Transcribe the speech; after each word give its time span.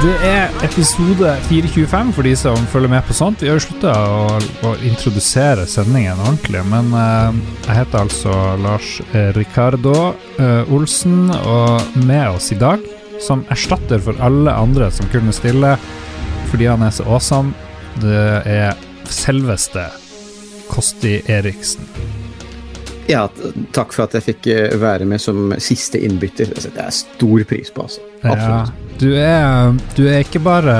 Det 0.00 0.14
er 0.24 0.54
episode 0.64 1.28
425 1.44 2.12
for 2.16 2.24
de 2.24 2.30
som 2.38 2.56
følger 2.72 2.88
med 2.88 3.02
på 3.04 3.12
sånt. 3.12 3.42
Vi 3.44 3.50
har 3.50 3.58
jo 3.58 3.64
slutta 3.66 3.90
å, 3.92 4.38
å 4.64 4.70
introdusere 4.88 5.66
sendingen 5.68 6.22
ordentlig, 6.24 6.62
men 6.72 6.88
uh, 6.96 7.36
jeg 7.66 7.76
heter 7.82 8.06
altså 8.06 8.36
Lars 8.64 8.94
eh, 9.10 9.28
Ricardo 9.36 9.92
uh, 10.38 10.72
Olsen, 10.72 11.28
og 11.28 11.98
med 12.00 12.30
oss 12.30 12.48
i 12.54 12.56
dag, 12.56 12.80
som 13.20 13.44
erstatter 13.52 14.00
for 14.00 14.16
alle 14.24 14.54
andre 14.56 14.88
som 14.88 15.10
kunne 15.12 15.36
stille 15.36 15.74
fordi 16.48 16.70
han 16.70 16.80
er 16.86 16.96
så 16.96 17.04
awesome, 17.04 17.52
det 18.00 18.24
er 18.48 18.80
selveste 19.12 19.84
Kosti 20.72 21.18
Eriksen. 21.28 21.84
Ja, 23.10 23.24
takk 23.74 23.94
for 23.94 24.06
at 24.06 24.14
jeg 24.14 24.26
fikk 24.28 24.48
eh, 24.52 24.76
være 24.78 25.06
med 25.08 25.22
som 25.22 25.50
siste 25.58 25.98
innbytter. 25.98 26.52
Det 26.54 26.78
er 26.78 26.92
stor 26.94 27.42
pris 27.48 27.72
på, 27.74 27.88
altså. 27.88 28.04
Ja, 28.22 28.60
du, 29.00 29.08
er, 29.16 29.74
du 29.96 30.04
er 30.06 30.22
ikke 30.22 30.42
bare 30.44 30.76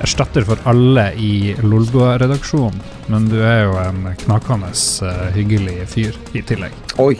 erstatter 0.00 0.46
for 0.46 0.60
alle 0.70 1.10
i 1.18 1.56
Lolbua-redaksjonen, 1.60 2.78
men 3.10 3.26
du 3.32 3.40
er 3.42 3.64
jo 3.66 3.74
en 3.82 4.06
knakende 4.22 4.70
eh, 4.70 5.26
hyggelig 5.34 5.76
fyr 5.90 6.16
i 6.38 6.44
tillegg. 6.46 6.76
Oi, 7.02 7.16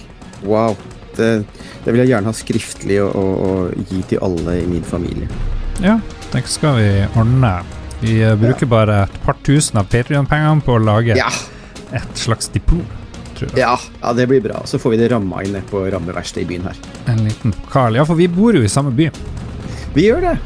wow. 0.46 0.78
Det, 1.16 1.30
det 1.84 1.90
vil 1.90 2.04
jeg 2.04 2.12
gjerne 2.12 2.30
ha 2.30 2.36
skriftlig 2.36 3.00
og, 3.02 3.16
og, 3.18 3.32
og 3.50 3.90
gi 3.90 4.04
til 4.12 4.22
alle 4.24 4.60
i 4.62 4.66
min 4.70 4.86
familie. 4.86 5.26
Ja, 5.82 5.98
det 6.30 6.44
skal 6.48 6.78
vi 6.78 6.90
ordne. 7.18 7.56
Vi 8.00 8.20
bruker 8.22 8.38
bruker 8.40 8.70
bare 8.70 9.02
et 9.08 9.18
par 9.26 9.36
tusen 9.44 9.82
av 9.82 9.90
Patrion-pengene 9.92 10.64
på 10.64 10.78
å 10.78 10.80
lage 10.80 11.18
Ja, 11.18 11.28
et 11.92 12.16
slags 12.16 12.48
depot, 12.54 12.86
tror 13.40 13.50
jeg. 13.50 13.60
ja, 13.62 13.74
ja, 14.00 14.14
det 14.16 14.28
blir 14.30 14.42
bra. 14.44 14.62
Så 14.68 14.80
får 14.82 14.94
vi 14.94 15.02
det 15.02 15.10
ramma 15.14 15.44
inn 15.46 15.58
på 15.70 15.84
rammeverkstedet 15.92 16.46
i 16.46 16.50
byen 16.54 16.70
her. 16.70 16.80
En 17.10 17.24
liten 17.26 17.54
pokal. 17.64 17.98
Ja, 17.98 18.06
for 18.08 18.18
vi 18.20 18.28
bor 18.30 18.56
jo 18.56 18.64
i 18.64 18.70
samme 18.70 18.92
by. 18.94 19.10
Vi 19.94 20.04
gjør 20.06 20.22
det. 20.22 20.36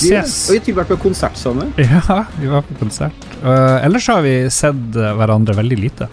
Vi 0.00 0.10
gjør 0.10 0.24
det. 0.24 0.30
Og 0.30 0.50
vi 0.50 0.56
har 0.58 0.64
til 0.66 0.74
vært 0.74 0.90
på 0.90 0.96
konsert 1.04 1.38
sammen. 1.38 1.70
Ja, 1.78 2.24
vi 2.40 2.48
var 2.50 2.64
på 2.66 2.74
konsert. 2.80 3.26
Uh, 3.38 3.78
ellers 3.84 4.08
har 4.10 4.24
vi 4.24 4.34
sett 4.52 4.96
eh, 4.98 5.12
hverandre 5.16 5.54
veldig 5.56 5.78
lite. 5.78 6.08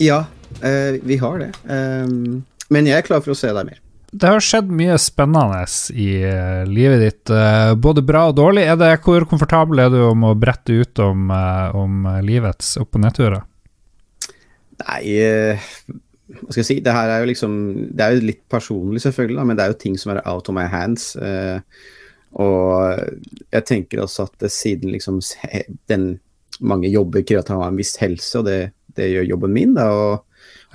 Ja, 0.00 0.22
uh, 0.62 0.96
vi 1.04 1.18
har 1.20 1.36
det. 1.42 1.50
Ehm, 1.68 2.40
men 2.72 2.88
jeg 2.88 3.02
er 3.02 3.04
klar 3.04 3.20
for 3.24 3.34
å 3.34 3.38
se 3.38 3.52
deg 3.52 3.68
mer. 3.68 3.82
Det 4.08 4.30
har 4.32 4.40
skjedd 4.40 4.70
mye 4.72 4.96
spennende 4.96 5.66
i 5.92 6.08
livet 6.64 7.02
ditt, 7.02 7.32
både 7.76 8.00
bra 8.00 8.22
og 8.30 8.38
dårlig. 8.38 8.64
Det, 8.80 8.88
hvor 9.04 9.26
komfortabel 9.28 9.82
er 9.84 9.92
du 9.92 9.98
om 10.06 10.24
å 10.24 10.32
brette 10.32 10.72
ut 10.72 11.02
om, 11.04 11.28
om 11.76 12.08
livets 12.24 12.78
opp- 12.80 12.96
og 12.96 13.04
nedturer? 13.04 13.42
Nei, 14.86 15.02
eh, 15.18 15.58
hva 16.28 16.50
skal 16.52 16.60
jeg 16.62 16.68
si. 16.68 16.78
Det 16.84 16.92
her 16.94 17.08
er 17.10 17.22
jo 17.24 17.30
liksom 17.30 17.54
Det 17.96 18.04
er 18.04 18.14
jo 18.18 18.26
litt 18.28 18.42
personlig, 18.52 19.00
selvfølgelig, 19.02 19.36
da, 19.40 19.44
men 19.48 19.56
det 19.58 19.64
er 19.64 19.72
jo 19.72 19.78
ting 19.82 19.96
som 19.98 20.12
er 20.14 20.22
out 20.28 20.48
of 20.48 20.54
my 20.54 20.66
hands. 20.70 21.14
eh, 21.16 21.60
og 22.38 22.98
jeg 23.54 23.64
tenker 23.64 24.02
også 24.04 24.26
at 24.28 24.50
siden 24.52 24.92
liksom 24.92 25.20
den 25.88 26.20
mange 26.60 26.90
jobber 26.92 27.22
krever 27.24 27.40
at 27.40 27.48
han 27.48 27.62
har 27.62 27.70
en 27.72 27.78
viss 27.80 27.96
helse, 27.96 28.38
og 28.38 28.44
det, 28.44 28.72
det 28.98 29.06
gjør 29.14 29.28
jobben 29.34 29.52
min, 29.56 29.74
da. 29.78 29.88
og 29.90 30.24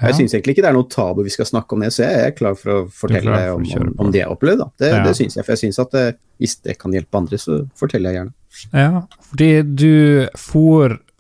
Ja. 0.02 0.08
Jeg 0.10 0.16
syns 0.18 0.34
egentlig 0.34 0.56
ikke 0.56 0.64
det 0.66 0.70
er 0.72 0.74
noe 0.76 0.90
tabu 0.90 1.20
vi 1.24 1.30
skal 1.30 1.46
snakke 1.46 1.76
om 1.76 1.84
det, 1.86 1.92
så 1.94 2.02
jeg 2.04 2.24
er 2.26 2.32
klar 2.36 2.56
for 2.58 2.72
å 2.74 2.78
fortelle 2.92 3.30
deg 3.30 3.46
for 3.52 3.60
om, 3.60 3.88
om, 3.88 3.92
om 4.02 4.12
det 4.12 4.20
jeg 4.24 4.26
har 4.28 4.34
opplevd. 4.36 4.58
Da. 4.64 4.66
Det, 4.82 4.90
Ja. 4.90 5.04
det 5.06 5.12
syns 5.20 5.36
jeg, 5.38 5.46
for 5.46 5.54
jeg 5.54 5.62
syns 5.62 5.80
at 5.80 5.92
det, 5.94 6.18
hvis 6.42 6.56
det 6.66 6.76
kan 6.82 6.92
hjelpe 6.92 7.20
andre, 7.20 7.38
så 7.38 7.60
forteller 7.78 8.10
jeg 8.12 8.18
gjerne. 8.18 8.34
Ja, 8.74 9.04
fordi 9.30 9.50
du 9.76 10.28
for 10.36 10.96
f- 10.98 11.13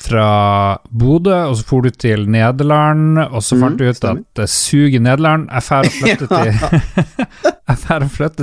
fra 0.00 0.78
Bodø, 0.88 1.34
og 1.50 1.56
så 1.58 1.64
for 1.68 1.82
du 1.84 1.90
til 1.92 2.22
Nederland, 2.30 3.18
og 3.20 3.42
så 3.44 3.54
mm, 3.58 3.62
fant 3.64 3.78
du 3.78 3.84
ut 3.84 3.96
stemmer. 3.98 4.20
at 4.24 4.34
det 4.40 4.46
suger 4.48 5.00
Nederland. 5.04 5.48
Jeg 5.52 5.62
drar 5.66 5.84
og 5.84 5.92
flytter 5.92 6.26
til 6.36 6.50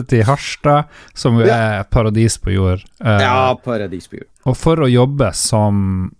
til 0.13 0.21
Harstad, 0.27 0.83
som 1.17 1.39
jo 1.41 1.45
er 1.49 1.81
paradis 1.89 2.37
på 2.37 2.51
jord. 2.53 2.83
Uh, 3.01 3.17
Ja, 3.23 3.55
paradis 3.63 4.05
på 4.07 4.15
jord. 4.19 4.27
Og 4.45 4.53
for 4.57 4.75
å 4.85 4.87
jobbe 4.91 5.31
som 5.33 6.11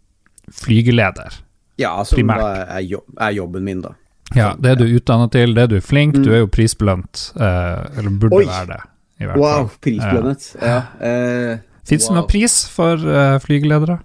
flygeleder. 0.63 1.37
Ja, 1.77 1.93
som 2.03 2.17
primært. 2.17 2.41
er, 2.65 2.81
jobb, 2.89 3.05
er 3.21 3.31
jobben 3.37 3.63
min, 3.67 3.81
da. 3.85 3.91
Ja, 4.35 4.49
det 4.59 4.71
er 4.73 4.77
du 4.81 4.85
utdannet 4.89 5.31
til, 5.37 5.53
det 5.55 5.63
er 5.67 5.71
du 5.71 5.77
flink, 5.81 6.15
Mm. 6.17 6.23
du 6.25 6.31
er 6.33 6.39
jo 6.41 6.47
prisbelønt, 6.51 7.27
uh, 7.37 7.85
eller 7.97 8.09
burde 8.19 8.35
Oi. 8.41 8.45
være 8.49 8.67
det, 8.73 8.81
i 9.21 9.23
hvert 9.29 9.37
Wow, 9.37 9.69
prisbelønt, 9.69 9.77
prisbelønnet. 9.85 10.49
Ja. 10.61 10.79
Uh, 10.97 11.59
Fins 11.87 12.03
det 12.03 12.09
wow. 12.09 12.15
noen 12.17 12.27
pris 12.33 12.57
for 12.73 12.97
flygeledere? 13.45 13.99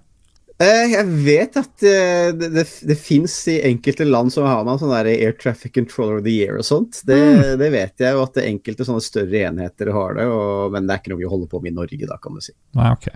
Eh, 0.61 0.91
jeg 0.93 1.07
vet 1.25 1.55
at 1.59 1.83
eh, 1.89 2.29
det, 2.37 2.49
det, 2.53 2.63
det 2.87 2.95
fins 3.01 3.33
i 3.51 3.55
enkelte 3.67 4.05
land 4.05 4.31
som 4.31 4.45
har 4.47 4.61
man 4.67 4.77
sånn 4.79 4.93
der 4.93 5.09
Air 5.11 5.33
Traffic 5.35 5.73
Controller 5.75 6.19
of 6.21 6.23
the 6.27 6.31
Year 6.31 6.59
og 6.61 6.65
sånt. 6.67 7.01
Det, 7.07 7.17
Mm. 7.17 7.57
det 7.59 7.69
vet 7.73 8.03
jeg, 8.05 8.15
og 8.15 8.27
at 8.29 8.37
det 8.37 8.45
enkelte 8.51 8.85
sånne 8.87 9.01
større 9.03 9.41
enheter 9.49 9.89
har 9.95 10.15
det. 10.19 10.27
Og, 10.29 10.71
men 10.75 10.85
det 10.87 10.93
er 10.95 11.01
ikke 11.01 11.13
noe 11.15 11.21
vi 11.23 11.29
holder 11.33 11.49
på 11.51 11.61
med 11.63 11.73
i 11.73 11.77
Norge, 11.81 12.07
da, 12.07 12.17
kan 12.21 12.37
du 12.37 12.43
si. 12.45 12.53
Nei, 12.77 12.91
ok. 12.93 13.07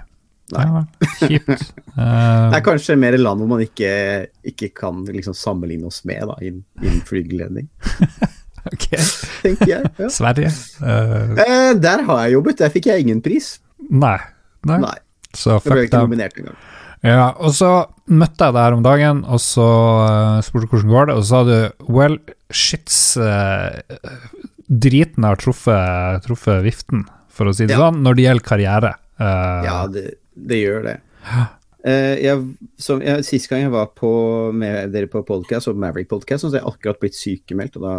Nei. 0.55 0.63
Ja. 0.63 0.81
Kjipt. 1.21 1.63
uh, 1.93 2.47
Det 2.51 2.57
er 2.57 2.63
kanskje 2.65 2.95
mer 2.99 3.17
land 3.19 3.41
hvor 3.43 3.49
man 3.51 3.63
ikke, 3.65 3.89
ikke 4.47 4.69
kan 4.79 5.01
liksom 5.11 5.35
sammenligne 5.37 5.89
oss 5.91 6.01
med 6.07 6.23
da, 6.31 6.37
innen, 6.41 6.63
innen 6.81 7.01
flygeledning, 7.07 7.67
ok. 8.71 8.87
tenker 9.43 9.73
jeg. 9.73 9.91
Ja. 9.99 10.09
Sverige? 10.15 10.53
Uh, 10.79 11.75
der 11.83 12.03
har 12.07 12.23
jeg 12.25 12.37
jobbet, 12.37 12.57
der 12.63 12.71
fikk 12.73 12.89
jeg 12.91 13.05
ingen 13.05 13.21
pris. 13.25 13.57
nei. 13.91 14.17
nei. 14.67 14.79
Nei, 14.87 14.95
Så 15.35 15.53
jeg 15.57 15.63
ble 15.67 15.75
fuck 15.75 15.83
ikke 15.85 15.97
dem. 15.99 16.07
nominert 16.09 16.39
engang. 16.41 16.57
Ja, 17.05 17.29
og 17.37 17.53
så 17.53 17.69
møtte 18.09 18.47
jeg 18.47 18.55
deg 18.55 18.63
her 18.63 18.75
om 18.77 18.83
dagen, 18.85 19.19
og 19.29 19.39
så 19.43 19.65
uh, 19.67 20.39
spurte 20.45 20.69
hvordan 20.71 20.89
går 20.93 21.09
det, 21.11 21.15
og 21.19 21.23
så 21.23 21.29
sa 21.29 21.41
du 21.47 21.91
well, 21.93 22.17
shits 22.49 22.97
uh, 23.21 23.77
Driten 24.67 25.23
har 25.23 25.37
truffet, 25.39 26.23
truffet 26.25 26.63
viften, 26.65 27.05
for 27.31 27.47
å 27.47 27.53
si 27.55 27.67
det 27.69 27.75
Ja. 27.77 27.85
sånn, 27.85 28.01
når 28.03 28.17
det 28.17 28.25
gjelder 28.25 28.47
karriere. 28.49 28.93
Uh, 29.19 29.61
Ja, 29.67 29.77
det, 29.91 30.05
det 30.35 30.57
gjør 30.63 30.83
det. 30.89 30.97
Jeg, 31.87 32.41
som, 32.81 32.99
jeg, 33.05 33.23
sist 33.23 33.47
gang 33.47 33.61
jeg 33.61 33.71
var 33.71 33.85
på, 33.95 34.09
med 34.51 34.89
dere 34.91 35.07
på 35.07 35.21
podcast, 35.23 35.69
og 35.71 35.77
Maverick 35.79 36.09
Podcast, 36.11 36.41
så 36.43 36.49
hadde 36.49 36.59
jeg 36.59 36.67
akkurat 36.73 36.99
blitt 36.99 37.15
sykemeldt. 37.15 37.77
og 37.79 37.85
da 37.85 37.93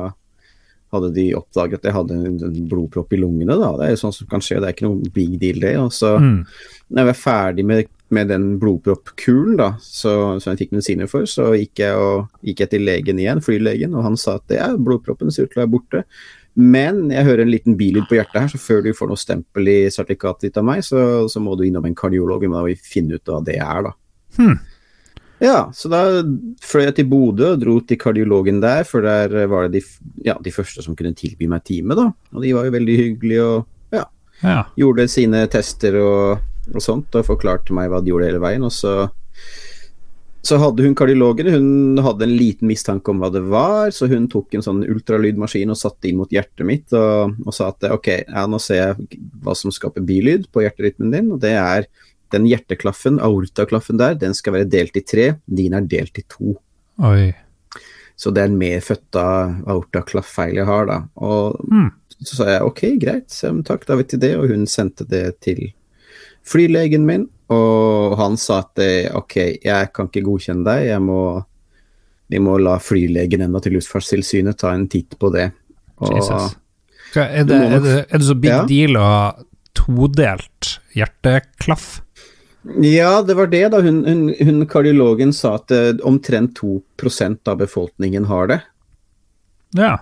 hadde 0.93 1.13
de 1.15 1.25
oppdaget 1.39 1.79
at 1.81 1.87
jeg 1.89 1.95
hadde 1.97 2.19
en, 2.19 2.59
blodpropp 2.69 3.13
i 3.17 3.21
lungene. 3.23 3.57
da, 3.57 3.71
Det 3.79 3.87
er 3.87 3.95
jo 3.95 4.01
sånn 4.03 4.13
som 4.19 4.29
kan 4.29 4.41
skje, 4.45 4.59
det 4.61 4.69
er 4.69 4.77
ikke 4.77 4.89
noe 4.91 5.13
big 5.15 5.39
deal, 5.41 5.61
det. 5.63 5.77
og 5.81 5.93
så 5.93 6.19
Mm. 6.21 6.45
når 6.91 7.01
jeg 7.01 7.09
var 7.13 7.19
ferdig 7.23 7.65
med, 7.65 7.89
med 8.15 8.31
den 8.33 8.45
blodproppkulen 8.61 9.59
da, 9.61 9.73
så, 9.83 10.13
som 10.41 10.53
jeg 10.53 10.63
fikk 10.63 10.75
medisiner 10.77 11.11
for, 11.11 11.27
så 11.29 11.51
gikk 11.59 11.83
jeg, 11.83 11.97
og, 11.97 12.29
gikk 12.47 12.63
jeg 12.65 12.73
til 12.73 12.87
legen 12.89 13.21
igjen, 13.21 13.43
flylegen, 13.45 13.97
og 13.99 14.07
han 14.07 14.17
sa 14.21 14.39
at 14.39 14.55
ja, 14.55 14.71
blodproppen 14.77 15.33
ser 15.35 15.47
ut 15.49 15.53
til 15.53 15.61
å 15.61 15.65
være 15.67 15.73
borte. 15.75 16.05
Men 16.59 17.05
jeg 17.15 17.27
hører 17.29 17.45
en 17.45 17.53
liten 17.53 17.77
bilyd 17.79 18.09
på 18.09 18.17
hjertet 18.19 18.41
her, 18.41 18.49
så 18.51 18.59
før 18.59 18.81
du 18.83 18.91
får 18.97 19.13
noe 19.13 19.21
stempel 19.21 19.69
i 19.71 19.77
sertifikatet 19.95 20.49
ditt 20.49 20.59
av 20.59 20.67
meg, 20.67 20.83
så, 20.87 21.29
så 21.31 21.43
må 21.45 21.55
du 21.55 21.67
innom 21.69 21.87
en 21.87 21.95
kardiolog, 21.99 22.43
og 22.49 22.57
må 22.57 22.65
finne 22.83 23.21
ut 23.21 23.31
hva 23.31 23.39
det 23.47 23.61
er, 23.61 23.87
da. 23.87 23.95
Hmm. 24.39 24.59
Ja, 25.39 25.69
så 25.75 25.87
da 25.93 26.01
fløy 26.67 26.89
jeg 26.89 26.97
til 26.97 27.07
Bodø 27.13 27.53
og 27.53 27.61
dro 27.63 27.77
til 27.87 27.99
kardiologen 28.01 28.59
der, 28.63 28.83
for 28.89 29.07
der 29.07 29.47
var 29.51 29.69
det 29.69 29.79
de, 29.79 29.99
ja, 30.27 30.35
de 30.43 30.51
første 30.55 30.83
som 30.83 30.97
kunne 30.99 31.15
tilby 31.15 31.47
meg 31.51 31.63
time, 31.69 31.95
da. 31.95 32.09
Og 32.35 32.43
de 32.43 32.55
var 32.57 32.67
jo 32.67 32.75
veldig 32.75 32.97
hyggelige 32.99 33.45
og 33.47 33.95
ja, 33.95 34.05
Ja. 34.43 34.65
gjorde 34.79 35.07
sine 35.11 35.45
tester 35.51 36.01
og, 36.03 36.43
og 36.75 36.85
sånt, 36.85 37.15
og 37.15 37.27
forklarte 37.27 37.75
meg 37.77 37.91
hva 37.93 38.03
de 38.03 38.13
gjorde 38.13 38.29
hele 38.31 38.43
veien. 38.43 38.65
Og 38.67 38.73
så, 38.75 39.09
så 40.45 40.59
hadde 40.63 40.85
hun 40.85 40.97
kardiologen 40.99 41.51
hun 41.53 42.03
hadde 42.05 42.27
en 42.27 42.37
liten 42.39 42.71
mistanke 42.71 43.13
om 43.13 43.23
hva 43.23 43.31
det 43.35 43.45
var, 43.51 43.93
så 43.95 44.09
hun 44.11 44.29
tok 44.33 44.55
en 44.57 44.65
sånn 44.65 44.85
ultralydmaskin 44.87 45.75
og 45.75 45.81
satte 45.81 46.11
inn 46.11 46.21
mot 46.21 46.33
hjertet 46.33 46.67
mitt 46.69 46.95
og, 46.97 47.35
og 47.45 47.57
sa 47.57 47.73
at 47.73 47.89
ok, 47.93 48.13
ja, 48.27 48.45
nå 48.51 48.61
ser 48.63 48.83
jeg 48.83 49.19
hva 49.45 49.57
som 49.59 49.75
skaper 49.75 50.05
bilyd 50.07 50.49
på 50.53 50.65
hjerterytmen 50.65 51.13
din, 51.15 51.35
og 51.35 51.43
det 51.45 51.57
er 51.59 51.89
den 52.33 52.47
hjerteklaffen, 52.49 53.21
aortaklaffen 53.25 54.01
der, 54.01 54.17
den 54.21 54.35
skal 54.37 54.59
være 54.59 54.69
delt 54.71 54.97
i 55.01 55.05
tre, 55.05 55.31
din 55.47 55.77
er 55.77 55.87
delt 55.89 56.21
i 56.21 56.25
to. 56.29 56.59
Oi. 57.09 57.31
Så 58.19 58.33
det 58.35 58.43
er 58.43 58.51
en 58.51 58.59
medfødta 58.59 59.25
aortaklafffeil 59.71 60.59
jeg 60.59 60.67
har, 60.67 60.89
da. 60.91 60.99
Og 61.23 61.59
mm. 61.71 61.91
så 62.19 62.41
sa 62.41 62.49
jeg 62.51 62.67
ok, 62.67 62.83
greit, 63.01 63.37
takk, 63.69 63.87
da 63.87 63.99
vet 64.01 64.15
vi 64.17 64.23
det, 64.27 64.33
og 64.41 64.51
hun 64.51 64.67
sendte 64.71 65.07
det 65.09 65.39
til 65.45 65.69
flylegen 66.49 67.05
min, 67.09 67.27
og 67.53 68.17
han 68.21 68.37
sa 68.41 68.63
at 68.65 68.81
eh, 68.85 69.09
ok, 69.17 69.37
jeg 69.65 69.93
kan 69.97 70.09
ikke 70.11 70.25
godkjenne 70.27 70.67
deg, 70.67 70.87
jeg 70.91 71.05
må, 71.05 71.21
vi 72.33 72.41
må 72.45 72.59
la 72.61 72.77
flylegen 72.83 73.45
enda 73.47 73.63
til 73.65 73.79
Luftfartstilsynet 73.79 74.59
ta 74.61 74.75
en 74.77 74.89
titt 74.91 75.17
på 75.21 75.31
det. 75.35 75.51
Og. 76.05 76.19
Hva, 77.15 77.25
er, 77.25 77.47
det, 77.49 77.57
er, 77.57 77.79
det, 77.85 77.95
er 78.05 78.21
det 78.21 78.27
så 78.29 78.37
big 78.37 78.53
Ja. 78.53 78.65
deal 78.69 78.99
å 79.01 79.07
ha 79.07 79.23
todelt 79.79 80.75
hjerteklaff? 80.97 81.89
Ja, 82.85 83.23
det 83.23 83.35
var 83.39 83.49
det, 83.49 83.65
da. 83.73 83.81
Hun, 83.81 84.03
hun, 84.05 84.29
hun 84.45 84.67
kardiologen 84.69 85.33
sa 85.33 85.55
at 85.57 85.73
eh, 85.73 85.95
omtrent 86.05 86.59
2 86.59 86.83
av 87.49 87.57
befolkningen 87.63 88.29
har 88.29 88.51
det. 88.51 88.61
Ja. 89.79 89.99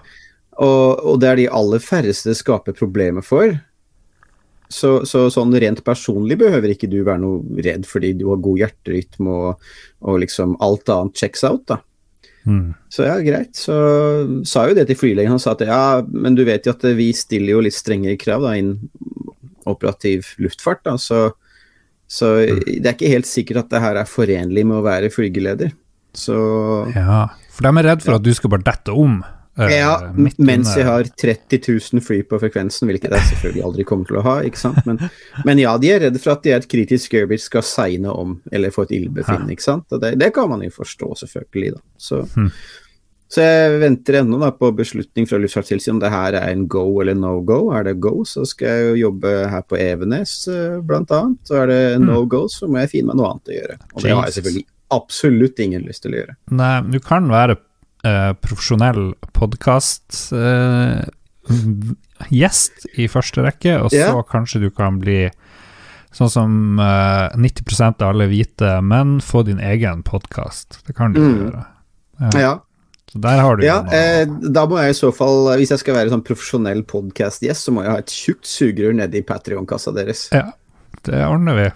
Og, 0.56 1.04
og 1.04 1.20
det 1.20 1.28
er 1.30 1.40
de 1.42 1.48
aller 1.52 1.82
færreste 1.84 2.32
det 2.32 2.40
skaper 2.40 2.74
problemer 2.76 3.22
for. 3.22 3.58
Så, 4.68 5.04
så 5.06 5.26
sånn 5.30 5.54
rent 5.54 5.84
personlig 5.86 6.38
behøver 6.40 6.72
ikke 6.74 6.88
du 6.90 7.02
være 7.06 7.22
noe 7.22 7.62
redd 7.62 7.84
fordi 7.86 8.14
du 8.18 8.24
har 8.32 8.40
god 8.42 8.58
hjerterytme 8.64 9.30
og, 9.30 9.68
og 10.02 10.18
liksom 10.24 10.56
alt 10.64 10.90
annet 10.90 11.16
checks 11.20 11.44
out, 11.46 11.62
da. 11.70 11.78
Mm. 12.46 12.74
Så 12.90 13.02
ja, 13.06 13.16
greit. 13.26 13.54
Så 13.58 13.74
sa 14.46 14.68
jo 14.68 14.74
det 14.78 14.86
til 14.90 14.98
flylegen. 14.98 15.32
Han 15.34 15.42
sa 15.42 15.54
at 15.56 15.64
ja, 15.66 15.80
men 16.06 16.34
du 16.38 16.44
vet 16.46 16.66
jo 16.66 16.74
at 16.74 16.84
vi 16.98 17.08
stiller 17.14 17.56
jo 17.56 17.62
litt 17.66 17.74
strengere 17.74 18.18
krav 18.20 18.44
da, 18.46 18.52
innen 18.58 18.90
operativ 19.66 20.28
luftfart. 20.38 20.84
Da. 20.86 20.94
Så, 21.02 21.24
så 22.06 22.36
det 22.46 22.84
er 22.86 22.94
ikke 22.94 23.10
helt 23.10 23.26
sikkert 23.30 23.64
at 23.64 23.72
det 23.74 23.82
her 23.82 23.98
er 24.02 24.10
forenlig 24.10 24.62
med 24.66 24.78
å 24.78 24.84
være 24.86 25.10
flygeleder. 25.14 25.74
Så 26.16 26.36
Ja, 26.94 27.26
for 27.52 27.66
de 27.66 27.72
er 27.82 27.88
redd 27.90 28.04
for 28.06 28.14
Ja. 28.14 28.20
at 28.22 28.26
du 28.26 28.32
skal 28.34 28.50
bare 28.54 28.66
dette 28.66 28.94
om. 28.94 29.18
Ja, 29.56 30.12
mens 30.36 30.74
jeg 30.76 30.84
har 30.84 31.08
30 31.16 31.60
000 31.94 32.02
fly 32.04 32.18
på 32.28 32.38
frekvensen, 32.42 32.88
hvilket 32.90 33.10
jeg 33.16 33.28
selvfølgelig 33.30 33.64
aldri 33.64 33.84
kommer 33.88 34.04
til 34.10 34.18
å 34.20 34.24
ha, 34.26 34.34
ikke 34.44 34.60
sant. 34.60 34.82
Men, 34.84 34.98
men 35.48 35.58
ja, 35.62 35.76
de 35.80 35.92
er 35.94 36.02
redde 36.06 36.20
for 36.20 36.34
at 36.34 36.42
de 36.44 36.52
er 36.52 36.60
et 36.60 36.68
kritisk 36.68 37.14
Gerbich 37.16 37.46
skal 37.48 37.64
segne 37.64 38.12
om, 38.12 38.36
eller 38.52 38.74
få 38.74 38.84
et 38.84 38.92
ildbefinnende, 38.98 39.56
ikke 39.56 39.64
sant. 39.64 39.86
Og 39.96 40.02
det, 40.02 40.14
det 40.20 40.28
kan 40.36 40.50
man 40.52 40.60
jo 40.66 40.68
forstå, 40.76 41.14
selvfølgelig, 41.24 41.72
da. 41.78 41.80
Så, 41.96 42.20
Hmm. 42.36 42.50
så 43.32 43.42
jeg 43.42 43.80
venter 43.80 44.20
ennå 44.20 44.38
da 44.38 44.52
på 44.54 44.68
beslutning 44.76 45.24
fra 45.26 45.38
Luftfartstilsynet 45.42 45.94
om 45.96 46.00
det 46.04 46.10
her 46.12 46.36
er 46.38 46.52
en 46.52 46.66
go 46.70 46.84
eller 47.00 47.16
no 47.18 47.40
go. 47.42 47.72
Er 47.74 47.82
det 47.88 47.96
go, 48.04 48.24
så 48.28 48.44
skal 48.46 48.68
jeg 48.68 48.84
jo 48.90 49.08
jobbe 49.08 49.32
her 49.50 49.64
på 49.66 49.80
Evenes, 49.80 50.36
eh, 50.52 50.76
blant 50.84 51.10
annet. 51.10 51.40
Og 51.50 51.56
er 51.64 51.66
det 51.72 51.80
no 52.04 52.20
go, 52.30 52.44
så 52.52 52.68
må 52.68 52.84
jeg 52.84 52.92
finne 52.92 53.10
meg 53.14 53.18
noe 53.22 53.32
annet 53.32 53.50
å 53.50 53.56
gjøre. 53.56 53.78
Og 53.94 54.02
det 54.04 54.12
har 54.14 54.28
jeg 54.28 54.36
selvfølgelig 54.38 54.66
absolutt 54.94 55.58
ingen 55.64 55.82
lyst 55.88 56.04
til 56.04 56.14
å 56.14 56.20
gjøre. 56.20 56.36
Nei, 56.54 56.74
du 56.94 57.00
kan 57.02 57.26
være 57.32 57.56
eh, 58.06 58.32
profesjonell 58.42 59.12
podkastgjest 59.36 60.32
uh, 60.32 61.02
i 63.02 63.06
første 63.12 63.44
rekke, 63.46 63.76
og 63.82 63.90
så 63.94 64.22
kanskje 64.30 64.62
du 64.66 64.70
kan 64.74 64.98
bli 65.02 65.26
sånn 66.16 66.30
som 66.32 66.52
uh, 66.80 67.28
90% 67.36 68.00
av 68.02 68.14
alle 68.14 68.26
hvite 68.30 68.78
menn, 68.86 69.18
få 69.20 69.42
din 69.46 69.60
egen 69.60 70.02
podkast. 70.06 70.78
Det 70.86 70.94
kan 70.96 71.12
du 71.12 71.20
Mm. 71.20 71.36
gjøre. 71.42 71.64
Ja. 72.20 72.30
Ja, 72.40 72.54
Så 73.12 73.20
der 73.20 73.38
har 73.38 73.56
du 73.56 73.64
Ja, 73.66 73.82
eh, 73.92 74.24
da 74.26 74.64
må 74.66 74.78
jeg 74.80 74.90
i 74.94 74.98
så 74.98 75.12
fall, 75.14 75.50
hvis 75.58 75.68
jeg 75.70 75.78
skal 75.82 75.94
være 75.94 76.10
sånn 76.10 76.24
profesjonell 76.24 76.82
podcast-gjest, 76.82 77.62
så 77.68 77.72
må 77.72 77.82
jeg 77.84 77.90
ha 77.92 77.98
et 77.98 78.06
tjukt 78.10 78.46
sugerør 78.48 78.94
nedi 78.96 79.22
Patrion-kassa 79.22 79.92
deres. 79.94 80.28
ja, 80.32 80.50
det 81.04 81.20
ordner 81.26 81.54
vi. 81.54 81.68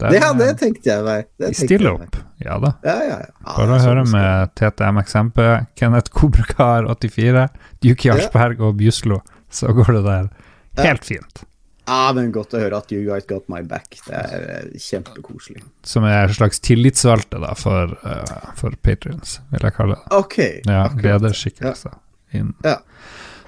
Der- 0.00 0.16
Ja, 0.16 0.32
det 0.32 0.48
tenkte 0.60 0.90
jeg 0.90 1.04
meg. 1.04 1.26
Det 1.38 1.50
tenkte 1.52 1.66
Still 1.66 1.86
opp. 1.92 2.16
Ja 2.40 2.56
da. 2.58 2.72
Ja, 2.84 2.94
ja, 3.04 3.18
ja. 3.20 3.26
ja 3.46 3.56
Bare 3.56 3.68
å 3.76 3.78
sånn 3.78 3.86
høre 3.86 4.04
med 4.10 4.54
TTM-eksempel, 4.56 5.66
Kenneth 5.76 6.10
Kobrakar 6.10 6.88
84, 6.88 7.48
Duke 7.84 8.04
Ja. 8.08 8.14
Jarlsberg 8.14 8.60
og 8.60 8.76
Bjuslo, 8.80 9.20
så 9.50 9.72
går 9.76 9.92
det 9.98 10.04
der 10.08 10.30
Ja. 10.78 10.82
helt 10.88 11.04
fint. 11.04 11.44
Ja, 11.90 12.12
men 12.14 12.30
godt 12.30 12.52
å 12.54 12.60
høre 12.60 12.76
at 12.78 12.92
you 12.92 13.02
guys 13.04 13.24
got 13.26 13.48
my 13.48 13.62
back. 13.66 13.96
Det 14.06 14.14
er 14.14 14.44
eh, 14.62 14.78
kjempekoselig. 14.78 15.62
Som 15.82 16.04
er 16.04 16.28
en 16.28 16.34
slags 16.36 16.60
tillitsvalgte 16.62 17.40
da, 17.42 17.52
for, 17.58 17.96
uh, 18.04 18.52
for 18.54 18.70
patrions, 18.80 19.40
vil 19.50 19.60
jeg 19.66 19.74
kalle 19.74 19.96
det. 19.96 20.12
Ok. 20.12 20.36
Ja, 20.66 20.84
lederskikkelse. 20.94 21.90
Inn- 22.32 22.54
Ja. 22.64 22.76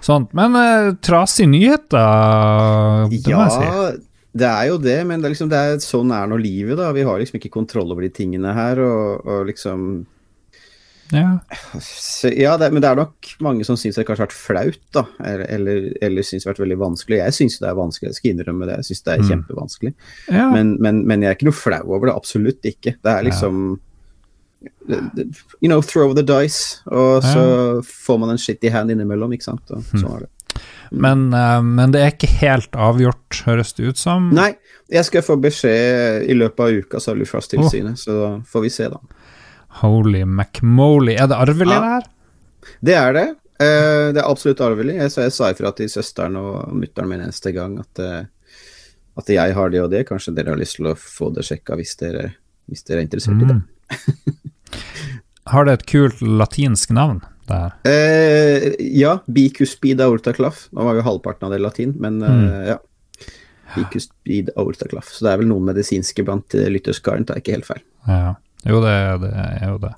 Sånt. 0.03 0.33
Men 0.35 0.57
uh, 0.57 0.93
trasige 0.99 1.47
nyheter, 1.47 3.09
det 3.11 3.23
må 3.23 3.31
Ja, 3.31 3.45
jeg 3.47 3.95
si. 3.95 4.03
Det 4.35 4.49
er 4.49 4.69
jo 4.71 4.79
det, 4.81 4.97
men 5.07 5.21
det 5.21 5.29
er 5.29 5.35
liksom, 5.35 5.51
det 5.53 5.59
er, 5.61 5.79
sånn 5.85 6.11
er 6.17 6.27
nå 6.31 6.39
livet, 6.41 6.79
da. 6.81 6.91
Vi 6.97 7.03
har 7.05 7.19
liksom 7.21 7.37
ikke 7.41 7.51
kontroll 7.53 7.91
over 7.93 8.03
de 8.07 8.09
tingene 8.17 8.55
her, 8.57 8.81
og, 8.81 9.27
og 9.29 9.47
liksom 9.51 10.07
Ja. 11.13 11.39
Så, 11.85 12.31
ja, 12.33 12.55
det, 12.57 12.71
men 12.73 12.81
det 12.81 12.89
er 12.89 12.97
nok 13.03 13.29
mange 13.45 13.67
som 13.69 13.77
syns 13.77 13.99
det 14.01 14.07
kanskje 14.09 14.25
har 14.25 14.31
vært 14.31 14.39
flaut, 14.39 14.79
da. 14.97 15.03
Eller, 15.21 15.45
eller, 15.53 15.91
eller 16.01 16.25
syns 16.25 16.47
det 16.47 16.49
har 16.49 16.55
vært 16.55 16.63
veldig 16.65 16.79
vanskelig. 16.81 17.19
Jeg 17.21 17.37
syns 17.37 17.59
det 17.61 17.69
er 17.69 17.77
vanskelig, 17.77 18.09
jeg 18.15 18.17
skal 18.23 18.31
innrømme 18.33 18.69
det. 18.71 18.79
Jeg 18.81 18.89
syns 18.89 19.03
det 19.05 19.13
er 19.13 19.21
Mm. 19.21 19.29
kjempevanskelig. 19.29 19.93
ja. 20.33 20.47
Men, 20.55 20.77
men, 20.81 21.03
men 21.07 21.21
jeg 21.27 21.29
er 21.35 21.37
ikke 21.37 21.51
noe 21.51 21.61
flau 21.61 21.83
over 21.93 22.09
det, 22.09 22.17
absolutt 22.17 22.65
ikke. 22.73 22.97
Det 23.05 23.13
er 23.13 23.29
liksom 23.29 23.81
You 25.61 25.69
know, 25.69 25.81
throw 25.83 26.13
the 26.15 26.23
dice, 26.23 26.81
og 26.87 27.23
så 27.27 27.43
får 27.83 28.19
man 28.23 28.31
en 28.31 28.39
shitty 28.39 28.71
hand 28.71 28.91
innimellom, 28.95 29.33
ikke 29.35 29.49
sant. 29.51 29.71
Og 29.75 29.83
sånn 29.93 30.17
er 30.17 30.25
det. 30.25 30.32
Men, 30.93 31.33
eh, 31.35 31.63
men 31.65 31.93
det 31.95 32.01
er 32.03 32.13
ikke 32.13 32.31
helt 32.43 32.77
avgjort, 32.77 33.43
høres 33.47 33.73
det 33.79 33.93
ut 33.93 34.01
som. 34.01 34.31
Nei, 34.37 34.53
jeg 34.93 35.09
skal 35.09 35.25
få 35.27 35.39
beskjed 35.41 36.29
i 36.29 36.37
løpet 36.37 36.61
av 36.65 36.81
uka, 36.85 37.01
sa 37.01 37.15
Luftfartstilsynet, 37.17 37.99
så 38.01 38.17
da 38.19 38.31
får 38.53 38.67
vi 38.67 38.73
se, 38.75 38.89
da. 38.93 39.01
Holy 39.81 40.25
McMoley. 40.29 41.17
Er 41.17 41.31
det 41.33 41.39
arvelig, 41.39 41.73
Ja. 41.73 41.81
det 41.81 41.93
her? 41.95 42.11
Det 42.83 42.95
er 42.95 43.13
det. 43.17 43.29
Eh, 43.63 44.13
det 44.13 44.21
er 44.21 44.29
absolutt 44.29 44.61
arvelig. 44.61 44.99
Så 45.13 45.23
jeg 45.23 45.33
sa 45.33 45.51
ifra 45.53 45.73
til 45.77 45.89
søsteren 45.89 46.37
og 46.37 46.73
mutter'n 46.77 47.09
min 47.09 47.21
eneste 47.25 47.53
gang 47.55 47.79
at, 47.81 47.99
eh, 47.99 48.25
at 49.17 49.27
jeg 49.33 49.55
har 49.55 49.71
det 49.71 49.81
og 49.81 49.91
det. 49.91 50.07
Kanskje 50.09 50.35
dere 50.35 50.51
har 50.55 50.61
lyst 50.61 50.77
til 50.77 50.87
å 50.91 50.95
få 50.99 51.33
det 51.35 51.45
sjekka 51.49 51.77
hvis 51.79 51.97
dere, 52.01 52.35
hvis 52.69 52.85
dere 52.85 53.01
er 53.01 53.07
interessert 53.07 53.43
i 53.43 53.49
det. 53.49 53.57
Mm. 53.57 54.37
Har 55.53 55.67
det 55.67 55.73
et 55.73 55.87
kult 55.91 56.21
latinsk 56.23 56.93
navn, 56.95 57.21
det 57.53 57.61
her? 57.61 57.77
Eh, 57.93 58.67
ja, 58.99 59.17
bicuspid 59.27 60.03
aorta 60.03 60.35
claff. 60.37 60.67
Nå 60.73 60.89
var 60.89 60.99
jo 60.99 61.07
halvparten 61.07 61.49
av 61.49 61.55
det 61.55 61.63
latin, 61.63 61.95
men 62.03 62.19
eh, 62.27 62.73
ja. 62.73 62.81
Bicuspid 63.77 64.51
aorta 64.57 64.91
claff. 64.91 65.13
Så 65.13 65.27
det 65.27 65.33
er 65.33 65.41
vel 65.41 65.53
noen 65.53 65.71
medisinske 65.71 66.27
blant 66.27 66.59
uh, 66.59 66.67
lytterskaren, 66.69 67.25
tar 67.25 67.39
jeg 67.39 67.47
ikke 67.47 67.57
helt 67.57 67.71
feil. 67.71 67.83
Ja. 68.09 68.35
Jo, 68.69 68.83
det, 68.85 68.97
det 69.25 69.33
er 69.33 69.71
jo 69.71 69.79
det. 69.83 69.95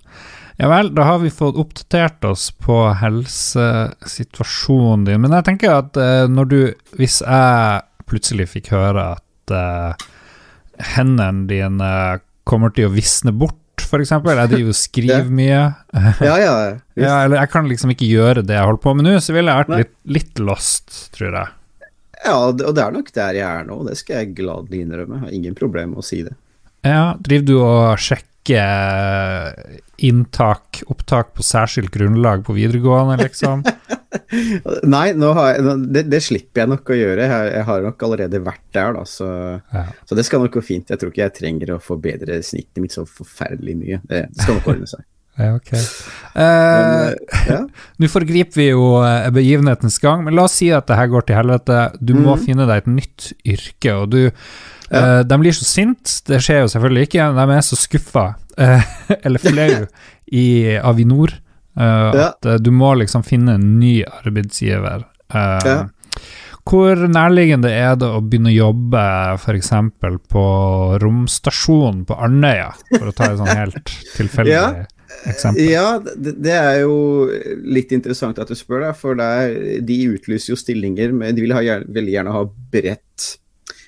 Ja 0.56 0.69
vel, 0.71 0.95
da 0.95 1.03
har 1.09 1.19
vi 1.19 1.33
fått 1.35 1.56
oppdatert 1.59 2.25
oss 2.29 2.53
på 2.62 2.77
helsesituasjonen 3.01 5.05
din. 5.09 5.21
Men 5.25 5.33
jeg 5.39 5.47
tenker 5.49 5.71
at 5.81 5.97
eh, 5.99 6.27
når 6.31 6.45
du 6.50 6.61
Hvis 6.95 7.17
jeg 7.25 7.81
plutselig 8.07 8.47
fikk 8.53 8.71
høre 8.75 9.03
at 9.17 9.47
eh, 9.50 9.93
hendene 10.95 11.47
dine 11.50 11.91
kommer 12.47 12.71
til 12.77 12.87
å 12.87 12.95
visne 12.95 13.33
bort, 13.35 13.59
f.eks. 13.82 14.11
Jeg 14.15 14.50
driver 14.53 14.71
og 14.71 14.79
skriver 14.79 15.31
mye. 15.41 15.62
Ja, 16.23 16.37
ja. 16.38 16.55
Ja, 17.05 17.25
eller 17.25 17.41
jeg 17.41 17.50
kan 17.50 17.67
liksom 17.67 17.91
ikke 17.91 18.06
gjøre 18.06 18.44
det 18.47 18.55
jeg 18.55 18.65
holder 18.69 18.82
på 18.85 18.93
med 18.94 19.09
nå, 19.09 19.17
så 19.19 19.35
ville 19.35 19.50
jeg 19.50 19.65
vært 19.65 19.79
litt, 19.81 19.94
litt 20.19 20.38
lost, 20.47 20.93
tror 21.17 21.35
jeg. 21.41 21.49
ja, 22.25 22.35
og 22.38 22.59
det 22.61 22.69
og 22.71 22.76
det 22.79 22.85
er 22.85 22.94
nok 22.94 23.11
der 23.17 23.38
jeg 23.41 23.49
er 23.49 23.67
nå. 23.67 23.81
Det 23.88 23.97
skal 23.99 24.21
jeg 24.23 24.35
gladelig 24.38 24.85
innrømme. 24.85 25.19
Jeg 25.19 25.25
har 25.26 25.35
ingen 25.41 25.56
problem 25.59 25.91
med 25.97 26.05
å 26.05 26.06
si 26.06 26.21
det. 26.26 26.37
Ja, 26.87 27.15
driver 27.19 27.47
du 27.49 27.55
og 27.65 27.99
sjekker 27.99 28.31
inntak, 30.05 30.82
opptak 30.91 31.31
på 31.37 31.44
særskilt 31.46 31.91
grunnlag 31.94 32.43
på 32.46 32.56
videregående, 32.56 33.17
liksom? 33.23 33.62
Nei, 34.94 35.06
jeg, 35.14 35.79
det, 35.94 36.05
det 36.11 36.20
slipper 36.23 36.64
jeg 36.64 36.70
nok 36.73 36.91
å 36.91 36.99
gjøre. 36.99 37.26
Jeg, 37.31 37.49
jeg 37.56 37.67
har 37.70 37.87
nok 37.87 38.05
allerede 38.06 38.41
vært 38.44 38.64
der, 38.75 38.93
da, 38.99 39.05
så, 39.08 39.29
Ja. 39.75 39.87
så 40.06 40.19
det 40.19 40.26
skal 40.29 40.44
nok 40.44 40.55
gå 40.58 40.62
fint. 40.67 40.91
Jeg 40.91 41.00
tror 41.00 41.12
ikke 41.12 41.25
jeg 41.26 41.37
trenger 41.41 41.75
å 41.76 41.81
forbedre 41.82 42.41
snittet 42.46 42.82
mitt 42.82 42.94
så 42.94 43.06
forferdelig 43.08 43.76
mye. 43.81 44.00
Det, 44.11 44.25
det 44.35 44.43
skal 44.47 44.61
nok 44.61 44.73
ordne 44.75 44.90
seg. 44.92 45.04
Ja, 45.35 45.49
ok. 45.59 45.73
Eh, 45.75 46.42
eh, 46.45 47.14
ja. 47.49 47.57
Nå 47.99 48.07
foregriper 48.07 48.54
vi 48.61 48.69
jo 48.69 48.85
eh, 49.02 49.25
begivenhetens 49.35 49.97
gang, 49.99 50.21
men 50.23 50.37
la 50.38 50.45
oss 50.47 50.54
si 50.61 50.69
at 50.71 50.87
det 50.87 50.95
her 50.95 51.09
går 51.11 51.25
til 51.26 51.35
helvete. 51.40 51.78
Du 51.99 52.12
må 52.14 52.37
Mhm. 52.37 52.45
finne 52.45 52.66
deg 52.71 52.85
et 52.85 52.92
nytt 52.92 53.33
yrke, 53.42 53.97
og 53.99 54.12
du 54.14 54.21
eh, 54.91 55.21
De 55.25 55.38
blir 55.41 55.53
så 55.57 55.64
sint, 55.64 56.19
det 56.29 56.41
skjer 56.45 56.64
jo 56.64 56.69
selvfølgelig 56.75 57.09
ikke, 57.09 57.31
de 57.38 57.47
er 57.57 57.64
så 57.67 57.79
skuffa, 57.79 58.26
eh, 58.59 58.83
eller 59.25 59.38
flau, 59.43 59.87
i 60.33 60.47
Avinor, 60.83 61.35
eh, 61.79 62.11
Ja. 62.14 62.31
at 62.35 62.62
du 62.62 62.71
må 62.71 62.95
liksom 63.00 63.25
finne 63.26 63.55
en 63.59 63.79
ny 63.81 64.03
arbeidsgiver. 64.05 65.05
Ja. 65.35 65.88
Hvor 66.64 66.97
nærliggende 66.97 67.69
er 67.69 67.97
det 68.00 68.07
å 68.09 68.23
begynne 68.25 68.49
å 68.49 68.55
jobbe 68.57 69.00
f.eks. 69.37 69.71
på 70.33 70.45
romstasjonen 71.03 72.05
på 72.09 72.17
Andøya, 72.25 72.71
for 72.95 73.11
å 73.11 73.14
ta 73.17 73.33
et 73.33 73.41
sånn 73.43 73.50
helt 73.61 73.93
tilfeldig 74.17 74.55
Ja. 74.55 74.64
eksempel? 75.29 75.69
Ja, 75.69 75.88
det, 76.00 76.55
er 76.55 76.81
jo 76.87 77.29
litt 77.69 77.93
interessant 77.93 78.38
at 78.41 78.49
du 78.49 78.57
spør, 78.57 78.87
deg, 78.87 78.97
for 78.97 79.19
det 79.21 79.26
er, 79.43 79.59
de 79.85 79.99
utlyser 80.14 80.55
jo 80.55 80.57
stillinger 80.61 81.12
med 81.12 81.37
De 81.37 81.45
vil 81.45 81.53
ha, 81.57 81.61
veldig 81.85 82.14
gjerne 82.17 82.33
ha 82.38 82.45
bredt 82.73 83.29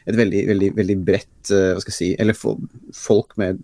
Et 0.07 0.17
veldig, 0.17 0.43
veldig, 0.51 0.69
veldig 0.77 0.97
bredt 1.07 1.51
eh, 1.51 1.73
Hva 1.75 1.83
skal 1.83 1.93
jeg 1.93 1.99
si 1.99 2.11
Eller 2.23 2.37
folk 2.39 3.35
med 3.41 3.63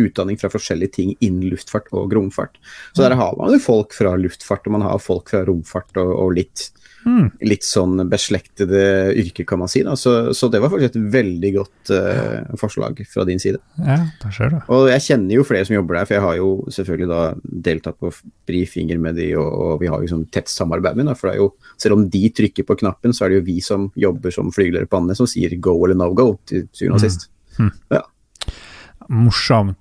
utdanning 0.00 0.38
fra 0.40 0.48
forskjellige 0.48 0.94
ting 0.96 1.10
innen 1.20 1.50
luftfart 1.52 1.90
og 1.92 2.14
romfart. 2.16 2.56
Så 2.96 3.02
der 3.04 3.12
har 3.20 3.34
man 3.36 3.52
jo 3.52 3.60
folk 3.60 3.92
fra 3.92 4.14
luftfart, 4.16 4.64
og 4.64 4.78
man 4.78 4.86
har 4.86 5.02
folk 5.02 5.28
fra 5.28 5.42
romfart 5.44 6.00
og, 6.00 6.08
og 6.22 6.30
litt 6.38 6.70
Hmm. 7.04 7.26
litt 7.44 7.66
sånn 7.66 8.00
beslektede 8.08 9.12
yrker, 9.20 9.44
kan 9.48 9.60
man 9.60 9.68
si. 9.68 9.82
Så, 10.00 10.32
så 10.32 10.48
det 10.48 10.60
var 10.62 10.70
faktisk 10.72 10.94
et 10.94 11.10
veldig 11.12 11.50
godt 11.58 11.92
uh, 11.92 12.54
forslag 12.60 13.02
fra 13.10 13.26
din 13.28 13.42
side. 13.42 13.60
Ja, 13.76 13.98
der 14.22 14.32
ser 14.32 14.54
du. 14.54 14.56
Og 14.72 14.88
jeg 14.88 15.04
kjenner 15.04 15.36
jo 15.36 15.44
flere 15.44 15.68
som 15.68 15.76
jobber 15.76 15.98
der, 15.98 16.08
for 16.08 16.16
jeg 16.16 16.24
har 16.24 16.38
jo 16.38 16.48
selvfølgelig 16.72 17.10
da 17.10 17.20
deltatt 17.68 18.00
på 18.00 18.12
brifinger 18.48 19.02
med 19.04 19.20
de, 19.20 19.28
og, 19.36 19.50
og 19.66 19.84
vi 19.84 19.92
har 19.92 20.00
jo 20.00 20.14
sånn 20.14 20.24
tett 20.32 20.48
samarbeid 20.52 20.96
med 20.96 21.10
dem. 21.10 21.18
For 21.20 21.28
det 21.28 21.36
er 21.36 21.42
jo, 21.42 21.50
selv 21.80 21.98
om 21.98 22.08
de 22.16 22.24
trykker 22.40 22.68
på 22.68 22.78
knappen, 22.80 23.12
så 23.12 23.26
er 23.26 23.34
det 23.34 23.42
jo 23.42 23.48
vi 23.52 23.58
som 23.64 23.90
jobber 24.00 24.34
som 24.34 24.52
flygelere 24.54 24.88
på 24.88 25.02
Andenes 25.02 25.20
som 25.20 25.28
sier 25.30 25.52
go 25.60 25.76
eller 25.84 26.00
no 26.00 26.10
go 26.16 26.32
til 26.48 26.66
syvende 26.72 26.98
og 26.98 27.04
sist. 27.04 27.28
Mm. 27.58 27.68
Mm. 27.68 27.72
Ja. 27.98 28.02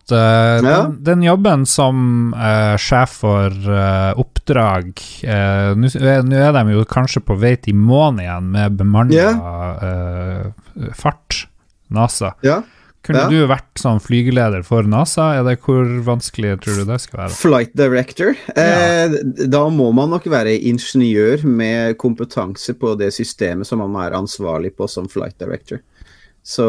Den, 0.08 0.98
den 1.04 1.24
jobben 1.24 1.66
som 1.70 2.34
uh, 2.36 2.76
sjef 2.82 3.20
for 3.24 3.54
uh, 3.70 4.12
oppdrag 4.20 4.92
uh, 5.24 5.72
Nå 5.80 5.90
er 5.96 6.54
de 6.58 6.64
jo 6.76 6.84
kanskje 6.90 7.24
på 7.24 7.38
vei 7.40 7.56
til 7.64 7.76
månen 7.80 8.24
igjen 8.26 8.52
med 8.54 8.78
bemanna 8.80 9.28
eh, 9.84 10.92
fart, 10.98 11.46
NASA. 11.94 12.34
Ja. 12.46 12.62
Kunne 13.04 13.20
Ja. 13.26 13.28
du 13.28 13.48
vært 13.52 13.76
sånn 13.80 14.00
flygeleder 14.00 14.64
for 14.64 14.84
NASA? 14.88 15.34
Er 15.36 15.44
det 15.44 15.58
Hvor 15.66 15.84
vanskelig 16.08 16.54
tror 16.64 16.78
du 16.80 16.86
det 16.88 17.02
skal 17.04 17.26
være? 17.26 17.36
Flight 17.36 17.74
director. 17.76 18.32
Eh, 18.56 19.18
da 19.52 19.64
må 19.70 19.90
man 19.94 20.10
nok 20.14 20.24
være 20.32 20.56
ingeniør 20.56 21.44
med 21.44 21.98
kompetanse 22.00 22.74
på 22.80 22.94
det 23.00 23.12
systemet 23.14 23.68
som 23.68 23.80
man 23.84 23.98
er 24.06 24.16
ansvarlig 24.16 24.72
på 24.78 24.88
som 24.88 25.10
flight 25.12 25.36
director. 25.38 25.82
Så, 26.44 26.66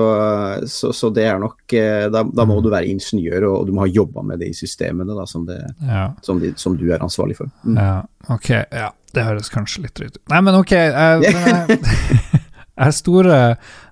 så, 0.70 0.92
så 0.94 1.08
det 1.10 1.24
er 1.26 1.38
nok 1.42 1.72
eh, 1.74 2.04
Da, 2.14 2.20
da 2.22 2.44
må 2.46 2.60
Mm. 2.60 2.62
du 2.62 2.68
være 2.70 2.86
ingeniør, 2.92 3.42
og, 3.48 3.66
du 3.66 3.72
må 3.74 3.80
ha 3.82 3.88
jobba 3.90 4.22
med 4.22 4.38
det 4.38 4.52
i 4.52 4.54
systemene 4.54 5.16
da, 5.18 5.24
som, 5.26 5.42
det, 5.48 5.56
Ja. 5.82 6.12
som, 6.22 6.38
de, 6.38 6.52
som 6.56 6.76
du 6.78 6.84
er 6.94 7.02
ansvarlig 7.02 7.34
for. 7.40 7.50
Mm. 7.66 7.76
Ja, 7.82 7.96
ok. 8.30 8.50
Ja, 8.70 8.92
det 9.14 9.24
høres 9.26 9.50
kanskje 9.50 9.82
litt 9.82 9.94
drøyt 9.98 10.14
ut. 10.16 10.22
Nei, 10.30 10.40
men 10.46 10.54
ok. 10.60 10.70
Jeg, 10.70 10.92
jeg, 11.26 11.78
jeg 12.74 12.84
har 12.86 12.94
store 12.94 13.34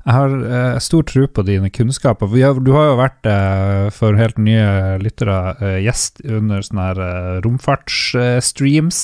Jeg 0.07 0.15
har 0.17 0.33
eh, 0.39 0.79
stor 0.83 1.03
tro 1.07 1.27
på 1.31 1.45
dine 1.47 1.69
kunnskaper. 1.75 2.31
Har, 2.31 2.63
du 2.63 2.71
har 2.75 2.87
jo 2.93 2.95
vært, 3.03 3.27
eh, 3.31 3.91
for 3.95 4.15
helt 4.19 4.39
nye 4.39 4.99
lyttere, 5.03 5.37
gjest 5.83 6.23
under 6.27 6.63
sånne 6.67 6.87
her 6.93 7.43
romfartsstreams 7.45 9.03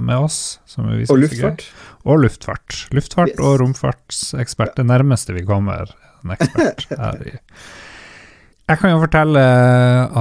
med 0.00 0.16
oss. 0.22 0.60
Som 0.70 0.86
vi 0.90 1.06
Og 1.10 1.18
luftfart. 1.22 1.66
Og 2.06 2.22
luftfart. 2.24 2.80
Luftfart 2.94 3.34
Yes. 3.34 3.38
og 3.42 3.58
romfartsekspert. 3.62 4.74
Det 4.78 4.86
nærmeste 4.86 5.34
vi 5.34 5.44
kommer 5.46 5.90
en 6.24 6.34
ekspert 6.36 6.86
Jeg 8.70 8.78
kan 8.78 8.92
jo 8.94 9.00
fortelle 9.02 9.42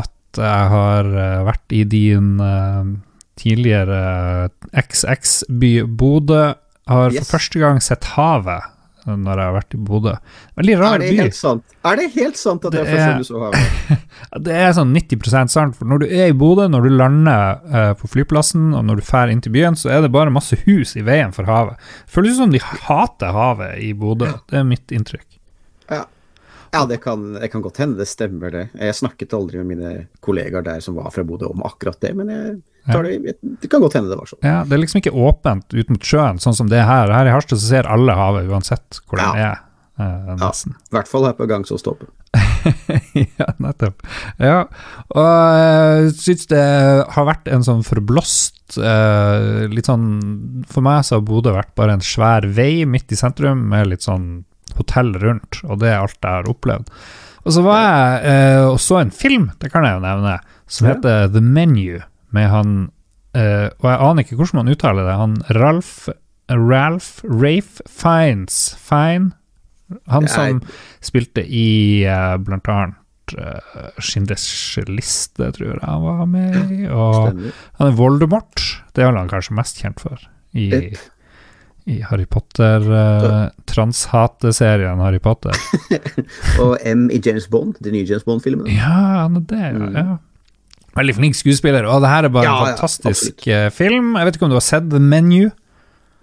at 0.02 0.42
jeg 0.42 0.68
har 0.74 1.08
eh, 1.12 1.42
vært 1.48 1.76
i 1.78 1.84
din 1.88 2.34
eh, 2.42 2.92
tidligere 3.40 4.50
XX-by 4.76 5.74
Bodø. 5.88 6.54
Har 6.90 7.12
Yes. 7.14 7.28
for 7.30 7.38
første 7.38 7.60
gang 7.62 7.80
sett 7.84 8.04
havet 8.18 8.68
når 9.06 9.40
jeg 9.40 9.46
har 9.48 9.54
vært 9.56 9.74
i 9.74 9.80
Bodø. 9.82 10.12
Veldig 10.60 10.76
rar 10.78 10.96
Er 10.96 11.02
det 11.02 11.16
helt 11.18 11.36
sant? 11.38 11.64
Er 11.90 11.96
det 11.98 12.08
helt 12.14 12.38
sant 12.38 12.66
at 12.68 12.76
det, 12.76 12.84
Det 12.86 13.00
er 13.02 13.24
så 13.26 13.40
havet? 13.42 14.04
Det 14.46 14.58
er 14.62 14.74
sånn 14.78 14.92
90% 14.94 15.50
sant, 15.54 15.78
for 15.78 15.90
når 15.90 16.04
du 16.04 16.06
er 16.10 16.30
i 16.30 16.36
Bodø, 16.38 16.68
når 16.70 16.86
du 16.86 16.92
lander 17.00 17.62
eh, 17.72 17.94
på 17.98 18.10
flyplassen 18.14 18.76
og 18.78 18.86
når 18.86 19.02
du 19.02 19.04
drar 19.08 19.32
inn 19.34 19.42
til 19.42 19.56
byen, 19.56 19.78
så 19.80 19.90
er 19.96 20.04
det 20.06 20.12
bare 20.14 20.34
masse 20.34 20.58
hus 20.68 20.94
i 21.00 21.06
veien 21.08 21.34
for 21.34 21.50
havet. 21.50 21.82
Føles 22.10 22.38
som 22.38 22.54
de 22.54 22.62
hater 22.62 23.34
havet 23.34 23.80
i 23.82 23.94
Bodø. 23.98 24.30
Det 24.52 24.62
er 24.62 24.68
mitt 24.70 24.94
inntrykk. 24.94 25.26
Ja, 25.92 26.06
ja 26.72 26.82
det, 26.88 27.02
kan, 27.04 27.34
det 27.36 27.50
kan 27.52 27.64
godt 27.66 27.82
hende, 27.84 27.98
det 28.00 28.08
stemmer 28.08 28.54
det. 28.54 28.66
Jeg 28.80 28.96
snakket 28.96 29.34
aldri 29.36 29.60
med 29.62 29.74
mine 29.76 29.94
kollegaer 30.24 30.64
der 30.64 30.80
som 30.84 30.96
var 31.00 31.12
fra 31.12 31.26
Bodø 31.28 31.50
om 31.52 31.64
akkurat 31.68 32.00
det, 32.04 32.14
men 32.16 32.32
jeg 32.32 32.54
tar 32.88 33.04
det, 33.06 33.36
det 33.62 33.70
kan 33.70 33.84
godt 33.84 33.98
hende 34.00 34.10
det 34.14 34.18
var 34.22 34.30
sånn. 34.32 34.40
Ja, 34.48 34.62
Det 34.66 34.78
er 34.78 34.82
liksom 34.86 35.02
ikke 35.04 35.12
åpent 35.14 35.76
ut 35.76 35.92
mot 35.92 36.08
sjøen, 36.08 36.40
sånn 36.42 36.56
som 36.58 36.72
det 36.72 36.80
er 36.80 36.88
her. 36.90 37.12
Her 37.14 37.28
i 37.30 37.36
Harstad 37.36 37.60
så 37.62 37.74
ser 37.74 37.90
alle 37.92 38.16
havet, 38.18 38.48
uansett 38.50 39.02
hvor 39.06 39.20
det 39.22 39.28
er. 39.44 39.60
eh, 40.02 40.32
nesten. 40.40 40.78
I 40.90 40.96
hvert 40.96 41.12
fall 41.12 41.28
her 41.28 41.36
på 41.38 41.46
Gangsåstoppen. 41.52 42.10
ja, 43.40 43.48
nettopp. 43.60 44.04
Ja, 44.40 44.62
og 45.12 45.28
jeg 45.60 46.12
syns 46.22 46.48
det 46.52 46.62
har 47.16 47.26
vært 47.28 47.50
en 47.52 47.66
sånn 47.66 47.82
forblåst 47.84 48.78
eh, 48.80 49.66
Litt 49.72 49.90
sånn 49.90 50.06
For 50.70 50.86
meg 50.86 51.02
så 51.04 51.18
har 51.18 51.26
Bodø 51.28 51.52
vært 51.56 51.74
bare 51.76 51.98
en 51.98 52.06
svær 52.06 52.46
vei 52.56 52.86
midt 52.88 53.12
i 53.12 53.20
sentrum 53.20 53.66
med 53.74 53.90
litt 53.92 54.06
sånn 54.08 54.46
hotell 54.82 55.14
rundt, 55.22 55.62
og 55.64 55.80
det 55.84 55.92
er 55.94 56.00
alt 56.02 56.18
jeg 56.20 56.32
har 56.42 56.50
opplevd. 56.52 56.90
Og 57.42 57.54
så 57.56 57.62
var 57.66 57.80
jeg 57.82 58.32
eh, 58.32 58.64
og 58.70 58.80
så 58.84 59.00
en 59.02 59.14
film, 59.16 59.48
det 59.62 59.72
kan 59.74 59.86
jeg 59.88 59.96
jo 59.98 60.04
nevne, 60.04 60.36
som 60.70 60.88
Ja. 60.88 60.94
heter 60.98 61.32
The 61.34 61.42
Menu, 61.42 62.02
med 62.32 62.50
han 62.52 62.74
eh, 63.36 63.70
Og 63.82 63.88
jeg 63.90 64.00
aner 64.06 64.24
ikke 64.24 64.38
hvordan 64.40 64.60
man 64.62 64.70
uttaler 64.76 65.08
det. 65.08 65.16
Han 65.20 65.34
Ralph 65.58 66.10
Ralph 66.52 67.22
Rafe 67.26 67.82
Fiends 67.88 68.76
Fine? 68.80 69.32
Han 70.12 70.28
som 70.32 70.60
Nei. 70.62 70.74
spilte 71.04 71.44
i 71.48 72.04
eh, 72.08 72.36
blant 72.44 72.68
annet 72.72 73.34
uh, 73.36 73.90
Schindlers 74.04 74.78
liste, 74.88 75.50
tror 75.56 75.74
jeg 75.74 75.82
han 75.84 76.04
var 76.06 76.26
med 76.28 76.56
i. 76.72 76.82
Og 76.92 77.16
Stemmer. 77.32 77.58
han 77.80 77.88
er 77.92 77.98
Voldemort. 78.00 78.64
Det 78.96 79.04
er 79.04 79.10
vel 79.12 79.20
han 79.22 79.32
kanskje 79.32 79.56
mest 79.60 79.80
kjent 79.84 80.00
for 80.04 80.20
i, 80.54 80.70
Yep. 80.72 81.02
I 81.90 82.02
Harry 82.06 82.28
Potter. 82.30 82.84
Uh, 82.86 83.48
Transhateserien 83.70 85.00
Harry 85.02 85.22
Potter. 85.24 85.56
Og 86.64 86.76
M 86.86 87.08
i 87.14 87.22
James 87.24 87.48
Bond, 87.52 87.80
de 87.82 87.94
nye 87.94 88.06
James 88.08 88.26
Bond-filmene. 88.28 88.70
Ja, 88.76 89.24
han 89.24 89.40
er 89.40 89.48
det, 89.50 89.64
ja. 89.64 89.72
Mm. 89.78 89.98
ja. 89.98 90.20
Veldig 90.98 91.16
flink 91.16 91.38
skuespiller, 91.40 91.86
og 91.88 92.02
det 92.04 92.10
her 92.12 92.28
er 92.28 92.34
bare 92.34 92.50
Ja, 92.50 92.56
en 92.60 92.74
fantastisk 92.76 93.46
ja, 93.48 93.70
film. 93.72 94.12
Jeg 94.20 94.28
vet 94.28 94.38
ikke 94.38 94.48
om 94.50 94.52
du 94.52 94.58
har 94.60 94.66
sett 94.66 94.90
The 94.92 95.00
Menu? 95.00 95.48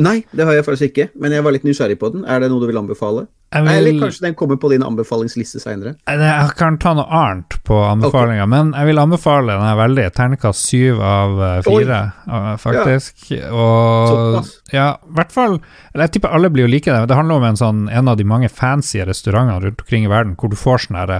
Nei, 0.04 0.20
det 0.30 0.44
har 0.44 0.54
jeg 0.54 0.66
faktisk 0.66 0.90
ikke, 0.92 1.08
men 1.18 1.32
jeg 1.34 1.42
var 1.42 1.56
litt 1.56 1.64
nysgjerrig 1.66 1.96
på 1.98 2.12
den. 2.12 2.26
Er 2.28 2.42
det 2.42 2.50
noe 2.52 2.60
du 2.62 2.68
vil 2.68 2.78
anbefale? 2.78 3.24
Vil, 3.48 3.68
Eller 3.68 4.00
kanskje 4.02 4.26
den 4.26 4.34
kommer 4.36 4.58
på 4.60 4.68
din 4.68 4.82
anbefalingsliste 4.84 5.56
seinere? 5.62 5.94
jeg 6.04 6.50
kan 6.58 6.76
ta 6.76 6.92
noe 6.98 7.06
annet 7.08 7.54
på 7.64 7.78
anbefalinga, 7.80 8.44
men 8.44 8.74
jeg 8.76 8.90
vil 8.90 9.00
anbefale 9.00 9.54
den 9.56 9.64
er 9.64 9.78
veldig 9.78 10.04
terningkast 10.18 10.66
syv 10.68 11.00
av 11.00 11.40
eh, 11.46 11.62
fire, 11.64 12.00
eh, 12.28 12.50
faktisk. 12.60 13.30
Og 13.48 14.10
Såpass. 14.12 14.50
ja, 14.74 14.90
i 15.00 15.16
hvert 15.16 15.32
fall 15.32 15.56
Eller 15.94 16.04
jeg 16.04 16.18
tipper 16.18 16.36
alle 16.36 16.50
blir 16.52 16.66
jo 16.66 16.72
like 16.74 16.92
det. 16.92 17.08
Det 17.08 17.16
handler 17.16 17.40
om 17.40 17.48
en 17.48 17.60
sånn 17.60 17.80
en 17.88 18.12
av 18.12 18.20
de 18.20 18.28
mange 18.28 18.52
fancy 18.52 19.00
restaurantene 19.00 19.64
rundt 19.64 19.80
omkring 19.80 20.04
i 20.04 20.12
verden 20.12 20.36
hvor 20.36 20.52
du 20.52 20.58
får 20.60 20.84
sånn 20.84 21.00
her 21.00 21.14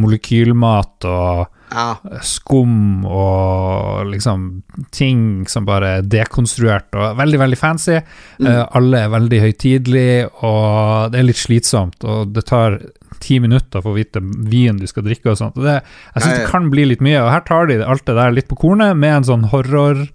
molekylmat 0.00 1.08
og 1.08 1.48
Ja. 1.70 2.20
skum 2.26 3.04
og 3.06 4.08
liksom 4.10 4.46
ting 4.90 5.46
som 5.50 5.66
bare 5.68 5.92
er 5.98 6.06
dekonstruert 6.06 6.96
og 6.98 7.18
veldig, 7.20 7.40
veldig 7.44 7.58
fancy. 7.58 7.98
Eh, 8.00 8.62
alle 8.76 9.04
er 9.04 9.12
veldig 9.12 9.40
høytidelige, 9.44 10.24
og 10.42 11.12
det 11.12 11.20
er 11.20 11.28
litt 11.28 11.40
slitsomt, 11.40 12.02
og 12.04 12.34
det 12.34 12.46
tar 12.50 12.80
ti 13.20 13.38
minutter 13.42 13.82
for 13.84 13.92
å 13.92 13.98
vite 13.98 14.22
vin 14.22 14.80
du 14.80 14.86
skal 14.90 15.04
drikke 15.06 15.32
og 15.32 15.38
sånt. 15.40 15.58
Og 15.60 15.66
det, 15.68 15.80
jeg 16.14 16.24
syns 16.24 16.38
det 16.40 16.50
kan 16.50 16.70
bli 16.72 16.88
litt 16.90 17.04
mye, 17.04 17.20
og 17.22 17.32
her 17.34 17.44
tar 17.46 17.70
de 17.70 17.80
alt 17.84 18.06
det 18.08 18.16
der 18.18 18.34
litt 18.34 18.50
på 18.50 18.58
kornet 18.60 18.96
med 18.98 19.20
en 19.20 19.28
sånn 19.30 19.48
horror 19.52 20.06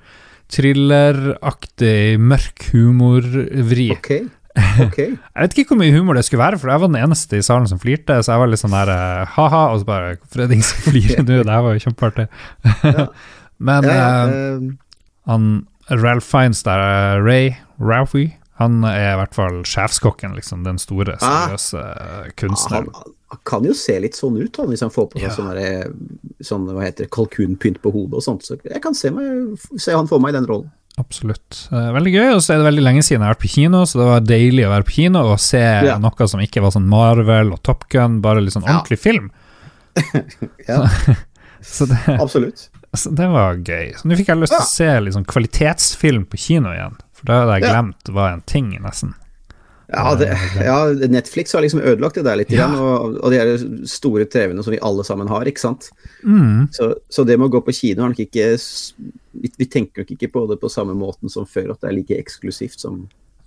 thrilleraktig 0.53 2.17
mørk 2.21 2.69
humorvri. 2.73 3.89
Ok. 3.95 4.11
ok. 4.85 4.97
Jeg 4.97 5.17
vet 5.41 5.57
ikke 5.57 5.73
hvor 5.73 5.81
mye 5.81 5.95
humor 5.95 6.15
det 6.17 6.25
skulle 6.27 6.43
være, 6.43 6.59
for 6.61 6.71
jeg 6.71 6.81
var 6.83 6.91
den 6.91 7.01
eneste 7.01 7.39
i 7.39 7.43
salen 7.45 7.67
som 7.67 7.79
flirte, 7.81 8.21
så 8.23 8.35
jeg 8.35 8.43
var 8.43 8.51
litt 8.51 8.61
sånn 8.61 8.75
der 8.75 8.91
eh, 8.93 9.33
ha-ha, 9.35 9.63
og 9.73 9.81
så 9.81 9.87
bare 9.89 10.15
ingen 10.47 10.63
som 10.63 10.85
flirer 10.87 11.25
nå? 11.25 11.41
Det 11.43 11.51
her 11.51 11.65
var 11.65 11.75
jo 11.75 11.83
kjempeartig. 11.87 12.27
Ja. 12.85 13.07
Men 13.67 13.87
Ja, 13.87 13.95
ja, 13.95 14.07
eh, 14.27 14.65
han 15.29 15.45
Ralph 15.91 16.25
Fiennes 16.27 16.63
der, 16.65 16.81
eh, 16.81 17.21
Ray 17.23 17.51
Ralphie, 17.79 18.33
han 18.59 18.83
er 18.87 19.13
i 19.13 19.17
hvert 19.19 19.35
fall 19.35 19.59
sjefskokken, 19.67 20.35
liksom. 20.37 20.63
Den 20.63 20.79
store, 20.79 21.17
Ah. 21.19 21.49
seriøse 21.49 21.81
ah, 21.83 22.29
kunstneren. 22.39 22.87
han 23.31 23.39
kan 23.43 23.65
jo 23.67 23.73
se 23.75 23.97
litt 23.99 24.15
sånn 24.15 24.37
ut, 24.39 24.55
han, 24.61 24.69
hvis 24.71 24.83
han 24.85 24.93
får 24.93 25.09
på 25.11 25.19
seg 25.19 25.33
sånn 25.35 25.51
sånn, 26.45 26.67
hva 26.71 26.85
heter 26.85 27.03
det, 27.05 27.11
kalkunpynt 27.11 27.81
på 27.83 27.91
hodet 27.91 28.21
og 28.21 28.23
sånt. 28.23 28.47
Så 28.47 28.55
jeg 28.63 28.79
kan 28.83 28.95
se, 28.95 29.11
meg, 29.11 29.59
se 29.75 29.91
han 29.91 30.07
for 30.07 30.23
meg 30.23 30.31
i 30.31 30.37
den 30.39 30.47
rollen. 30.47 30.71
Absolutt. 30.97 31.67
Eh, 31.75 31.89
veldig 31.91 32.11
gøy, 32.13 32.29
og 32.35 32.41
så 32.41 32.53
er 32.53 32.61
det 32.61 32.67
veldig 32.69 32.83
lenge 32.85 33.01
siden 33.03 33.19
jeg 33.19 33.27
har 33.27 33.33
vært 33.35 33.43
på 33.43 33.49
kino, 33.51 33.81
så 33.85 33.99
det 33.99 34.05
var 34.07 34.21
deilig 34.21 34.63
å 34.65 34.71
være 34.71 34.85
på 34.87 34.95
kino 34.95 35.23
og 35.33 35.39
se 35.43 35.59
Ja. 35.59 35.97
noe 35.99 36.27
som 36.31 36.39
ikke 36.39 36.61
var 36.63 36.71
sånn 36.71 36.87
Marvel 36.87 37.51
og 37.51 37.61
Top 37.63 37.87
Gun, 37.89 38.21
bare 38.21 38.39
litt 38.41 38.53
sånn 38.55 38.63
Ja. 38.63 38.79
ordentlig 38.79 38.99
film. 38.99 39.31
Ja, 40.67 40.87
Så 41.65 41.85
det, 41.89 41.97
absolutt. 42.19 42.69
Så 42.95 43.09
det 43.15 43.25
var 43.27 43.55
gøy. 43.57 43.91
Så 43.97 44.05
nå 44.07 44.15
fikk 44.15 44.27
jeg 44.29 44.37
lyst 44.37 44.53
til 44.53 44.61
å 44.61 44.69
se 44.69 44.89
litt 45.01 45.15
sånn 45.15 45.25
kvalitetsfilm 45.25 46.25
på 46.29 46.37
kino 46.37 46.69
igjen. 46.71 46.93
For 47.11 47.25
da 47.25 47.39
hadde 47.41 47.55
jeg 47.59 47.63
Ja. 47.65 47.71
glemt 47.81 48.11
var 48.13 48.31
en 48.33 48.41
ting, 48.45 48.69
nesten. 48.83 49.15
Ja, 49.91 50.15
det, 50.17 50.29
ja, 50.65 50.77
Netflix 51.13 51.53
har 51.53 51.61
liksom 51.61 51.81
ødelagt 51.85 52.15
det 52.15 52.23
der 52.25 52.39
litt, 52.39 52.49
Ja. 52.51 52.65
igjen, 52.67 52.79
og, 52.81 53.17
og 53.23 53.31
de 53.31 53.37
her 53.37 53.51
store 53.85 54.25
TV-ene 54.25 54.63
som 54.65 54.73
vi 54.73 54.79
alle 54.81 55.03
sammen 55.05 55.27
har, 55.29 55.45
ikke 55.45 55.61
sant. 55.61 55.89
Mm. 56.23 56.67
Så, 56.73 56.93
så 57.09 57.25
det 57.27 57.37
med 57.37 57.47
å 57.49 57.53
gå 57.57 57.61
på 57.67 57.75
kino 57.75 58.07
nok 58.07 58.19
ikke 58.25 58.47
vi, 59.41 59.51
vi 59.59 59.65
tenker 59.69 60.01
nok 60.03 60.11
ikke 60.15 60.31
på 60.33 60.45
det 60.49 60.57
på 60.61 60.71
samme 60.73 60.95
måten 60.97 61.29
som 61.29 61.45
før, 61.45 61.71
at 61.75 61.81
det 61.83 61.91
er 61.91 61.97
like 61.99 62.17
eksklusivt 62.17 62.79
som, 62.81 63.03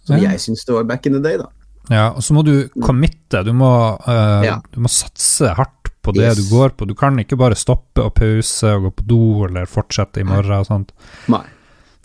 som 0.07 0.17
Ja. 0.17 0.31
jeg 0.31 0.45
syns 0.47 0.65
det 0.69 0.75
var 0.77 0.85
back 0.85 1.07
in 1.07 1.17
the 1.19 1.23
day, 1.25 1.37
da. 1.41 1.49
Ja, 1.91 2.11
og 2.13 2.21
så 2.23 2.35
må 2.37 2.43
du 2.45 2.69
committe. 2.85 3.41
Du 3.47 3.55
må, 3.57 3.69
uh, 4.05 4.59
du 4.75 4.81
må 4.85 4.91
satse 4.93 5.55
hardt 5.57 5.89
på 6.05 6.13
det 6.13 6.27
Yes. 6.27 6.37
du 6.43 6.51
går 6.55 6.75
på. 6.77 6.87
Du 6.87 6.95
kan 6.95 7.17
ikke 7.19 7.37
bare 7.41 7.57
stoppe 7.57 8.05
og 8.05 8.13
pause 8.15 8.75
og 8.77 8.83
gå 8.87 8.91
på 9.01 9.07
do 9.09 9.21
eller 9.49 9.65
fortsette 9.67 10.21
i 10.21 10.27
morgen 10.29 10.53
og 10.61 10.67
sånt. 10.69 10.93
Nei. 11.33 11.43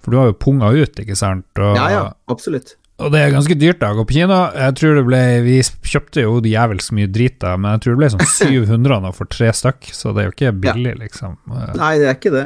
For 0.03 0.11
du 0.11 0.17
har 0.19 0.25
jo 0.31 0.33
punga 0.39 0.71
ut, 0.75 0.95
ikke 1.03 1.15
sant? 1.19 1.45
Og, 1.59 1.75
Ja, 1.75 1.89
ja, 1.91 2.05
absolutt. 2.31 2.75
Og 3.01 3.11
det 3.13 3.19
er 3.23 3.31
ganske 3.33 3.55
dyrt 3.57 3.79
da 3.81 3.89
å 3.93 3.97
gå 3.97 4.03
på 4.09 4.15
kino. 4.19 4.35
Jeg 4.53 4.75
tror 4.79 4.95
det 4.99 5.05
ble 5.07 5.21
Vi 5.47 5.55
kjøpte 5.89 6.23
jo 6.25 6.35
jævelsk 6.45 6.93
mye 6.97 7.09
drit 7.11 7.39
da, 7.41 7.55
men 7.57 7.73
jeg 7.75 7.81
tror 7.85 7.95
det 7.95 8.01
ble 8.03 8.11
sånn 8.13 8.27
700 8.53 8.99
nå 9.07 9.13
for 9.17 9.31
tre 9.33 9.49
stykk, 9.55 9.89
så 9.97 10.13
det 10.13 10.23
er 10.23 10.29
jo 10.29 10.35
ikke 10.35 10.53
billig, 10.67 10.93
liksom. 11.01 11.39
Eh, 11.49 11.73
Nei, 11.79 11.93
det 12.01 12.11
er 12.11 12.19
ikke 12.19 12.33
det. 12.35 12.45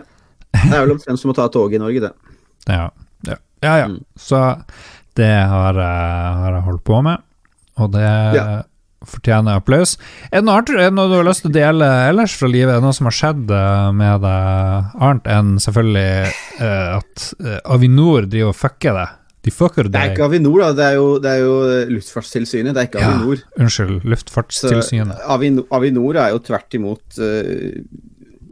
Det 0.57 0.71
er 0.71 0.85
vel 0.85 0.95
omtrent 0.95 1.19
som 1.21 1.33
å 1.33 1.37
ta 1.37 1.49
tog 1.53 1.75
i 1.75 1.81
Norge, 1.83 2.07
det. 2.07 2.13
Ja, 2.71 2.87
ja, 3.27 3.37
ja. 3.63 3.75
ja. 3.83 3.85
Mm. 3.91 3.99
Så 4.19 4.39
det 5.19 5.29
har 5.49 5.77
har 5.77 6.57
jeg 6.57 6.65
holdt 6.65 6.83
på 6.87 6.97
med, 7.05 7.21
og 7.79 7.91
det 7.93 8.07
Ja. 8.35 8.47
fortjener 9.07 9.59
applaus. 9.61 9.93
Er 10.31 10.41
det, 10.41 10.45
noe, 10.49 10.59
er 10.59 10.89
det 10.89 10.93
noe 10.97 11.07
du 11.11 11.15
har 11.19 11.27
lyst 11.27 11.43
til 11.45 11.51
å 11.51 11.55
dele 11.55 11.87
ellers 12.09 12.33
fra 12.35 12.49
livet? 12.51 12.73
Er 12.73 12.81
det 12.81 12.87
noe 12.87 12.97
som 12.97 13.07
har 13.07 13.15
skjedd 13.15 13.51
eh, 13.55 13.91
med 13.95 14.23
deg, 14.25 14.89
annet 14.99 15.29
enn 15.37 15.53
selvfølgelig 15.63 16.33
eh, 16.65 16.97
at 16.97 17.27
eh, 17.39 17.59
Avinor 17.77 18.27
driver 18.27 18.51
og 18.55 18.59
fucker 18.59 18.97
deg? 18.99 19.16
De 19.45 19.53
fucker 19.53 19.87
Det 19.91 19.99
er 19.99 20.11
ikke 20.11 20.25
Avinor, 20.27 20.59
da. 20.65 20.71
Det 20.75 20.85
er 20.87 20.97
jo, 20.97 21.07
det 21.23 21.31
er 21.31 21.43
jo 21.43 21.53
Luftfartstilsynet, 21.93 22.73
det 22.75 22.81
er 22.81 22.89
ikke 22.89 23.03
Ja, 23.03 23.13
Avinor. 23.13 23.43
unnskyld, 23.59 24.01
Så 24.01 24.11
Luftfartstilsynet. 24.13 25.23
Avinor, 25.23 25.67
Avinor 25.77 26.19
er 26.23 26.33
jo 26.33 26.43
tvert 26.49 26.77
imot 26.79 27.19
uh, 27.21 27.71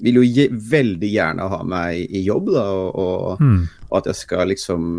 Vil 0.05 0.21
jo 0.21 0.23
ge, 0.23 0.47
veldig 0.51 1.11
gjerne 1.11 1.49
ha 1.51 1.61
meg 1.67 2.05
i 2.05 2.23
jobb, 2.27 2.53
da, 2.53 2.65
og, 2.69 2.95
og, 2.95 3.43
mm. 3.43 3.61
og 3.89 3.99
at 3.99 4.11
jeg 4.11 4.21
skal 4.21 4.51
liksom 4.53 4.89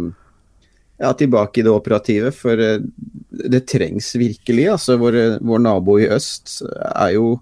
ja, 0.99 1.13
tilbake 1.13 1.61
i 1.61 1.65
det 1.67 1.73
operative, 1.73 2.33
for 2.33 2.61
eh, 2.63 2.81
det 3.29 3.67
trengs 3.69 4.15
virkelig. 4.17 4.65
Altså, 4.73 4.97
vår, 5.01 5.19
vår 5.45 5.61
nabo 5.61 5.99
i 6.01 6.09
øst 6.09 6.63
er 6.65 7.13
jo 7.19 7.37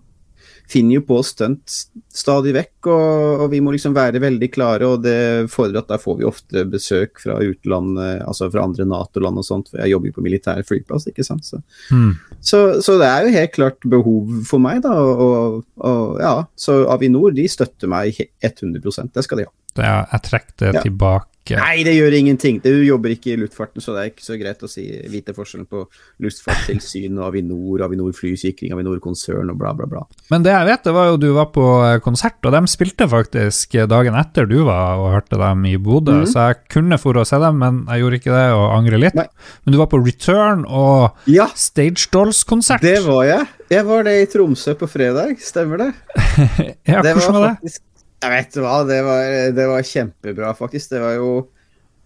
finner 0.70 0.98
jo 0.98 1.04
på 1.06 1.18
stunt 1.26 1.72
stadig 2.14 2.54
vekk, 2.56 2.88
og, 2.88 3.42
og, 3.42 3.46
vi 3.52 3.60
må 3.64 3.74
liksom 3.74 3.94
være 3.96 4.22
veldig 4.22 4.48
klare. 4.54 4.88
og 4.88 5.02
Det 5.04 5.50
fordrer 5.52 5.82
at 5.82 5.90
der 5.92 6.00
får 6.02 6.18
vi 6.20 6.28
ofte 6.28 6.64
besøk 6.70 7.20
fra 7.22 7.36
utlandet, 7.42 8.22
altså 8.24 8.48
fra 8.52 8.64
andre 8.64 8.86
Nato-land 8.88 9.42
og 9.42 9.46
sånt. 9.46 9.70
for 9.70 9.82
Jeg 9.82 9.92
jobber 9.94 10.10
jo 10.10 10.16
på 10.18 10.24
militær 10.24 10.62
flyplass, 10.66 11.08
ikke 11.10 11.26
sant. 11.26 11.46
Så. 11.48 11.60
Mm. 11.90 12.14
Så, 12.40 12.62
så, 12.84 12.96
det 13.00 13.10
er 13.10 13.26
jo 13.26 13.36
helt 13.36 13.54
klart 13.56 13.90
behov 13.96 14.32
for 14.48 14.62
meg, 14.62 14.80
da. 14.86 14.94
Og, 14.94 15.60
og, 15.82 16.16
ja, 16.22 16.34
så 16.56 16.84
Avinor 16.94 17.34
de 17.36 17.46
støtter 17.50 17.90
meg 17.90 18.18
100% 18.44 19.14
det 19.14 19.26
skal 19.26 19.42
de 19.42 19.48
ha. 19.48 19.54
Ja, 19.74 20.00
jeg 20.12 20.26
trekker 20.28 20.58
det 20.62 20.74
ja. 20.78 20.82
tilbake 20.86 21.33
ikke 21.44 21.58
Nei, 21.60 21.84
det 21.84 21.92
gjør 21.92 22.14
ingenting. 22.16 22.58
Du 22.64 22.72
jobber 22.86 23.12
ikke 23.12 23.34
i 23.34 23.36
luftfarten, 23.36 23.82
så 23.84 23.92
det 23.92 24.00
er 24.00 24.10
ikke 24.10 24.24
så 24.24 24.36
greit 24.40 24.62
å 24.64 24.70
si, 24.70 24.84
vite 25.12 25.34
forskjellen 25.36 25.66
på 25.68 25.82
luftfartstilsyn 26.24 27.18
og 27.20 27.26
Avinor, 27.28 27.84
Avinor 27.84 28.14
flysikring, 28.16 28.72
Avinor 28.72 28.96
konsern 29.04 29.52
og 29.52 29.58
bla, 29.60 29.74
bla, 29.76 29.88
bla. 29.90 30.04
Men 30.32 30.46
det 30.46 30.54
jeg 30.54 30.68
vet, 30.70 30.82
det 30.88 30.94
var 30.96 31.10
jo 31.10 31.20
du 31.20 31.28
var 31.36 31.50
på 31.52 31.66
eh, 31.84 31.98
konsert, 32.04 32.40
og 32.48 32.56
de 32.56 32.64
spilte 32.72 33.08
faktisk 33.12 33.76
dagen 33.92 34.16
etter 34.16 34.48
du 34.48 34.62
var 34.64 35.02
og 35.02 35.12
hørte 35.12 35.40
dem 35.40 35.68
i 35.68 35.76
Bodø, 35.76 36.22
mm. 36.22 36.28
så 36.32 36.48
jeg 36.48 36.62
kunne 36.78 37.00
for 37.02 37.20
å 37.20 37.26
se 37.28 37.40
dem, 37.42 37.60
men 37.60 37.84
jeg 37.92 38.04
gjorde 38.04 38.22
ikke 38.22 38.36
det 38.38 38.46
og 38.56 38.66
angrer 38.80 39.04
litt. 39.04 39.20
Nei. 39.20 39.28
Men 39.64 39.76
du 39.76 39.82
var 39.84 39.92
på 39.92 40.00
Return 40.00 40.64
og 40.64 41.28
ja. 41.28 41.50
Stage 41.52 42.08
Dolls-konsert. 42.14 42.84
Det 42.84 43.02
var 43.04 43.26
jeg. 43.28 43.50
Jeg 43.74 43.84
var 43.88 44.06
det 44.08 44.20
i 44.22 44.28
Tromsø 44.32 44.76
på 44.80 44.88
fredag, 44.88 45.36
stemmer 45.44 45.84
det? 45.84 45.90
ja, 46.88 47.04
det 47.04 47.18
hvordan 47.18 47.36
var 47.36 47.50
det? 47.50 47.58
Faktisk 47.60 47.90
jeg 48.24 48.32
vet 48.32 48.56
hva, 48.62 48.78
det 48.88 49.00
var, 49.04 49.30
det 49.56 49.66
var, 49.68 49.86
kjempebra, 49.86 50.54
faktisk. 50.56 50.94
Det 50.94 51.02
var 51.02 51.16
jo 51.18 51.30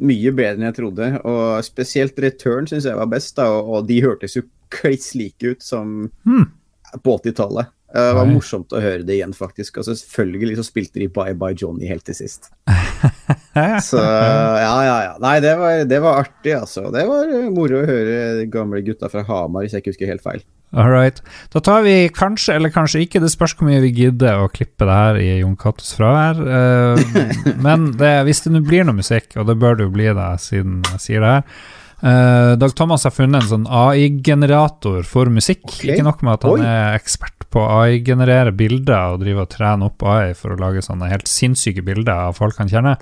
mye 0.05 0.33
bedre 0.35 0.59
enn 0.59 0.69
jeg 0.69 0.79
trodde. 0.79 1.11
Og 1.29 1.65
spesielt 1.67 2.19
Return 2.23 2.69
syns 2.71 2.89
jeg 2.89 2.99
var 2.99 3.11
best, 3.11 3.37
da, 3.39 3.49
og, 3.59 3.87
de 3.89 4.01
hørtes 4.05 4.39
jo 4.39 4.45
kliss 4.75 5.15
like 5.17 5.55
ut 5.55 5.65
som 5.65 6.09
hmm. 6.29 6.49
på 7.05 7.19
80-tallet. 7.23 7.73
Det 7.89 8.03
var 8.19 8.27
Nei. 8.29 8.35
morsomt 8.37 8.75
å 8.77 8.81
høre 8.85 9.05
det 9.07 9.15
igjen, 9.17 9.33
faktisk. 9.33 9.79
Og 9.81 9.87
selvfølgelig 9.89 10.59
så 10.59 10.65
spilte 10.67 11.01
de 11.01 11.09
Bye 11.13 11.33
Bye 11.39 11.57
Johnny 11.57 11.89
helt 11.89 12.05
til 12.05 12.19
sist. 12.19 12.51
så 13.89 14.03
ja, 14.03 14.75
ja, 14.85 14.99
ja. 15.07 15.15
Nei, 15.25 15.39
det 15.41 15.55
var, 15.57 15.81
det 15.89 16.03
var 16.05 16.21
artig, 16.27 16.53
altså. 16.59 16.91
Det 16.93 17.07
var 17.09 17.33
moro 17.55 17.81
å 17.81 17.89
høre 17.89 18.21
de 18.43 18.47
gamle 18.53 18.85
gutta 18.85 19.09
fra 19.13 19.25
Hamar, 19.29 19.65
hvis 19.65 19.77
jeg 19.77 19.85
ikke 19.85 19.95
husker 19.95 20.13
helt 20.13 20.25
feil. 20.27 20.45
All 20.77 20.93
right. 20.93 21.23
Da 21.49 21.65
tar 21.65 21.81
vi 21.87 21.97
kanskje, 22.13 22.59
eller 22.59 22.75
kanskje 22.75 23.07
ikke, 23.07 23.23
det 23.25 23.33
spørs 23.33 23.57
hvor 23.57 23.71
mye 23.71 23.81
vi 23.87 23.95
gidder 24.03 24.43
å 24.43 24.53
klippe 24.53 24.85
det 24.85 25.01
her 25.01 25.23
i 25.23 25.31
Jon 25.39 25.57
Catos 25.57 25.95
fravær. 25.97 26.45
Men 27.67 27.91
det, 27.97 28.15
hvis 28.29 28.45
det 28.45 28.53
nå 28.53 28.61
blir 28.69 28.85
noe 28.85 29.01
musikk, 29.01 29.33
og 29.41 29.49
det 29.49 29.57
bør 29.65 29.81
det 29.81 29.89
jo 29.89 29.97
bli 29.97 30.13
det, 30.13 30.31
siden 30.45 30.83
jeg 30.93 31.05
sier 31.07 31.25
det 31.25 31.37
her 31.39 31.77
uh, 32.03 32.55
Dag 32.61 32.75
Thomas 32.79 33.07
har 33.09 33.15
funnet 33.15 33.43
en 33.43 33.51
sånn 33.53 33.67
AI-generator 33.69 35.07
for 35.09 35.31
musikk. 35.33 35.65
Okay. 35.71 35.95
Ikke 35.95 36.07
nok 36.07 36.23
med 36.27 36.39
at 36.39 36.47
han 36.49 36.61
Oi. 36.61 36.69
er 36.69 36.99
ekspert 36.99 37.49
på 37.53 37.65
AI-generere 37.65 38.53
bilder 38.57 39.15
og 39.15 39.25
driver 39.25 39.47
og 39.47 39.53
trener 39.55 39.91
opp 39.91 40.05
AI 40.05 40.37
for 40.37 40.55
å 40.55 40.61
lage 40.61 40.85
sånne 40.85 41.11
helt 41.11 41.31
sinnssyke 41.31 41.85
bilder 41.87 42.29
av 42.29 42.39
folk 42.39 42.61
han 42.61 42.71
kjenner 42.71 43.01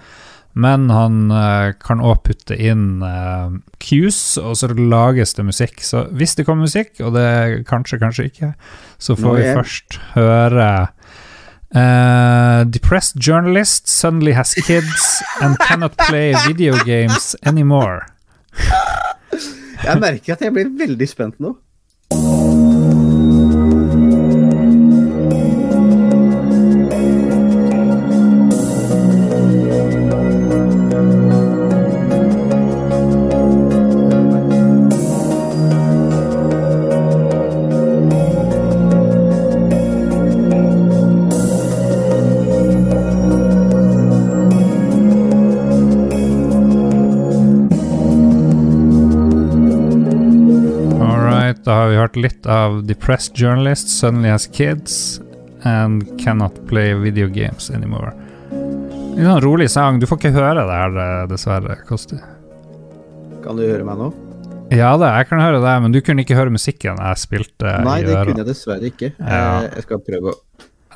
men 0.56 0.88
han 0.88 1.28
uh, 1.28 1.74
kan 1.84 2.00
òg 2.00 2.22
putte 2.24 2.56
inn 2.56 3.02
uh, 3.04 3.52
cues, 3.82 4.38
og 4.40 4.56
så 4.56 4.70
lages 4.72 5.36
det 5.36 5.44
musikk. 5.44 5.82
Så 5.84 6.06
hvis 6.16 6.32
det 6.38 6.46
kommer 6.48 6.64
musikk, 6.64 6.94
og 7.04 7.12
det 7.12 7.66
kanskje, 7.68 8.00
kanskje 8.00 8.28
ikke, 8.30 8.50
så 8.96 9.18
får 9.20 9.36
vi 9.36 9.50
først 9.50 9.98
høre 10.14 10.70
uh, 11.76 12.64
Depressed 12.72 13.20
journalist 13.20 13.92
suddenly 13.92 14.32
has 14.32 14.54
kids 14.64 15.20
and 15.44 15.60
cannot 15.60 15.96
play 16.08 16.32
video 16.48 16.72
games 16.88 17.36
anymore. 17.44 18.06
Jeg 19.84 20.00
merker 20.00 20.36
at 20.36 20.42
jeg 20.46 20.52
blir 20.52 20.72
veldig 20.78 21.08
spent 21.08 21.40
nå. 21.42 21.56
Hørt 51.72 52.16
litt 52.16 52.46
av 52.46 52.84
Depressed 52.86 53.36
Journalist, 53.36 53.88
Suddenly 53.88 54.28
Has 54.28 54.46
Kids 54.46 55.20
and 55.62 56.06
Cannot 56.20 56.66
Play 56.68 56.94
Video 56.94 57.26
Games 57.26 57.70
Anymore. 57.70 58.12
En 58.52 59.24
sånn 59.24 59.40
rolig 59.40 59.70
sang. 59.72 59.98
Du 59.98 60.06
får 60.06 60.20
ikke 60.20 60.34
høre 60.36 60.66
det 60.68 60.76
her, 60.76 60.96
eh, 61.00 61.26
dessverre, 61.30 61.76
Kosti. 61.88 62.18
Kan 63.42 63.56
du 63.56 63.64
høre 63.64 63.84
meg 63.84 63.96
nå? 63.96 64.12
Ja 64.74 64.96
da, 64.98 65.12
jeg 65.18 65.28
kan 65.28 65.40
høre 65.40 65.60
det, 65.62 65.74
men 65.82 65.92
du 65.94 66.00
kunne 66.02 66.24
ikke 66.24 66.34
høre 66.34 66.50
musikken 66.50 66.98
jeg 66.98 67.20
spilte 67.22 67.70
Nei, 67.86 68.00
det 68.02 68.16
kunne 68.16 68.42
jeg 68.42 68.48
dessverre 68.48 68.88
ikke. 68.90 69.12
Ja. 69.20 69.62
Jeg 69.70 69.84
skal 69.86 70.02
prøve 70.02 70.34
å 70.34 70.40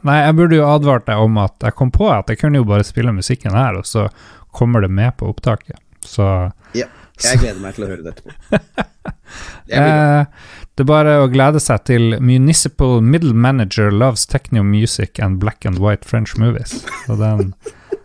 Nei, 0.02 0.16
jeg 0.24 0.36
burde 0.38 0.56
jo 0.56 0.64
advart 0.64 1.04
deg 1.10 1.20
om 1.20 1.36
at 1.42 1.60
jeg 1.60 1.76
kom 1.76 1.90
på 1.92 2.06
at 2.08 2.30
jeg 2.32 2.40
kunne 2.40 2.62
jo 2.62 2.64
bare 2.64 2.86
spille 2.88 3.12
musikken 3.12 3.52
her, 3.52 3.76
og 3.76 3.84
så 3.84 4.06
kommer 4.56 4.80
det 4.80 4.88
med 4.90 5.12
på 5.20 5.28
opptaket. 5.28 5.76
Så 6.00 6.24
Ja. 6.72 6.86
Jeg 7.20 7.36
gleder 7.42 7.60
meg 7.60 7.76
til 7.76 7.84
å 7.84 7.90
høre 7.90 8.02
det 8.06 8.14
etterpå. 8.14 8.32
eh, 9.76 10.24
det 10.78 10.84
er 10.86 10.88
bare 10.88 11.16
å 11.20 11.28
glede 11.28 11.60
seg 11.60 11.82
til 11.88 12.16
Municipal 12.24 13.00
Middle 13.04 13.34
Manager 13.34 13.90
Loves 13.92 14.24
Techno 14.30 14.62
Music 14.64 15.20
and 15.20 15.40
Black 15.42 15.66
and 15.68 15.80
White 15.82 16.08
French 16.08 16.36
Movies. 16.40 16.84
Så 17.06 17.18
den, 17.20 17.52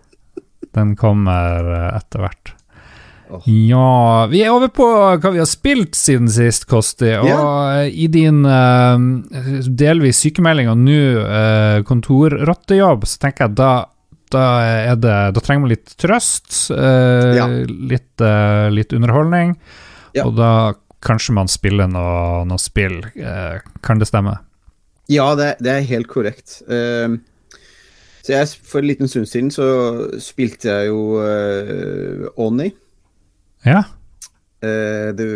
den 0.77 0.95
kommer 0.99 1.69
eh, 1.71 1.89
etter 1.95 2.25
hvert. 2.25 2.55
Oh. 3.25 3.41
Ja 3.49 4.27
Vi 4.29 4.43
er 4.45 4.53
over 4.53 4.69
på 4.69 4.85
hva 4.85 5.31
vi 5.33 5.41
har 5.41 5.49
spilt 5.49 5.97
siden 5.97 6.29
sist, 6.29 6.67
Kosti. 6.69 7.09
Og 7.17 7.29
yeah. 7.29 7.87
i 7.89 8.09
din 8.11 8.43
uh, 8.45 8.99
delvis 9.65 10.21
sykemelding 10.25 10.69
og 10.69 10.81
nå 10.83 11.01
uh, 11.23 11.81
kontorrottejobb, 11.87 13.07
så 13.09 13.21
tenker 13.25 13.47
jeg 13.47 13.59
da 13.61 13.73
da, 14.33 14.45
det, 14.97 15.11
da, 15.35 15.41
trenger 15.41 15.61
man 15.63 15.71
litt 15.71 15.91
trøst, 16.01 16.49
uh, 16.73 17.35
ja. 17.37 17.45
litt, 17.63 18.09
uh, 18.19 18.67
litt, 18.73 18.91
underholdning, 18.97 19.53
ja. 20.17 20.25
og 20.25 20.33
da 20.35 20.49
kanskje 21.05 21.35
man 21.37 21.49
spiller 21.51 21.89
noe, 21.91 22.43
noe 22.49 22.61
spill. 22.61 22.99
Eh, 23.15 23.61
kan 23.85 24.01
det 24.01 24.09
stemme? 24.09 24.37
Ja, 25.11 25.29
det, 25.37 25.55
det 25.61 25.71
er 25.71 25.89
helt 25.91 26.09
korrekt. 26.09 26.61
så 26.65 28.31
jeg, 28.33 28.47
For 28.65 28.81
en 28.81 28.89
liten 28.89 29.11
stund 29.11 29.29
siden 29.29 29.51
så 29.53 29.67
spilte 30.23 30.71
jeg 30.71 30.87
jo 30.89 31.19
uh, 31.21 32.25
Oni. 32.41 32.71
Ja. 33.65 33.83
The, 34.65 35.27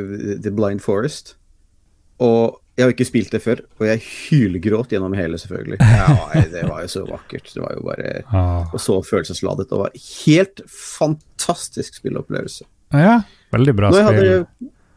The 0.42 0.50
Blind 0.50 0.82
Forest. 0.82 1.36
Og 2.18 2.58
jeg 2.80 2.86
har 2.88 2.94
ikke 2.94 3.08
spilt 3.10 3.34
det 3.36 3.42
før, 3.44 3.60
og 3.76 3.88
jeg 3.90 4.00
hylgråt 4.08 4.94
gjennom 4.94 5.12
hele, 5.18 5.36
selvfølgelig. 5.42 5.82
Ja, 6.00 6.44
det 6.48 6.62
var 6.64 6.86
jo 6.86 6.92
så 6.94 7.02
vakkert. 7.04 7.50
Det 7.52 7.60
var 7.60 7.74
jo 7.76 7.82
bare 7.84 8.12
ah. 8.32 8.70
Og 8.72 8.80
så 8.80 8.96
følelsesladet. 9.04 9.68
Det 9.68 9.80
var 9.82 9.98
helt 10.00 10.62
fantastisk 10.72 12.00
spillopplevelse. 12.00 12.64
Ja, 12.96 13.18
veldig 13.52 13.76
bra 13.76 13.92
spill. 13.92 14.46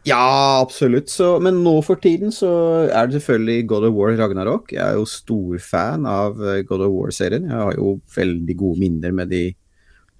Ja, 0.07 0.59
absolutt. 0.59 1.11
Så, 1.13 1.37
men 1.43 1.61
nå 1.63 1.77
for 1.85 2.01
tiden 2.03 2.33
så 2.35 2.51
er 2.89 3.07
det 3.07 3.19
selvfølgelig 3.19 3.67
God 3.71 3.87
of 3.87 3.97
War 3.97 4.15
Ragnarok. 4.19 4.73
Jeg 4.75 4.83
er 4.83 4.99
jo 4.99 5.07
stor 5.07 5.59
fan 5.63 6.07
av 6.09 6.41
eh, 6.43 6.63
God 6.67 6.83
of 6.87 6.95
War-serien. 6.95 7.47
Jeg 7.47 7.67
har 7.69 7.77
jo 7.79 7.97
veldig 8.15 8.57
gode 8.59 8.83
minner 8.83 9.15
med 9.15 9.31
de 9.31 9.45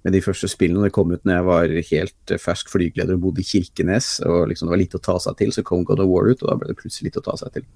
med 0.04 0.12
de 0.12 0.20
første 0.20 0.48
spillene. 0.52 0.84
Det 0.84 0.92
kom 0.94 1.12
ut 1.14 1.22
når 1.24 1.38
jeg 1.38 1.46
var 1.48 1.74
helt 1.90 2.32
eh, 2.34 2.40
fersk 2.40 2.70
flygeleder 2.72 3.16
og 3.16 3.22
bodde 3.24 3.40
i 3.40 3.48
Kirkenes. 3.48 4.18
og 4.28 4.50
liksom 4.50 4.68
Det 4.68 4.74
var 4.74 4.82
litt 4.82 4.96
å 4.98 5.02
ta 5.04 5.16
seg 5.22 5.38
til, 5.40 5.52
så 5.54 5.64
kom 5.64 5.84
God 5.88 6.02
of 6.04 6.10
War 6.10 6.28
ut, 6.28 6.42
og 6.42 6.50
da 6.50 6.56
ble 6.60 6.70
det 6.70 6.78
plutselig 6.80 7.08
litt 7.08 7.20
å 7.22 7.24
ta 7.24 7.36
seg 7.40 7.56
til. 7.56 7.66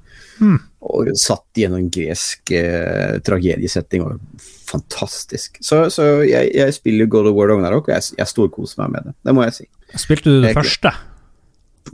Mm. 0.45 0.59
Og 0.93 1.13
satt 1.19 1.63
gjennom 1.63 1.81
en 1.81 1.91
gresk 1.93 2.53
eh, 2.57 3.17
tragediesetting, 3.25 4.05
og 4.05 4.49
fantastisk. 4.69 5.57
Så, 5.65 5.87
så 5.95 6.11
jeg, 6.29 6.53
jeg, 6.53 6.77
spiller 6.77 7.09
God 7.09 7.33
of 7.33 7.39
War 7.39 7.49
Ragnarok, 7.55 7.89
og 7.89 7.97
jeg, 7.97 8.11
jeg 8.21 8.35
storkoser 8.35 8.85
meg 8.85 8.99
med 8.99 9.09
det. 9.09 9.17
Det 9.25 9.37
må 9.39 9.49
jeg 9.49 9.61
si. 9.63 9.71
Spilte 9.97 10.29
du 10.29 10.43
det 10.43 10.53
jeg, 10.53 10.61
første? 10.61 10.93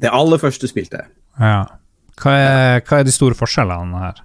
Det 0.00 0.12
aller 0.12 0.40
første 0.42 0.68
spilte 0.70 1.00
jeg. 1.00 1.11
Ja. 1.40 1.64
Hva 2.20 2.33
er, 2.38 2.80
hva 2.87 3.00
er 3.00 3.07
de 3.07 3.14
store 3.14 3.37
forskjellene 3.38 4.02
her? 4.02 4.16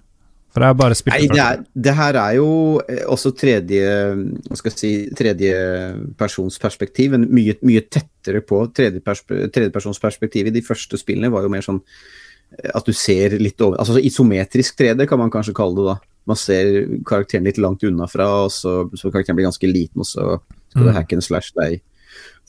For 0.49 0.65
jeg 0.65 0.73
har 0.73 0.79
bare 0.79 0.95
spilt 0.97 1.13
Nei, 1.13 1.27
det, 1.29 1.43
er, 1.43 1.59
det 1.85 1.93
her 1.97 2.17
er 2.17 2.31
jo 2.39 2.49
eh, 2.89 3.03
også 3.09 3.31
tredje 3.37 3.89
hva 4.17 4.55
skal 4.57 4.71
jeg 4.71 4.79
si, 4.79 4.93
tredjepersonsperspektiv, 5.17 7.13
mye, 7.21 7.53
mye 7.69 7.81
tettere 7.85 8.41
på. 8.41 8.63
I 8.73 10.49
de 10.49 10.63
første 10.65 10.97
spillene 10.97 11.33
var 11.33 11.41
jo 11.45 11.51
mer 11.53 11.65
sånn 11.65 11.81
eh, 11.83 12.71
at 12.73 12.85
du 12.85 12.93
ser 12.97 13.37
litt 13.37 13.61
over 13.61 13.77
Altså 13.77 14.01
isometrisk 14.01 14.77
3D 14.81 15.05
kan 15.09 15.19
man 15.21 15.33
kanskje 15.33 15.57
kalle 15.57 15.75
det 15.77 15.85
da. 15.91 15.97
Man 16.29 16.37
ser 16.37 16.65
karakteren 17.09 17.45
litt 17.45 17.61
langt 17.61 17.83
unna 17.85 18.07
fra, 18.09 18.45
og 18.45 18.51
så, 18.53 18.89
så 18.97 19.09
karakteren 19.13 19.37
blir 19.37 19.49
ganske 19.49 19.67
liten, 19.69 20.01
og 20.01 20.07
så 20.09 20.41
skal 20.69 20.83
du 20.83 20.89
mm. 20.89 20.97
hack 20.97 21.13
and 21.15 21.25
slash 21.25 21.49
deg 21.57 21.71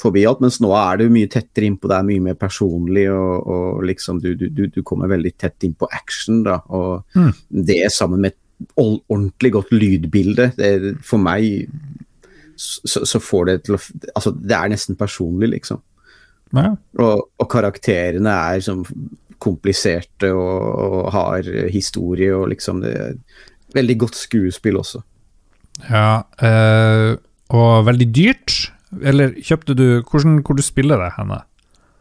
forbi 0.01 0.25
alt. 0.29 0.41
Mens 0.43 0.59
nå 0.63 0.71
er 0.77 1.01
det 1.01 1.11
mye 1.13 1.31
tettere 1.31 1.69
innpå, 1.69 1.89
det 1.91 1.99
er 1.99 2.09
mye 2.09 2.25
mer 2.31 2.39
personlig, 2.41 3.07
og, 3.13 3.47
og 3.55 3.85
liksom 3.89 4.21
du, 4.25 4.33
du, 4.35 4.67
du, 4.67 4.81
kommer 4.87 5.11
veldig 5.13 5.35
tett 5.39 5.69
innpå 5.69 5.89
action, 5.93 6.43
da. 6.47 6.61
Og 6.69 7.05
Mm. 7.17 7.33
det 7.69 7.81
sammen 7.93 8.21
med 8.21 8.33
et 8.33 8.75
ordentlig 8.77 9.53
godt 9.53 9.71
lydbilde, 9.73 10.51
det, 10.57 10.97
for 11.05 11.19
meg 11.23 11.69
så, 12.61 13.07
så 13.09 13.21
får 13.21 13.47
det 13.49 13.55
til 13.65 13.79
å 13.79 13.81
Altså, 14.15 14.33
det 14.37 14.57
er 14.57 14.69
nesten 14.69 14.99
personlig, 15.01 15.49
liksom. 15.55 15.81
Ja. 16.53 16.75
Og, 16.99 17.31
og 17.39 17.49
karakterene 17.51 18.33
er 18.53 18.61
sånn 18.65 18.85
kompliserte 19.41 20.33
og, 20.37 20.65
og 20.85 21.13
har 21.15 21.47
historie 21.73 22.35
og 22.37 22.51
liksom 22.53 22.83
det 22.85 22.97
er 22.97 23.15
Veldig 23.71 23.95
godt 24.03 24.17
skuespill 24.19 24.81
også. 24.81 24.99
ja 25.87 26.23
øh, 26.43 27.13
og 27.55 27.87
veldig 27.87 28.09
dyrt. 28.15 28.57
Eller 29.03 29.33
kjøpte 29.39 29.77
du 29.79 30.03
hvordan, 30.03 30.41
Hvor 30.43 30.57
du 30.59 30.63
spiller 30.67 30.99
det 30.99 31.13
henne? 31.17 31.43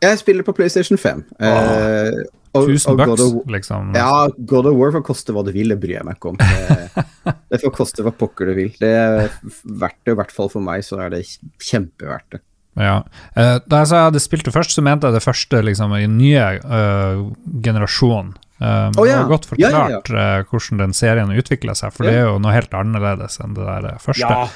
Jeg 0.01 0.17
spiller 0.21 0.43
på 0.47 0.53
PlayStation 0.55 0.97
5. 0.97 1.25
eh, 1.39 2.11
og- 2.55 2.67
1000 2.69 2.89
og 2.89 2.97
bucks, 2.97 3.21
of- 3.21 3.45
liksom? 3.51 3.91
Ja, 3.95 4.27
God 4.47 4.65
of 4.65 4.75
War 4.79 4.91
får 4.95 5.03
koste 5.05 5.33
hva 5.35 5.43
det 5.45 5.53
vil, 5.53 5.69
det 5.69 5.79
bryr 5.79 5.97
jeg 5.99 6.05
meg 6.07 6.15
ikke 6.17 6.29
om. 6.31 6.37
Det, 6.39 7.33
det 7.51 7.61
får 7.61 7.73
koste 7.75 8.01
hva 8.05 8.11
pokker 8.15 8.47
det 8.49 8.55
vil. 8.57 8.71
Det 8.79 8.89
er 8.89 9.29
verdt 9.65 9.99
det, 10.05 10.13
i 10.15 10.15
hvert 10.17 10.31
fall 10.31 10.49
for 10.49 10.61
meg, 10.65 10.81
så 10.87 10.97
er 11.03 11.09
det 11.13 11.25
kjempeverdt 11.61 12.29
det. 12.31 12.41
Ja. 12.79 13.03
Eh, 13.35 13.59
da 13.67 13.81
jeg 13.83 13.87
sa 13.91 13.95
jeg 13.99 14.07
hadde 14.13 14.21
spilt 14.23 14.45
det 14.47 14.53
først, 14.55 14.71
så 14.71 14.81
mente 14.85 15.05
jeg 15.09 15.13
det 15.19 15.23
første 15.25 15.61
liksom, 15.67 15.93
i 15.99 16.07
nye 16.07 16.47
uh, 16.63 17.25
generasjon. 17.61 18.33
Uh, 18.61 18.89
oh, 18.97 19.05
ja. 19.07 19.21
var 19.23 19.29
godt 19.37 19.47
Ja, 19.57 19.69
ja, 19.69 19.69
ja. 19.69 19.99
forklart 20.01 20.09
eh, 20.19 20.43
hvordan 20.49 20.77
den 20.81 20.93
serien 20.93 21.29
utvikla 21.31 21.75
seg, 21.75 21.93
for 21.95 22.03
Ja. 22.05 22.11
det 22.11 22.17
er 22.19 22.25
jo 22.31 22.39
noe 22.43 22.51
helt 22.55 22.73
annerledes 22.75 23.37
enn 23.43 23.53
det 23.55 23.65
der 23.67 23.85
eh, 23.93 23.99
første. 24.03 24.49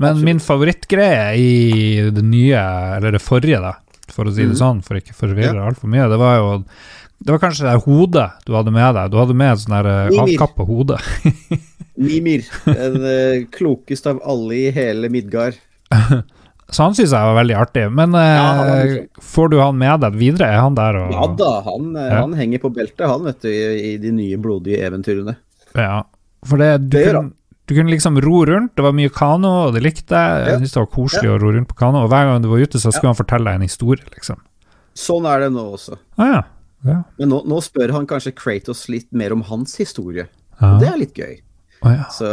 Men 0.00 0.14
absolutt. 0.14 0.28
min 0.30 0.40
favorittgreie 0.40 1.24
i 1.36 2.10
det 2.10 2.24
nye, 2.24 2.62
eller 2.96 3.12
det 3.16 3.20
forrige, 3.20 3.60
da, 3.60 3.74
for 4.08 4.30
å 4.30 4.32
si 4.32 4.46
det 4.46 4.54
mm. 4.54 4.60
sånn, 4.62 4.80
for 4.86 4.96
ikke 4.96 5.16
forvirre 5.16 5.60
altfor 5.60 5.92
mye, 5.92 6.08
det 6.08 6.18
var 6.20 6.38
jo 6.40 6.48
det 7.20 7.34
var 7.34 7.40
kanskje 7.42 7.66
det 7.66 7.72
der 7.74 7.82
hodet 7.84 8.28
du 8.48 8.54
hadde 8.56 8.72
med 8.72 8.94
deg. 8.96 9.10
Du 9.12 9.18
hadde 9.20 9.34
med 9.36 9.50
et 9.52 9.60
sånn 9.60 9.74
eh, 9.76 10.20
avkappa 10.22 10.64
hode. 10.64 10.96
Mimir, 12.00 12.46
den 12.64 12.96
uh, 13.04 13.42
klokeste 13.52 14.14
av 14.14 14.22
alle 14.24 14.56
i 14.56 14.70
hele 14.72 15.10
Midgard. 15.12 15.58
Så 16.70 16.86
han 16.86 16.94
syns 16.94 17.10
jeg 17.10 17.26
var 17.26 17.36
veldig 17.36 17.56
artig. 17.58 17.82
Men 17.92 18.14
Ja, 18.14 18.46
han 18.60 18.70
eh, 18.86 18.96
får 19.20 19.50
du 19.52 19.58
han 19.60 19.78
med 19.78 20.00
deg 20.04 20.16
videre? 20.20 20.48
Er 20.54 20.62
han 20.64 20.78
der 20.78 21.00
og 21.00 21.12
Ja 21.12 21.26
da, 21.40 21.50
han, 21.66 21.90
eh, 21.96 22.08
Ja. 22.08 22.20
han 22.22 22.36
henger 22.38 22.62
på 22.62 22.70
beltet, 22.74 23.04
han, 23.10 23.26
vet 23.26 23.42
du, 23.42 23.50
i, 23.50 23.90
i 23.90 23.92
de 24.00 24.14
nye 24.14 24.38
blodige 24.40 24.80
eventyrene. 24.86 25.36
Ja, 25.74 26.04
for 26.46 26.62
det, 26.62 26.70
du, 26.86 26.96
Det 26.96 27.04
gjør 27.04 27.18
kunne, 27.20 27.34
du 27.70 27.76
kunne 27.76 27.92
liksom 27.92 28.16
ro 28.24 28.40
rundt, 28.48 28.72
det 28.74 28.82
var 28.82 28.94
mye 28.98 29.10
kano, 29.14 29.50
og 29.68 29.76
det 29.76 29.84
likte 29.84 30.18
jeg. 30.18 30.46
Jeg 30.48 30.58
syntes 30.58 30.72
det 30.74 30.80
var 30.82 30.88
koselig 30.90 31.30
å 31.30 31.36
ro 31.38 31.52
rundt 31.54 31.70
på 31.70 31.76
kano, 31.78 32.00
og 32.02 32.10
hver 32.10 32.26
gang 32.26 32.42
du 32.42 32.48
var 32.50 32.64
ute, 32.64 32.80
så 32.82 32.90
skulle 32.90 33.12
han 33.12 33.18
fortelle 33.18 33.46
deg 33.46 33.60
en 33.60 33.66
historie, 33.68 34.06
liksom. 34.16 34.40
Sånn 34.98 35.28
er 35.30 35.44
det 35.44 35.52
nå 35.54 35.62
også. 35.76 36.00
Ah, 36.18 36.32
ja. 36.34 36.40
Ja. 36.88 36.96
Men 37.20 37.30
nå, 37.30 37.42
nå 37.48 37.60
spør 37.62 37.92
han 37.94 38.08
kanskje 38.08 38.32
Kratos 38.34 38.86
litt 38.90 39.10
mer 39.14 39.34
om 39.36 39.44
hans 39.46 39.76
historie. 39.78 40.26
Ja. 40.58 40.72
Og 40.72 40.82
det 40.82 40.88
er 40.90 40.98
litt 40.98 41.18
gøy. 41.18 41.36
Ah, 41.84 41.92
ja. 41.94 42.06
Så, 42.12 42.30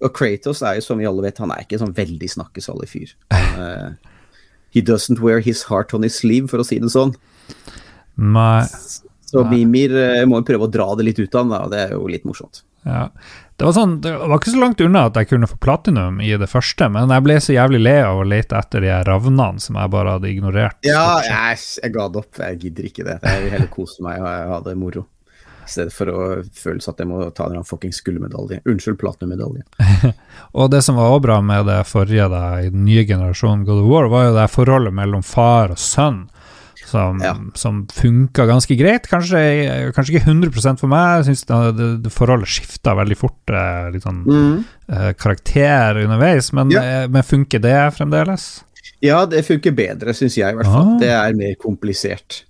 og 0.00 0.14
Kratos 0.16 0.62
er 0.66 0.78
jo, 0.78 0.84
som 0.86 1.02
vi 1.02 1.06
alle 1.10 1.26
vet, 1.26 1.40
han 1.42 1.52
er 1.54 1.66
ikke 1.66 1.76
en 1.78 1.84
sånn 1.86 1.96
veldig 1.98 2.30
snakkesalig 2.32 2.88
fyr. 2.90 3.12
Han, 3.34 3.60
eh, 3.66 4.14
he 4.74 4.82
doesn't 4.84 5.20
wear 5.24 5.42
his 5.44 5.64
heart 5.68 5.92
on 5.94 6.06
his 6.06 6.16
sleeve, 6.22 6.48
for 6.50 6.62
å 6.62 6.66
si 6.66 6.80
det 6.80 6.90
sånn. 6.94 7.12
Nei, 8.18 8.64
Så 9.28 9.44
Mimir 9.46 9.92
eh, 9.98 10.24
må 10.30 10.40
prøve 10.46 10.66
å 10.66 10.72
dra 10.72 10.88
det 10.98 11.10
litt 11.10 11.20
ut 11.20 11.34
av 11.36 11.44
han, 11.44 11.54
og 11.66 11.74
det 11.74 11.84
er 11.84 11.94
jo 11.98 12.08
litt 12.10 12.24
morsomt. 12.28 12.64
ja. 12.88 13.10
Det 13.58 13.66
var 13.66 13.74
sånn, 13.74 13.96
det 13.98 14.12
var 14.14 14.38
ikke 14.38 14.52
så 14.52 14.60
langt 14.62 14.80
unna 14.84 15.00
at 15.08 15.16
jeg 15.18 15.32
kunne 15.32 15.48
få 15.50 15.56
platinum 15.58 16.20
i 16.22 16.28
det 16.38 16.46
første, 16.46 16.86
men 16.94 17.10
jeg 17.10 17.24
ble 17.26 17.38
så 17.42 17.56
jævlig 17.56 17.80
lei 17.82 17.96
av 18.06 18.20
å 18.20 18.26
lete 18.30 18.54
etter 18.54 18.84
de 18.86 18.92
ravnene 19.08 19.58
som 19.64 19.74
jeg 19.80 19.90
bare 19.90 20.12
hadde 20.14 20.30
ignorert. 20.30 20.78
Ja, 20.86 21.18
jeg, 21.26 21.58
jeg 21.82 21.90
ga 21.96 22.04
det 22.06 22.20
opp. 22.22 22.38
Jeg 22.38 22.60
gidder 22.62 22.86
ikke 22.86 23.06
det. 23.08 23.16
Jeg 23.24 23.42
vil 23.42 23.56
heller 23.56 23.72
kose 23.72 24.06
meg 24.06 24.22
og 24.22 24.52
ha 24.52 24.60
det 24.62 24.76
moro. 24.78 25.02
I 25.66 25.72
stedet 25.74 25.96
for 25.96 26.12
å 26.12 26.20
føle 26.54 26.78
at 26.78 27.02
jeg 27.02 27.10
må 27.10 27.24
ta 27.34 27.48
en 27.50 27.66
fuckings 27.66 27.98
gullmedalje. 28.06 28.60
Unnskyld, 28.62 29.00
platinummedalje. 29.02 29.66
Og 30.62 30.70
det 30.70 30.84
som 30.86 30.96
var 30.96 31.10
også 31.16 31.26
bra 31.26 31.42
med 31.50 31.66
det 31.66 31.82
forrige, 31.90 32.30
da, 32.30 32.44
i 32.62 32.70
den 32.70 32.86
nye 32.86 33.02
generasjonen 33.10 33.66
God 33.66 33.82
of 33.82 33.90
War, 33.90 34.06
var 34.14 34.28
jo 34.28 34.38
det 34.38 34.46
forholdet 34.54 34.94
mellom 35.02 35.26
far 35.26 35.74
og 35.74 35.82
sønn. 35.82 36.28
Som, 36.88 37.18
Ja. 37.20 37.34
som 37.58 37.82
funka 37.92 38.46
ganske 38.48 38.76
greit. 38.80 39.08
Kanskje, 39.10 39.92
kanskje 39.92 40.14
ikke 40.16 40.30
100 40.30 40.78
for 40.80 40.88
meg. 40.88 41.18
Jeg 41.18 41.26
syns 41.28 41.44
det, 41.50 41.58
det, 41.76 41.88
det 42.06 42.12
forholdet 42.14 42.48
skifta 42.48 42.94
veldig 42.96 43.18
fort. 43.20 43.52
eh, 43.52 43.90
Litt 43.92 44.06
sånn 44.06 44.22
eh, 44.88 45.12
karakter 45.20 46.00
underveis, 46.06 46.52
men, 46.56 46.72
Ja. 46.72 46.82
eh, 47.04 47.08
men 47.12 47.22
funker 47.26 47.60
det 47.60 47.76
fremdeles? 47.98 48.48
Ja, 49.04 49.26
det 49.26 49.44
funker 49.46 49.74
bedre, 49.76 50.14
syns 50.16 50.34
jeg 50.40 50.48
i 50.54 50.56
hvert 50.56 50.66
fall. 50.66 50.94
Ah. 50.96 50.98
Det 51.02 51.10
er 51.12 51.36
mer 51.36 51.54
komplisert. 51.60 52.44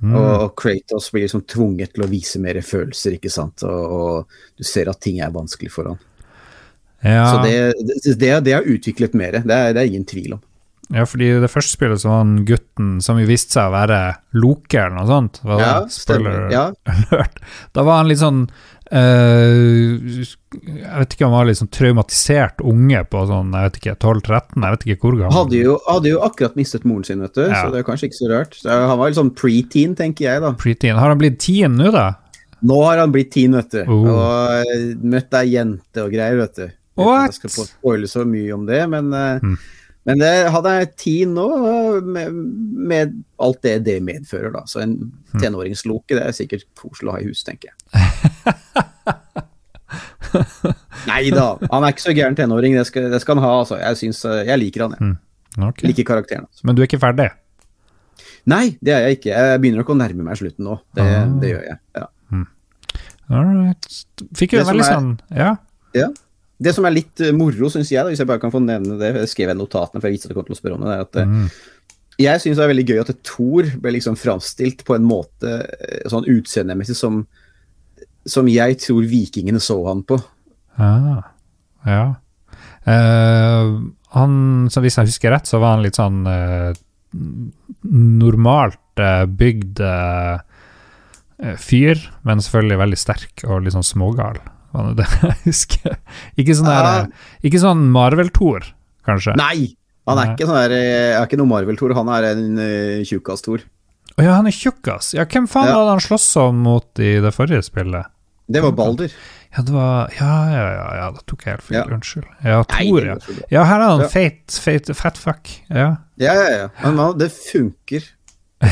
Mm. 0.00 0.14
Og, 0.16 0.54
Kratos 0.56 1.10
blir 1.12 1.26
liksom 1.26 1.42
tvunget 1.44 1.92
til 1.92 2.06
å 2.06 2.08
vise 2.08 2.38
mer 2.40 2.56
følelser, 2.64 3.18
ikke 3.18 3.28
sant. 3.32 3.64
Og, 3.68 3.96
og 3.98 4.38
du 4.56 4.64
ser 4.64 4.88
at 4.88 5.00
ting 5.04 5.18
er 5.20 5.34
vanskelig 5.34 5.68
for 5.74 5.90
han. 5.90 5.98
ja, 7.04 7.26
Så 7.26 7.42
det, 7.44 8.16
det, 8.16 8.30
det, 8.46 8.54
har 8.54 8.62
utviklet 8.64 9.12
mer. 9.18 9.42
Det 9.44 9.52
er, 9.58 9.74
det 9.76 9.82
er 9.82 9.90
ingen 9.90 10.06
tvil 10.08 10.38
om. 10.38 10.40
Ja, 10.90 11.04
fordi 11.06 11.28
det 11.42 11.50
første 11.52 11.76
spillet 11.76 12.00
så 12.02 12.08
var 12.10 12.18
han 12.24 12.36
gutten 12.48 12.96
som 13.04 13.18
jo 13.20 13.26
viste 13.28 13.54
seg 13.54 13.68
å 13.70 13.74
være 13.76 14.00
Loke 14.42 14.78
eller 14.80 14.96
noe 14.98 15.06
sånt. 15.06 15.40
Var? 15.46 15.60
Ja, 15.62 15.72
Spoiler. 15.90 16.48
Ja, 16.50 16.64
alert. 17.10 17.38
Da 17.76 17.84
var 17.86 18.00
han 18.00 18.08
litt 18.10 18.18
sånn 18.22 18.44
eh, 18.90 20.24
Jeg 20.24 20.96
vet 21.02 21.14
ikke 21.14 21.26
om 21.28 21.34
han 21.34 21.38
var 21.44 21.48
litt 21.50 21.60
sånn 21.60 21.70
traumatisert 21.74 22.62
unge 22.66 23.02
på 23.10 23.22
sånn 23.30 23.52
jeg 23.54 23.68
vet 23.68 23.78
ikke, 23.80 23.94
12-13, 24.02 24.64
jeg 24.64 24.74
vet 24.76 24.86
ikke 24.88 25.04
hvor 25.06 25.18
gammel. 25.20 25.36
hadde 25.38 25.60
jo, 25.62 25.76
hadde 25.86 26.12
jo 26.14 26.22
akkurat 26.26 26.58
mistet 26.58 26.86
moren 26.88 27.06
sin, 27.06 27.22
vet 27.24 27.36
du, 27.38 27.44
Ja. 27.46 27.62
så 27.62 27.70
det 27.74 27.82
er 27.82 27.86
kanskje 27.86 28.10
ikke 28.10 28.20
så 28.20 28.30
rart. 28.32 28.58
Så 28.58 28.68
han 28.90 28.98
var 28.98 29.10
litt 29.12 29.20
sånn 29.20 29.32
pre-teen, 29.38 29.94
tenker 29.98 30.26
jeg, 30.26 30.42
da. 30.42 30.52
Preteen. 30.58 30.98
Har 30.98 31.12
han 31.14 31.20
blitt 31.22 31.38
teen 31.42 31.78
nå, 31.78 31.90
da? 31.94 32.08
Nå 32.66 32.76
har 32.84 32.98
han 33.00 33.12
blitt 33.14 33.30
teen, 33.32 33.54
vet 33.56 33.70
du. 33.72 33.82
Oh. 33.86 34.08
Og 34.10 34.72
eh, 34.74 34.88
møtt 35.00 35.32
ei 35.38 35.46
jente 35.54 36.02
og 36.04 36.10
greier, 36.12 36.36
vet 36.42 36.58
du. 36.58 36.66
What? 37.00 37.30
Jeg 37.30 37.38
skal 37.38 37.54
få 37.54 37.68
spoile 37.70 38.08
så 38.10 38.26
mye 38.28 38.50
om 38.58 38.66
det, 38.68 38.82
men, 38.92 39.14
Mm. 39.40 39.54
Men 40.08 40.18
det, 40.22 40.30
hadde 40.54 40.70
jeg 40.78 40.88
ti 40.96 41.14
nå, 41.28 41.46
med, 42.02 42.32
med 42.90 43.12
alt 43.40 43.60
det 43.62 43.74
det 43.84 43.98
medfører, 44.06 44.52
da. 44.54 44.62
Så 44.66 44.80
en 44.84 45.12
Mm. 45.30 45.38
tenåringsloke, 45.44 46.16
det 46.18 46.22
er 46.26 46.32
sikkert 46.34 46.64
koselig 46.74 47.06
å 47.06 47.12
ha 47.14 47.20
i 47.22 47.26
hus, 47.28 47.44
tenker 47.46 47.68
jeg. 47.70 47.76
Nei 51.10 51.30
da, 51.34 51.44
han 51.70 51.84
er 51.86 51.92
ikke 51.94 52.02
så 52.04 52.14
gæren 52.14 52.34
tenåring, 52.38 52.74
det 52.78 52.84
skal, 52.88 53.06
det 53.12 53.20
skal 53.22 53.38
han 53.38 53.44
ha, 53.46 53.52
altså. 53.62 53.78
Jeg, 53.80 53.98
synes, 54.00 54.20
eh, 54.28 54.40
jeg 54.48 54.58
liker 54.62 54.84
han, 54.86 54.96
jeg. 54.98 55.16
Ok. 55.68 55.84
Liker 55.86 56.06
karakteren. 56.08 56.46
Altså. 56.50 56.66
Men 56.66 56.74
du 56.78 56.82
er 56.82 56.88
ikke 56.90 57.00
ferdig? 57.02 57.28
Nei, 58.50 58.64
det 58.82 58.92
er 58.94 59.06
jeg 59.08 59.18
ikke. 59.20 59.32
Jeg 59.34 59.60
begynner 59.62 59.82
nok 59.82 59.92
å 59.94 59.98
nærme 60.00 60.26
meg 60.26 60.38
slutten 60.40 60.64
nå. 60.66 60.76
Det, 60.96 61.04
Ah. 61.06 61.26
det 61.42 61.50
gjør 61.54 61.64
jeg. 61.70 61.78
Ja. 61.98 62.06
All 63.30 63.46
right. 63.54 63.86
Fikk 64.34 64.56
jo 64.56 64.62
en 64.64 64.66
veldig 64.72 64.86
sånn 64.88 65.10
sånn 65.20 65.38
Ja. 65.38 66.08
Det 66.60 66.74
som 66.76 66.84
er 66.84 66.92
litt 66.92 67.22
eh, 67.24 67.34
moro, 67.36 67.70
syns 67.72 67.90
jeg, 67.92 68.02
da, 68.04 68.12
hvis 68.12 68.20
jeg 68.20 68.28
bare 68.28 68.42
kan 68.42 68.52
få 68.52 68.60
nevne 68.62 68.98
det, 69.00 69.14
jeg 69.22 69.32
skrev 69.32 69.52
jeg 69.52 69.58
notatene, 69.60 70.00
for 70.00 70.08
jeg 70.10 70.18
visste 70.18 70.28
at 70.28 70.34
du 70.34 70.38
kom 70.38 70.48
til 70.48 70.56
å 70.56 70.60
spørre 70.60 70.76
om 70.76 70.84
det, 70.84 70.96
er 70.96 71.06
at 71.06 71.20
eh, 71.22 71.30
Mm. 71.30 71.46
jeg 72.20 72.42
syns 72.42 72.58
det 72.58 72.64
er 72.64 72.72
veldig 72.74 72.88
gøy 72.90 73.00
at 73.00 73.12
Thor 73.24 73.70
ble 73.80 73.94
liksom 73.96 74.18
framstilt 74.20 74.84
på 74.84 74.96
en 74.96 75.06
måte 75.08 75.54
eh, 75.78 76.02
sånn 76.12 76.28
utseendemessig 76.28 76.98
som, 76.98 77.22
som 78.28 78.50
jeg 78.50 78.76
tror 78.84 79.08
vikingene 79.08 79.62
så 79.62 79.78
han 79.88 80.04
på. 80.04 80.20
Ah, 80.80 81.32
ja. 81.88 82.04
Uh, 82.84 83.80
han, 84.16 84.32
så 84.72 84.80
hvis 84.80 84.96
jeg 84.98 85.10
husker 85.10 85.32
rett, 85.34 85.48
så 85.48 85.60
var 85.60 85.76
han 85.76 85.84
litt 85.84 85.98
sånn 86.00 86.24
uh, 86.26 86.72
normalt 87.84 89.00
uh, 89.00 89.24
bygd 89.24 89.82
fyr, 91.60 92.00
men 92.28 92.40
selvfølgelig 92.44 92.78
veldig 92.80 92.98
sterk 93.00 93.44
og 93.46 93.62
litt 93.64 93.72
sånn 93.72 93.86
smågal. 93.86 94.40
Var 94.72 94.86
det 94.94 94.96
det 95.02 95.08
jeg 95.22 95.36
husker? 95.48 95.96
Ikke 96.38 96.54
sånn, 96.58 96.70
der, 96.70 96.88
eh, 97.08 97.28
ikke 97.48 97.60
sånn 97.62 97.84
Marvel-Tor, 97.94 98.68
kanskje? 99.08 99.34
Nei! 99.40 99.72
Han 100.08 100.18
er 100.18 100.24
Nei. 100.30 100.34
ikke 100.34 100.46
sånn 100.48 100.58
der, 100.62 100.72
eh, 100.76 101.16
er 101.18 101.26
ikke 101.26 101.38
noe 101.38 101.50
Marvel-Thor, 101.50 101.92
han 101.98 102.08
er 102.16 102.28
en 102.32 102.46
uh, 102.58 103.02
tjukkas-Thor. 103.06 103.66
Å 104.18 104.24
ja, 104.24 104.32
han 104.38 104.48
er 104.50 104.54
tjukkas. 104.56 105.12
Ja, 105.14 105.24
hvem 105.30 105.46
faen 105.50 105.68
Ja. 105.70 105.76
hadde 105.78 105.92
han 105.94 106.00
slåss 106.02 106.28
om 106.42 106.62
mot 106.64 106.98
i 107.02 107.12
det 107.22 107.30
forrige 107.36 107.62
spillet? 107.66 108.08
Det 108.50 108.62
var 108.64 108.72
Balder. 108.74 109.12
Ja, 109.54 109.62
det 109.62 109.72
var 109.74 110.10
Ja, 110.18 110.30
ja, 110.50 110.64
ja, 110.74 110.86
ja 110.98 111.04
da 111.14 111.20
tok 111.30 111.44
jeg 111.46 111.54
helt 111.54 111.62
feil. 111.66 111.76
Ja. 111.78 111.84
Unnskyld. 111.94 112.26
Ja, 112.42 112.62
Thor, 112.66 113.06
ja. 113.06 113.16
Ja, 113.54 113.62
her 113.68 113.84
er 113.84 113.92
han 113.92 114.02
feit, 114.10 114.56
feit, 114.62 114.90
fat 114.98 115.18
fuck. 115.18 115.52
Ja. 115.70 115.92
Ja, 116.18 116.34
ja, 116.34 116.48
ja. 116.56 116.66
Men 116.82 117.18
det 117.18 117.30
funker. 117.34 118.08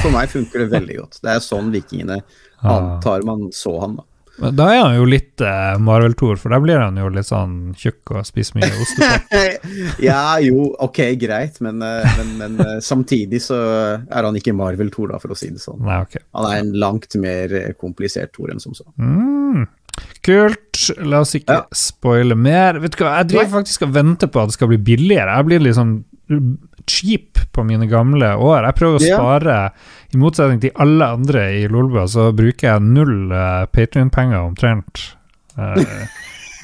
For 0.03 0.11
meg 0.13 0.29
funker 0.35 0.65
det 0.65 0.69
veldig 0.75 0.97
godt. 0.99 1.21
Det 1.23 1.31
er 1.37 1.45
sånn 1.45 1.71
vikingene 1.75 2.21
Ah. 2.59 2.75
antar 2.99 3.23
man 3.23 3.53
så 3.55 3.77
han, 3.81 3.93
da. 4.01 4.03
Men 4.39 4.55
da 4.59 4.69
er 4.71 4.81
han 4.85 4.97
jo 4.97 5.07
litt 5.09 5.43
eh, 5.43 5.75
Marvel-Tor, 5.83 6.37
for 6.39 6.55
da 6.55 6.61
blir 6.63 6.79
han 6.79 6.99
jo 7.01 7.09
litt 7.11 7.27
sånn 7.27 7.57
tjukk 7.79 8.13
og 8.15 8.27
spiser 8.29 8.59
mye 8.61 8.69
ostepop. 8.85 9.33
ja, 10.09 10.21
jo, 10.45 10.69
ok, 10.85 11.01
greit, 11.21 11.59
men, 11.65 11.83
eh, 11.83 12.21
men, 12.21 12.31
men 12.43 12.61
eh, 12.67 12.77
samtidig 12.85 13.41
så 13.45 13.59
er 13.99 14.29
han 14.29 14.39
ikke 14.39 14.55
Marvel-Thor, 14.57 15.11
da, 15.15 15.19
for 15.23 15.35
å 15.35 15.39
si 15.39 15.51
det 15.55 15.63
sånn. 15.63 15.83
Nei, 15.87 15.99
okay. 16.07 16.23
Han 16.39 16.49
er 16.53 16.63
en 16.63 16.73
langt 16.79 17.19
mer 17.19 17.55
eh, 17.59 17.73
komplisert 17.79 18.33
Thor 18.37 18.55
enn 18.55 18.63
som 18.63 18.77
så. 18.79 18.87
Mm. 19.03 19.67
Kult. 20.23 20.85
La 21.03 21.25
oss 21.25 21.35
ikke 21.35 21.59
Ja. 21.59 21.65
spoile 21.75 22.37
mer. 22.39 22.79
Vet 22.83 22.95
du 22.95 23.03
hva, 23.03 23.17
jeg 23.23 23.33
driver 23.33 23.53
faktisk 23.59 23.87
og 23.89 23.95
venter 23.97 24.31
på 24.31 24.43
at 24.43 24.53
det 24.53 24.59
skal 24.59 24.71
bli 24.71 24.79
billigere. 24.93 25.35
Jeg 25.41 25.49
blir 25.51 25.65
liksom 25.67 25.97
cheap 26.89 27.39
på 27.55 27.65
mine 27.69 27.89
gamle 27.91 28.33
år. 28.37 28.67
Jeg 28.69 28.79
prøver 28.81 28.99
å 28.99 29.05
spare. 29.05 29.41
spare, 29.41 30.15
i 30.15 30.21
motsetning 30.21 30.63
til 30.65 30.75
alle 30.81 31.13
andre 31.19 31.45
i 31.61 31.67
Lolba, 31.71 32.07
så 32.11 32.31
bruker 32.37 32.73
jeg 32.73 32.87
null 32.89 33.33
uh, 33.33 33.67
Patrion-penger 33.73 34.41
omtrent. 34.41 35.05
Uh, 35.59 35.79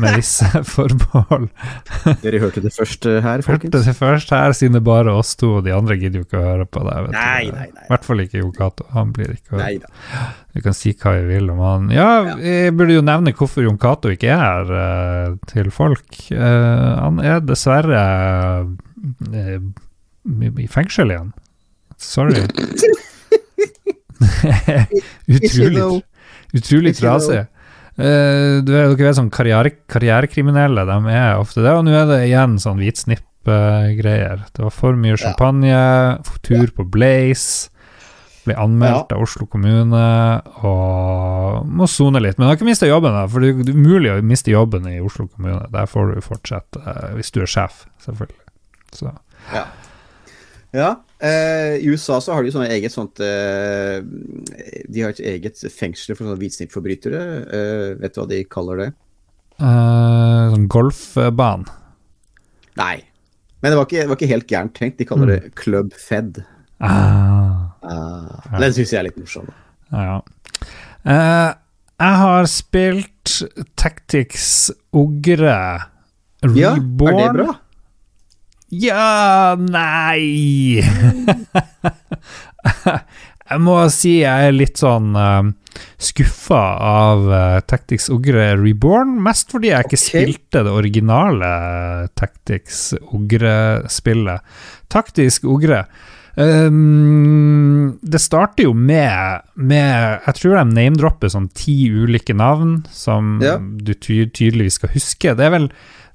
med 0.03 0.17
visse 0.19 0.47
forbehold. 0.75 1.49
Dere 2.23 2.41
hørte 2.43 2.63
det 2.65 2.73
først 2.75 3.07
eh, 3.07 3.21
her, 3.25 3.43
Hørte 3.47 3.71
det 3.71 3.95
først 3.97 4.33
her, 4.35 4.55
siden 4.57 4.77
det 4.79 4.83
er 4.83 4.89
bare 4.89 5.15
oss 5.15 5.35
to, 5.39 5.53
og 5.61 5.67
de 5.67 5.75
andre 5.75 5.97
gidder 6.01 6.21
jo 6.23 6.27
ikke 6.27 6.41
å 6.41 6.47
høre 6.49 6.67
på 6.67 6.83
det. 6.87 6.97
vet. 7.07 7.15
Nei, 7.15 7.45
nei, 7.55 7.69
nei. 7.75 7.85
I 7.85 7.93
hvert 7.93 8.09
fall 8.09 8.25
ikke 8.25 8.43
Jo 8.43 8.51
Cato. 8.57 8.89
Han 8.95 9.13
blir 9.15 9.35
ikke 9.37 9.61
hørt. 9.61 9.87
Du 10.55 10.63
kan 10.65 10.77
si 10.77 10.95
hva 10.99 11.15
vi 11.19 11.25
vil 11.31 11.51
om 11.55 11.63
han. 11.63 11.89
Ja, 11.95 12.11
Ja. 12.25 12.37
jeg 12.43 12.75
burde 12.79 12.99
jo 12.99 13.07
nevne 13.07 13.35
hvorfor 13.37 13.67
Jon 13.67 13.79
Cato 13.81 14.11
ikke 14.15 14.31
er 14.35 14.43
her 14.43 14.75
eh, 14.81 15.39
til 15.51 15.71
folk. 15.75 16.07
Uh, 16.31 16.95
han 17.01 17.23
er 17.23 17.43
dessverre 17.47 18.03
eh, 19.35 19.59
i 20.25 20.69
fengsel 20.71 21.13
igjen. 21.13 21.33
Sorry. 22.01 22.43
utrolig 25.27 26.03
utrolig 26.55 26.95
trasig. 26.97 27.45
Uh, 27.95 28.63
du 28.65 28.73
dere 28.73 28.95
vet 28.99 29.19
sånn 29.19 29.31
karriere, 29.35 29.71
karrierekriminelle, 29.91 30.87
de 30.89 31.15
er 31.15 31.39
ofte 31.39 31.63
det. 31.63 31.75
Og 31.75 31.85
nå 31.87 31.95
er 31.95 32.09
det 32.11 32.25
igjen 32.29 32.59
sånn 32.63 32.81
hvitsnipp-greier. 32.83 34.49
det 34.51 34.67
var 34.67 34.75
for 34.75 34.99
mye 34.99 35.21
champagne, 35.21 35.79
tur 36.43 36.75
på 36.75 36.89
Blaze. 36.97 37.71
Ble 38.45 38.59
anmeldt 38.61 39.15
av 39.15 39.23
Oslo 39.25 39.47
kommune 39.49 40.01
og 40.69 41.65
må 41.65 41.87
sone 41.89 42.21
litt. 42.21 42.37
Men 42.37 42.51
har 42.51 42.59
ikke 42.59 42.69
mista 42.69 42.85
jobben, 42.85 43.15
da, 43.17 43.23
for 43.31 43.41
det 43.41 43.55
er 43.55 43.71
umulig 43.73 44.11
å 44.13 44.19
miste 44.27 44.53
jobben 44.53 44.85
i 44.91 44.99
Oslo 45.01 45.31
kommune. 45.31 45.63
Der 45.73 45.89
får 45.89 46.13
du 46.13 46.27
fortsette 46.27 46.83
eh, 46.83 47.15
hvis 47.17 47.33
du 47.33 47.41
er 47.41 47.49
sjef, 47.49 47.87
selvfølgelig. 48.05 48.43
Så. 48.93 49.15
Ja. 49.55 49.65
Eh, 50.75 51.77
I 51.79 51.87
USA 51.93 52.19
så 52.21 52.35
har 52.35 52.43
de 52.43 52.51
sånne 52.51 52.69
eget 52.75 52.91
sånt 52.93 53.21
eh, 53.23 54.01
De 54.91 55.05
har 55.05 55.15
et 55.15 55.21
eget 55.23 55.61
fengsel 55.71 56.17
for 56.17 56.25
sånne 56.27 56.39
hvitsnippforbrytere. 56.41 57.23
Eh, 57.47 57.89
vet 58.03 58.15
du 58.17 58.21
hva 58.21 58.29
de 58.33 58.41
kaller 58.51 58.83
det? 58.83 58.89
Eh, 59.63 60.45
sånn 60.55 60.69
golfbane. 60.75 61.71
Nei. 62.81 62.97
Men 63.63 63.71
det 63.73 63.79
var 63.79 63.87
ikke, 63.87 64.01
det 64.03 64.11
var 64.11 64.19
ikke 64.19 64.33
helt 64.35 64.49
gærent 64.51 64.75
tenkt. 64.77 64.99
De 64.99 65.07
kaller 65.09 65.31
det 65.31 65.55
Club 65.61 65.95
Fed. 65.97 66.43
Ah, 66.85 67.71
Ah, 67.85 68.59
Den 68.61 68.73
syns 68.73 68.91
jeg 68.95 68.99
er 68.99 69.07
litt 69.11 69.19
morsom. 69.21 69.47
ja. 69.93 70.21
Eh, 71.05 71.51
jeg 72.01 72.17
har 72.19 72.47
spilt 72.49 73.35
Tactics 73.77 74.71
Ogre 74.97 75.53
Ja, 76.57 76.73
er 76.75 76.81
det 76.81 77.37
bra? 77.37 77.53
Ja 78.83 79.55
Nei! 79.61 80.81
jeg 83.51 83.61
må 83.63 83.77
si 83.93 84.17
jeg 84.23 84.49
er 84.49 84.57
litt 84.57 84.81
sånn 84.81 85.13
uh, 85.15 85.45
skuffa 86.01 86.63
av 86.81 87.29
uh, 87.29 87.61
Tactics 87.69 88.09
Ogre 88.13 88.55
Reborn. 88.59 89.19
Mest 89.23 89.53
fordi 89.55 89.71
jeg 89.73 89.87
ikke 89.87 90.01
okay. 90.01 90.09
spilte 90.09 90.65
det 90.67 90.75
originale 90.75 91.53
Tactics 92.19 92.91
Ogre-spillet. 93.15 94.59
Taktisk 94.93 95.47
Ogre. 95.51 95.85
Um, 96.35 97.95
det 98.03 98.19
starter 98.19 98.67
jo 98.67 98.73
med, 98.75 99.45
med 99.55 100.25
Jeg 100.27 100.35
tror 100.41 100.57
de 100.59 100.65
name-dropper 100.67 101.31
sånn 101.31 101.47
ti 101.55 101.77
ulike 101.95 102.35
navn 102.35 102.81
som 102.91 103.39
Ja. 103.45 103.61
du 103.61 103.95
ty 103.95 104.25
tydeligvis 104.27 104.81
skal 104.81 104.91
huske. 104.97 105.37
Det 105.39 105.47
er 105.47 105.55
vel 105.55 105.69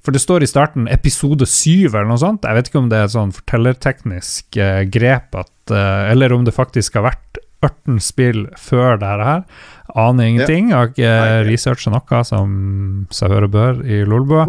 for 0.04 0.16
det 0.16 0.22
står 0.22 0.44
i 0.44 0.48
starten 0.48 0.88
episode 0.88 1.46
syv 1.48 1.94
eller 1.94 2.08
noe 2.08 2.20
sånt. 2.20 2.46
Jeg 2.46 2.56
vet 2.56 2.70
ikke 2.70 2.80
om 2.80 2.88
det 2.92 3.00
er 3.00 3.08
et 3.08 3.16
sånn 3.16 3.34
fortellerteknisk 3.36 4.56
eh, 4.60 4.82
grep 4.88 5.36
at 5.36 5.74
eh, 5.74 6.10
Eller 6.12 6.32
om 6.32 6.46
det 6.46 6.56
faktisk 6.56 6.96
har 6.96 7.10
vært 7.10 7.40
18 7.60 7.98
spill 8.00 8.46
før 8.56 8.96
det 9.00 9.10
her. 9.20 9.42
Aner 9.98 10.30
ingenting. 10.30 10.70
Har 10.72 10.88
ikke 10.88 11.10
eh, 11.10 11.40
researcha 11.44 11.92
noe 11.92 12.22
som 12.24 12.54
seg 13.12 13.34
hør 13.34 13.48
og 13.50 13.52
bør 13.52 13.82
i 13.84 14.00
Lolbua. 14.08 14.46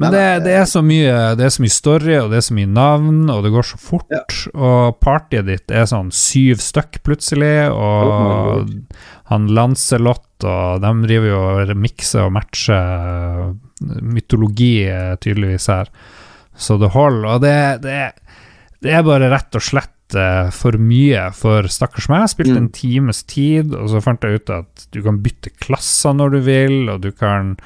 Men 0.00 0.14
det, 0.14 0.22
nei, 0.22 0.40
det, 0.46 0.54
er 0.62 0.64
så 0.70 0.80
mye, 0.84 1.12
det 1.36 1.44
er 1.44 1.52
så 1.52 1.64
mye 1.64 1.74
story, 1.74 2.14
og 2.22 2.32
det 2.32 2.40
er 2.40 2.46
så 2.48 2.56
mye 2.56 2.70
navn, 2.70 3.20
og 3.32 3.44
det 3.44 3.52
går 3.52 3.68
så 3.68 3.80
fort. 3.80 4.08
Ja. 4.12 4.22
Og 4.56 4.96
partyet 5.04 5.48
ditt 5.50 5.72
er 5.72 5.88
sånn 5.90 6.08
syv 6.14 6.64
stykk 6.64 7.02
plutselig, 7.04 7.68
Oh 7.68 7.84
og 7.84 8.16
lord. 8.16 8.74
han 9.32 9.50
Lancelot 9.52 10.24
og 10.44 10.82
de 10.84 10.90
driver 11.06 11.30
jo 11.30 11.38
og 11.48 11.78
mikser 11.80 12.26
og 12.26 12.34
matcher 12.36 13.54
mytologi 13.80 14.86
tydeligvis 15.20 15.66
her. 15.72 15.90
Så 16.56 16.78
det 16.80 16.92
holder. 16.94 17.28
Og 17.34 17.40
det, 17.44 17.56
det, 17.84 17.98
det 18.84 18.94
er 18.96 19.02
bare 19.06 19.28
rett 19.32 19.58
og 19.58 19.64
slett 19.64 20.16
eh, 20.16 20.48
for 20.56 20.78
mye 20.80 21.26
for 21.36 21.68
stakkars 21.68 22.08
meg. 22.08 22.24
Jeg 22.24 22.34
spilte 22.36 22.56
en 22.56 22.68
Mm. 22.70 22.76
times 22.78 23.22
tid, 23.28 23.74
og 23.76 23.90
så 23.92 24.00
fant 24.04 24.22
jeg 24.24 24.40
ut 24.40 24.50
at 24.54 24.86
du 24.94 25.02
kan 25.04 25.18
bytte 25.24 25.52
klasser 25.60 26.14
når 26.16 26.30
du 26.36 26.40
vil, 26.46 26.78
og 26.92 27.02
du 27.04 27.10
kan 27.12 27.56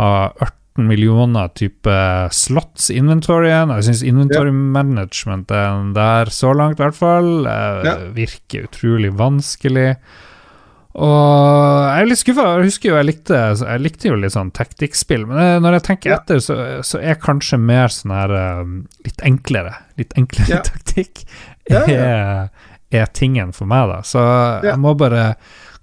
ha 0.00 0.30
18 0.40 0.86
millioner 0.88 1.48
type 1.58 1.90
slots 2.32 2.88
i 2.94 2.96
inventoryen. 3.00 3.72
Jeg 3.74 3.88
syns 3.88 4.04
inventory 4.06 4.52
management 4.54 5.50
er 5.50 5.80
der 5.92 6.30
så 6.32 6.52
langt, 6.54 6.78
i 6.78 6.84
hvert 6.86 6.94
fall. 6.96 7.46
eh. 7.50 8.06
Virker 8.14 8.68
utrolig 8.70 9.10
vanskelig. 9.18 9.96
Og 10.98 11.84
jeg 11.94 12.02
er 12.02 12.08
litt 12.10 12.20
skuffa. 12.20 12.44
Jeg 12.58 12.68
husker 12.72 12.90
jo 12.90 12.96
jeg 12.98 13.06
likte, 13.06 13.40
jeg 13.62 13.82
likte 13.84 14.08
jo 14.10 14.16
litt 14.18 14.34
sånn 14.34 14.50
taktikkspill, 14.56 15.26
men 15.30 15.38
eh, 15.44 15.58
når 15.62 15.78
jeg 15.78 15.84
tenker 15.92 16.10
Ja. 16.10 16.16
etter, 16.18 16.40
så, 16.42 16.56
så 16.86 16.98
er 16.98 17.20
kanskje 17.22 17.58
mer 17.62 17.92
sånn 17.94 18.14
her 18.16 18.34
um, 18.64 18.72
litt 19.06 19.22
enklere. 19.26 19.76
Litt 20.00 20.16
enklere 20.18 20.58
Ja. 20.58 20.62
taktikk 20.72 21.22
Ja. 21.70 21.84
Er, 21.86 22.50
er 22.90 23.10
tingen 23.12 23.52
for 23.54 23.68
meg, 23.70 23.90
da. 23.92 24.00
Så 24.02 24.22
jeg 24.64 24.78
må 24.80 24.94
bare 24.98 25.34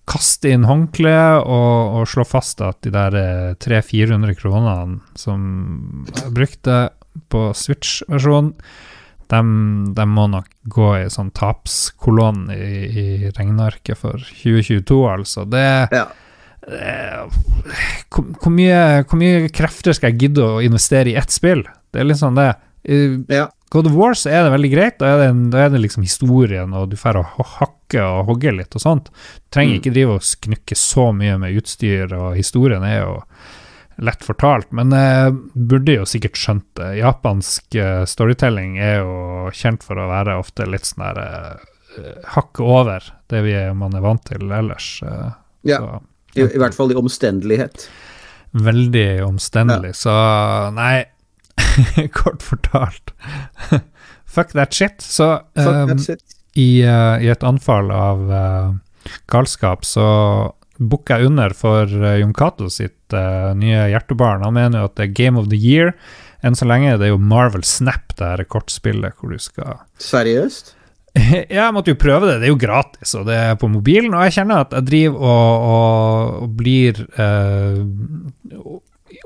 kaste 0.10 0.51
inn 0.54 0.65
håndkleet 0.69 1.45
og, 1.49 1.95
og 2.01 2.10
slå 2.10 2.25
fast 2.30 2.60
at 2.62 2.78
de 2.86 2.91
der 2.93 3.15
eh, 3.17 3.54
300-400 3.62 4.36
kronene 4.38 4.99
som 5.17 6.06
jeg 6.12 6.34
brukte 6.36 6.75
på 7.32 7.47
Switch-versjonen, 7.58 8.51
de, 9.32 10.06
må 10.06 10.28
nok 10.30 10.48
gå 10.70 10.90
i 11.04 11.10
sånn 11.10 11.32
tapskolonn 11.36 12.46
i, 12.54 12.70
i 12.86 13.06
regnearket 13.36 13.98
for 13.98 14.22
2022, 14.44 15.00
altså. 15.10 15.46
Det, 15.50 15.66
Ja. 15.96 16.06
det 16.66 16.94
hvor, 18.14 18.26
hvor, 18.42 18.54
mye, 18.54 18.80
hvor 19.10 19.20
mye 19.22 19.50
krefter 19.54 19.94
skal 19.98 20.12
jeg 20.14 20.20
gidde 20.28 20.46
å 20.46 20.62
investere 20.66 21.12
i 21.12 21.18
ett 21.20 21.34
spill? 21.34 21.64
Det 21.92 22.02
er 22.02 22.10
litt 22.10 22.22
sånn 22.22 22.38
det. 22.38 22.52
Ja. 23.34 23.48
God 23.74 23.88
of 23.90 23.96
War 23.98 24.14
så 24.16 24.30
er 24.30 24.46
det 24.46 24.52
veldig 24.54 24.70
greit, 24.72 24.98
da 25.02 25.16
er 25.16 25.22
det, 25.24 25.30
da 25.52 25.64
er 25.66 25.72
det 25.74 25.82
liksom 25.82 26.04
historien, 26.06 26.72
og 26.78 26.92
du 26.92 26.96
får 27.00 27.18
hakke 27.58 28.04
og 28.06 28.30
hogge 28.30 28.54
litt 28.56 28.76
og 28.78 28.82
sånt. 28.84 29.10
Du 29.10 29.50
trenger 29.58 29.76
Mm. 29.76 29.80
ikke 29.82 29.94
drive 29.96 30.14
og 30.20 30.22
sknukke 30.22 30.78
så 30.78 31.10
mye 31.18 31.38
med 31.42 31.58
utstyr, 31.58 32.14
og 32.14 32.36
historien 32.38 32.84
er 32.86 33.00
jo 33.02 33.16
lett 34.02 34.24
fortalt, 34.26 34.72
men 34.76 34.92
jeg 34.92 35.36
burde 35.56 35.94
jo 36.00 36.06
sikkert 36.10 36.36
skjønt 36.40 36.66
det. 36.76 36.90
Japansk 37.00 37.76
eh, 37.80 38.04
storytelling 38.10 38.78
er 38.84 38.98
jo 39.04 39.50
kjent 39.56 39.84
for 39.84 39.96
å 40.02 40.10
være 40.12 40.36
ofte 40.42 40.68
litt 40.68 40.86
sånn 40.90 41.06
der 41.16 41.60
hakk 42.36 42.60
over 42.60 43.06
det 43.32 43.40
vi 43.46 43.54
er, 43.56 43.70
man 43.74 43.94
er 43.96 44.02
vant 44.04 44.26
til 44.28 44.52
ellers. 44.52 45.02
eh, 45.08 45.32
Ja. 45.64 45.78
så- 45.80 46.02
I, 46.36 46.42
I 46.42 46.58
hvert 46.60 46.74
fall 46.76 46.92
i 46.92 46.96
omstendelighet. 47.00 47.88
veldig 48.54 49.24
omstendelig, 49.24 49.94
så 49.96 50.72
nei 50.74 51.06
Kort 52.14 52.42
fortalt. 52.44 53.12
Fuck 54.26 54.52
that 54.54 54.74
shit. 54.74 55.00
Så 55.02 55.40
um, 55.56 55.88
that 55.88 56.02
shit. 56.04 56.20
i, 56.56 56.84
uh, 56.84 57.16
i 57.24 57.28
et 57.32 57.44
anfall 57.44 57.92
av 57.92 58.30
uh, 58.32 58.74
galskap 59.32 59.86
så 59.86 60.52
jeg 60.80 61.28
under 61.30 61.56
for 61.56 61.88
uh, 61.88 62.16
Jon 62.20 62.34
Cato 62.36 62.70
sitt 62.70 63.14
uh, 63.14 63.54
nye 63.58 63.90
hjertebarn. 63.94 64.44
Han 64.46 64.56
mener 64.58 64.82
jo 64.82 64.90
at 64.90 64.96
det 65.00 65.10
er 65.10 65.18
Game 65.18 65.40
of 65.40 65.50
the 65.52 65.60
Year. 65.60 65.94
Enn 66.46 66.58
så 66.58 66.68
lenge 66.70 66.98
det 67.00 67.08
er 67.08 67.14
jo 67.14 67.22
Marvel 67.22 67.64
Snap, 67.66 68.14
det 68.20 68.26
her 68.26 68.44
kortspillet 68.50 69.16
hvor 69.20 69.34
du 69.34 69.42
skal 69.42 69.80
Seriøst? 70.12 70.76
Ja, 71.16 71.46
jeg 71.48 71.72
måtte 71.72 71.94
jo 71.94 72.00
prøve 72.00 72.28
det. 72.28 72.42
Det 72.42 72.50
er 72.50 72.52
jo 72.52 72.60
gratis, 72.60 73.14
og 73.16 73.30
det 73.30 73.38
er 73.40 73.56
på 73.60 73.70
mobilen. 73.72 74.12
Og 74.12 74.26
jeg 74.28 74.36
kjenner 74.42 74.66
at 74.66 74.76
jeg 74.76 74.88
driver 74.90 75.22
og, 75.24 75.70
og, 75.70 76.34
og 76.44 76.58
blir 76.60 77.00
uh, 77.16 77.80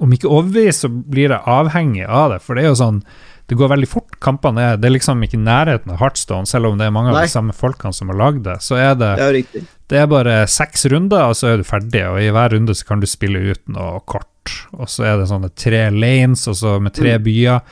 Om 0.06 0.14
ikke 0.14 0.30
overbevist, 0.30 0.86
så 0.86 0.92
blir 0.92 1.34
jeg 1.34 1.42
avhengig 1.50 2.06
av 2.06 2.36
det. 2.36 2.40
For 2.46 2.56
det 2.56 2.68
er 2.68 2.72
jo 2.72 2.78
sånn 2.78 3.02
Det 3.50 3.58
går 3.58 3.74
veldig 3.74 3.90
fort. 3.90 4.20
Kampene 4.22 4.68
er 4.68 4.78
Det 4.78 4.92
er 4.92 4.96
liksom 5.00 5.26
ikke 5.26 5.42
nærheten 5.42 5.96
av 5.96 5.98
Heartstone, 6.04 6.46
selv 6.46 6.70
om 6.70 6.78
det 6.78 6.86
er 6.86 6.94
mange 6.94 7.16
av 7.16 7.24
de 7.24 7.34
samme 7.34 7.58
folkene 7.58 7.98
som 7.98 8.14
har 8.14 8.22
lagd 8.22 8.46
det. 8.46 8.60
Så 8.62 8.78
er 8.78 8.94
det 8.94 9.16
Det 9.18 9.30
er. 9.32 9.70
Det 9.90 9.98
er 9.98 10.10
bare 10.10 10.42
seks 10.50 10.86
runder, 10.92 11.32
og 11.32 11.38
så 11.38 11.54
er 11.54 11.62
du 11.62 11.68
ferdig. 11.68 12.04
Og 12.06 12.20
i 12.22 12.30
hver 12.34 12.54
runde 12.54 12.76
så 12.78 12.86
kan 12.86 13.02
du 13.02 13.08
spille 13.10 13.42
ut 13.52 13.64
noe 13.74 14.02
kort. 14.10 14.52
Og 14.78 14.90
så 14.90 15.08
er 15.10 15.18
det 15.20 15.30
sånne 15.32 15.50
tre 15.58 15.88
lanes, 15.94 16.46
og 16.50 16.58
så 16.60 16.76
med 16.84 16.94
tre 16.98 17.16
byer. 17.24 17.64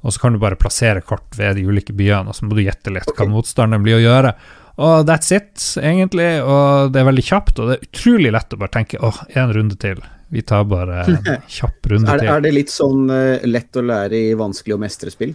Og 0.00 0.14
så 0.14 0.22
kan 0.22 0.34
du 0.34 0.40
bare 0.42 0.58
plassere 0.58 1.02
kort 1.04 1.36
ved 1.38 1.58
de 1.58 1.66
ulike 1.68 1.94
byene, 1.96 2.32
og 2.32 2.36
så 2.36 2.46
må 2.48 2.56
du 2.56 2.64
gjette 2.64 2.92
litt 2.94 3.10
hva 3.16 3.26
motstanderen 3.28 3.84
blir 3.84 3.98
å 3.98 4.02
gjøre. 4.02 4.32
Og 4.80 5.04
that's 5.08 5.30
it, 5.36 5.60
egentlig. 5.82 6.28
Og 6.40 6.90
det 6.94 7.02
er 7.02 7.08
veldig 7.10 7.26
kjapt, 7.26 7.60
og 7.60 7.68
det 7.68 7.76
er 7.76 7.86
utrolig 7.90 8.32
lett 8.32 8.56
å 8.56 8.60
bare 8.62 8.74
tenke 8.78 9.00
åh, 9.04 9.20
en 9.36 9.52
runde 9.54 9.76
til. 9.80 10.00
Vi 10.30 10.42
tar 10.46 10.64
bare 10.70 11.04
en 11.04 11.30
kjapp 11.58 11.90
runde 11.92 12.16
til. 12.16 12.32
er 12.32 12.44
det 12.46 12.54
litt 12.54 12.72
sånn 12.72 13.10
eh, 13.12 13.46
lett 13.50 13.76
å 13.76 13.84
lære 13.84 14.24
i 14.30 14.34
vanskelig 14.38 14.78
å 14.78 14.80
mestre 14.80 15.12
spill? 15.12 15.34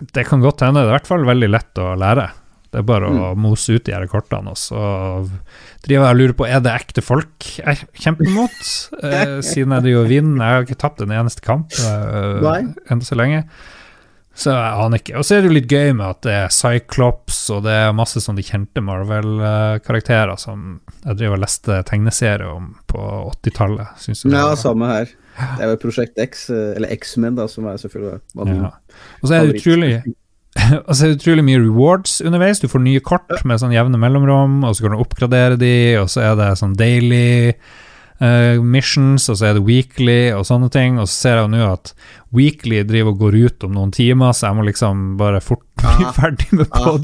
Det 0.00 0.24
kan 0.24 0.40
godt 0.40 0.64
hende. 0.64 0.80
Det 0.80 0.88
er 0.88 0.94
i 0.94 0.96
hvert 0.96 1.10
fall 1.10 1.26
veldig 1.28 1.50
lett 1.50 1.82
å 1.82 1.90
lære. 2.00 2.30
Det 2.70 2.78
er 2.78 2.86
bare 2.86 3.08
å 3.10 3.34
Mm. 3.34 3.38
mose 3.42 3.74
ut 3.74 3.82
de 3.84 3.92
her 3.92 4.06
kortene, 4.06 4.50
og 4.52 4.56
så 4.56 4.78
driver 5.82 6.04
jeg 6.06 6.14
og 6.14 6.20
lurer 6.20 6.36
på 6.38 6.46
er 6.46 6.60
det 6.62 6.70
ekte 6.76 7.02
folk 7.02 7.48
jeg 7.58 7.80
kjemper 7.98 8.28
mot, 8.30 8.60
eh, 9.02 9.40
siden 9.42 9.74
jeg 9.74 9.82
driver 9.88 10.04
og 10.04 10.08
vinner. 10.12 10.44
Jeg 10.44 10.54
har 10.54 10.64
ikke 10.68 10.78
tapt 10.84 11.02
en 11.02 11.10
eneste 11.10 11.42
kamp 11.42 11.72
eh, 11.72 12.72
ennå 12.90 13.02
så 13.02 13.18
lenge. 13.18 13.44
Så 14.40 14.52
jeg 14.54 14.78
aner 14.84 15.00
ikke. 15.02 15.16
Og 15.18 15.24
så 15.26 15.34
er 15.36 15.42
det 15.42 15.50
jo 15.50 15.56
litt 15.58 15.66
gøy 15.68 15.90
med 15.98 16.06
at 16.06 16.20
det 16.22 16.32
er 16.32 16.52
Cyclops, 16.54 17.40
og 17.50 17.64
det 17.66 17.72
er 17.74 17.90
masse 17.92 18.22
sånne 18.22 18.44
kjente 18.46 18.80
Marvel-karakterer 18.86 20.38
som 20.38 20.78
jeg 21.04 21.16
driver 21.18 21.36
og 21.36 21.42
leste 21.42 21.80
tegneserier 21.90 22.46
om 22.48 22.70
på 22.88 23.02
80-tallet. 23.42 23.98
Synes 24.00 24.22
jeg 24.24 24.32
Ja, 24.32 24.54
samme 24.56 24.86
her. 24.88 25.10
Det 25.40 25.64
er 25.66 25.70
jo 25.74 25.76
Prosjekt 25.82 26.18
X, 26.20 26.46
eh, 26.54 26.72
eller 26.76 26.92
X-Men, 26.94 27.34
da, 27.38 27.46
som 27.48 27.66
er 27.70 27.76
selvfølgelig 27.80 28.20
var 28.36 28.44
min 28.48 28.62
Ja. 28.62 28.70
Og 29.22 29.28
så 29.28 29.34
er 29.34 29.46
det 29.46 29.60
utrolig 29.60 29.92
Og 30.88 30.94
så 30.96 31.04
er 31.06 31.12
det 31.12 31.20
utrolig 31.20 31.44
mye 31.46 31.60
rewards 31.62 32.18
underveis. 32.26 32.60
Du 32.62 32.66
får 32.70 32.82
nye 32.82 33.00
kort 33.06 33.30
med 33.46 33.60
sånn 33.62 33.74
jevne 33.76 34.00
mellomrom, 34.02 34.60
og 34.66 34.74
så 34.76 34.86
kan 34.88 34.96
du 34.96 35.02
oppgradere 35.04 35.60
de, 35.60 35.72
og 36.02 36.10
så 36.10 36.24
er 36.32 36.34
det 36.40 36.50
sånn 36.58 36.74
daily 36.78 37.52
uh, 38.20 38.58
missions, 38.62 39.28
og 39.30 39.38
så 39.40 39.50
er 39.50 39.58
det 39.60 39.66
weekly 39.68 40.20
og 40.34 40.42
sånne 40.48 40.70
ting. 40.74 40.98
Og 40.98 41.06
så 41.08 41.14
ser 41.28 41.38
jeg 41.38 41.46
jo 41.46 41.52
nå 41.54 41.62
at 41.70 41.94
weekly 42.34 42.82
driver 42.86 43.10
og 43.14 43.22
går 43.24 43.36
ut 43.46 43.64
om 43.66 43.72
noen 43.74 43.90
timer, 43.94 44.34
så 44.38 44.50
jeg 44.50 44.58
må 44.60 44.66
liksom 44.68 45.00
bare 45.18 45.40
fort 45.42 45.64
bli 45.80 46.04
Ah. 46.04 46.10
ferdig 46.12 46.46
med 46.52 46.66
Ah. 46.76 46.98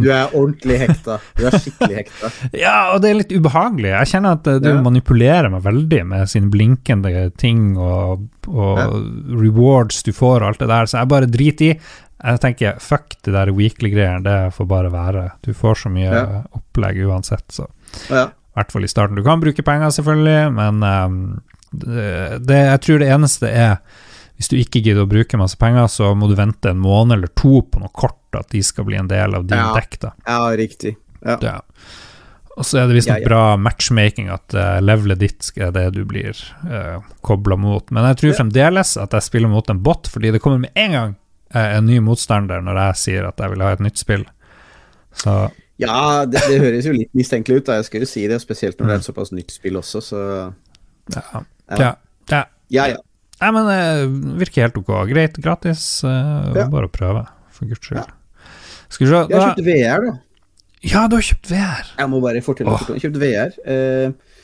Du 0.00 0.06
er 0.10 0.32
ordentlig 0.34 0.78
hekta. 0.80 1.18
Du 1.36 1.44
er 1.46 1.54
skikkelig 1.60 1.98
hekta. 2.00 2.30
Ja, 2.64 2.76
og 2.94 3.02
det 3.04 3.10
er 3.10 3.18
litt 3.20 3.34
ubehagelig. 3.34 3.90
Jeg 3.92 4.10
kjenner 4.14 4.38
at 4.38 4.48
eh, 4.50 4.58
du 4.64 4.70
Ja. 4.70 4.78
manipulerer 4.82 5.50
meg 5.52 5.62
veldig 5.66 6.00
med 6.08 6.30
sine 6.32 6.48
blinkende 6.50 7.26
ting 7.40 7.76
og, 7.76 8.24
og 8.48 8.78
Ja. 8.80 8.86
rewards 9.44 10.02
du 10.06 10.12
får 10.16 10.40
og 10.40 10.48
alt 10.48 10.62
det 10.64 10.70
der, 10.72 10.88
så 10.90 11.02
jeg 11.02 11.12
bare 11.12 11.28
driter 11.30 11.74
i. 11.74 11.78
Jeg 12.24 12.40
tenker 12.40 12.78
fuck 12.80 13.18
de 13.26 13.32
der 13.34 13.50
weekly-greiene, 13.52 14.22
det 14.24 14.54
får 14.56 14.66
bare 14.70 14.90
være. 14.92 15.26
Du 15.44 15.52
får 15.52 15.74
så 15.84 15.90
mye 15.92 16.08
Ja. 16.12 16.42
opplegg 16.56 17.02
uansett, 17.06 17.44
så 17.52 17.66
Ja. 18.10 18.24
i 18.30 18.54
hvert 18.60 18.72
fall 18.72 18.84
i 18.84 18.88
starten. 18.88 19.16
Du 19.16 19.22
kan 19.22 19.40
bruke 19.40 19.62
penger, 19.62 19.90
selvfølgelig, 19.92 20.52
men 20.54 20.82
um, 20.82 21.42
det, 21.74 22.46
det, 22.46 22.60
jeg 22.70 22.80
tror 22.80 22.98
det 22.98 23.08
eneste 23.12 23.48
er 23.50 23.76
hvis 24.36 24.48
du 24.50 24.56
ikke 24.56 24.80
gidder 24.82 25.04
å 25.04 25.10
bruke 25.10 25.38
masse 25.38 25.56
penger, 25.56 25.86
så 25.86 26.08
må 26.18 26.26
du 26.28 26.34
vente 26.34 26.70
en 26.70 26.80
måned 26.82 27.12
eller 27.18 27.28
to 27.38 27.60
på 27.62 27.78
noe 27.78 27.92
kort, 27.94 28.18
at 28.34 28.48
de 28.50 28.62
skal 28.66 28.84
bli 28.88 28.96
en 28.98 29.06
del 29.08 29.34
av 29.34 29.44
din 29.46 29.58
Ja. 29.58 29.72
dekk. 29.76 30.00
da. 30.00 30.12
ja, 30.26 30.40
riktig. 30.56 30.96
Ja. 31.24 31.36
Ja. 31.40 31.60
Og 32.56 32.64
så 32.64 32.78
er 32.78 32.86
det 32.88 32.94
visstnok 32.96 33.18
Ja, 33.18 33.22
ja. 33.22 33.28
bra 33.28 33.56
matchmaking, 33.56 34.28
at 34.30 34.54
uh, 34.54 34.80
levelet 34.80 35.18
ditt 35.18 35.50
er 35.56 35.70
det 35.74 35.92
du 35.94 36.04
blir 36.04 36.34
uh, 36.64 37.00
kobla 37.22 37.56
mot. 37.56 37.90
Men 37.90 38.04
jeg 38.12 38.16
tror 38.16 38.36
fremdeles 38.44 38.96
at 38.96 39.10
jeg 39.12 39.22
spiller 39.22 39.48
mot 39.50 39.68
en 39.70 39.80
bot, 39.82 40.06
fordi 40.08 40.30
det 40.32 40.40
kommer 40.42 40.58
med 40.58 40.70
en 40.74 40.92
gang 40.92 41.10
eh, 41.10 41.14
en 41.54 41.86
ny 41.86 42.00
motstander 42.04 42.62
når 42.64 42.80
jeg 42.80 43.00
sier 43.02 43.28
at 43.28 43.40
jeg 43.40 43.52
vil 43.54 43.64
ha 43.64 43.72
et 43.76 43.84
nytt 43.84 44.00
spill. 44.00 44.24
Så 45.14 45.36
Ja, 45.82 46.22
det, 46.26 46.42
det 46.50 46.60
høres 46.62 46.86
jo 46.86 46.92
litt 46.94 47.10
mistenkelig 47.18 47.62
ut, 47.62 47.66
da. 47.66 47.80
jeg 47.80 47.88
skal 47.88 48.04
jo 48.04 48.10
si 48.10 48.26
det. 48.30 48.38
Spesielt 48.42 48.78
når 48.78 48.90
det 48.90 48.94
er 48.94 49.02
et 49.02 49.08
såpass 49.08 49.32
nytt 49.34 49.54
spill 49.54 49.80
også, 49.80 50.02
så 50.04 50.20
ja. 51.14 51.24
Ja. 51.24 51.78
ja. 51.78 51.92
ja. 52.30 52.86
ja. 52.94 53.00
Nei, 53.40 53.50
men 53.56 53.66
det 53.68 53.80
virker 54.44 54.68
helt 54.68 54.78
ok. 54.78 54.92
Greit, 55.10 55.40
gratis. 55.42 55.86
eh. 56.06 56.60
Bare 56.70 56.88
å 56.88 56.92
prøve, 56.92 57.24
for 57.54 57.70
guds 57.70 57.82
skyld. 57.90 58.12
Skal 58.88 59.06
vi 59.06 59.10
se 59.10 59.18
Jeg 59.18 59.40
har 59.40 59.50
kjøpt 59.50 59.66
VR, 59.66 60.06
da. 60.06 60.14
Ja, 60.84 61.06
du 61.08 61.16
har 61.16 61.24
kjøpt 61.24 61.48
VR! 61.50 61.90
Jeg 61.96 62.10
må 62.12 62.20
bare 62.20 62.42
fortelle 62.44 62.76
fort. 62.76 62.92
Jeg 62.94 63.06
kjøpte 63.06 63.20
VR. 63.22 63.54
Eh, 63.72 64.34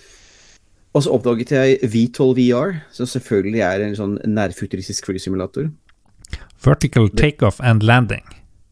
og 0.97 1.05
så 1.05 1.13
oppdaget 1.15 1.53
jeg 1.55 1.91
V12 1.93 2.31
VR, 2.39 2.79
som 2.97 3.07
selvfølgelig 3.07 3.61
er 3.63 3.85
en 3.85 3.97
sånn 3.99 4.17
nærfuturistisk 4.27 5.07
flysimulator. 5.07 5.69
Vertical 6.65 7.09
takeoff 7.09 7.61
and 7.61 7.83
landing. 7.83 8.25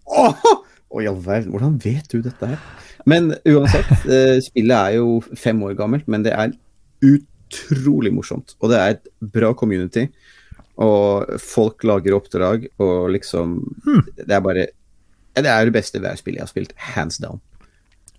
Åh, 0.07 0.35
Å, 0.89 1.03
i 1.03 1.07
all 1.09 1.19
verden, 1.21 1.51
hvordan 1.53 1.75
vet 1.85 2.07
du 2.13 2.23
dette 2.25 2.47
her? 2.49 2.59
Men 3.09 3.35
uansett, 3.49 3.91
eh, 4.15 4.39
spillet 4.45 4.77
er 4.77 4.97
jo 4.99 5.19
fem 5.37 5.61
år 5.67 5.75
gammelt, 5.77 6.07
men 6.09 6.25
det 6.25 6.33
er 6.33 6.53
utrolig 7.05 8.13
morsomt. 8.17 8.55
Og 8.61 8.73
det 8.73 8.79
er 8.81 8.95
et 8.97 9.09
bra 9.35 9.53
community. 9.57 10.07
Og 10.81 11.29
folk 11.43 11.83
lager 11.89 12.15
oppdrag, 12.15 12.69
og 12.79 13.09
liksom 13.11 13.57
Det 14.17 14.31
er 14.31 14.41
bare 14.45 14.67
Det 15.35 15.47
er 15.51 15.65
det 15.67 15.75
beste 15.75 15.99
værspillet 16.03 16.39
jeg 16.39 16.45
har 16.47 16.53
spilt, 16.53 16.73
hands 16.95 17.19
down. 17.19 17.41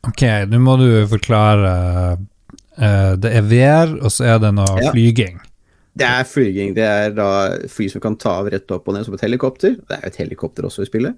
Ok, 0.07 0.23
nå 0.47 0.59
må 0.63 0.75
du 0.79 0.89
forklare 1.11 1.71
eh, 2.77 3.13
Det 3.19 3.31
er 3.35 3.47
VR, 3.47 3.95
og 4.03 4.11
så 4.11 4.27
er 4.35 4.41
det 4.43 4.53
noe 4.57 4.77
Ja. 4.83 4.91
flyging. 4.91 5.39
Det 5.97 6.05
er 6.05 6.27
flyging. 6.27 6.73
Det 6.77 6.85
er 6.85 7.15
da 7.17 7.29
fly 7.71 7.89
som 7.91 8.03
kan 8.03 8.17
ta 8.19 8.37
av 8.39 8.49
rett 8.53 8.71
opp 8.71 8.87
og 8.87 8.95
ned 8.95 9.07
som 9.07 9.15
et 9.17 9.23
helikopter. 9.25 9.79
Det 9.79 9.95
er 9.97 10.05
jo 10.05 10.11
et 10.11 10.19
helikopter 10.21 10.67
også 10.69 10.85
i 10.85 10.89
spillet. 10.89 11.17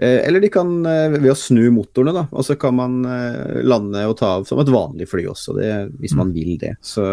Eh, 0.00 0.26
eller 0.26 0.40
de 0.40 0.48
kan, 0.48 0.86
eh, 0.86 1.10
ved 1.10 1.28
å 1.28 1.36
snu 1.36 1.66
motorene, 1.76 2.14
da, 2.16 2.24
og 2.32 2.44
så 2.46 2.56
kan 2.58 2.72
man 2.78 3.04
eh, 3.04 3.60
lande 3.68 4.00
og 4.08 4.16
ta 4.16 4.38
av 4.38 4.46
som 4.48 4.62
et 4.62 4.72
vanlig 4.72 5.04
fly 5.10 5.26
også, 5.28 5.56
det, 5.58 5.72
hvis 6.00 6.16
man 6.16 6.32
vil 6.32 6.56
det. 6.58 6.76
Så, 6.80 7.04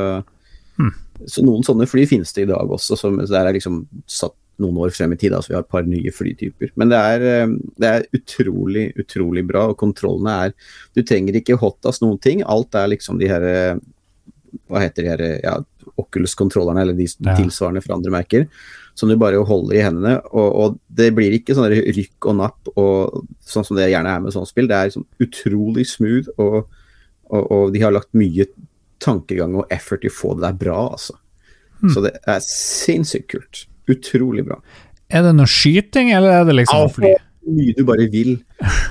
Hmm. 0.78 0.93
så 1.26 1.41
noen 1.41 1.63
sånne 1.65 1.88
fly 1.89 2.04
finnes 2.06 2.30
det 2.36 2.43
i 2.43 2.50
dag 2.52 2.69
også, 2.69 2.95
som, 2.95 3.15
så 3.17 3.34
der 3.34 3.47
er 3.50 3.56
liksom 3.56 3.80
satt 4.06 4.36
noen 4.62 4.78
år 4.78 4.91
frem 4.93 5.15
i 5.15 5.17
tid, 5.17 5.34
altså 5.34 5.50
så 5.50 5.52
vi 5.52 5.56
har 5.56 5.63
et 5.63 5.71
par 5.73 5.88
nye 5.89 6.12
flytyper. 6.13 6.69
Men 6.78 6.91
det 6.91 7.00
er, 7.02 7.47
det 7.82 7.89
er 7.89 8.06
utrolig, 8.13 8.84
utrolig 9.02 9.41
bra, 9.50 9.71
og 9.71 9.78
kontrollene 9.82 10.36
er 10.45 10.54
Du 10.93 11.02
trenger 11.02 11.34
ikke 11.34 11.58
hotas 11.58 12.00
noen 12.04 12.21
ting, 12.21 12.43
alt 12.45 12.78
er 12.78 12.93
liksom 12.93 13.17
de 13.17 13.28
her 13.30 13.47
Hva 14.69 14.84
heter 14.86 15.02
de 15.02 15.10
her 15.10 15.26
ja, 15.41 15.58
Oculus-kontrollerne, 15.97 16.82
eller 16.84 16.97
de 16.97 17.08
Ja. 17.08 17.36
tilsvarende 17.38 17.84
fra 17.84 17.95
andre 17.95 18.12
merker 18.12 18.47
som 18.97 19.10
du 19.10 19.15
bare 19.19 19.38
holder 19.45 19.76
i 19.78 19.84
hendene. 19.86 20.15
Og, 20.34 20.56
og 20.56 20.80
det 20.89 21.12
blir 21.15 21.36
ikke 21.38 21.54
sånn 21.58 21.69
rykk 21.69 22.30
og 22.32 22.39
napp, 22.39 22.71
og, 22.76 23.28
sånn 23.45 23.65
som 23.67 23.78
det 23.78 23.91
gjerne 23.91 24.15
er 24.15 24.23
med 24.23 24.34
sånne 24.34 24.50
spill. 24.50 24.69
Det 24.69 24.80
er 24.80 24.95
sånn 24.95 25.06
utrolig 25.21 25.86
smooth, 25.89 26.32
og, 26.41 26.65
og, 27.30 27.43
og 27.54 27.76
de 27.76 27.84
har 27.84 27.93
lagt 27.93 28.10
mye 28.17 28.47
tankegang 29.04 29.54
og 29.60 29.69
effort 29.73 30.06
i 30.08 30.10
å 30.10 30.17
få 30.17 30.34
det 30.38 30.47
der 30.47 30.60
bra, 30.65 30.80
altså. 30.97 31.19
Så 31.93 32.02
det 32.02 32.15
er 32.26 32.41
sinnssykt 32.41 33.28
kult. 33.30 33.60
Utrolig 33.86 34.47
bra. 34.47 34.58
Er 35.13 35.21
det 35.28 35.36
noe 35.38 35.45
skyting, 35.45 36.10
eller 36.17 36.39
er 36.39 36.47
det 36.47 36.56
liksom 36.58 36.89
fly? 36.95 37.13
Mye 37.47 37.76
du 37.78 37.84
bare 37.88 38.08
vil. 38.12 38.34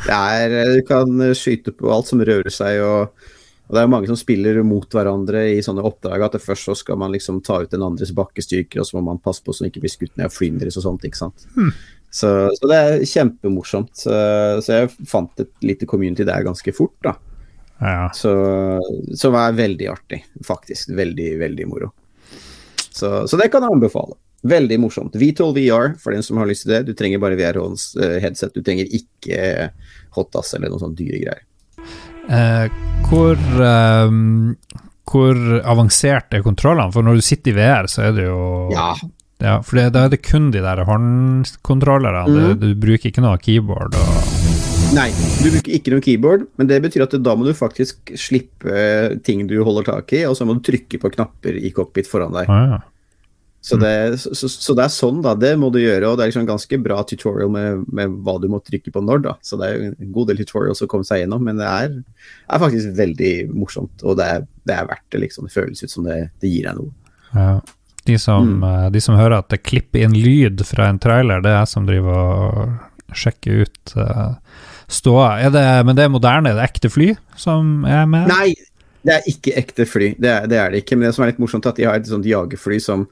Det 0.06 0.14
er, 0.14 0.54
du 0.78 0.84
kan 0.86 1.18
skyte 1.36 1.74
på 1.74 1.90
alt 1.92 2.06
som 2.08 2.22
rører 2.22 2.54
seg, 2.54 2.78
og, 2.86 3.26
og 3.66 3.74
det 3.74 3.80
er 3.80 3.86
jo 3.88 3.90
mange 3.90 4.06
som 4.06 4.18
spiller 4.18 4.60
mot 4.62 4.86
hverandre 4.94 5.40
i 5.56 5.62
sånne 5.64 5.82
oppdrag. 5.86 6.22
At 6.22 6.36
det 6.36 6.44
først 6.44 6.68
så 6.68 6.74
skal 6.78 7.00
man 7.00 7.10
liksom 7.14 7.40
ta 7.46 7.58
ut 7.64 7.72
den 7.72 7.82
andres 7.82 8.12
bakkestyrker, 8.14 8.78
og 8.78 8.86
så 8.86 8.98
må 8.98 9.02
man 9.08 9.22
passe 9.22 9.42
på 9.42 9.54
så 9.54 9.64
man 9.64 9.72
ikke 9.72 9.82
blir 9.82 9.94
skutt 9.94 10.12
ned 10.14 10.28
av 10.28 10.34
flyndres 10.34 10.78
og 10.78 10.84
sånt. 10.84 11.06
ikke 11.08 11.18
sant? 11.18 11.48
Så, 12.14 12.30
så 12.54 12.70
det 12.70 12.76
er 12.78 13.02
kjempemorsomt. 13.10 13.90
Så, 13.98 14.12
jeg 14.70 14.92
fant 15.10 15.42
et 15.42 15.50
lite 15.66 15.88
community 15.90 16.24
der 16.28 16.46
ganske 16.46 16.74
fort, 16.76 16.94
da. 17.02 17.16
Ja. 17.82 18.06
Så, 18.14 18.30
som 19.18 19.34
er 19.36 19.58
veldig 19.58 19.90
artig, 19.90 20.22
faktisk. 20.46 20.94
Veldig, 20.96 21.32
veldig 21.42 21.66
moro. 21.68 21.90
Så, 22.86 23.26
så 23.26 23.40
det 23.40 23.50
kan 23.50 23.66
jeg 23.66 23.74
anbefale. 23.74 24.14
Veldig 24.46 24.78
morsomt. 24.78 25.18
V12 25.18 25.58
VR, 25.58 25.98
for 25.98 26.14
den 26.14 26.22
som 26.22 26.38
har 26.38 26.46
lyst 26.46 26.68
til 26.68 26.76
det. 26.76 26.84
Du 26.86 26.94
trenger 26.94 27.18
bare 27.18 27.36
VR-headset. 27.36 28.54
Du 28.54 28.62
trenger 28.62 28.94
ikke 28.94 29.72
hotas 30.14 30.54
eller 30.54 30.70
noen 30.70 30.86
sånne 30.86 31.02
dyre 31.02 31.24
greier. 31.26 31.44
Eh, 32.26 32.66
hvor 33.06 33.36
eh, 33.38 34.16
hvor 35.06 35.38
avansert 35.62 36.34
er 36.34 36.42
kontrollene? 36.42 36.90
For 36.94 37.06
når 37.06 37.20
du 37.20 37.24
sitter 37.24 37.52
i 37.52 37.56
VR, 37.56 37.86
så 37.90 38.08
er 38.08 38.16
det 38.16 38.26
jo 38.26 38.40
Ja, 38.74 38.94
Ja, 39.38 39.58
for 39.60 39.76
det, 39.76 39.90
da 39.92 40.06
er 40.06 40.14
det 40.14 40.22
kun 40.24 40.48
de 40.50 40.62
der 40.64 40.80
håndkontrollerne. 40.88 42.24
Mm. 42.26 42.58
Du, 42.58 42.66
Du 42.72 42.80
bruker 42.86 43.10
ikke 43.12 43.24
noe 43.24 43.36
keyboard 43.38 43.94
og 44.00 44.34
Nei, 44.94 45.10
du 45.42 45.50
bruker 45.50 45.72
ikke 45.74 45.90
noe 45.90 46.02
keyboard, 46.04 46.44
men 46.56 46.68
det 46.70 46.78
betyr 46.84 47.04
at 47.04 47.16
da 47.20 47.32
må 47.34 47.44
du 47.44 47.50
faktisk 47.58 48.12
slippe 48.14 49.18
ting 49.26 49.42
du 49.50 49.56
holder 49.66 49.88
tak 49.88 50.12
i, 50.14 50.20
og 50.28 50.36
så 50.38 50.46
må 50.46 50.54
du 50.56 50.62
trykke 50.68 51.00
på 51.02 51.10
knapper 51.16 51.58
i 51.58 51.72
cockpit 51.74 52.06
foran 52.06 52.32
deg. 52.36 52.46
ah, 52.46 52.76
ja. 52.76 52.78
Så 53.60 53.76
det, 53.82 53.92
så, 54.20 54.46
så, 54.48 54.74
det 54.78 54.84
er 54.84 54.92
sånn, 54.94 55.22
da. 55.24 55.32
Det 55.34 55.52
må 55.58 55.72
du 55.74 55.80
gjøre, 55.80 56.06
og 56.12 56.18
det 56.18 56.22
er 56.22 56.30
liksom 56.30 56.44
ganske 56.46 56.78
bra 56.84 57.00
tutorial 57.02 57.50
med, 57.50 57.80
med 57.90 58.12
hva 58.22 58.36
du 58.38 58.46
må 58.52 58.60
trykke 58.62 58.92
på 58.94 59.00
når, 59.02 59.24
da. 59.24 59.32
Så 59.42 59.58
det 59.58 59.66
er 59.66 59.74
jo 59.74 59.88
en 59.90 60.12
god 60.14 60.28
del 60.30 60.38
tutorials 60.44 60.84
å 60.84 60.88
komme 60.92 61.08
seg 61.08 61.24
gjennom, 61.24 61.42
men 61.42 61.58
det 61.58 61.66
er, 61.66 61.96
er 62.46 62.62
faktisk 62.62 62.92
veldig 63.00 63.32
morsomt, 63.56 64.04
og 64.06 64.20
det 64.20 64.28
er, 64.36 64.46
det 64.70 64.76
er 64.76 64.86
verdt 64.92 65.06
det, 65.16 65.22
liksom. 65.24 65.48
Det 65.48 65.56
føles 65.56 65.82
ut 65.82 65.90
som 65.96 66.06
det, 66.06 66.20
det 66.44 66.52
gir 66.52 66.68
deg 66.68 66.78
noe. 66.78 66.94
Ja. 67.34 67.56
De 68.06 68.18
som, 68.22 68.52
Mm. 68.60 68.62
eh, 68.70 68.90
de 68.94 69.00
som 69.02 69.16
hører 69.18 69.40
at 69.40 69.48
det 69.50 69.64
klipper 69.66 70.04
inn 70.06 70.14
lyd 70.14 70.62
fra 70.68 70.86
en 70.92 71.00
trailer, 71.02 71.42
det 71.42 71.50
er 71.50 71.58
jeg 71.64 71.72
som 71.72 71.88
driver 71.88 72.20
og 72.22 73.16
sjekker 73.18 73.64
ut 73.66 73.92
uh, 73.98 74.36
ståa. 74.86 75.40
Er 75.42 75.50
det, 75.54 75.64
men 75.86 75.96
det 75.98 76.04
er 76.04 76.12
moderne, 76.14 76.52
er 76.52 76.60
det 76.60 76.68
ekte 76.68 76.90
fly 76.90 77.16
som 77.38 77.82
er 77.86 78.06
med? 78.06 78.30
Nei, 78.30 78.52
det 79.06 79.14
er 79.16 79.26
ikke 79.30 79.56
ekte 79.58 79.86
fly. 79.90 80.12
Det 80.22 80.30
er, 80.30 80.46
det 80.50 80.58
er 80.58 80.70
det 80.70 80.84
ikke. 80.84 80.98
Men 80.98 81.08
det 81.08 81.16
som 81.16 81.26
er 81.26 81.32
litt 81.32 81.42
morsomt, 81.42 81.66
er 81.66 81.74
at 81.74 81.78
de 81.82 81.86
har 81.86 81.98
et 81.98 82.06
sånt 82.10 82.26
jagerfly 82.26 82.78
som 82.82 83.04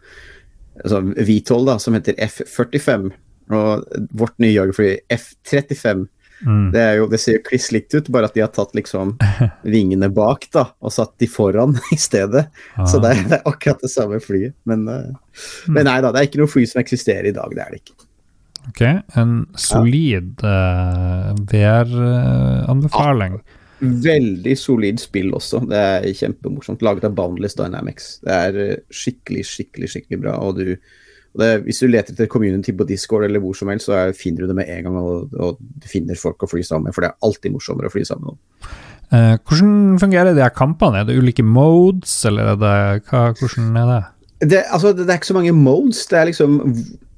altså 0.82 1.00
V12, 1.14 1.60
da, 1.68 1.78
som 1.82 1.96
heter 1.96 2.18
F45. 2.26 3.10
Og 3.54 4.00
vårt 4.16 4.38
nye 4.40 4.54
jagerfly 4.54 4.96
F35 5.12 6.06
Mm. 6.46 6.70
Det, 6.72 6.94
jo, 6.94 7.06
det 7.08 7.18
ser 7.22 7.38
jo 7.38 7.42
kliss 7.46 7.70
likt 7.72 7.94
ut, 7.94 8.08
bare 8.12 8.28
at 8.28 8.34
de 8.36 8.42
har 8.42 8.50
tatt 8.52 8.74
liksom 8.76 9.14
vingene 9.74 10.10
bak 10.12 10.48
da, 10.52 10.66
og 10.84 10.92
satt 10.92 11.14
de 11.22 11.28
foran 11.30 11.76
i 11.94 11.98
stedet. 12.00 12.46
Så 12.90 13.00
det 13.02 13.14
er, 13.14 13.22
det 13.30 13.38
er 13.38 13.48
akkurat 13.48 13.84
det 13.84 13.92
samme 13.92 14.20
flyet. 14.22 14.56
Men, 14.68 14.86
eh, 14.90 15.38
men 15.70 15.88
nei 15.88 16.00
da, 16.04 16.12
det 16.12 16.20
er 16.20 16.28
ikke 16.28 16.42
noe 16.42 16.52
fly 16.52 16.66
som 16.68 16.82
eksisterer 16.82 17.30
i 17.30 17.36
dag. 17.36 17.54
Det 17.54 17.64
er 17.64 17.74
det 17.74 17.82
ikke. 17.84 17.98
Ok, 18.64 18.80
en 19.20 19.32
solid 19.60 20.40
uh, 20.40 21.34
VR-anbefaling. 21.50 23.36
Veldig 24.04 24.56
solid 24.58 25.00
spill 25.02 25.32
også. 25.36 25.62
Det 25.70 25.80
er 25.80 26.06
kjempemorsomt. 26.16 26.82
Laget 26.84 27.06
av 27.08 27.16
Boundless 27.16 27.56
Dynamics. 27.58 28.18
Det 28.24 28.34
er 28.34 28.60
eh, 28.62 28.76
skikkelig, 28.92 29.44
skikkelig 29.48 29.90
skikkelig 29.92 30.20
bra. 30.22 30.36
Og 30.44 30.60
du, 30.60 30.74
og 31.34 31.42
det, 31.42 31.50
hvis 31.66 31.82
du 31.82 31.88
leter 31.90 32.14
etter 32.14 32.30
community 32.30 32.74
på 32.76 32.86
Discord 32.88 33.26
eller 33.26 33.42
hvor 33.42 33.56
som 33.58 33.70
helst, 33.72 33.90
så 33.90 33.96
er, 33.98 34.16
finner 34.16 34.44
du 34.44 34.52
det 34.52 34.58
med 34.60 34.70
en 34.70 34.88
gang, 34.88 34.98
og, 35.00 35.34
og, 35.34 35.60
du 35.60 35.88
finner 35.90 36.18
folk 36.18 36.46
å 36.46 36.50
fly 36.50 36.62
sammen 36.66 36.88
med, 36.88 36.96
for 36.96 37.04
det 37.04 37.12
er 37.12 37.28
alltid 37.28 37.54
morsommere 37.56 37.90
å 37.90 37.94
fly 37.94 38.04
sammen 38.08 38.32
med. 38.32 38.68
eh, 39.10 39.36
hvordan 39.42 39.98
fungerer 40.02 40.36
de 40.36 40.44
her 40.44 40.54
kampene? 40.54 41.02
Er 41.02 41.08
det 41.08 41.18
ulike 41.18 41.46
modes, 41.46 42.20
eller 42.30 42.54
er 42.54 42.60
det, 42.62 42.76
hva, 43.10 43.26
hvordan 43.40 43.80
er 43.82 43.90
det? 43.90 44.02
Det, 44.44 44.62
altså, 44.68 44.92
det, 44.92 45.08
det 45.08 45.14
er 45.14 45.22
ikke 45.22 45.32
så 45.32 45.40
mange 45.40 45.56
modes. 45.56 46.04
Det 46.10 46.20
er 46.20 46.30
liksom 46.30 46.60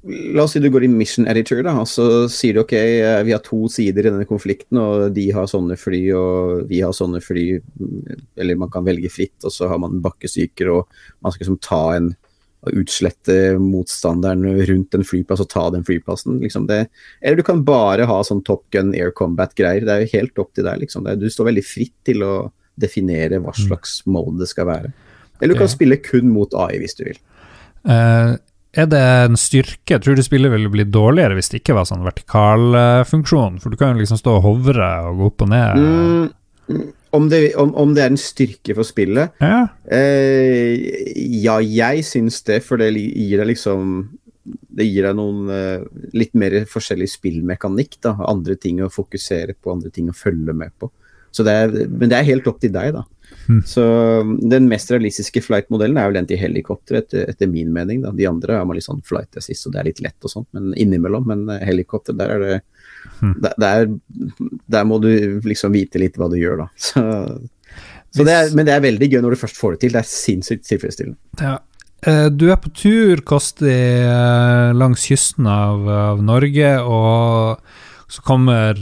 La 0.07 0.45
oss 0.45 0.53
si 0.55 0.61
du 0.63 0.69
går 0.71 0.85
i 0.85 0.91
mission 0.91 1.27
editor, 1.27 1.59
da, 1.65 1.73
og 1.81 1.87
så 1.91 2.05
sier 2.31 2.55
du 2.55 2.61
ok, 2.61 2.73
eh, 2.77 3.23
vi 3.27 3.33
har 3.35 3.41
to 3.43 3.65
sider 3.71 4.05
i 4.05 4.11
denne 4.11 4.27
konflikten, 4.29 4.79
og 4.79 5.09
de 5.15 5.25
har 5.35 5.49
sånne 5.51 5.75
fly, 5.79 5.99
og 6.15 6.69
vi 6.69 6.79
har 6.85 6.95
sånne 6.95 7.19
fly. 7.23 7.47
Eller 8.39 8.59
man 8.59 8.71
kan 8.71 8.87
velge 8.87 9.11
fritt, 9.11 9.35
og 9.43 9.51
så 9.51 9.67
har 9.71 9.81
man 9.83 9.99
bakkesyker, 10.05 10.71
og 10.71 11.01
man 11.19 11.35
skal 11.35 11.45
liksom 11.45 11.61
ta 11.65 11.83
en 11.97 12.13
og 12.67 12.73
utslette 12.81 13.35
motstanderen 13.61 14.43
rundt 14.67 14.95
en 14.97 15.05
flyplass 15.05 15.43
og 15.43 15.49
ta 15.51 15.67
den 15.73 15.85
flyplassen. 15.87 16.39
Liksom 16.43 16.67
det, 16.69 16.87
eller 17.21 17.39
du 17.39 17.45
kan 17.45 17.63
bare 17.67 18.07
ha 18.09 18.17
sånn 18.25 18.43
Top 18.47 18.65
Gun 18.73 18.93
Air 18.97 19.13
Combat-greier. 19.15 19.85
Det 19.85 19.93
er 19.93 20.03
jo 20.03 20.13
helt 20.15 20.41
opp 20.41 20.53
til 20.57 20.67
deg. 20.67 20.81
Liksom. 20.83 21.05
Det, 21.05 21.17
du 21.21 21.29
står 21.31 21.51
veldig 21.51 21.65
fritt 21.65 21.95
til 22.07 22.25
å 22.25 22.33
definere 22.77 23.41
hva 23.41 23.53
mm. 23.53 23.61
slags 23.67 23.99
mode 24.09 24.41
det 24.41 24.49
skal 24.51 24.69
være. 24.69 24.91
Eller 25.37 25.53
du 25.53 25.61
kan 25.61 25.69
spille 25.69 25.99
kun 26.01 26.31
mot 26.33 26.53
AI 26.57 26.81
hvis 26.81 26.97
du 26.97 27.05
vil. 27.07 27.19
Uh, 27.87 28.35
er 28.77 28.89
det 28.91 29.01
en 29.01 29.39
styrke? 29.39 29.95
Jeg 29.95 30.03
Tror 30.03 30.17
du 30.17 30.23
spillet 30.25 30.53
ville 30.53 30.71
blitt 30.71 30.93
dårligere 30.93 31.37
hvis 31.37 31.51
det 31.51 31.61
ikke 31.61 31.77
var 31.77 31.87
sånn 31.89 32.05
vertikalfunksjon? 32.05 33.57
For 33.63 33.73
du 33.73 33.79
kan 33.79 33.95
jo 33.95 34.03
liksom 34.03 34.19
stå 34.21 34.37
og 34.37 34.45
hovre 34.45 34.91
og 35.07 35.21
gå 35.21 35.31
opp 35.31 35.45
og 35.47 35.51
ned. 35.53 35.81
Mm, 35.81 36.85
om, 37.17 37.27
det, 37.31 37.41
om, 37.59 37.73
om, 37.79 37.95
det, 37.97 38.05
er 38.05 38.13
en 38.13 38.21
styrke 38.21 38.77
for 38.77 38.87
spillet? 38.87 39.35
Ja, 39.41 39.65
eh, 39.89 40.77
ja 41.41 41.57
jeg 41.63 42.05
syns 42.07 42.43
det, 42.47 42.61
for 42.67 42.81
det 42.81 42.93
gir 42.93 43.41
deg 43.41 43.53
liksom 43.55 44.07
det 44.47 44.85
gir 44.85 45.07
deg 45.07 45.17
noen 45.17 45.49
uh, 45.49 45.83
litt 46.15 46.35
mer 46.37 46.53
forskjellig 46.69 47.09
spillmekanikk. 47.11 47.97
da, 48.05 48.13
Andre 48.29 48.55
ting 48.61 48.79
å 48.83 48.91
fokusere 48.93 49.57
på, 49.57 49.73
andre 49.73 49.91
ting 49.91 50.11
å 50.11 50.15
følge 50.15 50.53
med 50.55 50.71
på. 50.79 50.91
Så 51.33 51.43
det 51.45 51.53
er, 51.53 51.73
men 51.89 52.11
det 52.11 52.19
er 52.19 52.29
helt 52.29 52.47
opp 52.49 52.61
til 52.61 52.71
deg, 52.73 52.93
da. 52.95 53.03
Mm. 53.47 53.61
Så 53.65 53.83
um, 54.21 54.49
den 54.49 54.67
mest 54.67 54.91
realistiske 54.91 55.41
flight-modellen 55.41 55.97
er 55.99 56.09
vel 56.09 56.19
den 56.19 56.27
til 56.29 56.39
helikopter, 56.41 56.99
etter, 57.01 57.27
etter, 57.31 57.49
min 57.51 57.71
mening. 57.73 58.01
Da. 58.03 58.11
De 58.15 58.27
andre 58.27 58.59
har 58.59 58.67
man 58.67 58.77
litt 58.77 58.87
sånn 58.87 59.03
flight 59.07 59.39
assist, 59.39 59.67
og 59.67 59.75
det 59.75 59.81
er 59.81 59.89
litt 59.89 60.01
lett 60.03 60.27
og 60.27 60.33
sånt, 60.33 60.49
men 60.57 60.73
innimellom. 60.75 61.27
Men 61.29 61.45
uh, 61.51 61.59
helikopter, 61.63 62.17
der 62.17 62.35
er 62.35 62.43
det 62.43 62.57
mm. 63.21 63.37
der, 63.63 63.87
der, 64.67 64.89
må 64.89 64.99
du 65.03 65.11
liksom 65.47 65.75
vite 65.75 66.01
litt 66.01 66.19
hva 66.19 66.29
du 66.31 66.39
gjør, 66.39 66.65
da. 66.65 66.69
Så, 68.07 68.23
så 68.23 68.23
det 68.25 68.33
er, 68.33 68.53
men 68.55 68.65
det 68.65 68.71
er 68.73 68.81
veldig 68.81 69.07
gøy 69.11 69.19
når 69.21 69.33
du 69.35 69.39
først 69.41 69.57
får 69.59 69.73
det 69.73 69.79
til. 69.81 69.91
Det 69.93 69.99
er 69.99 70.07
sinnssykt 70.09 70.63
tilfredsstillende. 70.65 71.17
Ja. 71.43 71.57
Uh, 72.07 72.27
du 72.33 72.47
er 72.49 72.57
på 72.61 72.71
tur, 72.73 73.21
Kosti, 73.27 73.73
uh, 74.07 74.71
langs 74.73 75.03
kysten 75.09 75.45
av, 75.49 75.83
av 75.91 76.23
Norge, 76.25 76.71
og 76.81 77.61
så 78.07 78.23
kommer 78.23 78.77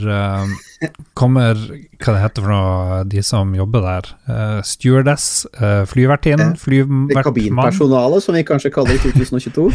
kommer 1.18 1.58
Hva 1.58 2.12
det 2.14 2.20
heter 2.20 2.44
for 2.44 2.52
noe, 2.52 2.98
de 3.08 3.22
som 3.24 3.54
jobber 3.56 3.82
der? 3.82 4.08
Uh, 4.28 4.58
stewardess, 4.66 5.46
uh, 5.58 5.82
flyvertinne, 5.88 6.52
flyvertmann 6.60 7.24
Kabinpersonalet, 7.26 8.24
som 8.24 8.36
vi 8.36 8.44
kanskje 8.46 8.72
kaller 8.74 8.94
det 8.94 9.10
i 9.10 9.14
2022. 9.16 9.70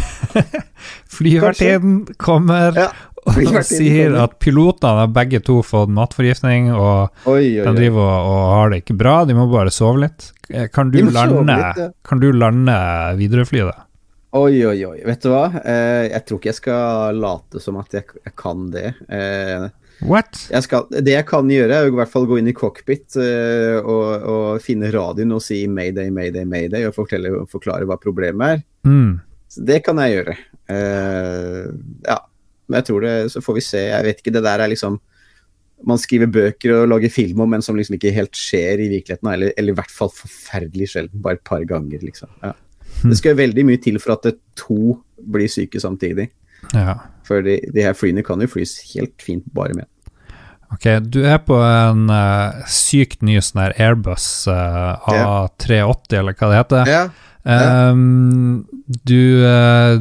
Flyvertinnen 1.17 2.03
kommer 2.21 2.77
ja, 2.77 2.87
og 3.25 3.57
sier 3.67 4.15
at 4.21 4.37
pilotene 4.41 5.03
har 5.03 5.11
begge 5.13 5.41
to 5.45 5.59
fått 5.65 5.91
matforgiftning, 5.93 6.71
og 6.73 7.11
oi, 7.29 7.59
oi, 7.59 7.65
de 7.65 7.75
driver 7.77 8.05
og, 8.05 8.31
og, 8.31 8.43
har 8.55 8.73
det 8.73 8.83
ikke 8.85 8.97
bra, 9.01 9.15
de 9.27 9.37
må 9.37 9.49
bare 9.51 9.73
sove 9.73 10.05
litt. 10.05 10.31
Kan 10.75 10.91
du, 10.93 10.99
lande, 11.07 11.45
litt, 11.47 11.79
ja. 11.79 11.91
kan 12.07 12.21
du 12.23 12.31
lande 12.35 12.75
Widerøe-flyet? 13.19 13.87
Oi, 14.31 14.61
oi, 14.63 14.79
oi. 14.87 14.99
Vet 15.03 15.25
du 15.25 15.27
hva? 15.33 15.43
Eh, 15.59 16.05
jeg 16.07 16.23
tror 16.23 16.39
ikke 16.39 16.49
jeg 16.53 16.57
skal 16.61 17.17
late 17.19 17.59
som 17.59 17.79
at 17.81 17.97
jeg, 17.97 18.07
jeg 18.23 18.35
kan 18.39 18.69
det. 18.71 18.93
Eh, 19.11 19.65
What? 20.07 20.39
Jeg 20.49 20.65
skal, 20.65 20.87
det 21.03 21.13
jeg 21.13 21.25
kan 21.27 21.49
gjøre, 21.51 21.75
er 21.75 21.89
i 21.89 21.93
hvert 21.93 22.09
fall 22.09 22.25
gå 22.29 22.39
inn 22.39 22.47
i 22.49 22.55
cockpit 22.57 23.19
uh, 23.21 23.77
og, 23.83 24.07
og, 24.25 24.45
finne 24.65 24.89
radioen 24.89 25.35
og 25.35 25.43
si 25.45 25.59
mayday, 25.69 26.09
mayday, 26.09 26.47
mayday, 26.47 26.87
og 26.89 26.95
fortelle, 26.95 27.29
forklare 27.51 27.85
hva 27.85 27.99
problemet 28.01 28.55
er. 28.55 28.63
Mm. 28.87 29.19
Så 29.51 29.67
det 29.67 29.81
kan 29.85 29.99
jeg 30.01 30.15
gjøre. 30.15 30.35
Ja, 30.71 32.17
men 32.71 32.77
jeg 32.79 32.85
tror 32.87 33.03
det 33.03 33.13
Så 33.33 33.41
får 33.43 33.57
vi 33.57 33.63
se. 33.65 33.81
Jeg 33.89 34.05
vet 34.05 34.21
ikke, 34.21 34.31
det 34.31 34.43
der 34.45 34.61
er 34.63 34.71
liksom 34.71 34.95
Man 35.83 35.99
skriver 35.99 36.29
bøker 36.31 36.71
og 36.77 36.87
lager 36.87 37.11
film 37.11 37.43
om, 37.43 37.51
men 37.51 37.65
som 37.65 37.75
liksom 37.75 37.97
ikke 37.97 38.13
helt 38.15 38.37
skjer 38.37 38.79
i 38.79 38.87
virkeligheten, 38.93 39.27
eller, 39.27 39.51
eller 39.57 39.75
i 39.75 39.79
hvert 39.81 39.91
fall 39.91 40.09
forferdelig 40.15 40.93
sjelden. 40.93 41.21
Bare 41.21 41.37
et 41.37 41.45
par 41.45 41.65
ganger, 41.67 42.01
liksom. 42.05 42.31
Ja. 42.41 42.55
Det 43.01 43.17
skal 43.17 43.39
veldig 43.39 43.65
mye 43.65 43.81
til 43.81 43.97
for 44.01 44.15
at 44.15 44.27
det 44.27 44.35
to 44.59 44.99
blir 45.31 45.49
syke 45.51 45.81
samtidig. 45.81 46.29
Ja. 46.73 46.99
For 47.27 47.43
de, 47.45 47.57
de, 47.73 47.85
her 47.85 47.95
flyene 47.97 48.23
kan 48.25 48.41
jo 48.43 48.49
flys 48.51 48.77
helt 48.93 49.23
fint 49.23 49.47
bare 49.55 49.75
med. 49.77 49.89
Ok, 50.71 50.87
du 51.03 51.23
er 51.27 51.41
på 51.43 51.57
en 51.59 52.05
uh, 52.07 52.61
sykt 52.71 53.25
ny 53.27 53.35
sånn 53.43 53.65
her 53.65 53.73
Airbus 53.75 54.27
uh, 54.47 55.01
A380, 55.03 56.19
eller 56.21 56.37
hva 56.37 56.51
det 56.51 56.61
heter. 56.61 56.91
Ja. 56.91 57.01
ja. 57.43 57.65
Um, 57.91 58.61
du 59.07 59.41
uh, 59.41 59.97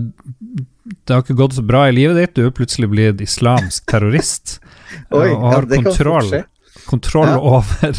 Det 0.85 1.15
har 1.15 1.25
ikke 1.25 1.39
gått 1.41 1.57
så 1.57 1.65
bra 1.67 1.87
i 1.89 1.95
livet 1.97 2.21
ditt. 2.21 2.37
Du 2.39 2.47
er 2.47 2.55
plutselig 2.55 2.91
blitt 2.93 3.23
islamsk 3.25 3.89
terrorist. 3.91 4.61
Oi, 5.19 5.31
og 5.33 5.49
har 5.49 5.67
kontroll, 5.73 6.31
kontroll 6.87 7.35
over, 7.35 7.99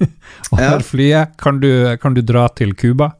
over 0.56 0.84
flyet. 0.84 1.36
Kan 1.40 1.60
du, 1.60 1.70
kan 2.00 2.16
du, 2.16 2.24
dra 2.24 2.48
til 2.56 2.72
Cuba? 2.76 3.12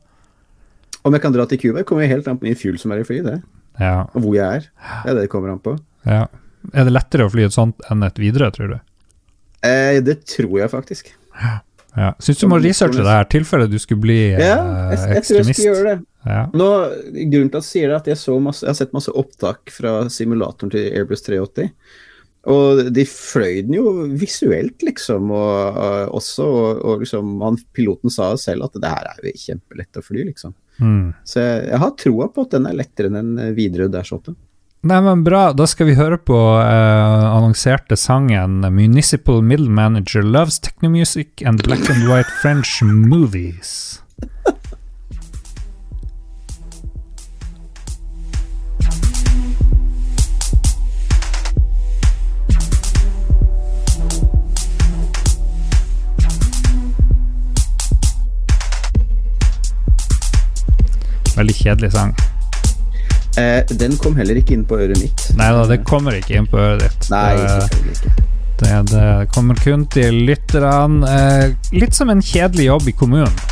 Om 1.07 1.15
jeg 1.15 1.23
kan 1.23 1.35
dra 1.35 1.47
til 1.47 1.61
Cuba? 1.63 1.85
Kommer 1.87 2.11
helt 2.11 2.27
an 2.27 2.41
på 2.41 2.49
min 2.49 2.59
fuel 2.59 2.81
som 2.83 2.95
er 2.95 3.05
i 3.05 3.07
flyet, 3.07 3.29
det. 3.29 3.39
Ja. 3.79 4.09
Og 4.17 4.25
hvor 4.25 4.35
jeg 4.35 4.63
er. 4.63 4.67
Det 5.05 5.13
er 5.13 5.19
det 5.19 5.27
det 5.27 5.31
kommer 5.33 5.53
an 5.55 5.63
på. 5.63 5.77
Ja. 6.07 6.25
Er 6.73 6.89
det 6.89 6.95
lettere 6.97 7.29
å 7.29 7.31
fly 7.31 7.47
et 7.47 7.55
sånt 7.55 7.85
enn 7.93 8.03
et 8.07 8.19
videre, 8.19 8.51
tror 8.55 8.75
du? 8.75 8.77
Eh, 9.67 10.01
det 10.05 10.19
tror 10.27 10.59
jeg 10.65 10.73
faktisk. 10.73 11.13
Ja. 11.97 12.11
Syns 12.21 12.43
du 12.43 12.49
må 12.51 12.59
researche 12.61 13.01
det 13.01 13.09
her, 13.09 13.29
tilfelle 13.33 13.69
du 13.73 13.79
skulle 13.81 14.03
bli 14.03 14.19
ja, 14.35 14.37
jeg, 14.37 14.99
jeg, 14.99 15.13
jeg 15.15 15.25
tror 15.25 15.39
jeg 15.39 15.47
skal 15.49 15.69
gjøre 15.71 15.85
det. 15.87 15.95
Ja. 16.27 16.43
Nå, 16.53 16.67
grunnen 17.31 17.53
til 17.53 17.61
at 17.61 17.63
jeg 17.63 17.69
sier 17.71 17.93
det, 17.93 18.01
at 18.03 18.11
jeg, 18.11 18.43
masse, 18.45 18.67
jeg 18.67 18.73
har 18.73 18.79
sett 18.81 18.93
masse 18.97 19.15
opptak 19.17 19.73
fra 19.73 19.95
simulatoren 20.13 20.75
til 20.75 20.91
Airbus 20.91 21.25
380. 21.25 21.71
Og 22.53 22.83
de 22.95 23.03
fløy 23.11 23.63
den 23.67 23.79
jo 23.79 23.93
visuelt, 24.19 24.85
liksom, 24.87 25.33
og, 25.35 25.81
og 25.83 26.19
også 26.21 26.45
og, 26.47 26.69
og 26.87 27.03
liksom, 27.03 27.33
han, 27.43 27.59
Piloten 27.75 28.13
sa 28.13 28.29
selv 28.39 28.69
at 28.69 28.77
det 28.83 28.93
her 28.93 29.09
er 29.11 29.25
jo 29.25 29.35
kjempelett 29.47 29.99
å 29.99 30.05
fly, 30.05 30.29
liksom. 30.29 30.55
Mm. 30.79 31.14
Så 31.24 31.41
jeg, 31.41 31.62
jeg, 31.70 31.81
har 31.83 31.95
troa 32.01 32.29
på 32.33 32.47
at 32.47 32.57
den 32.57 32.68
er 32.68 32.77
lettere 32.77 33.12
enn 33.12 33.20
en 33.20 33.55
Widerøe 33.57 33.93
Dash 33.93 34.14
8. 34.16 34.35
Nei, 34.87 35.01
men 35.03 35.24
Bra. 35.27 35.51
Da 35.57 35.66
skal 35.66 35.89
vi 35.89 35.97
høre 35.99 36.18
på 36.22 36.37
eh, 36.61 37.24
annonserte 37.27 37.97
sangen 37.99 38.61
'Municipal 38.62 39.43
Middle 39.43 39.72
Manager 39.72 40.22
Loves 40.22 40.61
Techno 40.61 40.93
Music 40.93 41.43
and 41.43 41.64
Black 41.66 41.91
and 41.91 42.07
White 42.07 42.31
French 42.43 42.83
Movies'. 42.83 44.03
Veldig 61.37 61.57
kjedelig 61.59 61.93
sang. 61.95 62.14
Eh, 63.37 63.64
den 63.76 63.97
kom 64.01 64.16
heller 64.16 64.39
ikke 64.41 64.55
inn 64.57 64.64
på 64.64 64.78
øret 64.80 64.97
mitt. 65.01 65.26
Nei 65.37 65.51
da, 65.53 65.66
det 65.68 65.82
kommer 65.89 66.16
ikke 66.16 66.39
inn 66.39 66.49
på 66.49 66.57
øret 66.61 66.87
ditt. 66.87 67.11
Nei, 67.12 67.34
selvfølgelig 67.37 67.99
ikke. 67.99 68.12
Det, 68.57 68.70
det 68.89 69.09
kommer 69.34 69.59
kun 69.61 69.84
til 69.93 70.22
lytterne. 70.24 71.11
Eh, 71.11 71.74
litt 71.76 71.97
som 71.97 72.09
en 72.12 72.24
kjedelig 72.24 72.70
jobb 72.70 72.89
i 72.89 72.95
kommunen, 72.97 73.43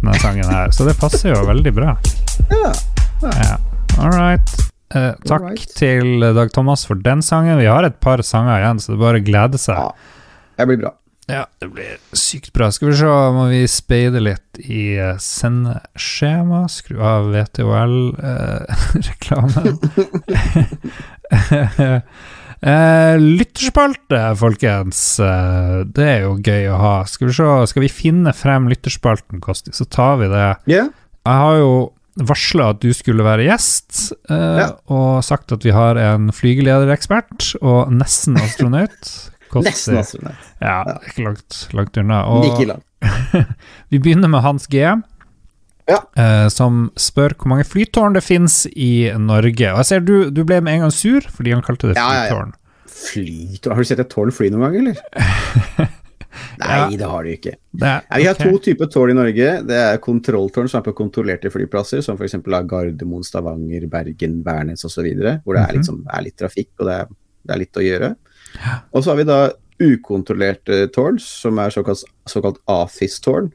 denne 0.00 0.16
sangen 0.18 0.50
her, 0.50 0.74
så 0.74 0.88
det 0.88 0.96
passer 0.98 1.30
jo 1.30 1.44
veldig 1.46 1.74
bra. 1.76 1.94
Ja. 2.50 2.72
ja. 3.22 3.36
ja. 3.44 3.54
All 3.98 4.14
right. 4.14 4.56
Eh, 4.94 5.12
takk 5.28 5.42
All 5.42 5.52
right. 5.52 5.76
til 5.78 6.26
Dag 6.34 6.50
Thomas 6.54 6.82
for 6.88 6.98
den 6.98 7.22
sangen. 7.22 7.60
Vi 7.62 7.70
har 7.70 7.86
et 7.86 8.00
par 8.02 8.22
sanger 8.26 8.58
igjen, 8.58 8.82
så 8.82 8.96
det 8.96 9.02
bare 9.04 9.22
å 9.22 9.26
glede 9.30 9.60
seg. 9.62 9.78
Ja, 9.78 10.18
det 10.58 10.66
blir 10.72 10.82
bra. 10.82 10.96
Ja, 11.28 11.42
det 11.60 11.68
blir 11.74 11.98
sykt 12.16 12.54
bra. 12.56 12.70
Skal 12.72 12.88
vi 12.88 12.94
se, 12.96 13.04
må 13.36 13.42
vi 13.50 13.58
speide 13.68 14.16
litt 14.24 14.56
i 14.64 14.96
uh, 14.96 15.18
sendeskjema. 15.20 16.62
Skru 16.72 17.02
av 17.04 17.28
VTOL-reklamen. 17.34 19.76
Eh, 21.28 22.00
uh, 22.64 23.20
lytterspalte, 23.40 24.22
folkens. 24.40 25.02
Uh, 25.20 25.84
det 25.84 26.06
er 26.14 26.20
jo 26.24 26.38
gøy 26.40 26.64
å 26.72 26.80
ha. 26.80 26.94
Skal 27.10 27.28
vi 27.28 27.34
se, 27.36 27.44
skal 27.74 27.84
vi 27.84 27.92
finne 27.92 28.32
frem 28.36 28.64
lytterspalten, 28.72 29.40
Kosti, 29.44 29.72
så 29.76 29.84
tar 29.84 30.16
vi 30.22 30.26
det. 30.32 30.48
Yeah. 30.70 30.88
Jeg 31.28 31.36
har 31.44 31.56
jo 31.60 31.72
varsla 32.18 32.72
at 32.72 32.80
du 32.82 32.88
skulle 32.96 33.22
være 33.22 33.44
gjest, 33.46 34.08
eh, 34.26 34.56
Ja. 34.64 34.72
og 34.90 35.20
sagt 35.22 35.52
at 35.54 35.62
vi 35.62 35.70
har 35.70 35.94
en 36.02 36.32
flygelederekspert 36.34 37.52
og 37.62 37.92
nesten 37.94 38.34
astronaut. 38.42 38.98
Koster- 39.52 39.70
Nesten 39.70 39.98
astronaut. 40.00 40.48
Ja, 40.60 40.78
ikke 41.08 41.24
langt, 41.24 41.58
langt 41.76 41.96
unna. 42.02 42.22
Og 42.28 42.44
vi 43.90 43.98
begynner 44.02 44.28
med 44.32 44.42
Hans 44.44 44.66
G. 44.70 44.82
Ja. 45.88 45.98
Uh, 46.18 46.48
som 46.52 46.90
spør 47.00 47.32
hvor 47.38 47.48
mange 47.54 47.64
flytårn 47.64 48.12
det 48.18 48.22
finnes 48.26 48.66
i 48.76 49.08
Norge. 49.16 49.70
Og 49.72 49.78
jeg 49.80 49.86
ser 49.88 50.00
du, 50.04 50.30
du 50.30 50.42
ble 50.44 50.58
med 50.60 50.74
en 50.74 50.82
gang 50.86 50.92
sur 50.92 51.24
fordi 51.32 51.54
han 51.56 51.62
kalte 51.64 51.88
det 51.92 51.96
Ja, 51.96 52.08
ja, 52.12 52.26
flytårn. 52.28 52.50
Flytårn 52.98 53.72
Har 53.78 53.84
du 53.86 53.88
sett 53.88 54.02
et 54.02 54.10
tårn 54.12 54.34
fly 54.34 54.50
noen 54.52 54.66
gang, 54.66 54.76
eller? 54.82 55.88
Nei, 56.58 56.96
det 56.98 57.06
har 57.08 57.24
du 57.24 57.30
ikke. 57.32 57.54
Det 57.72 57.88
Nei, 58.10 58.18
vi 58.20 58.26
har 58.28 58.36
to 58.38 58.58
typer 58.62 58.90
tårn 58.92 59.10
i 59.14 59.16
Norge. 59.16 59.46
Det 59.66 59.78
er 59.78 60.00
kontrolltårn 60.02 60.68
som 60.70 60.80
er 60.82 60.86
på 60.90 60.94
kontrollerte 60.98 61.50
flyplasser, 61.54 62.02
som 62.04 62.18
f.eks. 62.18 62.36
Gardermoen, 62.44 63.24
Stavanger, 63.26 63.86
Bergen, 63.90 64.40
Værnes 64.46 64.84
osv., 64.86 65.06
hvor 65.08 65.56
det 65.56 65.62
er, 65.62 65.72
Mhm. 65.72 65.76
liksom, 65.78 66.02
er 66.12 66.22
litt 66.26 66.36
trafikk 66.38 66.70
og 66.80 66.86
det 66.90 66.94
er, 67.00 67.06
det 67.48 67.54
er 67.56 67.62
litt 67.64 67.80
å 67.80 67.86
gjøre. 67.86 68.10
Og 68.92 69.02
så 69.02 69.12
har 69.12 69.20
vi 69.20 69.28
da 69.28 69.38
ukontrollerte 69.78 70.88
tårn, 70.94 71.20
som 71.22 71.58
er 71.62 71.74
såkalt, 71.74 72.02
såkalt 72.26 72.58
AFIS-tårn. 72.70 73.52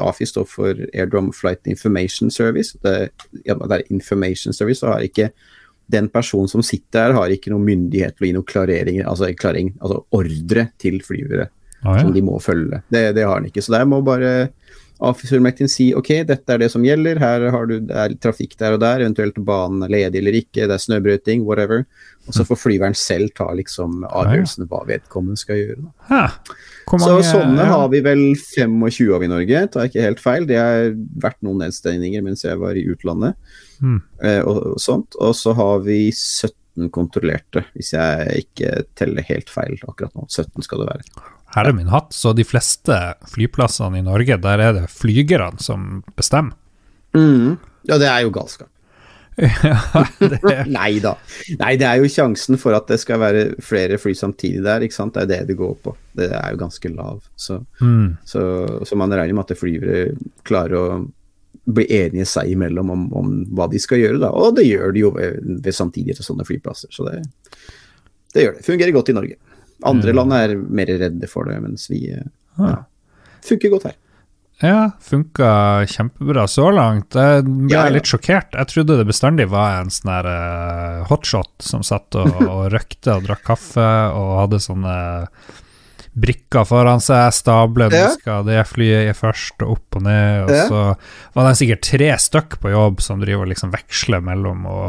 AFI 0.00 0.26
står 0.26 0.46
for 0.48 0.80
Airdrome 0.94 1.34
Flight 1.36 1.68
Information 1.68 2.30
Service. 2.32 2.78
Det, 2.82 3.10
ja, 3.44 3.54
det 3.54 3.74
er 3.76 3.92
Information 3.92 4.56
Service, 4.56 4.84
og 4.86 4.94
har 4.94 5.04
ikke 5.04 5.28
den 5.92 6.08
personen 6.12 6.48
som 6.48 6.64
sitter 6.64 7.08
her, 7.08 7.16
har 7.16 7.32
ikke 7.32 7.52
noen 7.52 7.66
myndighet 7.68 8.16
til 8.16 8.26
å 8.26 8.28
gi 8.28 8.34
noen 8.36 8.48
klareringer, 8.48 9.06
altså, 9.08 9.30
klarering, 9.36 9.72
altså 9.80 10.02
ordre 10.16 10.66
til 10.80 10.98
flyvere 11.04 11.48
ah, 11.48 11.94
ja. 11.94 12.02
som 12.02 12.12
de 12.12 12.24
må 12.24 12.36
følge. 12.44 12.82
Det, 12.92 13.04
det 13.16 13.24
har 13.24 13.38
han 13.38 13.48
ikke. 13.48 13.64
Så 13.64 13.72
der 13.76 13.86
må 13.88 14.00
bare 14.04 14.50
Afisfullmektigen 14.98 15.70
si 15.70 15.92
ok, 15.94 16.10
dette 16.26 16.54
er 16.54 16.62
det 16.62 16.70
som 16.72 16.82
gjelder, 16.82 17.20
her 17.22 17.44
har 17.54 17.68
du, 17.70 17.76
det 17.86 17.94
er 17.94 18.14
trafikk 18.18 18.56
der 18.58 18.74
og 18.74 18.80
der, 18.82 19.04
eventuelt 19.04 19.38
banen 19.46 19.84
er 19.86 19.92
ledig 19.94 20.22
eller 20.22 20.38
ikke, 20.40 20.64
det 20.66 20.74
er 20.74 20.82
snøbrøyting, 20.82 21.44
whatever. 21.46 21.84
Og 22.26 22.34
så 22.36 22.44
får 22.44 22.58
flyveren 22.60 22.96
selv 22.98 23.30
ta 23.38 23.46
liksom 23.56 24.02
avgjørelsen 24.04 24.66
hva 24.68 24.82
vedkommende 24.88 25.40
skal 25.40 25.62
gjøre. 25.62 25.86
Hæ. 26.10 26.24
Så 26.90 27.14
sånne 27.24 27.62
ja. 27.62 27.70
har 27.72 27.86
vi 27.92 28.02
vel 28.04 28.24
25 28.36 29.14
av 29.16 29.24
i 29.24 29.30
Norge, 29.30 29.62
tar 29.72 29.86
jeg 29.86 29.92
ikke 29.92 30.04
helt 30.08 30.22
feil. 30.24 30.50
Det 30.50 30.58
har 30.60 30.92
vært 31.24 31.40
noen 31.46 31.62
nedstengninger 31.64 32.24
mens 32.26 32.44
jeg 32.44 32.60
var 32.60 32.76
i 32.76 32.84
utlandet 32.90 33.38
Hmm. 33.78 34.00
eh, 34.24 34.40
og, 34.42 34.74
og 34.74 34.80
sånt. 34.82 35.14
Og 35.22 35.36
så 35.38 35.54
har 35.54 35.82
vi 35.86 36.08
17 36.10 36.90
kontrollerte, 36.94 37.64
hvis 37.76 37.92
jeg 37.94 38.44
ikke 38.44 38.72
teller 38.98 39.26
helt 39.28 39.50
feil 39.52 39.78
akkurat 39.84 40.14
nå. 40.18 40.26
17 40.28 40.66
skal 40.66 40.82
det 40.82 40.90
være. 40.90 41.36
Herre 41.54 41.72
min 41.72 41.88
hatt, 41.92 42.12
så 42.12 42.34
de 42.36 42.44
fleste 42.44 42.96
flyplassene 43.32 44.00
i 44.00 44.04
Norge, 44.04 44.36
der 44.42 44.64
er 44.64 44.74
det 44.76 44.88
flygerne 44.92 45.62
som 45.62 46.02
bestemmer. 46.18 46.56
Ja, 47.88 47.96
det 47.96 48.10
er 48.10 48.26
jo 48.26 48.34
galskap. 48.34 48.68
ja, 49.62 50.04
det 50.18 50.40
Nei 50.78 50.98
da. 51.02 51.14
Nei, 51.60 51.74
det 51.78 51.86
er 51.86 52.00
jo 52.02 52.10
sjansen 52.10 52.58
for 52.58 52.74
at 52.74 52.88
det 52.90 52.98
skal 53.00 53.20
være 53.22 53.44
flere 53.62 53.98
fly 54.02 54.14
samtidig 54.18 54.64
der, 54.66 54.82
ikke 54.84 54.96
sant. 54.96 55.14
Det 55.14 55.24
er 55.24 55.30
det 55.30 55.52
det 55.52 55.58
går 55.60 55.76
på. 55.84 55.94
Det 56.18 56.30
er 56.34 56.54
jo 56.54 56.60
ganske 56.64 56.90
lav. 56.92 57.22
Så, 57.38 57.60
mm, 57.80 58.18
så, 58.26 58.42
så 58.84 58.98
man 58.98 59.14
regner 59.14 59.38
med 59.38 59.46
at 59.46 59.60
flyvere 59.60 60.08
klarer 60.48 60.76
å 60.78 60.86
bli 61.68 61.84
enige 61.92 62.26
seg 62.28 62.50
imellom 62.54 62.90
om, 62.94 63.04
om 63.18 63.34
hva 63.54 63.68
de 63.70 63.80
skal 63.80 64.00
gjøre, 64.02 64.20
da. 64.24 64.32
Og 64.34 64.56
det 64.58 64.66
gjør 64.66 64.94
de 64.94 65.04
jo 65.04 65.12
ved, 65.14 65.38
ved 65.64 65.76
samtidig 65.76 66.16
til 66.18 66.26
sånne 66.26 66.46
flyplasser. 66.48 66.90
Så 66.94 67.06
det, 67.06 67.22
det 68.34 68.46
gjør 68.46 68.58
det. 68.58 68.66
Fungerer 68.66 68.96
godt 68.96 69.12
i 69.12 69.16
Norge. 69.20 69.38
Andre 69.86 70.10
Mm. 70.12 70.16
land 70.16 70.32
er 70.32 70.56
mer 70.56 70.86
redde 70.98 71.28
for 71.30 71.44
det, 71.44 71.60
mens 71.62 71.88
vi 71.90 72.10
eh, 72.10 72.24
ah. 72.58 72.84
funker 73.46 73.70
godt 73.70 73.84
her. 73.84 73.96
Ja, 74.60 74.90
funka 74.98 75.86
kjempebra 75.86 76.48
så 76.50 76.64
langt. 76.74 77.14
Jeg 77.14 77.44
ble 77.46 77.70
Ja, 77.70 77.84
ja. 77.86 77.92
litt 77.94 78.10
sjokkert. 78.10 78.56
Jeg 78.58 78.66
trodde 78.72 78.96
det 78.98 79.06
bestandig 79.06 79.46
var 79.52 79.80
en 79.84 79.90
sånn 79.94 80.10
her 80.10 80.26
eh, 80.26 81.04
hotshot 81.06 81.62
som 81.62 81.84
satt 81.86 82.16
og, 82.18 82.26
og 82.52 82.64
røkte 82.74 83.14
og 83.14 83.22
drakk 83.28 83.44
kaffe 83.46 83.86
og 84.10 84.32
hadde 84.42 84.58
sånne 84.58 84.96
brikker 86.18 86.64
foran 86.66 86.98
seg, 86.98 87.28
stablet. 87.36 87.94
Ja. 87.94 88.08
skal 88.16 88.42
det 88.48 88.64
flyet 88.66 89.14
først 89.14 89.62
og 89.62 89.76
opp 89.76 89.98
og 90.00 90.02
ned, 90.08 90.48
og 90.48 90.50
Ja. 90.50 90.64
så 90.66 90.80
var 91.38 91.46
det 91.46 91.56
sikkert 91.60 91.82
tre 91.86 92.10
stykk 92.18 92.58
på 92.58 92.72
jobb 92.74 93.00
som 93.04 93.20
driver 93.22 93.46
og 93.46 93.52
liksom 93.52 93.70
veksler 93.70 94.20
mellom 94.26 94.66
å 94.66 94.80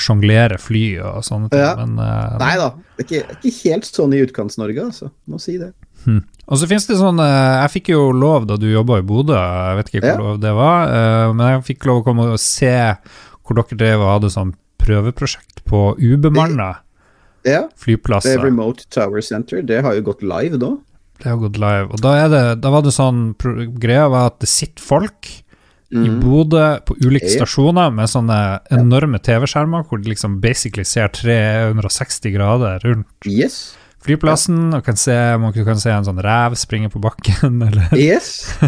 sjonglere 0.00 0.58
fly 0.62 0.84
og 1.02 1.20
sånne 1.26 1.50
ting, 1.52 1.60
Ja. 1.60 1.74
men 1.78 1.98
uh, 1.98 2.38
Nei 2.40 2.54
da, 2.60 2.70
det 2.96 3.04
er 3.04 3.08
ikke, 3.08 3.36
ikke 3.42 3.70
helt 3.72 3.88
sånn 3.90 4.14
i 4.16 4.22
Utkants-Norge, 4.24 4.84
altså. 4.90 5.10
Må 5.28 5.40
si 5.42 5.56
det. 5.60 5.72
Hmm. 6.04 6.22
Og 6.46 6.56
så 6.60 6.68
finnes 6.70 6.86
det 6.86 6.96
sånn 7.00 7.18
eh, 7.20 7.56
Jeg 7.64 7.70
fikk 7.74 7.88
jo 7.90 8.04
lov 8.14 8.46
da 8.48 8.54
du 8.56 8.68
jobba 8.70 9.00
i 9.00 9.04
Bodø, 9.04 9.34
jeg 9.36 9.76
vet 9.80 9.88
ikke 9.90 10.02
hvor 10.04 10.12
Ja. 10.12 10.18
lov 10.22 10.38
det 10.40 10.52
var, 10.54 10.92
eh, 10.94 11.32
men 11.34 11.46
jeg 11.52 11.64
fikk 11.72 11.88
lov 11.90 12.00
å 12.00 12.04
komme 12.06 12.28
og 12.32 12.38
se 12.40 12.70
hvor 13.44 13.58
dere 13.58 13.78
drev 13.80 14.00
og 14.04 14.12
hadde 14.14 14.30
sånn 14.32 14.54
prøveprosjekt 14.78 15.64
på 15.68 15.80
ubemanna 15.98 16.70
Ja, 17.44 17.62
det 17.66 17.80
flyplasser. 17.82 18.40
Remote 18.42 18.86
Tower 18.90 19.20
Center, 19.24 19.62
det 19.62 19.82
har 19.84 19.94
jo 19.98 20.02
gått 20.10 20.22
live 20.22 20.58
da. 20.60 20.76
Det 21.18 21.26
har 21.32 21.36
gått 21.42 21.58
live. 21.58 21.88
Og 21.92 22.00
da, 22.02 22.14
det, 22.30 22.42
da 22.62 22.70
var 22.70 22.82
det 22.86 22.92
sånn 22.94 23.32
Greia 23.80 24.08
var 24.12 24.30
at 24.32 24.38
det 24.42 24.48
sitter 24.50 24.82
folk 24.84 25.30
i 25.90 25.96
Mhm. 25.96 26.20
Bodø 26.20 26.80
på 26.84 26.96
ulike 27.00 27.30
stasjoner 27.32 27.90
med 27.94 28.08
sånne 28.12 28.60
enorme 28.70 29.18
TV-skjermer 29.24 29.86
hvor 29.88 30.02
de 30.02 30.10
liksom 30.10 30.38
basically 30.40 30.84
ser 30.84 31.08
360 31.08 32.30
grader 32.34 32.78
rundt 32.84 33.06
Yes. 33.24 33.74
flyplassen, 34.04 34.74
og 34.74 34.84
kan 34.84 34.96
se, 34.96 35.14
man 35.38 35.52
kan 35.52 35.80
se 35.80 35.90
en 35.90 36.04
sånn 36.04 36.20
rev 36.22 36.54
springe 36.60 36.90
på 36.92 37.00
bakken, 37.00 37.62
eller 37.68 37.88
Yes, 37.96 38.58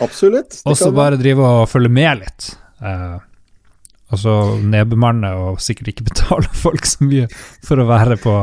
absolutt. 0.00 0.60
Og 0.66 0.76
så 0.78 0.92
bare 0.94 1.18
drive 1.18 1.40
og 1.42 1.68
følge 1.68 1.90
med 1.90 2.20
litt. 2.22 2.52
Uh, 2.80 3.18
og 4.10 4.18
så 4.22 4.32
nedbemanne 4.62 5.34
og 5.36 5.58
sikkert 5.60 5.88
ikke 5.92 6.06
betale 6.12 6.46
folk 6.54 6.86
så 6.86 7.04
mye 7.04 7.26
for 7.66 7.76
å 7.82 7.88
være 7.90 8.16
på 8.22 8.36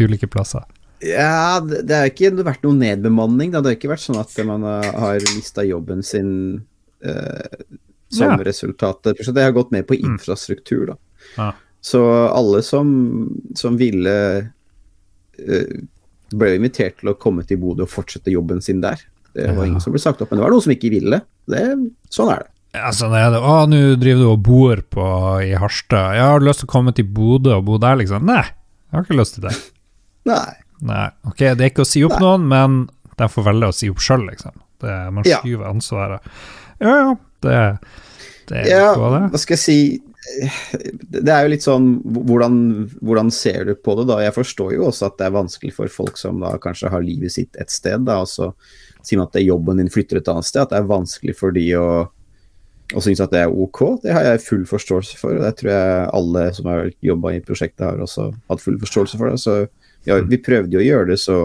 ulike 0.00 0.26
plasser. 0.26 0.64
Ja, 1.04 1.60
det 1.60 1.94
har 1.94 2.08
ikke 2.10 2.32
vært 2.42 2.64
noen 2.64 2.80
nedbemanning. 2.82 3.52
Det 3.52 3.60
har 3.62 3.76
ikke 3.76 3.92
vært 3.92 4.02
sånn 4.08 4.18
at 4.18 4.32
man 4.48 4.64
har- 4.64 5.20
mista 5.36 5.62
jobben 5.62 6.02
sin 6.02 6.64
som 8.10 8.30
Ja. 8.38 8.44
resultat. 8.44 9.02
Det 9.02 9.42
har 9.42 9.52
gått 9.52 9.70
mer 9.70 9.82
på 9.82 9.94
infrastruktur, 9.98 10.86
da. 10.86 10.96
Ja. 11.36 11.52
Så 11.80 12.00
alle 12.34 12.62
som, 12.62 12.88
som 13.54 13.76
ville 13.78 14.38
eh, 15.38 15.78
ble 16.34 16.54
invitert 16.56 16.98
til 17.00 17.12
å 17.12 17.18
komme 17.20 17.44
til 17.46 17.60
Bodø 17.62 17.84
og 17.86 17.92
fortsette 17.92 18.32
jobben 18.32 18.60
sin 18.64 18.80
der. 18.80 18.98
Det 19.34 19.46
var 19.54 19.64
Ja. 19.64 19.68
ingen 19.70 19.80
som 19.80 19.92
ble 19.92 20.00
sagt 20.02 20.20
opp, 20.22 20.30
men 20.30 20.38
det 20.40 20.44
var 20.44 20.50
noen 20.50 20.62
som 20.64 20.72
ikke 20.72 20.90
ville. 20.90 21.20
Det, 21.48 21.62
sånn 22.10 22.32
er 22.32 22.38
det. 22.42 22.48
Ja, 22.74 22.90
sånn 22.92 23.14
er 23.16 23.30
det. 23.30 23.38
Å, 23.40 23.66
nå 23.70 23.96
driver 24.00 24.20
du 24.20 24.28
og 24.32 24.42
bor 24.42 24.76
på 24.90 25.06
i 25.46 25.54
Harstad. 25.56 26.14
Jeg 26.18 26.20
har 26.26 26.40
lyst 26.40 26.60
til 26.60 26.68
å 26.68 26.72
komme 26.72 26.92
til 26.94 27.04
Bodø 27.04 27.54
og 27.56 27.64
bo 27.64 27.78
der, 27.78 27.96
liksom. 27.96 28.24
Nei, 28.28 28.42
jeg 28.44 28.92
har 28.92 29.04
ikke 29.06 29.20
lyst 29.20 29.34
til 29.38 29.46
det. 29.48 29.54
Nei. 30.32 30.54
Nei, 30.80 31.08
ok, 31.26 31.38
det 31.56 31.60
er 31.60 31.70
ikke 31.70 31.82
å 31.86 31.88
si 31.88 32.02
opp 32.04 32.18
Nei. 32.18 32.20
noen, 32.20 32.48
men 32.48 32.76
de 33.18 33.24
får 33.32 33.44
velge 33.48 33.70
å 33.70 33.74
si 33.74 33.88
opp 33.90 34.02
sjøl, 34.04 34.26
liksom. 34.28 34.52
Det, 34.80 34.92
man 35.12 35.24
Ja. 35.26 35.40
skyver 35.40 35.66
ansvaret. 35.70 36.20
Ja, 36.82 36.94
ja, 36.94 37.14
det, 37.44 37.56
det 38.50 38.60
er 38.64 38.68
Ja, 38.70 38.90
det. 38.94 39.22
hva 39.32 39.40
skal 39.40 39.56
jeg 39.56 39.64
si 39.64 39.78
Det 41.08 41.30
er 41.32 41.46
jo 41.46 41.52
litt 41.54 41.64
sånn 41.64 41.86
hvordan, 42.04 42.58
hvordan 43.00 43.30
ser 43.32 43.64
du 43.64 43.72
på 43.74 43.94
det, 43.98 44.08
da? 44.10 44.18
Jeg 44.20 44.34
forstår 44.36 44.74
jo 44.76 44.88
også 44.90 45.08
at 45.08 45.16
det 45.20 45.26
er 45.28 45.36
vanskelig 45.38 45.72
for 45.76 45.88
folk 45.92 46.20
som 46.20 46.42
da 46.42 46.52
kanskje 46.60 46.90
har 46.92 47.04
livet 47.04 47.32
sitt 47.32 47.56
et 47.56 47.72
sted, 47.72 48.04
da, 48.04 48.18
og 48.24 48.28
så 48.28 48.50
sier 49.00 49.18
man 49.20 49.28
at 49.30 49.32
det 49.38 49.40
er 49.44 49.48
jobben 49.48 49.80
din 49.80 49.90
flytter 49.92 50.20
et 50.20 50.28
annet 50.28 50.44
sted, 50.48 50.66
at 50.66 50.74
det 50.74 50.82
er 50.82 50.90
vanskelig 50.90 51.36
for 51.38 51.54
de 51.56 51.64
å 51.80 51.88
og 52.96 53.02
synes 53.04 53.20
at 53.20 53.32
det 53.34 53.42
er 53.44 53.52
ok. 53.52 53.80
Det 54.00 54.12
har 54.16 54.24
jeg 54.24 54.40
full 54.46 54.62
forståelse 54.68 55.18
for, 55.20 55.36
og 55.36 55.42
det 55.44 55.50
tror 55.58 55.70
jeg 55.74 56.04
alle 56.16 56.44
som 56.56 56.68
har 56.70 56.86
jobba 57.04 57.34
i 57.36 57.42
prosjektet 57.44 57.84
har 57.84 57.98
også 58.00 58.30
hatt 58.48 58.62
full 58.64 58.78
forståelse 58.80 59.18
for 59.20 59.28
det. 59.28 59.40
Så 59.42 59.56
ja, 60.08 60.16
vi 60.24 60.38
prøvde 60.40 60.72
jo 60.72 60.80
å 60.80 60.86
gjøre 60.86 61.10
det 61.10 61.18
så, 61.20 61.36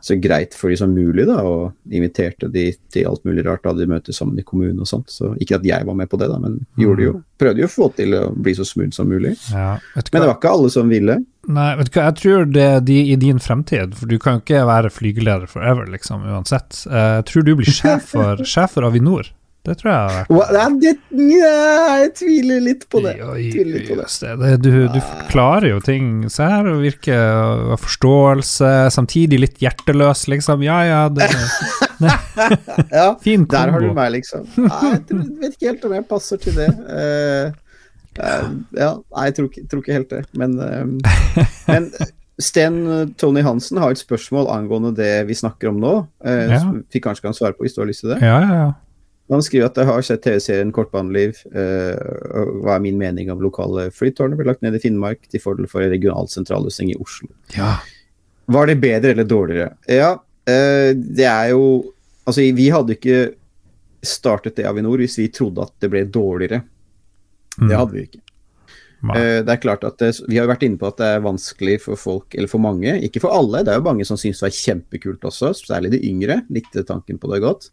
så 0.00 0.16
greit 0.22 0.54
for 0.56 0.70
de 0.72 0.76
som 0.80 0.92
mulig, 0.94 1.24
da, 1.28 1.38
og 1.44 1.72
inviterte 1.94 2.48
de 2.52 2.68
til 2.92 3.06
alt 3.10 3.24
mulig 3.28 3.44
rart 3.46 3.64
da 3.66 3.72
de 3.76 3.86
møtes 3.90 4.18
sammen 4.20 4.38
i 4.40 4.44
kommunen 4.46 4.80
og 4.82 4.88
sånt. 4.90 5.10
Så 5.12 5.32
ikke 5.42 5.58
at 5.58 5.66
jeg 5.68 5.86
var 5.88 5.96
med 5.98 6.08
på 6.10 6.18
det, 6.20 6.28
da, 6.32 6.38
men 6.42 6.60
gjorde 6.78 7.06
jo, 7.06 7.14
prøvde 7.38 7.62
jo 7.64 7.68
å 7.70 7.72
få 7.72 7.88
til 7.98 8.14
å 8.18 8.22
bli 8.34 8.54
så 8.58 8.66
smooth 8.66 8.94
som 8.96 9.10
mulig. 9.10 9.34
Ja, 9.52 9.76
vet 9.94 10.12
Men 10.12 10.22
det 10.24 10.30
var 10.30 10.38
ikke 10.38 10.54
alle 10.58 10.70
som 10.74 10.92
ville. 10.92 11.18
Nei, 11.48 11.68
vet 11.78 11.88
du 11.88 11.96
hva, 11.96 12.06
jeg 12.10 12.18
tror 12.20 12.46
det 12.52 12.66
er 12.68 12.80
de 12.84 12.98
i 13.12 13.16
din 13.16 13.38
fremtid, 13.40 13.94
for 13.96 14.10
du 14.10 14.18
kan 14.20 14.36
jo 14.38 14.44
ikke 14.44 14.66
være 14.68 14.90
flygeleder 14.92 15.48
forever, 15.48 15.86
liksom, 15.88 16.26
uansett. 16.28 16.82
Eh, 16.90 17.08
Jeg 17.18 17.28
tror 17.30 17.46
du 17.46 17.54
blir 17.56 17.72
sjef 17.72 18.10
for, 18.12 18.42
sjef 18.54 18.74
for 18.76 18.84
Avinor. 18.88 19.30
Det 19.68 19.76
tror 19.80 19.90
jeg 19.92 19.98
har 20.00 20.14
vært. 20.16 20.30
Ja, 21.12 21.96
jeg 22.02 22.12
tviler 22.16 22.62
litt 22.64 22.86
på 22.88 23.02
det. 23.04 23.14
Litt 23.18 23.88
på 23.90 23.98
det. 24.00 24.08
det. 24.40 24.52
du, 24.64 24.70
du 24.94 24.98
klarer 25.28 25.68
jo 25.74 25.80
ting 25.84 26.24
se 26.32 26.46
her 26.48 26.68
og 26.72 26.80
virker 26.86 27.74
å 27.74 27.78
forståelse, 27.80 28.72
samtidig 28.94 29.42
litt 29.44 29.60
hjerteløs, 29.62 30.24
liksom. 30.32 30.64
Ja, 30.64 30.80
ja, 30.88 31.00
det 31.12 31.28
Ja, 32.90 33.06
fin 33.26 33.46
der 33.50 33.72
har 33.74 33.80
du 33.82 33.90
meg, 33.96 34.12
liksom. 34.18 34.46
Nei, 34.56 34.92
jeg 34.94 35.24
vet 35.42 35.56
ikke 35.56 35.72
helt 35.72 35.88
om 35.88 35.96
jeg 35.98 36.06
passer 36.10 36.40
til 36.42 36.54
det. 36.58 36.68
Uh, 36.88 37.50
uh, 38.20 38.46
ja, 38.78 38.92
nei, 38.96 39.26
jeg 39.28 39.36
tror, 39.38 39.50
ikke- 39.50 39.66
tror 39.72 39.82
ikke 39.84 39.98
helt 39.98 40.14
det. 40.14 40.22
Men, 40.38 40.56
uh, 40.62 41.42
men 41.68 41.90
Sten 42.38 42.76
Tony 43.18 43.42
Hansen 43.42 43.80
har 43.82 43.90
et 43.90 43.98
spørsmål 43.98 44.46
angående 44.54 44.92
det 44.94 45.24
vi 45.26 45.34
snakker 45.34 45.72
om 45.72 45.80
nå. 45.82 45.94
Eh, 46.22 46.44
Ja. 46.52 46.60
vi 46.94 47.00
kanskje 47.02 47.24
kan 47.26 47.34
svare 47.34 47.56
på 47.58 47.66
hvis 47.66 47.74
du 47.74 47.80
har 47.82 47.88
lyst 47.90 48.04
til 48.04 48.12
det. 48.14 48.20
Ja, 48.22 48.36
ja, 48.44 48.58
ja. 48.60 48.68
Han 49.28 49.44
skriver 49.44 49.68
at 49.68 49.76
jeg 49.76 49.88
har 49.88 50.06
sett 50.06 50.22
TV-serien 50.24 50.70
Kortbaneliv, 50.72 51.42
uh, 51.52 51.96
og 52.40 52.62
hva 52.64 52.78
er 52.78 52.84
min 52.84 53.00
mening 53.00 53.28
om 53.32 53.42
lokale 53.44 53.88
flytårn 53.94 54.36
ble 54.38 54.46
lagt 54.48 54.64
ned 54.64 54.78
i 54.78 54.80
Finnmark 54.82 55.28
til 55.28 55.42
fordel 55.42 55.68
for 55.70 55.84
en 55.84 55.92
regional 55.92 56.30
sentralløsning 56.32 56.94
i 56.94 56.98
Oslo. 57.00 57.28
Ja. 57.56 57.76
Var 58.48 58.70
det 58.70 58.78
bedre 58.80 59.12
eller 59.12 59.28
dårligere? 59.28 59.74
Ja, 59.92 60.14
uh, 60.16 60.90
det 60.96 61.28
er 61.28 61.54
jo 61.54 61.68
Altså, 62.28 62.42
vi 62.52 62.66
hadde 62.68 62.92
ikke 62.92 63.30
startet 64.04 64.58
det 64.58 64.66
Avinor 64.68 65.00
hvis 65.00 65.14
vi 65.16 65.30
trodde 65.32 65.62
at 65.64 65.72
det 65.80 65.88
ble 65.88 66.02
dårligere. 66.12 66.58
Mm. 67.56 67.70
Det 67.70 67.78
hadde 67.78 67.94
vi 67.94 68.02
ikke. 68.04 68.20
Eh, 69.14 69.44
Det 69.46 69.52
er 69.52 69.62
klart 69.62 69.84
at 69.84 69.98
det, 69.98 70.20
Vi 70.28 70.36
har 70.36 70.46
jo 70.46 70.52
vært 70.52 70.64
inne 70.66 70.78
på 70.78 70.88
at 70.88 70.98
det 70.98 71.06
er 71.06 71.22
vanskelig 71.22 71.80
for 71.82 71.96
folk, 71.96 72.34
eller 72.34 72.48
for 72.48 72.58
mange, 72.58 73.00
ikke 73.00 73.20
for 73.22 73.30
alle. 73.30 73.62
Det 73.62 73.72
er 73.72 73.78
jo 73.78 73.86
mange 73.86 74.04
som 74.04 74.18
syns 74.18 74.40
det 74.40 74.48
var 74.48 74.58
kjempekult 74.58 75.24
også, 75.24 75.52
særlig 75.54 75.92
de 75.92 76.02
yngre. 76.02 76.42
Likte 76.50 76.84
tanken 76.84 77.18
på 77.18 77.30
det 77.32 77.42
godt. 77.42 77.70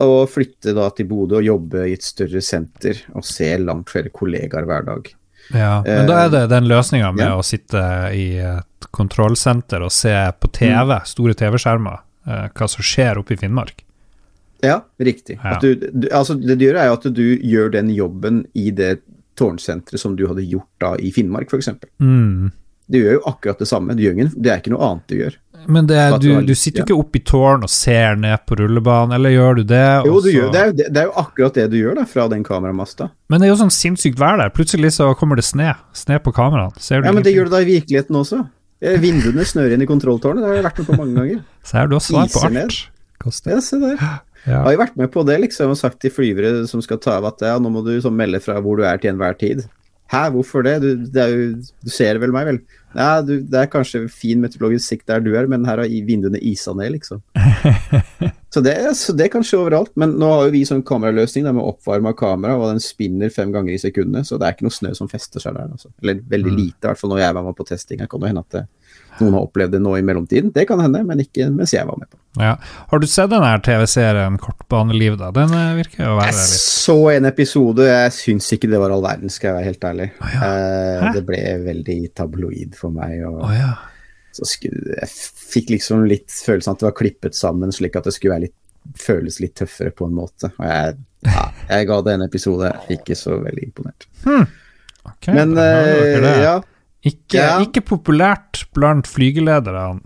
Å 0.00 0.24
flytte 0.30 0.72
da 0.76 0.86
til 0.96 1.08
Bodø 1.10 1.40
og 1.40 1.44
jobbe 1.44 1.84
i 1.90 1.94
et 1.96 2.04
større 2.04 2.40
senter 2.44 3.02
og 3.12 3.26
se 3.26 3.50
langt 3.60 3.92
flere 3.92 4.12
kollegaer 4.14 4.68
hver 4.68 4.86
dag. 4.86 5.10
Ja, 5.50 5.80
men 5.84 6.06
da 6.06 6.22
er 6.24 6.30
det 6.32 6.44
den 6.52 6.68
løsninga 6.70 7.10
med 7.12 7.26
ja. 7.26 7.34
å 7.36 7.44
sitte 7.44 7.82
i 8.14 8.38
et 8.38 8.88
kontrollsenter 8.94 9.82
og 9.82 9.92
se 9.92 10.14
på 10.38 10.50
TV, 10.54 10.94
store 11.10 11.34
TV-skjermer, 11.36 12.02
eh, 12.28 12.46
hva 12.54 12.68
som 12.70 12.86
skjer 12.86 13.20
oppe 13.20 13.34
i 13.34 13.40
Finnmark. 13.40 13.82
Ja, 14.62 14.78
riktig. 15.00 15.38
Ja. 15.42 15.58
Du, 15.60 15.74
du, 15.74 16.06
altså 16.12 16.36
det 16.38 16.58
du 16.60 16.66
gjør, 16.66 16.78
er 16.80 16.90
jo 16.90 16.96
at 16.98 17.06
du 17.16 17.24
gjør 17.24 17.72
den 17.74 17.90
jobben 17.96 18.44
i 18.52 18.68
det 18.76 19.00
tårnsenteret 19.40 20.02
som 20.02 20.16
du 20.18 20.26
hadde 20.28 20.44
gjort 20.44 20.70
da 20.82 20.94
i 21.00 21.12
Finnmark, 21.14 21.50
f.eks. 21.50 21.72
Mm. 22.02 22.50
Du 22.90 22.98
gjør 22.98 23.18
jo 23.18 23.26
akkurat 23.30 23.60
det 23.62 23.68
samme. 23.70 23.96
Ingen, 23.96 24.32
det 24.36 24.52
er 24.52 24.60
ikke 24.62 24.74
noe 24.74 24.86
annet 24.86 25.08
du 25.10 25.16
gjør. 25.22 25.38
Men 25.66 25.86
det, 25.86 25.96
er- 25.98 26.16
du, 26.22 26.28
du 26.46 26.54
sitter 26.54 26.80
jo 26.82 26.86
ikke 26.86 26.98
oppe 27.02 27.18
i 27.20 27.22
tårn 27.26 27.64
og 27.66 27.70
ser 27.72 28.16
ned 28.20 28.44
på 28.48 28.56
rullebanen, 28.60 29.12
eller 29.16 29.34
gjør 29.34 29.58
du 29.60 29.62
det? 29.72 29.82
Jo, 30.06 30.20
du 30.24 30.30
gjør, 30.32 30.48
det, 30.54 30.60
er 30.60 30.70
jo, 30.70 30.76
det, 30.78 30.86
det 30.94 31.02
er 31.02 31.08
jo 31.10 31.14
akkurat 31.24 31.58
det 31.60 31.66
du 31.72 31.76
gjør 31.80 31.98
da, 32.00 32.06
fra 32.08 32.28
den 32.32 32.44
kameramasta. 32.46 33.10
Men 33.28 33.40
det 33.42 33.48
er 33.48 33.52
jo 33.54 33.58
sånn 33.64 33.74
sinnssykt 33.74 34.18
vær 34.20 34.40
der. 34.40 34.52
Plutselig 34.56 34.94
så 34.96 35.10
kommer 35.18 35.36
det 35.40 35.44
sne. 35.48 35.74
Sne 35.96 36.18
på 36.24 36.32
kameraene. 36.36 36.74
Ser 36.80 37.02
du 37.04 37.10
Ja, 37.10 37.12
men 37.16 37.26
det 37.26 37.34
gjør 37.36 37.50
det 37.50 37.54
da 37.58 37.62
i 37.64 37.68
virkeligheten 37.68 38.16
også. 38.22 38.40
Eh, 38.80 38.96
Vinduene 39.02 39.44
snør 39.44 39.74
inn 39.76 39.82
i 39.84 39.88
kontrolltårnet, 39.90 40.40
det 40.40 40.48
har 40.48 40.58
jeg 40.62 40.66
vært 40.70 40.78
med 40.82 40.90
på 40.92 40.98
mange 41.02 41.14
ganger. 41.20 41.44
Så 41.68 41.76
her, 41.80 41.90
du 41.92 41.96
har 41.98 42.04
svar 42.06 42.30
på 42.32 42.44
alt. 42.48 42.80
Ja, 43.50 43.60
se 43.60 43.80
der. 43.82 43.96
Jeg 44.40 44.56
har 44.56 44.72
jo 44.72 44.78
vært 44.80 44.94
med 44.96 45.10
på 45.12 45.20
det, 45.28 45.34
liksom, 45.42 45.74
og 45.74 45.76
sagt 45.76 45.98
til 46.00 46.08
flyvere 46.16 46.62
som 46.66 46.80
skal 46.80 46.96
ta 47.04 47.18
av 47.18 47.26
at 47.28 47.42
ja, 47.44 47.58
nå 47.60 47.68
må 47.74 47.82
du 47.84 47.90
sånn 48.00 48.14
melde 48.16 48.38
fra 48.40 48.54
hvor 48.64 48.78
du 48.80 48.86
er 48.88 48.96
til 48.96 49.10
enhver 49.12 49.34
tid. 49.36 49.66
Hæ, 50.10 50.24
hvorfor 50.34 50.64
det? 50.66 50.76
Du, 50.82 51.04
det 51.14 51.24
jo, 51.30 51.42
du 51.86 51.90
ser 51.94 52.18
vel 52.18 52.32
meg, 52.34 52.48
vel? 52.48 52.56
Ja, 52.98 53.20
du, 53.22 53.36
det 53.46 53.54
er 53.60 53.68
kanskje 53.70 54.08
fin 54.10 54.40
meteorologisk 54.42 54.88
sikt 54.90 55.06
der 55.06 55.20
du 55.22 55.28
er, 55.38 55.46
men 55.46 55.62
her 55.68 55.78
har 55.78 55.86
vinduene 56.08 56.40
isa 56.42 56.74
ned, 56.74 56.96
liksom. 56.96 57.20
Så 58.50 58.58
det, 58.66 58.72
så 58.98 59.12
det 59.14 59.28
kan 59.30 59.44
skje 59.46 59.60
overalt, 59.60 59.92
men 59.94 60.16
nå 60.18 60.26
har 60.26 60.48
jo 60.48 60.50
vi 60.56 60.64
sånn 60.66 60.80
kameraløsning 60.82 61.44
der 61.46 61.54
med 61.54 61.62
oppvarma 61.62 62.10
kamera, 62.18 62.56
og 62.58 62.72
den 62.72 62.80
spinner 62.82 63.30
fem 63.30 63.52
ganger 63.54 63.76
i 63.76 63.78
sekundet, 63.78 64.26
så 64.26 64.40
det 64.42 64.48
er 64.48 64.56
ikke 64.56 64.66
noe 64.66 64.74
snø 64.74 64.90
som 64.98 65.06
fester 65.12 65.38
seg 65.44 65.54
der. 65.54 65.68
Altså. 65.70 65.92
Eller 66.02 66.18
veldig 66.32 66.50
Mm. 66.50 66.56
lite, 66.58 66.80
i 66.82 66.88
hvert 66.88 66.98
fall 66.98 67.12
når 67.14 67.20
jeg 67.22 67.36
var 67.36 67.46
med 67.46 67.54
på 67.60 67.66
testing. 67.68 68.00
Det 68.02 68.08
kan 68.10 68.20
jo 68.20 68.26
hende 68.26 68.42
at 68.42 68.56
det, 68.56 68.64
noen 69.22 69.36
har 69.36 69.46
opplevd 69.46 69.76
det 69.76 69.80
nå 69.82 69.94
i 69.98 70.02
mellomtiden. 70.06 70.52
Det 70.54 70.66
kan 70.68 70.80
hende, 70.82 71.02
men 71.06 71.22
ikke 71.22 71.48
mens 71.52 71.74
jeg 71.74 71.86
var 71.88 71.98
med 72.00 72.10
på. 72.10 72.18
Ja. 72.38 72.54
Har 72.62 73.02
du 73.02 73.06
sett 73.10 73.30
den 73.32 73.42
her 73.42 73.58
TV-serien 73.58 74.36
Kortbaneliv, 74.38 75.16
da? 75.18 75.32
Den 75.34 75.50
eh, 75.56 75.72
virker 75.80 76.12
å 76.12 76.16
være 76.20 76.30
Jeg 76.30 76.38
litt 76.38 76.62
så 76.62 76.96
en 77.10 77.26
episode, 77.26 77.88
jeg 77.88 78.14
syns 78.14 78.50
ikke 78.54 78.70
det 78.70 78.78
var 78.82 78.94
all 78.94 79.02
verden, 79.02 79.32
skal 79.32 79.50
jeg 79.50 79.56
være 79.58 79.70
helt 79.70 79.86
ærlig. 79.90 80.08
Oh, 80.20 80.30
ja. 80.36 80.50
Eh, 80.50 81.08
det 81.16 81.24
ble 81.26 81.42
veldig 81.64 81.98
tabloid 82.20 82.78
for 82.78 82.94
meg. 82.94 83.18
Og 83.26 83.42
oh, 83.48 83.54
ja. 83.56 83.72
så 84.36 84.46
skulle, 84.48 84.94
jeg 85.00 85.10
fikk 85.50 85.74
liksom 85.74 86.06
litt 86.10 86.30
følelsen 86.30 86.76
at 86.76 86.84
det 86.84 86.90
var 86.90 86.98
klippet 87.02 87.38
sammen, 87.38 87.74
slik 87.74 87.98
at 87.98 88.06
det 88.06 88.14
skulle 88.14 88.36
være 88.36 88.46
litt, 88.46 88.56
føles 88.96 89.42
litt 89.42 89.58
tøffere 89.58 89.92
på 89.94 90.06
en 90.06 90.16
måte. 90.22 90.52
Og 90.54 90.66
jeg, 90.70 90.98
ja, 91.26 91.46
jeg 91.68 91.90
ga 91.90 92.00
det 92.06 92.16
en 92.16 92.26
episode, 92.30 92.74
ikke 92.94 93.18
så 93.18 93.42
veldig 93.42 93.70
imponert. 93.72 94.06
Ok, 95.10 95.32
Men 95.34 95.56
da 95.56 95.66
eh, 95.82 96.44
ja. 96.44 96.58
Ikke, 97.00 97.38
ja. 97.38 97.52
ikke 97.64 97.82
populært 97.94 98.66
blant 98.76 99.08
flygelederne. 99.08 100.02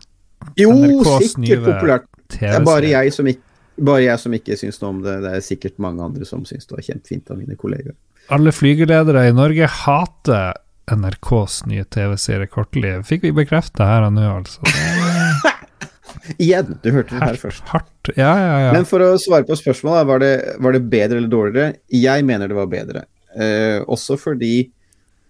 Jo, 0.61 0.70
NRKs 0.76 1.34
sikkert 1.34 1.64
populært. 1.66 2.09
Det 2.34 2.51
er 2.51 2.62
bare 2.64 2.90
jeg 2.90 3.12
som 3.14 3.28
ikke 3.30 3.42
bare 3.74 4.05
jeg 4.05 4.20
som 4.22 4.34
ikke 4.36 4.57
syns 4.59 4.80
noe 4.82 4.92
om 4.92 5.01
det. 5.05 5.16
Det 5.24 5.32
er 5.34 5.45
sikkert 5.45 5.80
mange 5.82 6.05
andre 6.05 6.26
som 6.28 6.45
syns 6.47 6.68
det 6.68 6.76
var 6.76 6.84
kjempefint 6.86 7.32
av 7.32 7.40
mine 7.40 7.57
kollegaer. 7.59 7.97
Alle 8.34 8.55
flygeledere 8.55 9.26
i 9.28 9.34
Norge 9.36 9.66
hater 9.82 10.55
NRKs 10.95 11.64
nye 11.68 11.84
TV-serie 11.92 12.49
Kortliv. 12.53 13.03
Fikk 13.09 13.26
vi 13.26 13.34
bekrefta 13.36 13.88
her 13.88 14.07
og 14.07 14.14
nå, 14.16 14.24
altså. 14.38 14.62
Igjen, 16.40 16.78
du 16.80 16.88
hørte 16.95 17.16
det 17.16 17.26
her 17.26 17.40
først. 17.40 17.64
hardt. 17.68 18.12
Ja, 18.16 18.30
ja, 18.38 18.55
ja. 18.66 18.70
Men 18.76 18.86
for 18.88 19.03
å 19.05 19.11
svare 19.20 19.45
på 19.49 19.57
spørsmålet, 19.59 20.07
var 20.09 20.22
det, 20.22 20.32
var 20.62 20.76
det 20.76 20.84
bedre 20.92 21.18
eller 21.18 21.32
dårligere? 21.32 21.74
Jeg 21.92 22.24
mener 22.24 22.49
det 22.49 22.57
var 22.57 22.70
bedre. 22.70 23.05
Eh, 23.34 23.82
også 23.90 24.16
fordi 24.20 24.70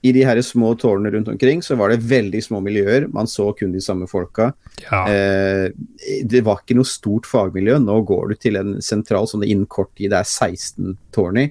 i 0.04 0.12
de 0.12 0.24
her 0.26 0.36
små 0.44 0.74
tårnene 0.76 1.14
rundt 1.14 1.28
omkring 1.32 1.62
så 1.64 1.78
var 1.80 1.88
det 1.88 2.04
veldig 2.04 2.42
små 2.44 2.58
miljøer. 2.60 3.06
Man 3.08 3.28
så 3.30 3.46
kun 3.56 3.72
de 3.72 3.80
samme 3.80 4.04
folka. 4.10 4.50
ja. 4.90 5.00
Eh, 5.08 5.70
det 6.28 6.42
var 6.44 6.60
ikke 6.60 6.76
noe 6.76 6.88
stort 6.88 7.24
fagmiljø. 7.24 7.78
Nå 7.80 8.02
går 8.04 8.28
du 8.28 8.34
til 8.36 8.58
en 8.60 8.74
sentral 8.84 9.24
sånn 9.30 9.46
innen 9.46 9.64
kort 9.64 9.94
tid, 9.96 10.10
det 10.12 10.20
er 10.20 10.28
16 10.28 10.98
tårn 11.16 11.40
i. 11.40 11.46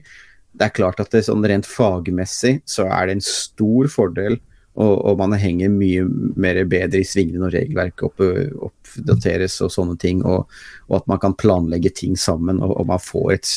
Det 0.54 0.68
er 0.68 0.76
klart 0.78 1.02
at 1.02 1.10
det 1.16 1.24
sånn 1.26 1.46
rent 1.50 1.66
fagmessig 1.66 2.60
så 2.70 2.86
er 2.86 3.10
det 3.10 3.16
en 3.18 3.26
stor 3.26 3.90
fordel, 3.90 4.38
og, 4.78 4.94
og 5.02 5.18
man 5.18 5.34
henger 5.38 5.74
mye 5.74 6.06
mer 6.38 6.62
bedre 6.70 7.02
i 7.02 7.10
svingene 7.10 7.42
når 7.42 7.56
regelverket 7.58 8.06
opp, 8.06 8.22
oppdateres 8.70 9.58
og 9.66 9.74
sånne 9.74 9.98
ting, 10.02 10.22
og, 10.22 10.46
og 10.92 11.00
at 11.00 11.10
man 11.10 11.22
kan 11.26 11.34
planlegge 11.42 11.94
ting 12.04 12.14
sammen, 12.22 12.62
og, 12.62 12.78
og 12.78 12.90
man 12.94 13.02
får 13.02 13.34
et 13.40 13.52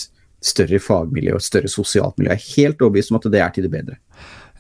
større 0.47 0.81
fagmiljø 0.81 1.37
og 1.37 1.45
et 1.45 1.51
større 1.51 1.73
sosialt 1.73 2.17
miljø. 2.17 2.33
Jeg 2.33 2.41
er 2.41 2.57
helt 2.57 2.85
overbevist 2.85 3.13
om 3.13 3.21
at 3.21 3.31
det 3.33 3.45
er 3.45 3.53
til 3.53 3.69
det 3.69 3.75
bedre. 3.77 4.01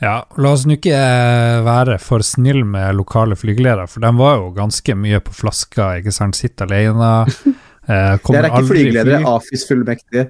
Ja, 0.02 0.18
la 0.36 0.50
oss 0.52 0.66
nå 0.68 0.74
ikke 0.76 0.92
eh, 0.92 1.62
være 1.64 1.96
for 2.02 2.20
snill 2.26 2.64
med 2.68 2.98
lokale 2.98 3.36
flygeledere, 3.38 3.86
for 3.88 4.04
de 4.04 4.10
var 4.18 4.34
jo 4.42 4.50
ganske 4.56 4.96
mye 4.98 5.20
på 5.24 5.32
flaska, 5.32 5.94
ikke 6.02 6.12
sant, 6.12 6.36
sitter 6.36 6.68
alene. 6.68 7.12
Eh, 7.86 8.16
Det 8.16 8.22
kommer 8.26 8.42
er 8.42 8.50
ikke 8.50 8.66
flygeledere, 8.66 9.18
fly. 9.22 9.28
AFIS-fullmektige. 9.30 10.22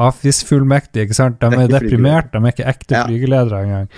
AFIS-fullmektige, 0.00 1.02
ikke 1.04 1.16
sant. 1.18 1.36
De 1.42 1.50
er, 1.50 1.66
er 1.66 1.72
deprimert, 1.74 2.30
de 2.32 2.40
er 2.40 2.54
ikke 2.54 2.68
ekte 2.70 2.94
Ja. 2.96 3.02
flygeledere 3.04 3.58
engang. 3.66 3.90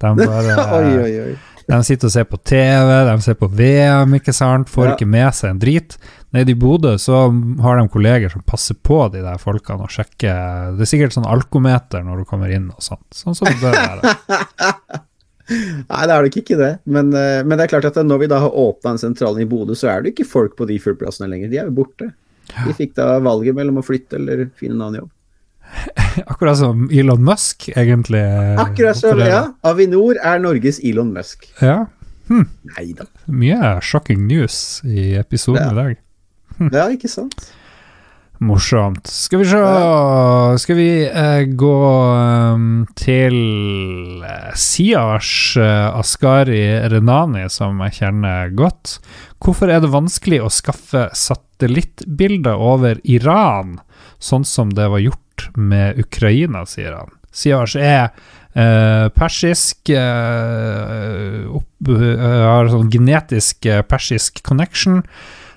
De 0.00 0.12
bare 0.30 0.54
oi, 0.78 0.94
oi, 1.02 1.10
oi. 1.26 1.34
De 1.68 1.82
sitter 1.84 2.08
og 2.08 2.14
ser 2.14 2.24
på 2.30 2.40
TV, 2.48 2.94
de 3.10 3.18
ser 3.22 3.36
på 3.38 3.46
VM, 3.60 4.14
ikke 4.16 4.32
sant, 4.34 4.70
får 4.72 4.86
Ja. 4.88 4.94
ikke 4.96 5.06
med 5.12 5.34
seg 5.36 5.50
en 5.52 5.60
drit. 5.62 5.98
Nede 6.30 6.52
i 6.52 6.58
Bodø 6.58 6.94
så 7.02 7.24
har 7.62 7.78
de 7.80 7.88
kolleger 7.90 8.30
som 8.30 8.42
passer 8.46 8.76
på 8.86 9.00
de 9.10 9.22
der 9.24 9.40
folkene 9.42 9.82
og 9.86 9.90
sjekker 9.90 10.76
Det 10.78 10.84
er 10.86 10.90
sikkert 10.92 11.16
sånn 11.16 11.26
alkometer 11.26 12.04
når 12.06 12.22
du 12.22 12.28
kommer 12.28 12.52
inn 12.54 12.68
og 12.70 12.84
sånt, 12.84 13.08
sånn 13.16 13.34
som 13.34 13.50
det 13.50 13.58
bør 13.58 13.74
være. 13.74 14.14
Nei, 15.50 16.02
det 16.06 16.14
er 16.14 16.26
nok 16.28 16.36
ikke 16.38 16.58
det. 16.60 16.72
Men, 16.86 17.10
eh, 17.18 17.40
men 17.42 17.58
det 17.58 17.64
er 17.66 17.72
klart 17.72 17.88
at 17.88 17.98
når 18.06 18.22
vi 18.22 18.28
da 18.30 18.38
har 18.44 18.54
åpna 18.54 18.92
den 18.92 19.02
sentralen 19.02 19.42
i 19.42 19.48
Bodø, 19.50 19.74
så 19.74 19.90
er 19.90 20.04
det 20.04 20.12
ikke 20.14 20.28
folk 20.30 20.54
på 20.58 20.68
de 20.70 20.76
flyplassene 20.82 21.26
lenger. 21.32 21.50
De 21.50 21.58
er 21.58 21.70
jo 21.70 21.74
borte. 21.80 22.12
De 22.50 22.74
fikk 22.78 22.94
da 22.98 23.16
valget 23.22 23.56
mellom 23.58 23.80
å 23.80 23.86
flytte 23.86 24.18
eller 24.18 24.46
finne 24.58 24.76
en 24.78 24.84
annen 24.86 25.00
jobb. 25.02 25.10
Akkurat 26.32 26.58
som 26.58 26.86
Elon 26.94 27.22
Musk, 27.26 27.68
egentlig. 27.74 28.22
Akkurat 28.58 28.98
som, 28.98 29.18
ja. 29.22 29.48
Avinor 29.66 30.18
er 30.18 30.42
Norges 30.42 30.78
Elon 30.82 31.10
Musk. 31.14 31.50
ja. 31.62 31.86
Hm. 32.30 32.44
da. 32.94 33.04
Mye 33.26 33.80
shocking 33.82 34.28
news 34.28 34.84
i 34.86 35.16
episoden 35.18 35.64
Ja. 35.64 35.72
i 35.72 35.74
dag. 35.74 35.96
Er 36.70 36.94
ikke 36.94 37.10
sant. 37.10 37.50
Morsomt. 38.40 39.04
Skal 39.04 39.42
vi 39.42 39.46
se 39.50 39.58
Skal 40.62 40.78
vi 40.78 40.88
eh, 41.04 41.42
gå 41.60 41.74
um, 42.56 42.86
til 42.96 43.36
eh, 44.24 44.54
Siars 44.56 45.58
uh, 45.60 45.98
Askari 46.00 46.62
Renani, 46.88 47.44
som 47.52 47.82
jeg 47.84 47.98
kjenner 47.98 48.48
godt. 48.56 48.96
Hvorfor 49.44 49.68
er 49.68 49.84
det 49.84 49.92
vanskelig 49.92 50.40
å 50.40 50.52
skaffe 50.52 51.10
satellittbilder 51.12 52.56
over 52.56 53.00
Iran, 53.04 53.76
sånn 54.16 54.48
som 54.48 54.72
det 54.72 54.88
var 54.88 55.04
gjort 55.04 55.50
med 55.60 56.00
Ukraina, 56.00 56.64
sier 56.68 56.96
han. 56.96 57.16
Siars 57.30 57.76
er 57.76 58.12
Uh, 58.50 59.06
persisk 59.14 59.92
uh, 59.94 61.44
opp, 61.54 61.68
uh, 61.86 62.16
Har 62.18 62.66
sånn 62.72 62.88
genetisk 62.90 63.68
eh, 63.70 63.84
persisk 63.86 64.40
connection. 64.42 65.04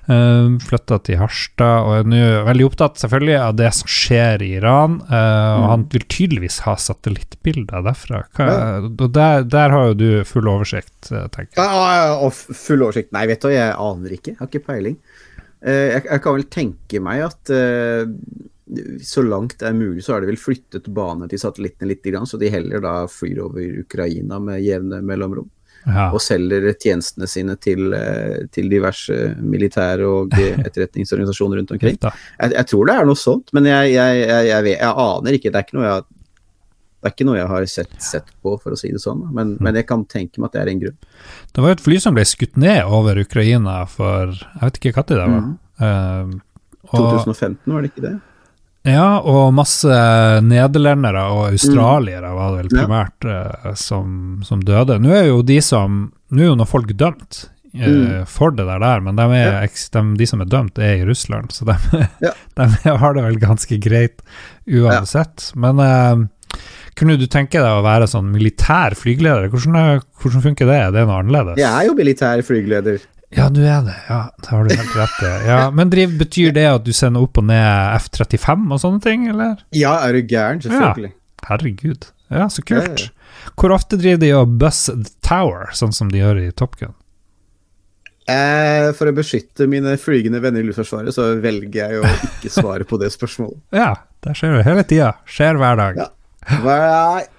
Uh, 0.03 0.57
Flytta 0.59 0.97
til 1.07 1.15
Harstad 1.21 1.85
og 1.87 1.93
er 1.95 2.07
nå 2.11 2.21
veldig 2.49 2.65
opptatt 2.67 2.99
selvfølgelig 2.99 3.37
av 3.39 3.55
det 3.55 3.69
som 3.77 3.87
skjer 3.87 4.43
i 4.43 4.49
Iran. 4.57 4.97
eh, 5.07 5.53
og 5.53 5.63
Mm. 5.63 5.69
han 5.69 5.85
vil 5.93 6.05
tydeligvis 6.11 6.59
ha 6.65 6.75
satellittbilder 6.75 7.83
derfra. 7.85 8.23
Hva, 8.35 8.47
og 8.83 9.13
der, 9.15 9.43
der 9.47 9.69
har 9.69 9.87
jo 9.87 9.93
du 9.93 10.23
full 10.27 10.47
oversikt, 10.51 11.11
eh, 11.11 11.27
tenker 11.31 11.55
jeg. 11.55 11.63
Ja, 11.63 11.93
ja, 11.95 12.17
og 12.19 12.33
full 12.33 12.83
oversikt. 12.83 13.13
Nei, 13.15 13.27
vet 13.27 13.41
du, 13.41 13.47
jeg 13.53 13.75
aner 13.77 14.09
ikke. 14.17 14.33
Jeg 14.33 14.39
har 14.41 14.47
ikke 14.51 14.65
peiling. 14.67 14.97
Uh, 15.63 15.87
jeg, 15.95 16.03
jeg 16.09 16.21
kan 16.21 16.35
vel 16.35 16.49
tenke 16.51 16.99
meg 16.99 17.21
at 17.23 17.49
eh, 17.55 18.03
så 18.99 19.23
langt 19.23 19.57
det 19.59 19.69
er 19.69 19.75
mulig, 19.77 20.03
så 20.03 20.15
har 20.17 20.23
de 20.23 20.27
vel 20.27 20.39
flyttet 20.39 20.89
bane 20.91 21.29
til 21.31 21.39
satellittene 21.39 21.87
litt, 21.87 22.03
så 22.27 22.39
de 22.39 22.49
heller 22.51 22.81
da 22.83 23.05
flyr 23.07 23.39
over 23.45 23.79
Ukraina 23.85 24.39
med 24.43 24.63
jevne 24.63 24.99
mellomrom. 25.05 25.47
Ja. 25.83 26.07
og 26.15 26.21
selger 26.23 26.69
tjenestene 26.79 27.27
sine 27.27 27.57
til, 27.59 27.91
eh, 27.97 28.45
til 28.55 28.69
diverse 28.71 29.33
militære 29.43 30.07
og 30.07 30.35
etterretningsorganisasjoner 30.67 31.59
rundt 31.59 31.73
omkring. 31.75 31.97
Jeg, 31.99 32.53
jeg 32.53 32.67
tror 32.71 32.87
det 32.87 32.95
er 32.95 33.09
noe 33.09 33.19
sånt, 33.19 33.51
men 33.55 33.67
jeg, 33.67 33.93
jeg, 33.97 34.43
jeg, 34.47 34.77
aner 34.89 35.37
ikke. 35.37 35.51
Det 35.51 35.59
er 35.59 35.67
ikke 35.67 35.79
noe 35.79 35.89
jeg, 35.89 36.05
det 37.03 37.09
er 37.09 37.15
ikke 37.17 37.27
noe 37.27 37.35
jeg 37.35 37.51
har 37.51 37.65
sett, 37.67 37.95
sett 37.99 38.29
på, 38.39 38.55
for 38.63 38.75
å 38.75 38.79
si 38.79 38.93
det 38.93 39.01
sånn. 39.03 39.25
Men, 39.35 39.57
men 39.59 39.75
jeg 39.75 39.89
kan 39.89 40.05
tenke 40.07 40.39
meg 40.39 40.51
at 40.51 40.55
det 40.55 40.61
er 40.63 40.71
en 40.71 40.83
grunn. 40.85 40.99
Det 41.51 41.65
var 41.65 41.73
jo 41.73 41.77
et 41.77 41.83
fly 41.89 41.97
som 41.99 42.15
ble 42.15 42.23
skutt 42.29 42.55
ned 42.63 42.79
over 42.87 43.19
Ukraina 43.19 43.81
for 43.91 44.31
Jeg 44.31 44.61
vet 44.61 44.79
ikke 44.79 44.93
når 45.01 45.09
det 45.11 45.17
var. 45.19 45.43
Mm. 45.43 45.57
Uh, 45.83 46.37
og, 46.93 46.95
2015, 46.95 47.73
var 47.73 47.83
det 47.83 47.91
ikke 47.91 48.05
det? 48.05 48.13
Ja, 48.83 49.19
og 49.23 49.53
masse 49.55 49.87
nederlendere 50.43 51.23
og 51.31 51.45
australiere 51.53 52.33
var 52.35 52.51
det 52.57 52.63
vel 52.63 52.71
primært 52.81 53.27
Ja. 53.29 53.39
eh, 53.69 53.73
som, 53.79 54.41
som 54.43 54.59
døde. 54.61 54.99
Nå 54.99 55.13
er 55.15 55.27
jo 55.29 55.41
de 55.41 55.59
som 55.63 56.11
Nå 56.33 56.41
er 56.41 56.47
jo 56.49 56.55
noen 56.57 56.67
folk 56.69 56.91
dømt 56.97 57.45
eh, 57.73 57.87
Mm. 57.87 58.25
for 58.29 58.51
det 58.53 58.65
der, 58.67 58.79
der 58.83 58.99
men 59.01 59.15
de, 59.17 59.23
er, 59.33 59.63
Ja. 59.63 59.67
de, 59.67 60.01
de 60.19 60.25
som 60.29 60.41
er 60.41 60.45
dømt, 60.45 60.77
er 60.77 60.99
i 61.01 61.05
Russland, 61.07 61.49
så 61.55 61.65
de, 61.65 61.77
Ja. 62.21 62.31
de 62.57 62.67
har 62.97 63.13
det 63.13 63.23
vel 63.23 63.39
ganske 63.41 63.79
greit 63.81 64.21
uansett. 64.67 65.51
Men 65.55 65.79
eh, 65.79 66.59
kunne 66.95 67.17
du 67.17 67.25
tenke 67.25 67.57
deg 67.57 67.65
å 67.79 67.81
være 67.85 68.05
sånn 68.09 68.29
militær 68.33 68.93
flygeleder? 68.99 69.49
Hvordan, 69.49 70.01
hvordan 70.21 70.43
funker 70.45 70.69
det? 70.69 70.75
Det 70.77 70.85
Er 70.85 70.91
det 70.99 71.07
noe 71.09 71.21
annerledes? 71.23 71.57
Jeg 71.57 71.71
er 71.71 71.87
jo 71.89 71.95
militær 71.97 72.43
flygeleder. 72.45 72.99
Ja, 73.37 73.49
du 73.49 73.61
er 73.65 73.81
det. 73.85 73.95
Ja, 74.09 74.19
det 74.39 74.49
har 74.51 74.63
du 74.67 74.73
helt 74.75 74.95
rett 74.97 75.19
i. 75.25 75.31
Ja, 75.49 75.59
men 75.73 75.89
driv, 75.93 76.15
betyr 76.19 76.53
det 76.55 76.65
at 76.69 76.85
du 76.85 76.91
sender 76.95 77.25
opp 77.25 77.39
og 77.41 77.47
ned 77.49 77.97
F-35 77.99 78.65
og 78.71 78.81
sånne 78.83 79.03
ting, 79.03 79.27
eller? 79.31 79.59
Ja, 79.75 79.95
er 80.05 80.17
du 80.17 80.21
gæren? 80.29 80.61
Selvfølgelig. 80.63 81.13
Herregud. 81.47 82.09
Ja, 82.33 82.49
så 82.49 82.63
Ja, 82.69 82.81
kult. 82.81 83.07
Hvor 83.59 83.73
ofte 83.75 83.97
driver 83.99 84.21
de 84.21 84.33
og 84.37 84.57
buss 84.61 84.85
the 84.87 85.09
tower, 85.25 85.71
sånn 85.75 85.93
som 85.95 86.11
de 86.11 86.21
gjør 86.21 86.39
i 86.45 86.51
Top 86.55 86.77
Gun? 86.79 86.93
Eh, 88.29 88.93
for 88.95 89.09
å 89.09 89.15
beskytte 89.15 89.67
mine 89.67 89.97
flygende 89.99 90.39
venner 90.43 90.63
i 90.63 90.67
Luftforsvaret, 90.69 91.11
så 91.15 91.33
velger 91.43 91.81
jeg 91.81 91.99
å 91.99 92.11
ikke 92.29 92.51
svare 92.59 92.87
på 92.87 92.99
det 93.01 93.11
spørsmålet. 93.13 93.59
Ja, 93.75 93.89
det 94.23 94.37
skjer 94.39 94.59
jo 94.59 94.63
hele 94.69 94.85
tida. 94.87 95.09
Skjer 95.27 95.59
hver 95.59 95.79
dag. 95.81 95.99
Ja. 96.05 96.09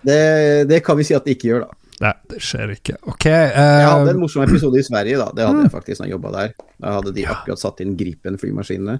Det, 0.04 0.20
det 0.68 0.82
kan 0.84 0.98
vi 1.00 1.06
si 1.08 1.16
at 1.16 1.24
det 1.24 1.38
ikke 1.38 1.50
gjør, 1.52 1.64
da. 1.68 1.80
Nei, 2.02 2.12
det 2.30 2.40
skjer 2.42 2.72
ikke. 2.74 2.96
Ok. 3.06 3.28
Uh, 3.28 3.54
Jeg 3.54 3.90
hadde 3.90 4.14
en 4.14 4.22
morsom 4.22 4.42
episode 4.46 4.80
i 4.80 4.86
Sverige, 4.86 5.20
da. 5.20 5.28
Det 5.36 5.46
hadde 5.46 5.62
jeg 5.66 5.72
faktisk 5.74 6.00
da 6.00 6.08
jeg 6.08 6.16
jobba 6.16 6.32
der. 6.34 6.56
Da 6.82 6.96
hadde 6.98 7.12
de 7.14 7.26
akkurat 7.30 7.62
satt 7.62 7.82
inn 7.84 7.94
Gripen-flymaskinene. 8.00 8.98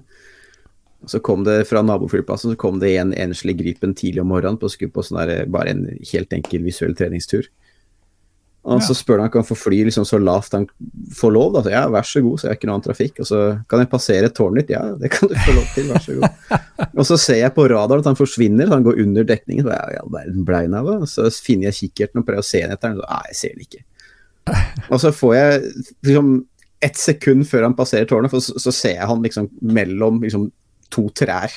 Så 1.10 1.20
kom 1.20 1.42
det 1.44 1.66
fra 1.68 1.82
naboflyplassen 1.84 2.54
så 2.54 2.56
kom 2.56 2.78
det 2.80 2.94
en 2.96 3.10
enslig 3.12 3.58
Gripen 3.58 3.92
tidlig 3.98 4.22
om 4.22 4.30
morgenen 4.32 4.56
på, 4.60 4.70
skudd 4.72 4.94
på 4.94 5.02
sånn 5.04 5.20
der, 5.20 5.50
bare 5.52 5.74
en 5.74 5.82
helt 6.12 6.32
enkel 6.32 6.64
visuell 6.64 6.94
treningstur. 6.96 7.50
Og 8.64 8.80
så 8.80 8.94
spør 8.96 9.18
han 9.18 9.26
om 9.26 9.26
han 9.26 9.32
kan 9.34 9.44
få 9.44 9.56
fly 9.58 9.82
liksom 9.84 10.06
så 10.08 10.16
lavt 10.16 10.54
han 10.56 10.64
får 11.18 11.32
lov. 11.34 11.50
Da. 11.56 11.62
Så, 11.66 11.72
ja, 11.74 11.82
vær 11.92 12.06
så 12.08 12.22
god, 12.24 12.40
så 12.40 12.46
jeg 12.46 12.54
har 12.54 12.58
ikke 12.58 12.68
noe 12.70 12.76
annen 12.78 12.86
trafikk. 12.86 13.18
Og 13.20 13.28
så 13.28 13.40
kan 13.68 13.82
jeg 13.82 13.90
passere 13.92 14.30
tårnet 14.32 14.64
ditt. 14.64 14.72
Ja, 14.72 14.84
det 15.00 15.10
kan 15.12 15.28
du 15.28 15.34
få 15.36 15.56
lov 15.58 15.66
til, 15.74 15.90
vær 15.90 16.04
så 16.04 16.16
god. 16.16 16.62
og 16.98 17.08
så 17.10 17.18
ser 17.20 17.40
jeg 17.42 17.54
på 17.56 17.66
radaren 17.70 18.04
at 18.04 18.08
han 18.08 18.18
forsvinner, 18.20 18.68
så 18.68 18.78
han 18.78 18.86
går 18.86 19.02
under 19.04 19.28
dekningen. 19.28 19.68
Så, 19.68 19.76
ja, 19.76 20.00
i 20.00 20.14
verden 20.16 20.48
ble 20.48 20.62
han 20.62 20.78
av 20.80 20.90
så 21.10 21.28
finner 21.44 21.68
jeg 21.68 21.80
kikkerten 21.82 22.22
og 22.22 22.28
prøver 22.28 22.44
å 22.44 22.48
se 22.48 22.62
den 22.64 22.72
etter 22.72 22.94
den. 22.94 23.02
Så, 23.02 23.10
nei, 23.10 23.28
jeg 23.28 23.40
ser 23.42 23.54
den 23.54 23.68
ikke. 23.68 23.84
Og 24.92 24.98
så 25.00 25.12
får 25.16 25.36
jeg 25.36 25.60
liksom 26.08 26.34
ett 26.84 26.98
sekund 27.00 27.46
før 27.48 27.68
han 27.68 27.76
passerer 27.76 28.08
tårnet, 28.08 28.32
så, 28.32 28.58
så 28.60 28.72
ser 28.74 28.98
jeg 28.98 29.08
han 29.08 29.22
liksom 29.24 29.48
mellom 29.64 30.20
liksom, 30.24 30.48
to 30.92 31.06
trær. 31.16 31.52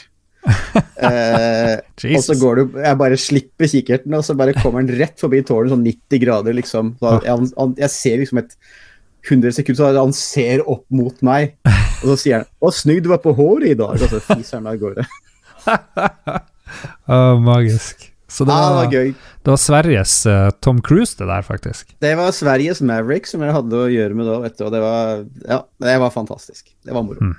Eh, 0.97 1.77
og 2.17 2.23
så 2.25 2.33
går 2.39 2.57
du 2.57 2.77
Jeg 2.81 2.97
bare 2.97 3.17
slipper 3.21 3.69
kikkerten, 3.69 4.15
og 4.17 4.23
så 4.25 4.33
bare 4.37 4.55
kommer 4.57 4.81
han 4.81 4.89
rett 4.97 5.19
forbi 5.21 5.43
tårnet 5.45 5.69
sånn 5.69 5.83
90 5.85 6.21
grader, 6.23 6.55
liksom. 6.57 6.89
Så 6.97 7.11
han, 7.21 7.45
han, 7.53 7.75
jeg 7.77 7.93
ser 7.93 8.17
liksom 8.23 8.41
et 8.41 8.55
100 9.27 9.53
sekunder, 9.59 9.77
så 9.77 9.91
han 10.01 10.15
ser 10.17 10.63
opp 10.65 10.85
mot 10.93 11.21
meg, 11.25 11.53
og 12.01 12.11
så 12.11 12.17
sier 12.21 12.39
han 12.39 12.49
'Å, 12.49 12.73
snygg 12.73 13.03
du 13.05 13.11
var 13.13 13.21
på 13.23 13.35
håret 13.37 13.75
i 13.75 13.77
dag', 13.77 14.01
og 14.01 14.09
så 14.09 14.21
fiser 14.23 14.57
han 14.57 14.69
av 14.71 14.81
gårde. 14.81 15.05
oh, 17.07 17.35
magisk. 17.51 18.09
Så 18.27 18.43
det 18.43 18.51
var, 18.51 18.73
var 18.75 18.91
det 18.91 19.51
var 19.53 19.59
Sveriges 19.61 20.25
uh, 20.27 20.49
Tom 20.59 20.81
Cruise, 20.83 21.15
det 21.17 21.29
der, 21.29 21.41
faktisk. 21.41 21.95
Det 22.03 22.15
var 22.19 22.33
Sveriges 22.35 22.81
Maverick 22.83 23.29
som 23.29 23.43
jeg 23.45 23.55
hadde 23.55 23.83
å 23.85 23.87
gjøre 23.87 24.17
med 24.19 24.27
da, 24.27 24.39
vet 24.43 24.57
du, 24.57 24.65
og 24.67 24.73
det 24.73 24.81
var 24.83 25.21
Ja, 25.47 25.61
det 25.85 25.99
var 26.03 26.11
fantastisk. 26.11 26.73
Det 26.83 26.95
var 26.95 27.05
moro. 27.07 27.31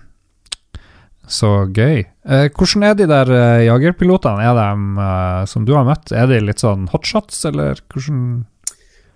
Så 1.28 1.48
gøy. 1.76 2.04
Eh, 2.24 2.48
hvordan 2.56 2.84
er 2.88 2.94
de 2.98 3.06
der 3.10 3.30
eh, 3.36 3.64
jagerpilotene? 3.68 4.44
Er 4.48 4.54
de 4.56 5.02
eh, 5.04 5.42
som 5.50 5.64
du 5.68 5.74
har 5.76 5.84
møtt, 5.88 6.12
er 6.16 6.26
de 6.30 6.38
litt 6.40 6.62
sånn 6.64 6.86
hotshots, 6.92 7.42
eller 7.50 7.80
hvordan 7.92 8.46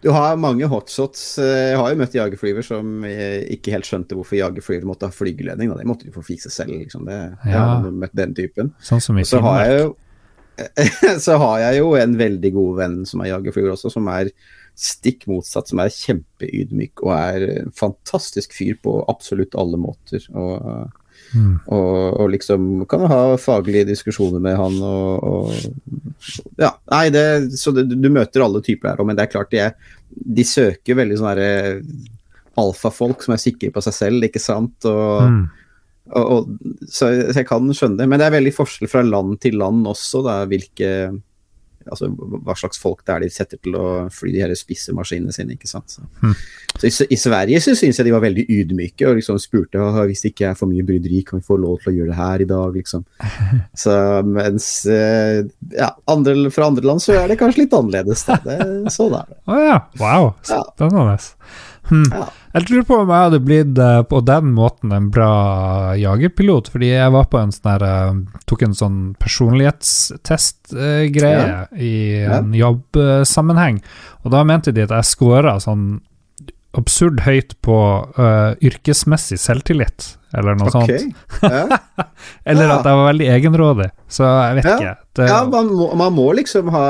Du 0.03 0.11
har 0.13 0.37
mange 0.37 0.67
hotshots. 0.69 1.39
eh, 1.39 1.71
Jeg 1.73 1.79
har 1.79 1.91
jo 1.93 1.99
møtt 2.03 2.15
jagerflyver 2.19 2.65
som 2.67 3.05
eh, 3.09 3.45
ikke 3.55 3.73
helt 3.73 3.87
skjønte 3.89 4.17
hvorfor 4.19 4.37
jagerflyver 4.41 4.85
måtte 4.89 5.07
ha 5.09 5.15
flygeledning. 5.15 5.71
Da. 5.73 5.77
Det 5.81 5.87
måtte 5.89 6.05
de 6.09 6.13
få 6.15 6.25
fikse 6.27 6.51
selv, 6.51 6.75
liksom. 6.75 7.05
Det, 7.07 7.19
Jeg 7.47 7.53
Ja. 7.55 7.65
har 7.79 7.91
møtt 7.91 8.15
den 8.15 8.35
typen. 8.35 8.73
Sånn 8.83 9.01
som 9.01 9.19
i 9.19 9.23
så 9.25 9.41
har 9.41 9.65
jeg 9.67 9.81
jo 9.85 9.93
så 11.19 11.39
har 11.41 11.61
jeg 11.63 11.79
jo 11.79 11.95
en 11.97 12.13
veldig 12.19 12.51
god 12.53 12.75
venn 12.77 12.97
som 13.09 13.23
er 13.25 13.31
jagerflyver 13.33 13.73
også, 13.73 13.91
som 13.95 14.07
er 14.13 14.29
stikk 14.77 15.25
motsatt, 15.27 15.69
som 15.71 15.81
er 15.81 15.89
kjempeydmyk 15.89 17.01
og 17.07 17.13
er 17.17 17.47
en 17.63 17.71
fantastisk 17.73 18.53
fyr 18.53 18.77
på 18.85 18.99
absolutt 19.09 19.57
alle 19.59 19.81
måter. 19.81 20.21
Og, 20.37 20.91
Mm. 21.33 21.55
og, 21.73 22.21
og 22.21 22.31
liksom 22.35 22.65
kan 22.91 23.07
ha 23.09 23.21
faglige 23.41 23.87
diskusjoner 23.89 24.43
med 24.43 24.57
han 24.59 24.75
og, 24.85 25.23
og 25.25 26.33
Ja, 26.61 26.75
nei, 26.93 27.07
det, 27.15 27.23
så 27.57 27.73
det, 27.73 27.87
du 27.89 28.09
møter 28.13 28.45
alle 28.45 28.61
typer 28.65 28.91
her 28.93 29.01
òg, 29.01 29.09
men 29.09 29.17
det 29.17 29.25
er 29.25 29.33
klart 29.33 29.51
de, 29.55 29.63
er, 29.65 29.97
de 30.13 30.45
søker 30.47 30.99
veldig 30.99 31.17
sånne 31.19 31.33
herre 31.33 31.81
alfafolk 32.61 33.25
som 33.25 33.33
er 33.35 33.41
sikre 33.41 33.73
på 33.73 33.81
seg 33.85 33.97
selv, 33.97 34.29
ikke 34.29 34.43
sant? 34.43 34.77
Og, 34.89 35.25
Mm. 35.25 35.43
og, 36.13 36.25
og, 36.35 36.49
så, 36.85 37.09
så 37.33 37.39
jeg 37.41 37.49
kan 37.49 37.73
skjønne 37.73 38.03
det. 38.03 38.09
Men 38.11 38.21
det 38.21 38.27
er 38.29 38.37
veldig 38.37 38.53
forskjell 38.57 38.91
fra 38.93 39.03
land 39.07 39.39
til 39.41 39.57
land 39.63 39.87
også, 39.89 40.21
da, 40.27 40.43
hvilke 40.51 40.91
Altså 41.91 42.11
hva 42.13 42.57
slags 42.59 42.81
folk 42.81 43.03
det 43.07 43.15
er 43.15 43.25
de 43.25 43.31
setter 43.33 43.61
til 43.63 43.77
å 43.79 43.87
fly 44.13 44.33
de 44.35 44.43
her 44.45 44.55
spisse 44.59 44.95
maskinene 44.97 45.35
sine, 45.35 45.57
ikke 45.57 45.71
sant. 45.71 45.97
Så, 45.97 46.05
mm. 46.23 46.35
så 46.77 46.89
i, 46.89 46.93
i 47.17 47.19
Sverige 47.21 47.63
så 47.65 47.75
syns 47.79 48.01
jeg 48.01 48.09
de 48.09 48.15
var 48.15 48.25
veldig 48.25 48.47
ydmyke 48.53 49.09
og 49.09 49.19
liksom 49.19 49.41
spurte 49.43 49.81
hvis 50.09 50.25
det 50.25 50.33
ikke 50.33 50.53
er 50.53 50.59
for 50.59 50.71
mye 50.71 50.87
bryderi, 50.87 51.23
kan 51.27 51.41
vi 51.41 51.47
få 51.47 51.59
lov 51.61 51.81
til 51.83 51.93
å 51.93 51.97
gjøre 51.97 52.13
det 52.13 52.21
her 52.21 52.45
i 52.45 52.49
dag, 52.53 52.79
liksom. 52.79 53.05
Så 53.85 53.97
mens 54.29 54.69
eh, 54.91 55.43
ja, 55.77 55.93
andre, 56.13 56.37
fra 56.55 56.71
andre 56.71 56.87
land 56.93 57.03
så 57.05 57.17
er 57.19 57.29
det 57.31 57.41
kanskje 57.41 57.65
litt 57.65 57.77
annerledes, 57.77 58.25
da. 58.29 58.39
Det, 58.47 58.59
sånn 58.95 59.15
er 59.19 59.29
det. 59.29 59.43
Å 59.47 59.61
ja, 59.61 59.77
wow, 60.03 60.33
Ja. 60.49 60.63
Spennende. 61.85 61.91
Hm. 61.91 62.05
Ja. 62.13 62.29
Jeg 62.55 62.63
lurer 62.71 62.83
på 62.85 62.95
om 63.01 63.09
jeg 63.09 63.17
hadde 63.25 63.39
blitt 63.41 63.79
eh, 63.81 64.03
på 64.05 64.21
den 64.29 64.53
måten 64.55 64.93
en 64.93 65.09
bra 65.11 65.95
jagerpilot, 65.97 66.69
fordi 66.69 66.89
jeg 66.93 67.13
var 67.15 67.25
på 67.33 67.39
en 67.41 67.53
sånn 67.53 67.71
her 67.73 67.83
eh, 67.89 68.13
Tok 68.47 68.63
en 68.67 68.75
sånn 68.77 69.15
personlighetstest-greie 69.19 71.67
i 71.81 71.93
Ja. 72.23 72.37
en 72.39 72.53
jobbsammenheng, 72.55 73.81
og 74.25 74.31
da 74.33 74.45
mente 74.45 74.73
de 74.73 74.83
at 74.85 74.91
jeg 74.91 75.05
scora 75.05 75.59
sånn 75.61 76.01
absurd 76.73 77.21
høyt 77.27 77.53
på 77.61 77.75
uh, 78.17 78.55
yrkesmessig 78.65 79.37
selvtillit, 79.37 80.17
eller 80.33 80.55
noe 80.57 80.71
okay. 80.73 81.05
sånt. 81.05 81.13
Ja. 81.53 81.69
Eller 82.49 82.65
Ja. 82.71 82.79
at 82.79 82.87
jeg 82.89 82.97
var 82.97 83.05
veldig 83.11 83.27
egenrådig, 83.29 83.91
så 84.09 84.25
jeg 84.25 84.55
vet 84.57 84.65
Ja. 84.65 84.73
ikke. 84.79 84.95
Det, 85.19 85.27
Ja, 85.29 85.43
man 85.53 85.67
må, 85.69 85.91
man 86.01 86.15
må 86.17 86.31
liksom 86.33 86.71
ha, 86.73 86.87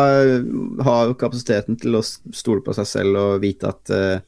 ha 0.87 0.95
kapasiteten 1.19 1.75
til 1.83 1.99
å 1.99 2.03
stole 2.07 2.63
på 2.63 2.71
seg 2.79 2.87
selv 2.87 3.19
og 3.19 3.41
vite 3.43 3.67
at 3.75 3.91
eh, 3.91 4.23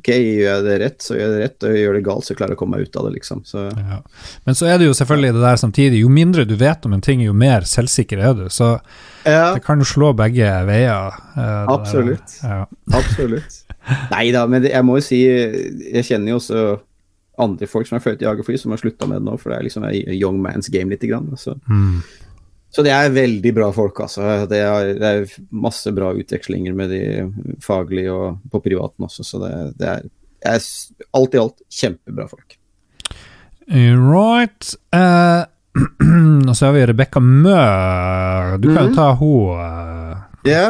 ok, 0.00 0.10
gjør 0.10 0.48
jeg 0.48 0.64
det 0.66 0.76
rett, 0.82 0.98
så 1.04 1.14
gjør 1.14 1.22
jeg 1.26 1.36
det 1.36 1.44
rett, 1.44 1.68
og 1.68 1.78
gjør 1.78 1.96
det 1.98 2.02
galt, 2.08 2.26
så 2.26 2.36
klarer 2.38 2.54
jeg 2.54 2.58
å 2.58 2.62
komme 2.64 2.78
meg 2.80 2.88
ut 2.88 2.98
av 3.00 3.06
det, 3.06 3.14
liksom. 3.20 3.44
Så, 3.46 3.68
Ja. 3.76 4.00
Men 4.48 4.58
så 4.58 4.66
er 4.66 4.80
det 4.80 4.88
jo 4.88 4.96
selvfølgelig 4.96 5.32
det 5.36 5.44
der 5.46 5.62
samtidig, 5.62 6.02
jo 6.02 6.10
mindre 6.12 6.44
du 6.48 6.56
vet 6.58 6.86
om 6.88 6.96
en 6.96 7.04
ting, 7.04 7.22
jo 7.22 7.36
mer 7.36 7.68
selvsikker 7.68 8.18
er 8.18 8.36
du. 8.38 8.44
Så 8.50 8.72
ja, 9.24 9.54
det 9.54 9.62
kan 9.64 9.78
jo 9.78 9.88
slå 9.88 10.12
begge 10.16 10.50
veier. 10.66 11.18
eh. 11.36 11.64
Absolutt. 11.70 12.38
Ja. 12.42 12.64
absolutt. 12.96 13.60
Nei 14.10 14.30
da, 14.34 14.46
men 14.50 14.62
det, 14.64 14.72
jeg 14.74 14.84
må 14.86 14.98
jo 14.98 15.04
si, 15.04 15.22
jeg 15.24 16.06
kjenner 16.06 16.34
jo 16.34 16.40
også 16.40 16.64
andre 17.40 17.68
folk 17.70 17.88
som 17.88 17.96
har 17.96 18.04
født 18.04 18.22
i 18.22 18.26
jagerfly, 18.28 18.58
som 18.60 18.74
har 18.74 18.80
slutta 18.82 19.08
med 19.08 19.20
det 19.22 19.28
nå, 19.28 19.36
for 19.40 19.52
det 19.52 19.58
er 19.60 19.68
liksom 19.68 19.86
young 20.12 20.40
man's 20.44 20.68
game 20.72 20.92
lite 20.92 21.08
grann. 21.08 21.30
Så. 21.40 21.56
Mm. 21.70 22.02
Så 22.70 22.84
det 22.86 22.92
er 22.94 23.12
veldig 23.14 23.52
bra 23.56 23.68
folk, 23.74 23.98
altså. 24.04 24.46
Det 24.50 24.60
er, 24.62 24.92
det 25.00 25.10
er 25.10 25.36
masse 25.50 25.90
bra 25.94 26.12
utvekslinger 26.14 26.76
med 26.78 26.92
de 26.94 27.02
faglige 27.64 28.14
og 28.14 28.38
på 28.52 28.62
privaten 28.62 29.08
også, 29.08 29.26
så 29.26 29.42
det, 29.42 29.52
det 29.80 29.88
er, 29.90 30.08
er 30.54 30.60
alt 31.18 31.34
i 31.34 31.42
alt 31.42 31.64
kjempebra 31.80 32.28
folk. 32.30 32.56
Right. 33.70 34.72
Uh, 34.94 35.46
og 36.48 36.54
så 36.56 36.68
har 36.68 36.74
vi 36.74 36.86
Rebekka 36.90 37.22
Mø. 37.22 37.58
Du 38.62 38.70
kan 38.72 38.86
jo 38.86 38.90
mm. 38.90 38.96
ta 38.96 39.10
henne. 39.18 39.58
eh, 39.66 40.50
Ja. 40.50 40.64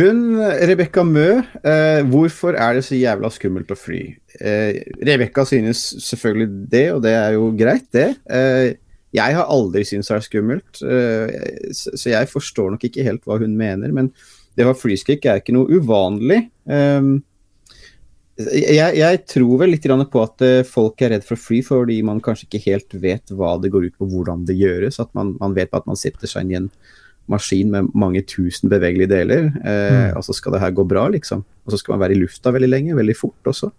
Hun, 0.00 0.38
Rebekka 0.70 1.02
Mø, 1.04 1.42
eh, 1.60 2.00
hvorfor 2.08 2.56
er 2.56 2.78
det 2.78 2.86
så 2.86 2.96
jævla 2.96 3.28
skummelt 3.34 3.72
å 3.74 3.76
fly? 3.76 4.00
Eh, 4.40 4.78
Rebekka 5.04 5.44
synes 5.48 5.82
selvfølgelig 6.06 6.48
det, 6.72 6.86
og 6.94 7.02
det 7.04 7.12
er 7.18 7.34
jo 7.36 7.50
greit, 7.58 7.88
det. 7.92 8.06
Eh, 8.30 8.79
jeg 9.16 9.34
har 9.34 9.48
aldri 9.50 9.82
syntes 9.84 10.08
det 10.10 10.16
er 10.18 10.26
skummelt, 10.28 10.82
eh, 10.86 11.72
så, 11.74 12.10
jeg 12.12 12.28
forstår 12.30 12.70
nok 12.76 12.84
ikke 12.86 13.06
helt 13.06 13.24
hva 13.26 13.40
hun 13.42 13.56
mener. 13.58 13.90
Men 13.96 14.12
det 14.56 14.64
å 14.66 14.70
ha 14.70 14.76
flyskrekk 14.78 15.26
er 15.26 15.40
ikke 15.42 15.56
noe 15.56 15.70
uvanlig. 15.80 16.44
Eh, 16.70 17.10
Jeg, 18.40 18.94
jeg 18.96 19.18
tror 19.28 19.58
vel 19.60 19.74
litt 19.74 19.84
på 19.84 20.20
at 20.24 20.40
eh, 20.46 20.62
folk 20.64 21.02
er 21.02 21.10
redd 21.12 21.24
for 21.26 21.36
å 21.36 21.42
fly 21.42 21.58
fordi 21.66 21.98
man 22.06 22.22
kanskje 22.24 22.46
ikke 22.48 22.62
helt 22.70 22.94
vet 23.02 23.34
hva 23.36 23.58
det 23.60 23.68
går 23.74 23.90
ut 23.90 23.98
på, 23.98 24.08
hvordan 24.08 24.46
det 24.48 24.56
gjøres. 24.56 24.96
At 25.02 25.10
man, 25.12 25.34
man 25.40 25.52
vet 25.58 25.74
at 25.76 25.84
man 25.86 25.98
setter 25.98 26.26
seg 26.30 26.46
inn 26.46 26.54
i 26.54 26.58
en 26.62 26.70
maskin 27.30 27.68
med 27.70 27.90
mange 27.94 28.22
tusen 28.26 28.70
bevegelige 28.72 29.10
deler, 29.12 29.50
eh, 29.60 29.90
Mm. 30.10 30.16
og 30.16 30.24
så 30.24 30.34
skal 30.34 30.52
det 30.52 30.60
her 30.62 30.72
gå 30.72 30.86
bra, 30.88 31.08
liksom. 31.12 31.44
Og 31.66 31.72
så 31.74 31.78
skal 31.78 31.94
man 31.94 32.00
være 32.08 32.16
i 32.16 32.22
lufta 32.22 32.50
veldig 32.50 32.70
lenge, 32.70 32.96
veldig 32.96 33.16
fort 33.16 33.44
også. 33.52 33.70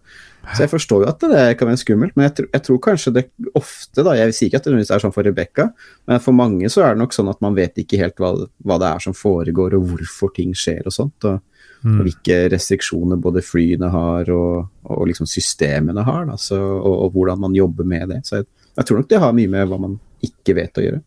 Så 0.56 0.64
jeg 0.66 0.72
forstår 0.72 1.04
jo 1.04 1.10
at 1.12 1.20
det 1.22 1.58
kan 1.60 1.68
være 1.70 1.78
skummelt, 1.84 2.16
men 2.18 2.24
jeg, 2.26 2.34
tror- 2.40 2.50
jeg 2.54 2.64
tror 2.66 2.80
kanskje 2.82 3.14
det 3.14 3.24
ofte, 3.56 4.04
da 4.04 4.16
Jeg 4.18 4.34
sier 4.34 4.50
ikke 4.50 4.58
at 4.62 4.64
det 4.72 4.90
er 4.92 5.00
sånn 5.04 5.14
for 5.14 5.24
Rebekka, 5.24 5.68
men 6.10 6.20
for 6.20 6.34
mange 6.34 6.66
så 6.74 6.82
er 6.84 6.96
det 6.96 7.02
nok 7.04 7.14
sånn 7.14 7.30
at 7.30 7.40
man 7.46 7.54
vet 7.56 7.78
ikke 7.78 8.00
helt 8.02 8.18
hva, 8.18 8.34
hva 8.66 8.80
det 8.82 8.90
er 8.90 9.00
som 9.06 9.14
foregår, 9.14 9.76
og 9.78 9.86
hvorfor 9.92 10.34
ting 10.34 10.54
skjer 10.58 10.86
og 10.90 10.94
sånt. 10.98 11.26
og 11.26 11.42
og 11.82 11.88
Mm. 11.90 12.04
hvilke 12.06 12.36
restriksjoner 12.54 13.18
både 13.18 13.42
flyene 13.42 13.88
har 13.90 14.30
og, 14.30 14.68
og 14.86 15.08
liksom 15.10 15.26
systemene 15.26 16.04
har, 16.06 16.28
da, 16.30 16.36
så, 16.38 16.54
og, 16.62 17.08
og 17.08 17.14
hvordan 17.16 17.40
man 17.42 17.56
jobber 17.58 17.84
med 17.90 18.08
det. 18.10 18.20
Så 18.24 18.36
jeg, 18.38 18.46
jeg 18.78 18.86
tror 18.86 19.00
nok 19.00 19.08
det 19.10 19.20
har 19.24 19.34
mye 19.34 19.50
med 19.50 19.68
hva 19.68 19.80
man 19.82 19.96
ikke 20.22 20.54
vet 20.60 20.78
å 20.78 20.84
gjøre. 20.86 21.00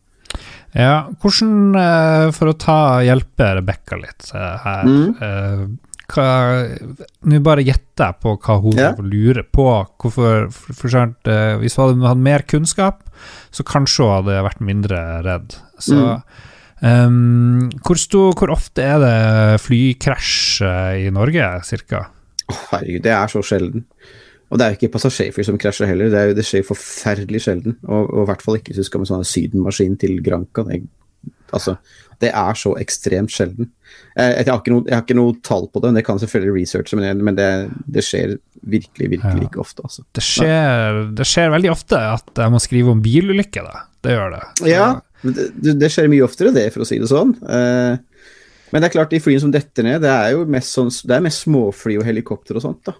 Ja, 0.75 0.97
hvordan 1.23 1.75
eh, 1.79 2.31
For 2.35 2.51
å 2.51 2.57
ta 2.59 2.77
hjelpe 3.07 3.53
Rebekka 3.61 3.95
litt 4.01 4.27
eh, 4.35 4.57
her 4.65 4.83
Mm. 4.83 5.77
Nå 6.13 7.39
bare 7.45 7.63
gjetter 7.65 8.09
jeg 8.11 8.19
på 8.21 8.35
hva 8.37 8.55
hun 8.61 8.77
Ja. 8.77 8.91
lurer 8.99 9.43
på. 9.43 9.65
Hvorfor, 10.01 10.49
for, 10.51 10.73
for 10.73 10.87
eksempel, 10.87 11.31
eh, 11.31 11.57
Hvis 11.61 11.75
hun 11.77 11.87
hadde 12.01 12.07
hatt 12.07 12.17
mer 12.17 12.39
kunnskap, 12.47 13.03
så 13.51 13.63
kanskje 13.63 14.03
hun 14.05 14.15
hadde 14.25 14.43
vært 14.49 14.61
mindre 14.61 14.99
redd. 15.25 15.55
Så 15.79 15.95
Mm. 15.95 16.21
um, 16.81 17.69
hvor, 17.83 17.97
sto, 17.97 18.31
hvor 18.33 18.51
ofte 18.51 18.83
er 18.83 18.99
det 18.99 19.61
flykrasj 19.61 20.61
i 21.07 21.09
Norge, 21.09 21.63
cirka? 21.63 22.07
Oh, 22.51 22.59
herregud, 22.71 23.01
det 23.03 23.11
er 23.11 23.27
så 23.27 23.41
sjelden. 23.41 23.85
Og 24.51 24.59
det 24.59 24.65
er 24.65 24.73
jo 24.75 24.77
ikke 24.87 24.93
passasjerfly 24.93 25.43
som 25.43 25.57
krasjer 25.57 25.87
heller, 25.89 26.11
det, 26.13 26.27
jo, 26.29 26.33
det 26.37 26.45
skjer 26.45 26.63
forferdelig 26.67 27.41
sjelden. 27.41 27.77
Og, 27.87 28.11
og 28.13 28.23
i 28.23 28.27
hvert 28.29 28.43
fall 28.45 28.55
ikke 28.59 28.69
hvis 28.73 28.83
du 28.83 28.83
skal 28.83 28.99
med 29.01 29.09
sånn 29.09 29.25
sydenmaskin 29.25 29.97
til 29.97 30.19
Granca. 30.21 30.63
Det, 30.69 30.83
altså, 31.55 31.77
det 32.23 32.29
er 32.31 32.53
så 32.59 32.73
ekstremt 32.79 33.31
sjelden. 33.33 33.71
Jeg, 34.15 34.45
har 34.47 34.59
ikke 34.61 34.71
noe, 34.71 34.85
har 34.91 35.01
ikke 35.03 35.17
noe 35.17 35.33
tall 35.43 35.65
på 35.73 35.81
det, 35.83 35.89
men 35.91 35.97
det 35.99 36.05
kan 36.07 36.19
selvfølgelig 36.21 36.61
researche, 36.61 36.95
men, 36.99 37.03
det, 37.09 37.25
men 37.27 37.35
det, 37.39 37.47
det 37.97 38.03
skjer 38.07 38.37
virkelig, 38.63 39.09
virkelig 39.17 39.43
Ja. 39.43 39.49
ikke 39.49 39.59
ofte, 39.65 39.83
altså. 39.83 40.05
Det 40.15 40.23
skjer, 40.23 41.01
det 41.17 41.27
skjer 41.27 41.51
veldig 41.55 41.71
ofte 41.73 41.99
at 42.13 42.31
jeg 42.45 42.53
må 42.53 42.61
skrive 42.63 42.93
om 42.95 43.01
bilulykker, 43.03 43.67
da. 43.67 43.83
Det 44.05 44.15
gjør 44.15 44.35
det. 44.37 44.43
Ja, 44.71 44.87
det, 45.25 45.49
det- 45.59 45.77
det 45.81 45.91
skjer 45.91 46.07
mye 46.13 46.23
oftere 46.27 46.53
det, 46.55 46.69
for 46.73 46.85
å 46.85 46.87
si 46.87 46.99
det 47.01 47.09
sånn. 47.11 47.35
Eh, 47.43 47.97
men 48.71 48.81
det 48.81 48.87
er 48.89 48.95
klart, 48.95 49.11
de 49.13 49.19
flyene 49.23 49.43
som 49.43 49.51
detter 49.53 49.83
ned, 49.87 50.01
det 50.03 50.09
er 50.13 50.31
jo 50.37 50.45
mest, 50.49 50.71
sånn, 50.75 50.89
det 51.07 51.15
er 51.19 51.23
mest 51.27 51.43
småfly 51.45 51.99
og 51.99 52.07
helikopter 52.07 52.57
og 52.57 52.63
sånt, 52.63 52.81
da. 52.87 52.95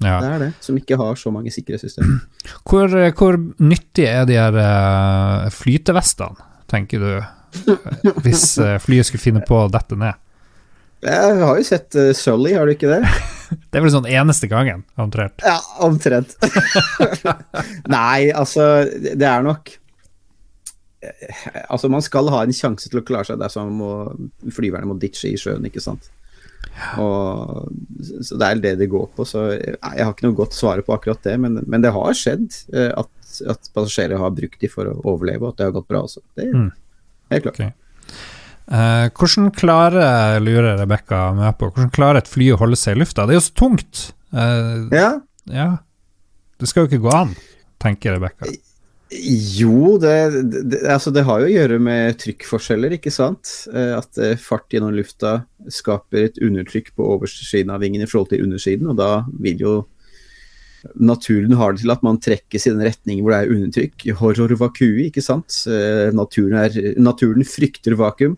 Ja. 0.00 0.14
Det 0.22 0.28
er 0.32 0.38
det, 0.46 0.52
som 0.64 0.76
ikke 0.80 0.96
har 0.96 1.18
så 1.20 1.28
mange 1.34 1.50
sikkerhetssystemer. 1.52 2.20
Hvor, 2.68 2.92
hvor 3.18 3.36
nyttige 3.60 4.08
er 4.20 4.24
de 4.30 4.38
her 4.38 4.56
eh, 4.62 5.50
flytevestene, 5.52 6.40
tenker 6.72 7.02
du? 7.04 7.10
Hvis 8.24 8.44
eh, 8.62 8.76
flyet 8.82 9.08
skulle 9.08 9.22
finne 9.22 9.42
på 9.46 9.64
å 9.64 9.70
dette 9.72 9.98
ned. 9.98 10.18
Jeg 11.00 11.36
har 11.40 11.56
jo 11.56 11.64
sett 11.64 11.96
uh, 11.96 12.10
Sully, 12.16 12.52
har 12.52 12.68
du 12.68 12.74
ikke 12.74 12.90
det? 12.90 13.02
Det 13.72 13.80
er 13.80 13.82
vel 13.82 13.90
sånn 13.90 14.06
eneste 14.06 14.46
gangen, 14.46 14.84
omtrent. 15.00 15.42
Ja, 15.42 15.56
omtrent. 15.82 16.36
Nei, 17.96 18.30
altså, 18.30 18.84
det 18.86 19.26
er 19.26 19.42
nok 19.42 19.72
Altså, 21.00 21.88
man 21.90 22.04
skal 22.04 22.28
ha 22.30 22.44
en 22.44 22.54
sjanse 22.54 22.90
til 22.92 23.00
å 23.00 23.04
klare 23.08 23.26
seg 23.26 23.40
dersom 23.40 23.80
flyverne 24.52 24.86
må 24.86 24.98
ditche 25.00 25.32
i 25.32 25.38
sjøen, 25.40 25.64
ikke 25.66 25.82
sant. 25.82 26.10
Og, 27.00 27.70
så 28.20 28.36
det 28.40 28.46
er 28.46 28.60
det 28.62 28.74
det 28.82 28.90
går 28.92 29.08
på. 29.16 29.24
Så 29.28 29.46
jeg, 29.54 29.78
jeg 29.80 30.04
har 30.04 30.12
ikke 30.12 30.28
noe 30.28 30.38
godt 30.38 30.56
svar 30.56 30.82
på 30.84 30.94
akkurat 30.94 31.24
det, 31.26 31.36
men, 31.40 31.60
men 31.66 31.84
det 31.84 31.94
har 31.96 32.16
skjedd 32.16 32.46
eh, 32.74 32.92
at, 32.92 33.10
at 33.54 33.72
passasjerer 33.74 34.20
har 34.20 34.36
brukt 34.36 34.60
de 34.60 34.70
for 34.70 34.90
å 34.92 34.98
overleve, 35.14 35.44
og 35.44 35.54
at 35.54 35.60
det 35.60 35.70
har 35.70 35.76
gått 35.78 35.90
bra 35.90 36.04
også. 36.06 36.22
Det 36.38 36.50
Mm. 36.50 36.70
Helt 37.30 37.46
klart. 37.46 37.60
Okay. 37.60 37.70
Uh, 38.70 39.10
hvordan 39.18 39.50
klarer, 39.50 40.38
lurer 40.44 40.76
Rebekka 40.78 41.32
meg 41.34 41.56
på, 41.58 41.72
hvordan 41.72 41.90
klarer 41.94 42.20
et 42.20 42.30
fly 42.30 42.52
å 42.54 42.58
holde 42.60 42.78
seg 42.78 42.94
i 42.94 43.00
lufta? 43.02 43.26
Det 43.26 43.34
er 43.34 43.40
jo 43.40 43.46
så 43.48 43.54
tungt. 43.58 44.02
Uh, 44.30 44.86
Ja, 44.94 45.12
ja. 45.50 45.70
Det 46.60 46.68
skal 46.68 46.84
jo 46.84 46.90
ikke 46.90 47.06
gå 47.08 47.14
an, 47.16 47.32
tenker 47.82 48.14
Rebekka. 48.14 48.50
Jo, 49.10 49.96
det, 49.98 50.12
det, 50.70 50.84
altså 50.86 51.10
det 51.10 51.24
har 51.26 51.40
jo 51.42 51.48
å 51.48 51.54
gjøre 51.54 51.78
med 51.82 52.18
trykkforskjeller, 52.20 52.92
ikke 52.94 53.10
sant. 53.10 53.48
Eh, 53.72 53.96
At 53.96 54.20
fart 54.38 54.70
gjennom 54.70 54.92
lufta 54.94 55.40
skaper 55.66 56.28
et 56.28 56.38
undertrykk 56.38 56.92
på 56.94 57.08
oversiden 57.16 57.72
av 57.74 57.82
vingen 57.82 58.04
i 58.04 58.06
forhold 58.06 58.30
til 58.30 58.44
undersiden, 58.44 58.92
og 58.92 59.00
da 59.00 59.24
vil 59.42 59.64
jo 59.64 59.72
naturen 60.94 61.52
har 61.58 61.74
det 61.74 61.84
til 61.84 61.94
at 61.94 62.02
man 62.06 62.20
trekkes 62.22 62.66
i 62.66 62.72
den 62.72 62.84
retningen 62.84 63.24
hvor 63.24 63.34
det 63.34 63.42
er 63.42 63.52
undertrykk. 63.56 64.06
Horror 64.20 64.56
vacui, 64.60 65.06
ikke 65.08 65.24
sant. 65.24 65.62
Eh, 65.70 66.08
Naturen, 66.16 66.58
er, 66.64 66.80
naturen 67.00 67.46
frykter 67.46 67.96
vakuum. 68.00 68.36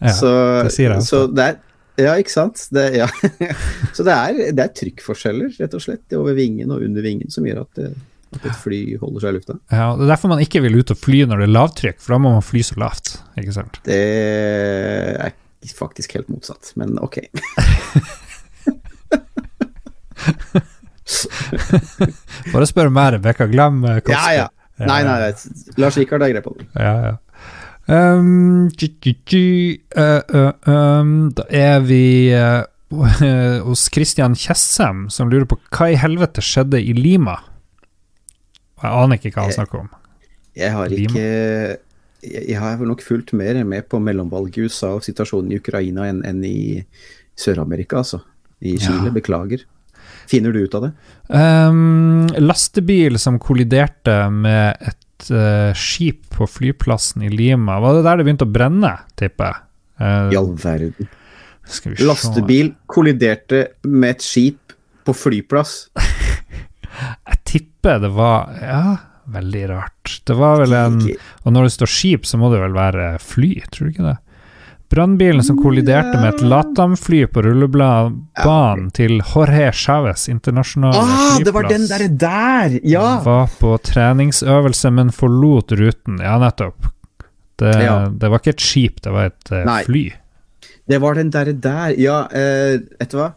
Ja, 0.00 0.14
så, 0.16 0.30
det 0.64 0.72
sier 0.72 0.94
jeg 0.94 1.04
så 1.04 1.26
det 1.28 1.44
er 1.44 1.58
ja, 2.00 2.14
ikke 2.16 2.32
sant. 2.32 2.62
Det, 2.72 2.86
ja. 2.96 3.08
så 3.96 4.04
det 4.06 4.14
er, 4.14 4.38
det 4.56 4.64
er 4.64 4.76
trykkforskjeller, 4.76 5.50
rett 5.60 5.74
og 5.76 5.82
slett, 5.84 6.06
over 6.16 6.36
vingen 6.38 6.70
og 6.72 6.84
under 6.86 7.04
vingen, 7.04 7.28
som 7.32 7.44
gjør 7.44 7.66
at, 7.66 7.80
eh, 7.82 7.98
at 8.36 8.46
et 8.48 8.62
fly 8.62 8.80
holder 9.02 9.24
seg 9.24 9.34
i 9.34 9.36
lufta. 9.36 9.58
Ja, 9.68 9.90
det 9.98 10.06
er 10.06 10.12
derfor 10.14 10.32
man 10.32 10.44
ikke 10.44 10.62
vil 10.64 10.80
ut 10.80 10.94
og 10.94 11.00
fly 11.00 11.20
når 11.28 11.42
det 11.42 11.48
er 11.48 11.54
lavtrykk, 11.58 12.00
for 12.00 12.14
da 12.14 12.22
må 12.24 12.32
man 12.38 12.46
fly 12.46 12.64
så 12.66 12.80
lavt, 12.80 13.12
ikke 13.40 13.56
sant? 13.56 13.82
Det 13.84 14.00
er 14.00 15.36
faktisk 15.76 16.16
helt 16.16 16.30
motsatt, 16.32 16.72
men 16.80 16.96
ok. 17.02 17.20
Bare 22.52 22.68
spør 22.68 22.90
meg, 22.92 23.16
Rebekka. 23.16 23.48
Glem 23.50 23.82
uh, 23.86 23.98
Ja, 24.10 24.24
ja. 24.36 24.48
Nei, 24.80 25.02
nei, 25.04 25.16
nei. 25.20 25.32
Lars 25.80 25.98
Rikard 26.00 26.24
har 26.24 26.32
greie 26.32 26.44
på 26.44 26.54
det. 26.56 26.68
Ja, 26.74 26.94
ja. 27.10 27.16
Um, 27.90 28.68
tju, 28.70 28.86
tju, 29.02 29.12
tju, 29.26 29.44
uh, 29.98 30.20
uh, 30.30 30.70
um, 30.70 31.14
da 31.34 31.44
er 31.50 31.80
vi 31.82 32.30
uh, 32.30 32.62
hos 33.66 33.88
Christian 33.92 34.36
Tjessem, 34.38 35.08
som 35.10 35.30
lurer 35.32 35.48
på 35.50 35.58
hva 35.74 35.90
i 35.90 35.98
helvete 35.98 36.44
skjedde 36.44 36.80
i 36.80 36.94
Lima? 36.96 37.40
Jeg 38.80 38.92
aner 38.94 39.18
ikke 39.18 39.34
hva 39.34 39.48
han 39.48 39.56
snakker 39.58 39.82
om. 39.82 39.90
Jeg 40.56 40.72
har 40.76 40.92
Lima. 40.92 41.10
ikke 41.10 41.78
jeg 42.20 42.58
har 42.60 42.76
vel 42.76 42.90
nok 42.90 43.00
fulgt 43.00 43.32
mer 43.32 43.56
med 43.64 43.86
på 43.88 43.98
mellomvalget 44.02 44.58
i 44.58 44.64
USA 44.68 44.92
og 44.98 45.04
situasjonen 45.06 45.54
i 45.54 45.60
Ukraina 45.60 46.04
enn 46.10 46.20
enn 46.28 46.42
i 46.44 46.82
Sør-Amerika, 47.40 48.02
altså. 48.02 48.20
I 48.60 48.74
Chile. 48.76 49.08
Ja. 49.08 49.14
Beklager. 49.14 49.64
Finner 50.30 50.54
du 50.54 50.60
ut 50.62 50.74
av 50.78 50.86
det? 50.86 50.90
Um, 51.28 52.28
lastebil 52.38 53.18
som 53.18 53.38
kolliderte 53.42 54.14
med 54.30 54.78
et 54.92 55.30
uh, 55.34 55.72
skip 55.74 56.28
på 56.36 56.46
flyplassen 56.46 57.24
i 57.26 57.30
Lima. 57.32 57.80
Var 57.82 57.98
det 57.98 58.04
der 58.06 58.20
det 58.20 58.28
begynte 58.28 58.46
å 58.46 58.52
brenne, 58.54 58.92
tipper 59.18 59.50
jeg? 59.50 59.66
Uh, 60.00 60.30
I 60.30 60.38
all 60.38 60.52
verden. 60.60 61.10
vi 61.66 61.96
se. 61.96 62.06
Lastebil 62.06 62.72
kolliderte 62.90 63.64
med 63.90 64.16
et 64.16 64.24
skip 64.24 64.76
på 65.06 65.16
flyplass. 65.16 65.88
Jeg 67.00 67.38
tipper 67.46 68.00
det 68.02 68.10
var 68.12 68.50
Ja, 68.60 68.96
veldig 69.30 69.62
rart. 69.70 70.16
Det 70.26 70.34
var 70.36 70.58
vel 70.60 70.74
en 70.76 70.98
Og 71.46 71.52
når 71.54 71.68
det 71.68 71.74
står 71.76 71.90
skip, 71.90 72.26
så 72.26 72.38
må 72.40 72.50
det 72.52 72.60
vel 72.60 72.74
være 72.76 73.12
fly, 73.22 73.54
tror 73.70 73.88
du 73.88 73.94
ikke 73.94 74.08
det? 74.10 74.16
Brannbilen 74.90 75.44
som 75.46 75.58
kolliderte 75.62 76.18
med 76.18 76.34
et 76.34 76.40
Latam-fly 76.50 77.20
på 77.30 77.42
rullebanen 77.46 78.88
til 78.96 79.20
Jorge 79.22 79.68
Chávez 79.76 80.24
internasjonale 80.32 80.98
Ah, 80.98 81.38
det 81.44 81.52
var 81.54 81.68
den 81.68 81.84
flyplass. 81.86 81.92
derre 81.92 82.08
der! 82.18 82.80
Ja! 82.90 83.20
Var 83.24 83.46
på 83.60 83.76
treningsøvelse, 83.86 84.90
men 84.90 85.12
forlot 85.14 85.72
ruten. 85.78 86.18
Ja, 86.18 86.38
nettopp. 86.42 86.88
Det, 87.60 87.74
Ja. 87.84 88.08
det 88.08 88.30
var 88.30 88.38
ikke 88.42 88.54
et 88.56 88.60
skip, 88.64 89.00
det 89.04 89.12
var 89.12 89.30
et 89.30 89.50
Nei. 89.66 89.82
fly. 89.84 90.04
Det 90.88 90.98
var 91.00 91.14
den 91.14 91.30
derre 91.30 91.52
der. 91.52 91.94
Ja, 92.00 92.24
uh, 92.26 92.80
vet 92.98 93.10
du 93.10 93.16
hva? 93.20 93.32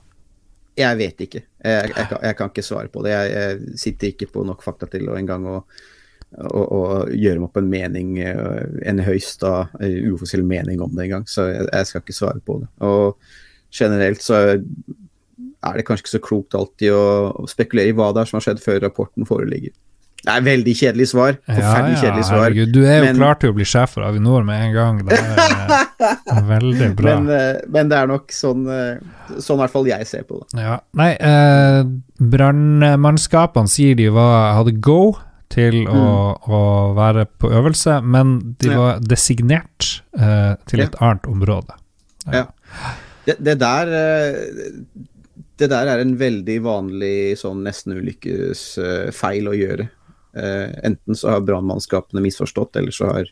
Jeg 0.76 0.98
vet 0.98 1.20
ikke. 1.22 1.44
Jeg, 1.64 1.92
jeg, 1.96 2.08
kan, 2.10 2.18
jeg 2.24 2.36
kan 2.38 2.50
ikke 2.50 2.64
svare 2.66 2.88
på 2.90 3.04
det. 3.06 3.12
Jeg, 3.14 3.30
jeg 3.32 3.78
sitter 3.78 4.08
ikke 4.10 4.32
på 4.34 4.44
nok 4.48 4.64
fakta 4.66 4.88
til 4.90 5.06
å 5.12 5.18
engang 5.20 5.46
å, 5.46 5.60
å, 6.40 6.64
å 6.64 6.82
gjøre 7.14 7.40
meg 7.40 7.50
opp 7.50 7.58
en 7.62 7.70
mening, 7.70 8.18
eh, 8.24 8.66
en 8.90 9.00
høyst 9.06 9.42
da, 9.44 9.68
eh, 9.80 10.00
uoffisiell 10.10 10.44
mening 10.48 10.82
om 10.82 10.94
det 10.96 11.06
engang. 11.10 11.28
Så 11.30 11.48
jeg, 11.52 11.68
jeg 11.72 11.90
skal 11.92 12.02
ikke 12.06 12.18
svare 12.18 12.42
på 12.46 12.60
det. 12.64 12.70
Og 12.82 13.18
generelt 13.74 14.22
så 14.22 14.40
er 15.64 15.78
det 15.78 15.86
kanskje 15.88 16.04
ikke 16.04 16.16
så 16.18 16.24
klokt 16.26 16.58
alltid 16.60 16.92
å, 16.94 17.06
å 17.44 17.48
spekulere 17.50 17.94
i 17.94 17.96
hva 17.96 18.12
det 18.14 18.24
er 18.26 18.30
som 18.32 18.40
har 18.42 18.48
skjedd 18.50 18.62
før 18.64 18.82
rapporten 18.84 19.26
foreligger. 19.30 19.72
Det 20.24 20.32
er 20.32 20.44
veldig 20.46 20.74
kjedelig 20.80 21.06
svar. 21.12 21.34
Forferdelig 21.50 21.98
kjedelig 22.00 22.22
svar. 22.30 22.44
herregud. 22.46 22.70
Du 22.72 22.86
er 22.88 23.02
jo 23.02 23.08
Men- 23.10 23.18
klar 23.18 23.40
til 23.42 23.52
å 23.52 23.56
bli 23.58 23.66
sjef 23.68 23.92
for 23.98 24.06
Avinor 24.08 24.46
med 24.48 24.62
en 24.70 24.74
gang. 24.74 25.02
Det 25.10 25.18
er 25.20 26.46
veldig 26.54 26.88
bra. 26.96 27.18
Men, 27.20 27.28
eh, 27.36 27.58
men 27.76 27.90
det 27.92 27.98
er 28.00 28.08
nok 28.08 28.32
sånn, 28.32 28.62
sånn 29.36 29.58
i 29.58 29.62
hvert 29.66 29.74
fall 29.74 29.90
jeg 29.92 30.08
ser 30.08 30.24
på 30.30 30.40
det. 30.40 30.64
Ja. 30.64 30.78
Nei, 30.96 31.10
eh, 31.20 31.84
brannmannskapene 32.24 33.68
sier 33.72 34.00
de 34.00 34.08
var, 34.16 34.54
hadde 34.62 34.78
go 34.80 35.18
til 35.54 35.84
å, 35.88 36.04
å 36.50 36.60
være 36.98 37.28
på 37.40 37.52
øvelse, 37.54 38.00
men 38.02 38.36
de 38.58 38.68
Mm. 38.70 38.74
Ja. 38.74 38.80
var 38.82 39.00
designert 39.06 39.90
eh, 40.18 40.54
til 40.68 40.80
Ja. 40.82 40.86
et 40.90 41.00
annet 41.00 41.28
område. 41.30 41.78
Det, 43.26 43.36
det 43.40 43.60
der 43.62 43.92
eh, 43.94 44.70
det 45.62 45.70
der 45.70 45.88
er 45.88 46.02
en 46.02 46.16
veldig 46.18 46.56
vanlig 46.66 47.38
sånn 47.40 47.62
nesten-ulykkesfeil 47.64 49.48
å 49.48 49.54
gjøre. 49.56 49.86
Eh, 50.36 50.74
enten 50.90 51.16
så 51.16 51.30
har 51.36 51.46
brannmannskapene 51.46 52.24
misforstått, 52.26 52.76
eller 52.82 52.92
så 52.92 53.12
har 53.12 53.30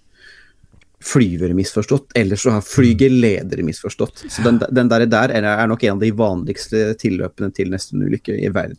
flyvere 1.01 1.55
misforstått, 1.57 2.11
eller 2.15 2.37
så 2.37 2.51
har 2.51 2.61
flygeledere 2.61 3.63
misforstått. 3.65 4.21
Så 4.29 4.43
den, 4.45 4.59
den 4.69 4.91
der, 4.91 5.07
der 5.09 5.33
er, 5.33 5.67
nok 5.67 5.83
en 5.83 5.95
av 5.97 6.03
de 6.03 6.11
vanligste 6.13 6.91
tilløpene 7.01 7.49
til 7.57 7.71
nesten-ulykke 7.73 8.35
i 8.37 8.51
verden. 8.53 8.77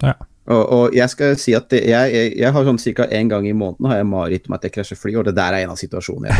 Ja. 0.00 0.14
Og, 0.44 0.60
og, 0.60 0.82
jeg 0.92 1.08
skal 1.08 1.38
si 1.40 1.54
at 1.56 1.70
det, 1.72 1.80
jeg, 1.88 2.10
jeg, 2.12 2.32
jeg, 2.42 2.50
har 2.52 2.66
sånn 2.66 2.80
ca. 2.98 3.06
én 3.16 3.30
gang 3.32 3.46
i 3.48 3.54
måneden 3.56 3.88
har 3.88 4.02
jeg 4.02 4.08
mareritt 4.10 4.50
om 4.50 4.56
at 4.58 4.66
jeg 4.66 4.74
krasjer 4.74 4.98
fly, 5.00 5.14
og 5.16 5.24
det 5.28 5.32
der 5.38 5.56
er 5.56 5.64
en 5.64 5.72
av 5.72 5.78
situasjonene. 5.80 6.34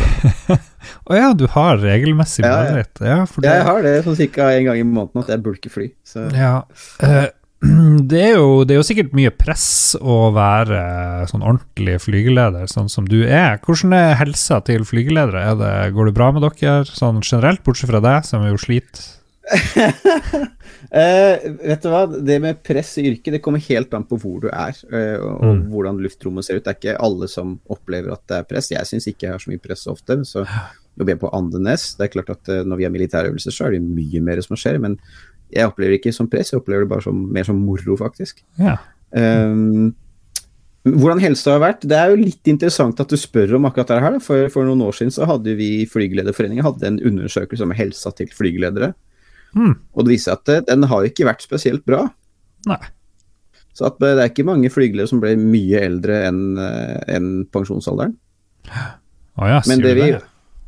Å 1.09 1.09
oh, 1.09 1.17
ja, 1.17 1.31
du 1.33 1.47
har 1.55 1.81
regelmessig 1.81 2.45
mareritt? 2.45 3.01
Ja, 3.01 3.23
ja. 3.23 3.31
ja, 3.47 3.55
jeg 3.63 3.65
har 3.71 3.87
det 3.87 3.95
sånn 4.05 4.21
ca. 4.37 4.51
én 4.53 4.69
gang 4.69 4.83
i 4.83 4.85
måneden 4.85 5.25
at 5.25 5.33
jeg 5.33 5.43
bulker 5.47 5.73
fly. 5.73 5.89
Så. 6.05 6.27
Ja, 6.37 6.59
uh, 7.01 7.31
det, 8.13 8.21
er 8.21 8.37
jo, 8.37 8.49
det 8.69 8.77
er 8.77 8.81
jo 8.83 8.87
sikkert 8.87 9.17
mye 9.17 9.33
press 9.33 9.67
å 9.97 10.19
være 10.37 10.83
sånn 11.31 11.45
ordentlig 11.45 11.97
flygeleder, 12.05 12.69
sånn 12.69 12.93
som 12.93 13.09
du 13.09 13.23
er. 13.25 13.57
Hvordan 13.65 13.97
er 13.97 14.19
helsa 14.21 14.61
til 14.69 14.85
flygeledere? 14.89 15.47
Det, 15.61 15.75
går 15.97 16.11
det 16.11 16.17
bra 16.19 16.29
med 16.35 16.45
dere 16.45 16.83
sånn 16.89 17.25
generelt, 17.25 17.65
bortsett 17.65 17.93
fra 17.93 18.05
deg, 18.05 18.29
som 18.29 18.45
jo 18.45 18.61
sliter? 18.61 19.13
Uh, 20.91 21.57
vet 21.61 21.83
du 21.83 21.89
hva, 21.91 22.05
det 22.07 22.39
med 22.43 22.61
press 22.67 22.95
i 23.01 23.07
yrket 23.09 23.37
det 23.37 23.43
kommer 23.45 23.63
helt 23.65 23.95
an 23.97 24.07
på 24.09 24.19
hvor 24.21 24.43
du 24.45 24.49
er 24.51 24.77
uh, 24.93 25.19
og, 25.19 25.45
mm. 25.45 25.63
hvordan 25.73 26.01
luftrommet 26.05 26.47
ser 26.47 26.59
ut. 26.59 26.65
Det 26.67 26.73
er 26.73 26.81
ikke 26.81 26.97
alle 27.09 27.29
som 27.31 27.59
opplever 27.73 28.15
at 28.15 28.25
det 28.31 28.41
er 28.41 28.49
press. 28.49 28.73
Jeg 28.75 28.91
syns 28.91 29.09
ikke 29.11 29.29
jeg 29.29 29.37
har 29.37 29.45
så 29.45 29.53
mye 29.53 29.63
press 29.65 29.87
ofte. 29.91 30.21
Så 30.29 30.45
jobber 30.45 31.15
jeg 31.15 31.23
på 31.25 31.33
Andenes. 31.35 31.91
Det 31.99 32.09
er 32.09 32.15
klart 32.17 32.33
at 32.37 32.53
uh, 32.53 32.63
når 32.67 32.81
vi 32.81 32.89
har 32.89 32.95
militærøvelser, 32.95 33.55
så 33.55 33.69
er 33.69 33.77
det 33.77 33.85
mye 33.85 34.23
mer 34.25 34.43
som 34.45 34.59
skjer. 34.61 34.81
Men 34.83 34.99
jeg 35.55 35.71
opplever 35.71 35.95
det 35.95 36.03
ikke 36.03 36.15
som 36.17 36.31
press, 36.31 36.53
jeg 36.53 36.63
opplever 36.63 36.87
det 36.87 36.93
bare 36.95 37.05
som, 37.07 37.21
mer 37.33 37.47
som 37.47 37.61
moro, 37.61 37.99
faktisk. 38.01 38.43
Ja. 38.61 38.79
Um, 39.15 39.93
hvordan 40.85 41.23
helsa 41.23 41.55
har 41.55 41.63
vært? 41.63 41.87
Det 41.89 41.97
er 41.97 42.13
jo 42.13 42.21
litt 42.21 42.51
interessant 42.51 42.99
at 43.01 43.09
du 43.09 43.17
spør 43.17 43.55
om 43.57 43.65
akkurat 43.69 43.89
det 43.89 44.03
her. 44.05 44.19
For, 44.25 44.51
for 44.53 44.69
noen 44.69 44.83
år 44.85 44.97
siden 44.99 45.15
så 45.15 45.29
hadde 45.29 45.55
vi 45.57 45.87
Flygelederforeningen 45.89 46.67
hadde 46.67 46.91
en 46.91 46.99
undersøkelse 47.01 47.65
om 47.65 47.73
helsa 47.77 48.13
til 48.19 48.29
flygeledere. 48.37 48.93
Mm. 49.55 49.75
Og 49.95 50.05
det 50.05 50.15
viser 50.15 50.37
at 50.37 50.51
eh, 50.53 50.63
den 50.67 50.87
har 50.91 51.07
ikke 51.07 51.27
vært 51.29 51.45
spesielt 51.45 51.85
bra. 51.87 52.05
Nei. 52.69 52.81
Så 53.75 53.89
at 53.89 53.99
eh, 54.03 54.15
det 54.15 54.23
er 54.23 54.33
ikke 54.33 54.47
mange 54.49 54.71
flyglere 54.73 55.11
som 55.11 55.23
ble 55.23 55.35
mye 55.41 55.83
eldre 55.87 56.21
enn 56.29 56.43
eh, 56.61 57.01
en 57.17 57.33
pensjonsalderen. 57.55 58.17
Oh 59.35 59.51
ja, 59.51 59.61
sier 59.67 59.83
du 59.83 59.91
det? 59.99 60.13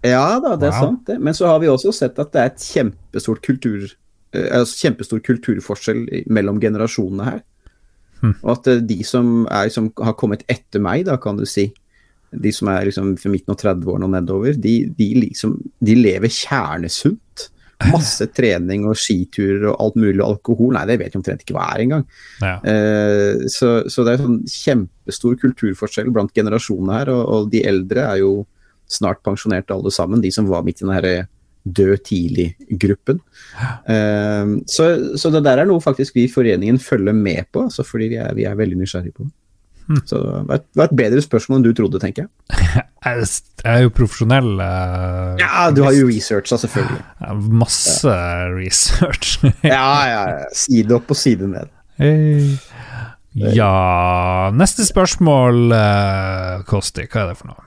Ja 0.06 0.36
da, 0.42 0.54
det 0.58 0.68
wow. 0.68 0.72
er 0.72 0.78
sant 0.78 1.06
det. 1.08 1.18
Men 1.22 1.36
så 1.36 1.50
har 1.50 1.60
vi 1.62 1.70
også 1.70 1.94
sett 1.94 2.18
at 2.22 2.32
det 2.34 2.42
er 2.42 2.52
et 2.52 2.66
kjempestort 2.66 3.42
kultur, 3.46 3.88
altså 4.34 4.86
kjempestor 4.86 5.22
kulturforskjell 5.24 6.04
mellom 6.30 6.60
generasjonene 6.62 7.30
her. 7.30 7.42
Mm. 8.22 8.34
Og 8.42 8.52
at 8.54 8.68
de 8.88 8.98
som, 9.04 9.44
er, 9.52 9.70
som 9.72 9.90
har 10.02 10.14
kommet 10.18 10.44
etter 10.52 10.82
meg, 10.82 11.04
da 11.08 11.16
kan 11.20 11.38
du 11.38 11.46
si, 11.48 11.68
de 12.30 12.52
som 12.54 12.70
er 12.72 12.88
liksom 12.88 13.14
for 13.20 13.32
midten 13.32 13.54
av 13.54 13.60
30-årene 13.60 14.08
og 14.08 14.14
nedover, 14.14 14.56
de, 14.60 14.76
de, 14.98 15.08
liksom, 15.22 15.56
de 15.84 15.96
lever 15.98 16.32
kjernesunt. 16.32 17.48
Masse 17.92 18.24
trening 18.32 18.86
og 18.88 18.96
skiturer 18.96 19.66
og 19.68 19.76
alt 19.84 19.98
mulig. 20.00 20.20
Alkohol, 20.24 20.72
nei, 20.76 20.86
det 20.88 20.96
vet 21.00 21.12
jeg 21.12 21.20
omtrent 21.20 21.44
ikke 21.44 21.56
hva 21.58 21.68
er 21.74 21.84
engang. 21.84 22.04
Ja. 22.40 22.56
Uh, 22.64 23.46
så, 23.52 23.70
så, 23.92 24.04
det 24.06 24.14
er 24.14 24.24
sånn 24.24 24.42
kjempestor 24.48 25.36
kulturforskjell 25.42 26.08
blant 26.14 26.32
generasjonene 26.36 27.00
her, 27.00 27.12
og, 27.12 27.22
og, 27.26 27.48
de 27.52 27.62
eldre 27.68 28.06
er 28.08 28.22
jo 28.22 28.34
snart 28.88 29.20
pensjonerte 29.26 29.74
alle 29.74 29.92
sammen, 29.92 30.22
de 30.24 30.30
som 30.32 30.48
var 30.48 30.64
midt 30.64 30.80
i 30.80 30.86
den 30.86 30.94
herre 30.94 31.14
død 31.66 31.96
tidlig-gruppen. 32.06 33.20
Uh, 33.84 34.56
så, 34.70 34.88
så, 35.18 35.32
det 35.34 35.44
der 35.44 35.60
er 35.60 35.68
noe 35.68 35.82
faktisk 35.84 36.16
vi 36.16 36.24
i 36.26 36.32
foreningen 36.32 36.80
følger 36.80 37.16
med 37.16 37.50
på, 37.52 37.66
altså 37.68 37.84
fordi 37.84 38.14
vi 38.14 38.22
er, 38.22 38.32
vi 38.38 38.48
er 38.48 38.56
veldig 38.56 38.80
nysgjerrige 38.80 39.18
på. 39.20 39.28
Hmm. 39.86 40.02
Så 40.08 40.18
det 40.18 40.30
var, 40.32 40.58
et, 40.58 40.66
det 40.66 40.80
var 40.80 40.90
et 40.90 40.96
bedre 40.98 41.22
spørsmål 41.22 41.60
enn 41.60 41.66
du 41.66 41.72
trodde, 41.76 42.00
tenker 42.02 42.26
jeg. 42.26 42.30
jeg 43.06 43.26
er 43.70 43.84
jo 43.84 43.92
profesjonell. 43.94 44.50
Uh, 44.58 45.36
ja, 45.40 45.68
du 45.74 45.82
har 45.86 45.94
jo 45.96 46.08
researcha, 46.10 46.58
selvfølgelig. 46.62 47.02
Masse 47.62 48.12
ja. 48.12 48.48
research. 48.54 49.38
ja, 49.62 49.86
ja. 50.10 50.24
Side 50.54 50.96
opp 50.96 51.14
og 51.14 51.20
side 51.20 51.50
ned. 51.50 51.72
Hey. 51.96 52.56
Ja 53.36 54.50
Neste 54.56 54.84
spørsmål, 54.88 55.72
uh, 55.72 56.64
Kosti, 56.68 57.04
hva 57.04 57.22
er 57.22 57.32
det 57.32 57.38
for 57.40 57.52
noe? 57.52 57.64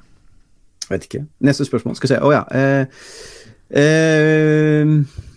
Vet 0.90 1.06
ikke. 1.06 1.24
Neste 1.46 1.66
spørsmål, 1.68 1.98
skal 1.98 2.10
vi 2.10 2.14
se. 2.16 2.22
Å 2.22 2.30
oh, 2.30 2.34
ja. 2.34 2.44
Uh, 2.50 2.86
uh, 3.78 5.28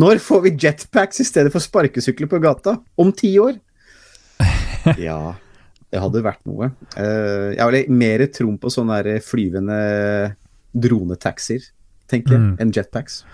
når 0.00 0.22
får 0.22 0.42
vi 0.46 0.56
jetpacks 0.66 1.22
i 1.22 1.26
stedet 1.26 1.52
for 1.54 1.62
sparkesykler 1.62 2.30
på 2.30 2.42
gata? 2.42 2.76
Om 2.98 3.14
ti 3.14 3.32
år? 3.42 3.54
ja 4.98 5.20
det 5.90 6.00
hadde 6.02 6.22
vært 6.24 6.44
noe. 6.48 6.70
Uh, 6.94 7.50
jeg 7.56 7.60
har 7.62 7.92
mer 7.92 8.24
troen 8.34 8.56
på 8.60 8.72
sånne 8.72 9.18
flyvende 9.26 9.80
dronetaxier, 10.70 11.64
tenker 12.10 12.36
jeg, 12.36 12.46
mm. 12.46 12.56
enn 12.62 12.72
jetpacks. 12.74 13.24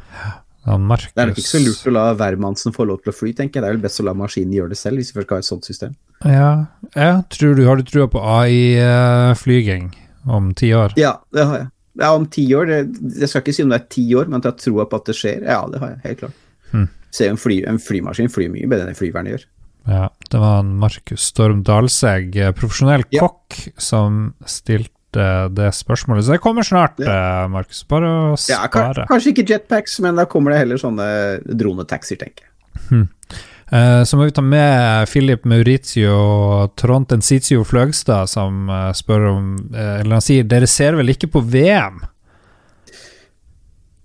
Ja, 0.66 0.78
Marcus... 0.82 1.12
Det 1.14 1.22
er 1.22 1.30
nok 1.30 1.38
ikke 1.38 1.52
så 1.52 1.60
lurt 1.62 1.86
å 1.86 1.92
la 1.94 2.06
hvermannsen 2.18 2.74
få 2.74 2.88
lov 2.88 3.04
til 3.04 3.12
å 3.12 3.14
fly, 3.14 3.30
tenker 3.38 3.60
jeg. 3.60 3.62
Det 3.62 3.68
er 3.68 3.76
vel 3.76 3.84
best 3.84 4.02
å 4.02 4.06
la 4.08 4.16
maskinen 4.18 4.56
gjøre 4.56 4.72
det 4.72 4.80
selv, 4.80 4.98
hvis 4.98 5.12
vi 5.12 5.20
først 5.20 5.28
skal 5.28 5.38
ha 5.38 5.44
et 5.44 5.48
sånt 5.48 5.68
system. 5.68 5.94
Ja, 6.24 6.50
jeg 6.96 7.20
tror 7.36 7.54
du, 7.54 7.62
Har 7.68 7.78
du 7.78 7.86
trua 7.86 8.08
på 8.10 8.22
AI-flyging 8.24 9.92
om 10.32 10.50
ti 10.58 10.72
år? 10.74 10.96
Ja, 10.98 11.18
det 11.36 11.46
har 11.46 11.60
jeg. 11.60 11.70
Ja, 11.96 12.10
om 12.12 12.26
ti 12.28 12.44
år. 12.56 12.68
Det, 12.68 12.80
jeg 13.20 13.30
skal 13.30 13.44
ikke 13.44 13.54
si 13.56 13.64
om 13.64 13.70
det 13.72 13.78
er 13.78 13.86
ti 13.94 14.04
år, 14.18 14.26
men 14.28 14.40
at 14.40 14.48
jeg 14.48 14.52
har 14.56 14.64
troa 14.64 14.88
på 14.90 14.98
at 14.98 15.12
det 15.12 15.16
skjer. 15.16 15.46
Ja, 15.46 15.60
det 15.70 15.80
har 15.80 15.94
jeg, 15.94 16.00
helt 16.08 16.24
klart. 16.24 16.42
Mm. 16.72 16.88
Se, 17.14 17.28
en, 17.30 17.38
fly, 17.40 17.60
en 17.70 17.78
flymaskin 17.80 18.32
flyr 18.32 18.50
mye 18.52 18.68
bedre 18.68 18.88
enn 18.88 18.92
en 18.92 18.98
flyvern 18.98 19.30
gjør. 19.30 19.46
Ja, 19.86 20.10
det 20.30 20.38
var 20.38 20.58
en 20.58 20.76
Markus 20.76 21.22
Storm 21.30 21.62
Dalsegg, 21.62 22.36
eh, 22.36 22.52
profesjonell 22.52 23.04
ja. 23.14 23.22
kokk, 23.22 23.58
som 23.78 24.34
stilte 24.46 24.92
det 25.54 25.70
spørsmålet. 25.72 26.26
Så 26.26 26.34
det 26.34 26.42
kommer 26.44 26.66
snart, 26.66 26.98
ja. 27.00 27.12
Eh, 27.12 27.48
Markus. 27.48 27.84
Bare 27.88 28.10
å 28.10 28.32
spare. 28.40 29.04
Ja, 29.04 29.06
kanskje 29.08 29.32
ikke 29.32 29.46
jetpacks, 29.52 30.00
men 30.04 30.18
da 30.18 30.26
kommer 30.28 30.52
det 30.52 30.64
heller 30.64 30.80
sånne 30.82 31.06
dronetaxier, 31.46 32.18
tenker 32.20 32.48
jeg. 32.48 32.52
Hmm. 32.90 33.06
Så 34.06 34.14
må 34.14 34.28
vi 34.28 34.34
ta 34.36 34.44
med 34.46 35.08
Filip 35.10 35.42
Maurizio 35.50 36.68
Trontensitio 36.78 37.64
Fløgstad, 37.66 38.28
som 38.30 38.68
spør 38.94 39.24
om 39.32 39.48
Eller 39.74 40.12
han 40.12 40.22
sier 40.22 40.46
dere 40.46 40.68
ser 40.70 40.94
vel 40.94 41.10
ikke 41.10 41.32
på 41.34 41.42
VM? 41.42 41.96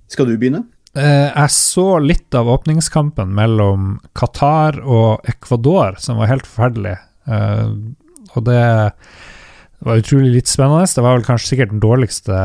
Skal 0.10 0.32
du 0.32 0.34
begynne? 0.34 0.64
Eh, 0.92 1.30
jeg 1.32 1.52
så 1.56 1.86
litt 2.04 2.36
av 2.36 2.50
åpningskampen 2.52 3.32
mellom 3.36 3.96
Qatar 4.18 4.82
og 4.84 5.28
Ecuador, 5.30 5.96
som 6.04 6.20
var 6.20 6.32
helt 6.34 6.48
forferdelig. 6.50 6.98
Eh, 7.32 7.70
og 8.36 8.48
det 8.48 8.64
var 9.82 10.02
utrolig 10.02 10.34
litt 10.36 10.52
spennende. 10.52 10.90
Det 10.92 11.04
var 11.04 11.16
vel 11.16 11.26
kanskje 11.26 11.54
sikkert 11.54 11.72
den 11.72 11.84
dårligste 11.84 12.42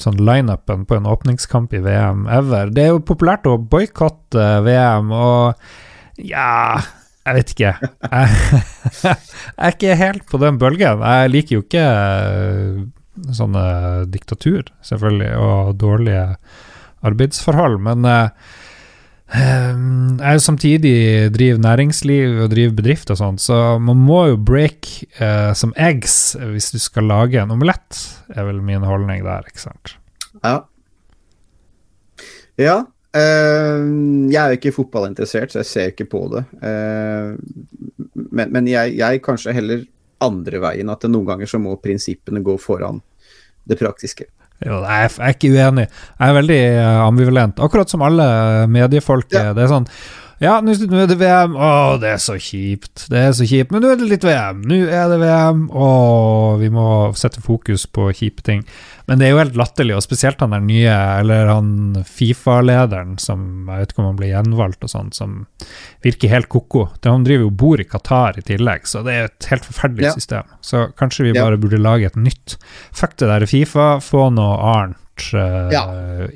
sånn 0.00 0.16
lineupen 0.18 0.86
på 0.88 0.96
en 0.96 1.08
åpningskamp 1.10 1.76
i 1.76 1.82
VM 1.84 2.24
ever. 2.38 2.72
Det 2.72 2.86
er 2.86 2.94
jo 2.94 3.04
populært 3.04 3.46
å 3.46 3.58
boikotte 3.60 4.48
VM, 4.66 5.12
og 5.12 6.18
ja 6.18 6.80
Jeg 7.28 7.36
vet 7.36 7.50
ikke. 7.52 7.72
Jeg, 9.04 9.16
er 9.60 9.74
ikke 9.74 9.98
helt 10.00 10.24
på 10.30 10.40
den 10.40 10.56
bølgen. 10.58 11.04
Jeg 11.04 11.32
liker 11.34 11.58
jo 11.58 11.64
ikke 11.66 11.84
eh, 11.84 12.78
sånne 13.36 13.64
diktatur, 14.08 14.70
selvfølgelig, 14.88 15.34
og 15.36 15.76
dårlige 15.76 16.24
arbeidsforhold. 17.06 17.78
Men 17.84 18.06
uh, 18.08 18.28
jeg 19.28 20.42
samtidig 20.44 20.96
driver 21.34 21.62
næringsliv 21.64 22.42
og 22.44 22.52
driver 22.52 22.76
bedrift 22.80 23.12
og 23.12 23.20
sånn, 23.20 23.40
så 23.42 23.78
man 23.82 24.00
må 24.00 24.24
jo 24.32 24.38
break 24.40 24.88
uh, 25.20 25.52
som 25.58 25.74
eggs 25.76 26.36
hvis 26.38 26.70
du 26.74 26.78
skal 26.82 27.10
lage 27.10 27.40
en 27.42 27.52
omelett, 27.54 28.04
er 28.34 28.48
vel 28.48 28.62
min 28.64 28.86
holdning 28.86 29.24
der, 29.26 29.48
ikke 29.50 29.66
sant? 29.68 29.98
Ja. 30.40 30.62
Ja. 32.58 32.78
Uh, 33.14 34.28
jeg 34.28 34.40
er 34.40 34.54
jo 34.54 34.58
ikke 34.58 34.76
fotballinteressert, 34.76 35.52
så 35.52 35.62
jeg 35.62 35.70
ser 35.72 35.92
ikke 35.92 36.08
på 36.12 36.24
det. 36.32 36.44
men, 38.14 38.50
men 38.52 38.66
jeg, 38.68 38.98
jeg 38.98 39.22
kanskje 39.24 39.54
heller 39.56 39.86
andre 40.24 40.60
veien, 40.62 40.90
at 40.90 41.06
noen 41.06 41.28
ganger 41.28 41.50
så 41.50 41.60
må 41.62 41.76
prinsippene 41.82 42.42
gå 42.44 42.56
foran 42.60 42.98
det 43.68 43.78
praktiske. 43.78 44.26
Jo, 44.66 44.80
jeg 44.82 45.10
er 45.22 45.34
ikke 45.36 45.50
uenig. 45.54 45.84
Jeg 46.18 46.30
er 46.32 46.38
veldig 46.38 46.62
eh, 46.66 47.02
ambivalent. 47.04 47.60
Akkurat 47.62 47.90
som 47.92 48.02
alle 48.02 48.26
mediefolk. 48.70 49.30
Ja. 49.34 49.52
Det 49.54 49.64
er 49.64 49.70
sånn 49.70 49.86
Ja, 50.38 50.60
nå 50.62 50.70
er 50.70 51.08
det 51.10 51.16
VM. 51.18 51.56
Å, 51.58 51.96
det 51.98 52.12
er 52.14 52.20
så 52.22 52.36
kjipt. 52.38 53.08
Det 53.10 53.18
er 53.18 53.32
så 53.34 53.46
kjipt. 53.48 53.72
Men 53.74 53.82
nå 53.82 53.90
er 53.90 53.98
det 53.98 54.06
litt 54.06 54.26
VM. 54.26 54.60
Nå 54.70 54.76
er 54.86 55.10
det 55.10 55.18
VM. 55.18 55.64
Å, 55.74 55.88
vi 56.60 56.68
må 56.70 56.84
sette 57.18 57.42
fokus 57.42 57.88
på 57.90 58.06
kjipe 58.14 58.44
ting. 58.46 58.62
Men 59.08 59.18
det 59.18 59.26
er 59.26 59.32
jo 59.32 59.40
helt 59.40 59.56
latterlig, 59.58 59.96
og 59.96 60.04
spesielt 60.04 60.42
han 60.44 60.52
der 60.54 60.62
nye, 60.62 60.94
eller 61.22 61.50
han 61.50 61.70
Fifa-lederen 62.06 63.16
som 63.22 63.66
jeg 63.66 63.82
vet 63.82 63.94
ikke 63.94 64.02
om 64.04 64.10
han 64.10 64.18
blir 64.20 64.30
gjenvalgt 64.34 64.84
og 64.84 64.92
sånn, 64.92 65.10
som 65.16 65.38
virker 66.04 66.30
helt 66.30 66.50
ko-ko. 66.52 66.84
Han 67.06 67.24
driver 67.26 67.48
jo 67.48 67.54
bor 67.64 67.82
i 67.82 67.88
Qatar 67.88 68.38
i 68.38 68.44
tillegg, 68.46 68.86
så 68.86 69.02
det 69.06 69.14
er 69.16 69.30
et 69.30 69.48
helt 69.50 69.66
forferdelig 69.66 70.10
ja. 70.10 70.12
system. 70.14 70.52
Så 70.60 70.84
kanskje 71.00 71.30
vi 71.30 71.34
bare 71.38 71.56
ja. 71.56 71.62
burde 71.64 71.80
lage 71.82 72.12
et 72.12 72.20
nytt. 72.20 72.58
Fuck 72.94 73.16
det 73.18 73.32
der 73.32 73.48
Fifa, 73.48 73.88
få 74.04 74.28
noe 74.36 74.60
annet 74.76 75.32
uh, 75.32 75.72
ja. 75.74 75.82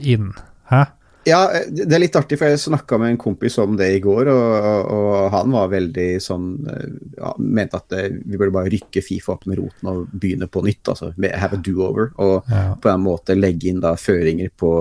inn. 0.01 0.33
Hæ? 0.73 0.87
Ja, 1.29 1.41
det 1.71 1.87
er 1.87 2.03
litt 2.03 2.17
artig, 2.19 2.35
for 2.41 2.51
jeg 2.51 2.59
snakka 2.59 2.99
med 2.99 3.13
en 3.13 3.21
kompis 3.21 3.55
om 3.63 3.77
det 3.79 3.89
i 3.95 4.01
går, 4.03 4.27
og, 4.33 4.89
og 4.91 5.29
han 5.31 5.53
var 5.55 5.71
veldig 5.71 6.09
sånn 6.23 6.49
ja, 6.67 7.31
Mente 7.39 7.79
at 7.79 7.95
det, 7.95 8.03
vi 8.25 8.39
burde 8.41 8.55
bare 8.57 8.73
rykke 8.73 9.05
Fifa 9.07 9.37
opp 9.37 9.47
med 9.47 9.61
roten 9.61 9.91
og 9.93 10.09
begynne 10.11 10.49
på 10.51 10.65
nytt. 10.67 10.83
altså 10.91 11.13
Have 11.15 11.59
a 11.59 11.63
do-over. 11.63 12.11
Og 12.23 12.51
ja. 12.51 12.65
på 12.75 12.91
en 12.91 13.05
måte 13.05 13.39
legge 13.39 13.71
inn 13.71 13.83
da 13.85 13.95
føringer 14.01 14.51
på, 14.59 14.73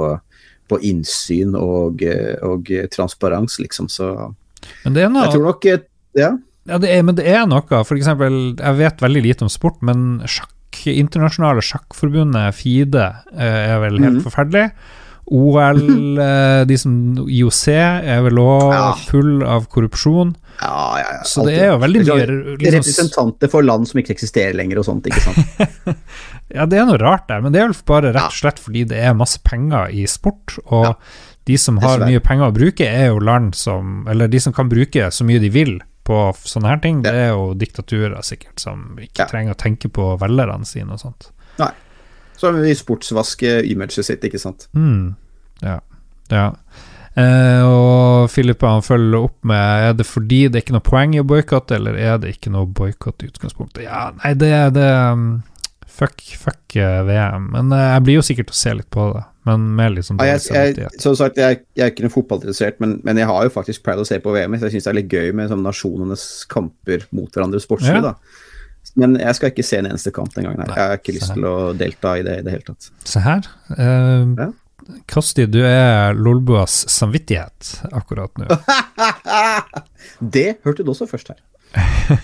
på 0.72 0.80
innsyn 0.90 1.54
og, 1.60 2.02
og 2.48 2.72
transparens, 2.96 3.60
liksom. 3.62 3.92
Så 3.92 4.10
men 4.86 4.98
det 4.98 5.06
er 5.06 5.14
noe, 5.14 5.28
jeg 5.28 5.38
tror 5.38 5.52
nok 5.52 5.70
Ja. 6.18 6.32
Ja, 6.70 6.78
det 6.78 6.92
er, 6.94 7.02
men 7.06 7.18
det 7.18 7.26
er 7.26 7.46
noe. 7.50 7.84
For 7.86 7.98
eksempel, 7.98 8.56
jeg 8.60 8.78
vet 8.78 9.02
veldig 9.02 9.24
lite 9.26 9.46
om 9.48 9.50
sport, 9.50 9.80
men 9.86 10.22
sjakk, 10.30 10.84
internasjonale 10.88 11.64
sjakkforbundet, 11.66 12.54
FIDE, 12.56 13.08
er 13.34 13.80
vel 13.82 13.98
helt 13.98 14.20
mm. 14.20 14.26
forferdelig. 14.28 14.68
OL, 15.32 16.20
eh, 16.20 16.62
de 16.68 16.78
som 16.78 16.94
IOC, 17.24 17.64
er 17.72 18.24
vel 18.26 18.40
òg 18.42 18.74
ja. 18.76 18.86
full 19.08 19.46
av 19.48 19.68
korrupsjon. 19.72 20.34
Ja, 20.62 21.00
ja, 21.00 21.08
ja. 21.18 21.24
Så 21.26 21.46
det 21.48 21.56
er 21.58 21.72
jo 21.72 21.80
veldig 21.82 22.02
mye 22.04 22.26
liksom, 22.28 22.76
Representanter 22.76 23.50
for 23.50 23.66
land 23.66 23.88
som 23.90 24.02
ikke 24.02 24.14
eksisterer 24.14 24.54
lenger 24.58 24.82
og 24.82 24.86
sånt, 24.86 25.08
ikke 25.10 25.24
sant. 25.24 25.98
ja, 26.58 26.68
det 26.70 26.82
er 26.82 26.88
noe 26.90 27.00
rart 27.02 27.30
der, 27.32 27.42
men 27.42 27.56
det 27.56 27.64
er 27.64 27.72
vel 27.72 27.78
bare 27.88 28.12
rett 28.14 28.28
og 28.28 28.38
slett 28.38 28.62
fordi 28.62 28.84
det 28.92 29.00
er 29.02 29.18
masse 29.18 29.42
penger 29.48 29.90
i 29.96 30.04
sport. 30.10 30.58
Og 30.68 30.92
de 31.50 31.58
som 31.58 31.80
har 31.82 32.04
mye 32.06 32.22
penger 32.24 32.52
å 32.52 32.56
bruke, 32.56 32.86
er 32.86 33.10
jo 33.10 33.22
land 33.24 33.56
som 33.58 34.04
Eller 34.12 34.30
de 34.30 34.40
som 34.44 34.54
kan 34.54 34.70
bruke 34.70 35.10
så 35.10 35.26
mye 35.26 35.42
de 35.42 35.50
vil 35.54 35.80
på 36.06 36.20
sånne 36.38 36.70
her 36.70 36.82
ting, 36.84 37.02
det 37.06 37.14
er 37.14 37.32
jo 37.32 37.52
diktaturer 37.58 38.22
sikkert 38.26 38.62
som 38.62 39.00
ikke 39.02 39.30
trenger 39.30 39.56
å 39.56 39.60
tenke 39.60 39.90
på 39.94 40.12
velgerne 40.22 40.68
sine 40.68 40.98
og 40.98 41.02
sånt. 41.02 41.30
Nei. 41.62 41.72
Så 42.42 42.50
vi 42.56 42.74
sportsvaske 42.74 43.60
imaget 43.70 44.06
sitt, 44.06 44.24
ikke 44.26 44.40
sant. 44.42 44.66
Mm. 44.74 45.14
Ja. 45.62 45.80
ja. 46.32 46.48
Eh, 47.20 47.62
og 47.68 48.32
Philip 48.32 48.62
han 48.64 48.84
følger 48.86 49.26
opp 49.28 49.42
med 49.44 49.88
Er 49.90 49.96
det 50.00 50.06
fordi 50.08 50.46
det 50.48 50.56
er 50.56 50.64
ikke 50.64 50.76
noe 50.78 50.86
poeng 50.86 51.12
i 51.12 51.20
å 51.20 51.26
boikotte, 51.28 51.76
eller 51.76 51.98
er 52.00 52.22
det 52.24 52.38
ikke 52.38 52.54
noe 52.54 52.70
boikott 52.72 53.26
i 53.26 53.32
utgangspunktet? 53.32 53.84
Ja, 53.84 54.06
nei, 54.22 54.32
det 54.40 54.52
er 54.56 54.72
det 54.76 54.88
um, 55.12 55.26
Fuck, 55.92 56.24
fuck 56.40 56.78
uh, 56.80 57.02
VM. 57.06 57.50
Men 57.52 57.74
uh, 57.76 57.92
jeg 57.98 58.04
blir 58.08 58.16
jo 58.16 58.24
sikkert 58.26 58.54
å 58.54 58.56
se 58.58 58.72
litt 58.74 58.88
på 58.94 59.10
det. 59.12 59.26
Men 59.50 59.66
med 59.76 60.00
sånn 60.06 60.22
ja, 60.24 60.38
jeg, 60.38 60.78
jeg, 60.78 61.02
Som 61.02 61.18
sagt, 61.20 61.38
jeg, 61.38 61.60
jeg, 61.76 61.84
er 61.84 61.92
ikke 61.92 62.06
noe 62.06 62.14
fotballinteressert, 62.14 62.80
men, 62.82 62.96
men, 63.06 63.20
jeg 63.20 63.28
har 63.28 63.44
jo 63.46 63.52
faktisk 63.54 63.84
pleid 63.86 64.00
å 64.02 64.06
se 64.08 64.22
på 64.24 64.34
VM. 64.34 64.56
Så 64.56 64.70
jeg 64.70 64.78
syns 64.78 64.88
det 64.88 64.94
er 64.94 64.98
litt 65.02 65.14
gøy 65.14 65.36
med 65.38 65.52
sånn, 65.52 65.66
nasjonenes 65.66 66.26
kamper 66.50 67.06
mot 67.12 67.28
hverandre 67.28 67.62
sportslig. 67.62 68.00
Ja. 68.00 68.14
da 68.14 68.50
men 68.98 69.14
jeg 69.20 69.38
skal 69.38 69.52
ikke 69.52 69.64
se 69.64 69.78
en 69.80 69.88
eneste 69.92 70.12
kamp 70.16 70.34
den 70.36 70.48
gangen. 70.48 70.64
her. 70.66 70.74
Jeg 70.74 70.90
har 70.90 71.00
ikke 71.00 71.14
lyst 71.16 71.34
til 71.36 71.46
å 71.48 71.56
delta 71.78 72.16
i 72.18 72.24
det 72.26 72.40
i 72.42 72.46
det 72.46 72.56
hele 72.56 72.66
tatt. 72.66 72.90
Se 73.08 73.22
her. 73.24 73.46
Uh, 73.70 74.34
ja. 74.40 74.48
Kosti, 75.12 75.46
du 75.50 75.62
er 75.66 76.16
Lolbuas 76.18 76.84
samvittighet 76.92 77.82
akkurat 77.92 78.34
nå. 78.42 78.48
det 80.36 80.62
hørte 80.66 80.86
du 80.86 80.92
også 80.94 81.08
først 81.10 81.34
her. 81.34 81.40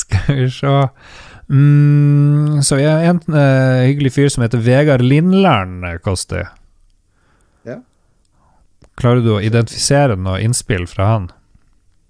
skal 0.00 0.36
vi 0.36 0.44
se 0.54 0.70
mm, 1.50 2.60
Så 2.62 2.76
vi 2.78 2.84
har 2.86 3.02
en 3.08 3.18
uh, 3.34 3.82
hyggelig 3.88 4.12
fyr 4.14 4.28
som 4.30 4.44
heter 4.44 4.62
Vegard 4.62 5.02
Lindlern, 5.02 5.80
Kosti. 6.04 6.44
Ja. 7.66 7.80
Klarer 9.00 9.24
du 9.24 9.32
å 9.34 9.42
identifisere 9.42 10.18
noe 10.18 10.38
innspill 10.44 10.86
fra 10.90 11.10
han? 11.14 11.28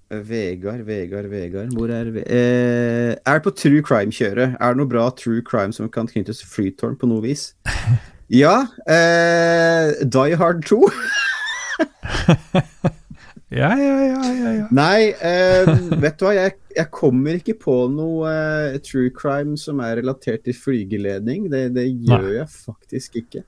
Vegard, 0.08 0.86
Vegard, 0.88 1.26
Vegard 1.28 1.74
Hvor 1.76 1.90
er 1.92 2.08
Ve 2.14 2.22
eh, 2.24 3.10
Er 3.28 3.42
på 3.44 3.50
true 3.52 3.82
crime-kjøret? 3.84 4.54
Er 4.56 4.72
det 4.72 4.80
noe 4.80 4.88
bra 4.88 5.10
true 5.12 5.42
crime 5.44 5.74
som 5.76 5.90
kan 5.92 6.08
knyttes 6.08 6.40
til 6.40 6.48
Flytårn 6.48 6.96
på 6.96 7.10
noe 7.10 7.20
vis? 7.26 7.50
ja. 8.28 8.66
Eh, 8.86 10.04
Die 10.04 10.36
Hard 10.36 10.64
2. 10.66 10.78
ja, 13.48 13.70
ja, 13.72 13.98
ja, 14.04 14.22
ja, 14.22 14.52
ja. 14.52 14.66
Nei, 14.74 15.12
eh, 15.16 15.68
vet 16.02 16.18
du 16.20 16.26
hva, 16.26 16.34
jeg, 16.36 16.56
jeg, 16.76 16.88
kommer 16.94 17.38
ikke 17.38 17.56
på 17.62 17.76
noe 17.92 18.32
eh, 18.32 18.80
true 18.84 19.12
crime 19.14 19.56
som 19.60 19.80
er 19.84 19.96
relatert 20.02 20.44
til 20.44 20.56
flygeledning. 20.56 21.48
Det, 21.52 21.68
det 21.76 21.88
gjør 21.88 22.28
Nei. 22.28 22.36
jeg 22.40 22.50
faktisk 22.52 23.22
ikke. 23.22 23.44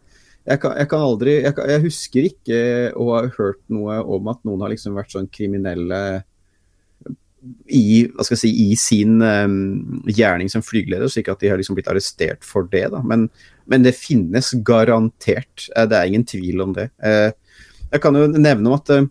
Jeg, 0.49 0.57
kan, 0.63 0.73
jeg, 0.81 0.89
kan 0.89 1.05
aldri 1.05 1.37
kan, 1.53 1.69
jeg, 1.69 1.85
husker 1.85 2.27
ikke 2.31 2.61
å 2.97 3.13
ha 3.13 3.23
hørt 3.37 3.61
noe 3.71 4.01
om 4.01 4.33
at 4.33 4.41
noen 4.49 4.65
har 4.65 4.73
liksom 4.73 4.97
vært 4.97 5.13
sånn 5.13 5.29
kriminelle 5.31 6.01
i, 7.73 8.05
hva 8.13 8.25
skal 8.25 8.37
jeg 8.37 8.43
si, 8.43 8.51
i 8.69 8.77
sin 8.79 9.21
um, 9.25 10.03
gjerning 10.09 10.51
som 10.53 10.65
flygeleder, 10.65 11.09
så 11.09 11.23
ikke 11.23 11.37
at 11.37 11.45
de 11.45 11.51
har 11.53 11.61
liksom 11.61 11.77
blitt 11.79 11.89
arrestert 11.91 12.45
for 12.47 12.69
det. 12.73 12.87
Da. 12.93 13.01
Men, 13.07 13.29
men 13.71 13.87
det 13.87 13.95
finnes 13.99 14.53
garantert. 14.67 15.69
Uh, 15.77 15.87
det 15.89 15.97
er 15.97 16.11
ingen 16.11 16.27
tvil 16.27 16.65
om 16.65 16.75
det. 16.77 16.91
Uh, 16.99 17.31
jeg 17.91 18.03
kan 18.03 18.17
jo 18.19 18.27
nevne 18.35 18.71
om 18.71 18.77
at 18.77 18.91
uh, 18.95 19.07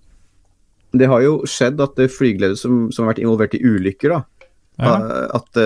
det 1.00 1.08
har 1.12 1.24
jo 1.24 1.40
skjedd 1.50 1.80
at 1.84 2.00
flygeledere 2.12 2.58
som, 2.60 2.88
som, 2.92 3.06
har 3.06 3.14
vært 3.14 3.24
involvert 3.24 3.56
i 3.56 3.62
ulykker, 3.62 4.16
da, 4.16 4.24
ja. 4.82 4.94
at 5.38 5.60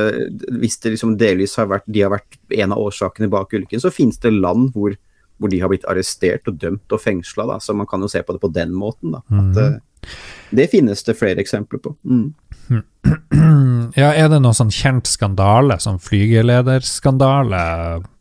hvis 0.59 0.75
det 0.83 0.91
liksom 0.97 1.13
delvis 1.15 1.53
har 1.61 1.69
vært, 1.71 1.85
de 1.87 2.01
har 2.03 2.11
vært 2.11 2.35
en 2.51 2.73
av 2.75 2.81
årsakene 2.83 3.29
bak 3.31 3.55
ulykken, 3.55 3.79
så 3.79 3.93
finnes 3.93 4.19
det 4.19 4.33
land 4.35 4.73
hvor, 4.75 4.97
hvor 5.39 5.53
de 5.53 5.61
har 5.63 5.71
blitt 5.71 5.87
arrestert 5.87 6.51
og 6.51 6.59
dømt 6.59 6.91
og 6.91 6.99
fengsla. 6.99 7.55
Så 7.63 7.71
man 7.71 7.87
kan 7.87 8.03
jo 8.03 8.11
se 8.11 8.19
på 8.19 8.35
det 8.35 8.43
på 8.43 8.51
den 8.51 8.75
måten. 8.75 9.15
Da. 9.15 9.23
At, 9.31 9.55
mm. 9.55 10.11
det 10.59 10.67
finnes 10.75 11.07
det 11.07 11.15
flere 11.21 11.39
eksempler 11.45 11.79
på. 11.85 11.95
Mm. 12.03 12.33
Ja, 13.93 14.09
er 14.09 14.29
det 14.31 14.39
noen 14.41 14.55
sånn 14.57 14.71
kjent 14.73 15.05
skandale, 15.11 15.75
sånn 15.83 15.99
flygelederskandale 16.01 17.63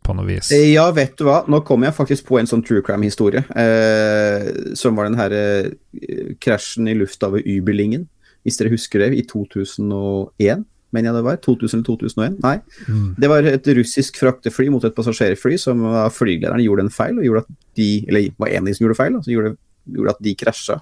på 0.05 0.15
noe 0.17 0.27
vis? 0.27 0.51
Eh, 0.55 0.69
ja, 0.73 0.85
vet 0.95 1.15
du 1.19 1.25
hva, 1.27 1.41
nå 1.49 1.61
kom 1.67 1.85
jeg 1.85 1.95
faktisk 1.97 2.27
på 2.29 2.39
en 2.39 2.49
sånn 2.49 2.63
true 2.65 2.83
crime-historie, 2.85 3.43
eh, 3.59 4.51
som 4.79 4.99
var 4.99 5.09
den 5.09 5.17
herre 5.19 5.41
eh, 5.63 6.35
krasjen 6.43 6.89
i 6.91 6.97
lufta 6.97 7.31
ved 7.33 7.47
Überlingen, 7.49 8.05
hvis 8.43 8.59
dere 8.59 8.73
husker 8.73 9.05
det, 9.05 9.13
i 9.17 9.25
2001 9.29 10.63
mener 10.93 11.09
jeg 11.09 11.17
det 11.17 11.25
var. 11.25 11.37
2000 11.41 11.79
eller 11.79 11.85
2001? 11.87 12.39
Nei. 12.43 12.57
Mm. 12.85 13.05
Det 13.17 13.29
var 13.31 13.47
et 13.49 13.69
russisk 13.79 14.19
fraktefly 14.21 14.67
mot 14.69 14.83
et 14.85 14.93
passasjerfly 14.93 15.57
som 15.57 15.81
flygelederen 16.13 16.61
gjorde 16.61 16.85
en 16.85 16.93
feil, 16.93 17.17
og 17.17 17.25
gjorde 17.25 17.45
at 17.47 17.53
de 17.79 17.87
Eller 18.05 18.27
var 18.37 18.51
en 18.51 18.61
av 18.61 18.69
de 18.69 18.75
som 18.77 18.85
gjorde 18.85 18.99
feil, 18.99 19.15
som 19.23 19.33
gjorde, 19.33 19.55
gjorde 19.89 20.13
at 20.13 20.21
de 20.27 20.35
krasja. 20.37 20.77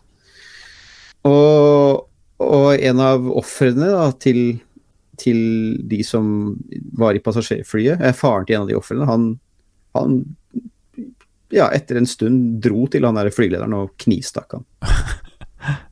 Og 1.30 2.09
og 2.41 2.82
en 2.82 3.01
av 3.03 3.28
ofrene 3.38 3.89
til, 4.22 4.41
til, 5.22 5.39
de 5.89 6.01
som 6.05 6.28
var 6.97 7.17
i 7.17 7.24
passasjerflyet, 7.24 8.01
er 8.01 8.17
faren 8.17 8.47
til 8.47 8.57
en 8.57 8.65
av 8.65 8.72
de 8.72 8.78
ofrene. 8.78 9.07
Han, 9.09 9.28
han, 9.97 10.22
ja, 11.53 11.69
etter 11.69 11.99
en 11.99 12.09
stund 12.09 12.61
dro 12.63 12.88
til 12.91 13.05
han 13.07 13.19
der 13.19 13.32
flygelederen 13.34 13.78
og 13.78 13.95
knivstakk 14.01 14.59
han. 14.59 14.69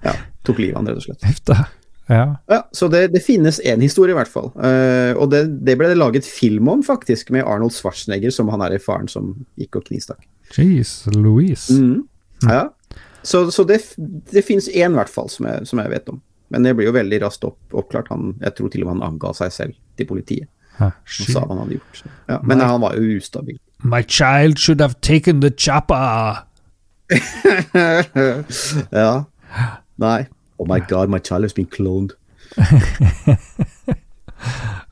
Ja, 0.02 0.16
tok 0.42 0.58
livet 0.58 0.74
av 0.74 0.80
han, 0.80 0.88
rett 0.90 0.98
og 0.98 1.04
slett. 1.06 1.26
Hefta. 1.30 1.56
Ja. 2.10 2.24
ja. 2.50 2.70
Så 2.74 2.88
det, 2.90 3.04
det 3.14 3.20
finnes 3.22 3.60
én 3.62 3.84
historie, 3.86 4.16
i 4.16 4.18
hvert 4.18 4.32
fall. 4.32 4.50
Uh, 4.58 5.14
og 5.14 5.30
det, 5.30 5.44
det, 5.62 5.76
ble 5.78 5.92
det 5.92 6.00
laget 6.00 6.26
film 6.26 6.72
om, 6.74 6.82
faktisk, 6.86 7.30
med 7.36 7.46
Arnold 7.46 7.76
Schwarzenegger 7.76 8.34
som 8.34 8.50
han 8.50 8.64
er 8.66 8.74
i 8.74 8.82
faren 8.82 9.06
som 9.12 9.36
gikk 9.62 9.78
og 9.78 9.86
knivstakk. 9.92 10.26
Jeez, 10.56 11.04
Louise. 11.14 11.76
Mm. 11.78 12.08
Ja. 12.50 12.64
Så, 13.22 13.52
så 13.54 13.66
det, 13.70 13.84
det 14.34 14.42
finnes 14.48 14.72
én, 14.72 14.90
i 14.90 14.98
hvert 14.98 15.14
fall, 15.14 15.30
som 15.30 15.46
jeg, 15.52 15.70
som 15.70 15.84
jeg 15.84 15.94
vet 15.94 16.10
om. 16.10 16.18
Men 16.50 16.66
det 16.66 16.76
blir 16.78 16.90
jo 16.90 16.96
veldig 16.96 17.22
raskt 17.24 17.46
opp, 17.48 17.60
oppklart. 17.78 18.10
Han, 18.14 18.34
jeg 18.42 18.56
tror 18.58 18.72
til 18.74 18.86
og 18.86 18.90
med 18.90 18.96
han 18.98 19.14
anga 19.14 19.34
seg 19.38 19.54
selv 19.54 19.78
til 20.00 20.10
politiet. 20.10 20.50
Hæ, 20.80 20.92
og 20.96 21.28
sa 21.28 21.44
hva 21.44 21.54
han 21.54 21.64
hadde 21.66 21.78
gjort. 21.78 22.04
Ja, 22.30 22.38
men 22.42 22.58
my, 22.58 22.64
han 22.72 22.84
var 22.86 22.96
jo 22.98 23.18
ustabil. 23.20 23.60
My 23.84 24.02
child 24.08 24.60
should 24.60 24.82
have 24.82 24.96
taken 25.02 25.42
the 25.44 25.52
chopper. 25.52 26.46
ja. 29.02 29.12
Nei. 30.00 30.22
Oh 30.60 30.68
my 30.68 30.80
god, 30.80 31.10
my 31.10 31.20
child 31.20 31.44
has 31.44 31.54
been 31.54 31.68
cloned. 31.68 32.16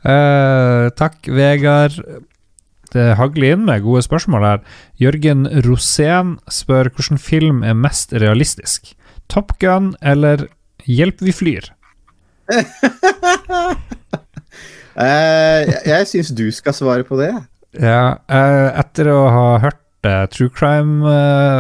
uh, 0.04 0.90
takk, 1.02 1.28
Vegard. 1.28 2.00
Det 2.94 3.16
hagler 3.20 3.58
inn 3.58 3.66
med 3.68 3.84
gode 3.84 4.02
spørsmål 4.06 4.46
her. 4.48 4.62
Jørgen 5.02 5.48
Rosén 5.66 6.38
spør 6.52 6.90
hvilken 6.96 7.20
film 7.20 7.64
er 7.64 7.76
mest 7.76 8.14
realistisk. 8.16 8.94
Top 9.28 9.58
Gun 9.60 9.96
eller 10.02 10.48
Hjelp, 10.86 11.22
vi 11.22 11.34
flyr. 11.36 11.72
uh, 14.95 15.62
jeg 15.88 16.08
syns 16.08 16.30
du 16.36 16.48
skal 16.56 16.76
svare 16.76 17.04
på 17.08 17.18
det. 17.20 17.34
Ja, 17.78 18.18
uh, 18.30 18.70
etter 18.80 19.12
å 19.12 19.20
ha 19.34 19.48
hørt 19.66 19.84
uh, 20.08 20.26
True 20.32 20.52
Crime 20.54 21.04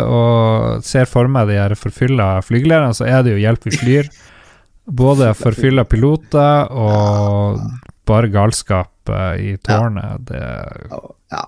og 0.07 0.85
ser 0.87 1.09
for 1.09 1.27
meg 1.31 1.49
de 1.51 1.59
her 1.59 1.75
forfylla 1.79 2.37
flygelederne, 2.45 2.95
så 2.95 3.05
er 3.09 3.25
det 3.25 3.35
jo 3.35 3.43
Hjelp, 3.43 3.67
vi 3.67 3.71
flyr. 3.75 4.11
Både 5.01 5.33
forfylla 5.35 5.83
piloter 5.83 6.71
og 6.71 7.59
bare 8.07 8.29
galskap 8.31 9.11
i 9.35 9.57
tårnet. 9.59 10.29
Det 10.29 10.39
ja. 10.39 11.41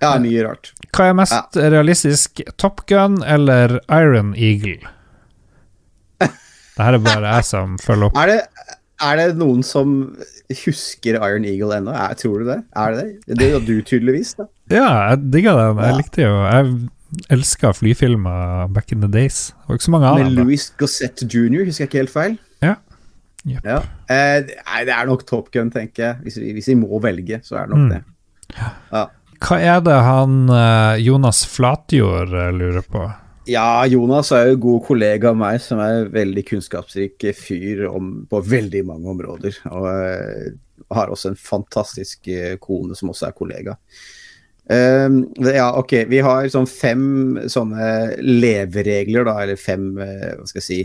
ja, 0.00 0.14
mye 0.16 0.46
rart. 0.46 0.72
Hva 0.96 1.10
er 1.10 1.18
mest 1.18 1.58
realistisk, 1.60 2.40
Top 2.56 2.86
Gun 2.88 3.20
eller 3.20 3.76
Iron 3.92 4.32
Eagle? 4.32 4.80
Det 6.78 6.86
her 6.86 6.94
er 6.96 7.02
bare 7.02 7.32
jeg 7.34 7.44
som 7.48 7.72
følger 7.82 8.08
opp. 8.08 8.18
Er 8.22 8.30
det, 8.30 8.40
er 9.02 9.18
det 9.18 9.26
noen 9.40 9.64
som 9.66 9.96
husker 10.64 11.18
Iron 11.18 11.44
Eagle 11.44 11.76
ennå? 11.80 11.94
tror 12.20 12.38
du 12.44 12.46
det? 12.48 12.60
Er 12.78 12.94
det 12.94 13.02
det? 13.26 13.38
Det 13.40 13.48
gjør 13.50 13.64
du 13.66 13.74
tydeligvis, 13.82 14.30
da. 14.38 14.46
Ja, 14.70 14.86
jeg 15.10 15.26
digga 15.34 15.56
den. 15.58 15.82
Jeg 15.82 15.98
likte 15.98 16.22
jo 16.22 16.36
Jeg 16.46 16.70
elska 17.34 17.72
flyfilmer 17.76 18.68
back 18.72 18.92
in 18.92 19.00
the 19.02 19.08
days. 19.10 19.48
Det 19.58 19.68
var 19.72 19.78
ikke 19.80 19.88
så 19.88 19.94
mange 19.96 20.06
av 20.12 20.18
dem. 20.20 20.30
Med 20.30 20.38
Louis 20.44 20.68
Gossett 20.78 21.22
jr., 21.26 21.64
husker 21.66 21.84
jeg 21.84 21.90
ikke 21.90 22.02
helt 22.04 22.14
feil? 22.14 22.38
Ja. 22.62 22.74
Yep. 23.48 23.64
ja. 23.64 23.78
Eh, 24.12 24.40
det 24.84 24.92
er 24.92 25.06
nok 25.08 25.22
Top 25.26 25.50
Gun, 25.54 25.70
tenker 25.72 26.04
jeg. 26.04 26.16
Hvis 26.22 26.36
vi, 26.40 26.52
hvis 26.56 26.68
vi 26.68 26.74
må 26.78 26.98
velge, 27.02 27.40
så 27.46 27.56
er 27.62 27.66
det 27.66 27.74
nok 27.76 27.86
Mm. 27.86 27.88
det. 27.94 28.02
Ja. 28.92 29.06
Hva 29.38 29.56
er 29.62 29.80
det 29.86 29.96
han 30.02 30.48
eh, 30.50 30.96
Jonas 31.04 31.44
Flatjord 31.46 32.32
eh, 32.34 32.50
lurer 32.52 32.82
på? 32.82 33.04
Ja, 33.48 33.86
Jonas 33.88 34.28
er 34.36 34.50
jo 34.50 34.56
en 34.58 34.62
god 34.62 34.82
kollega 34.84 35.30
av 35.32 35.38
meg, 35.40 35.60
som 35.64 35.80
er 35.80 36.02
en 36.02 36.10
veldig 36.12 36.44
kunnskapsrik 36.50 37.30
fyr 37.36 37.86
om, 37.88 38.10
på 38.28 38.42
veldig 38.44 38.82
mange 38.90 39.08
områder. 39.14 39.56
Og 39.72 39.86
uh, 39.88 40.48
har 40.94 41.12
også 41.12 41.32
en 41.32 41.40
fantastisk 41.40 42.28
eh, 42.32 42.56
kone 42.60 42.96
som 42.96 43.10
også 43.12 43.28
er 43.28 43.36
kollega. 43.36 43.74
Ehm, 44.70 45.22
ja, 45.40 45.70
ok, 45.80 45.94
vi 46.10 46.20
har 46.24 46.48
sånn 46.52 46.68
fem 46.68 47.04
sånne 47.48 48.18
leveregler, 48.20 49.24
da, 49.28 49.36
eller 49.44 49.60
fem, 49.60 49.90
eh, 50.04 50.32
hva 50.36 50.48
skal 50.48 50.60
jeg 50.62 50.68
si 50.68 50.80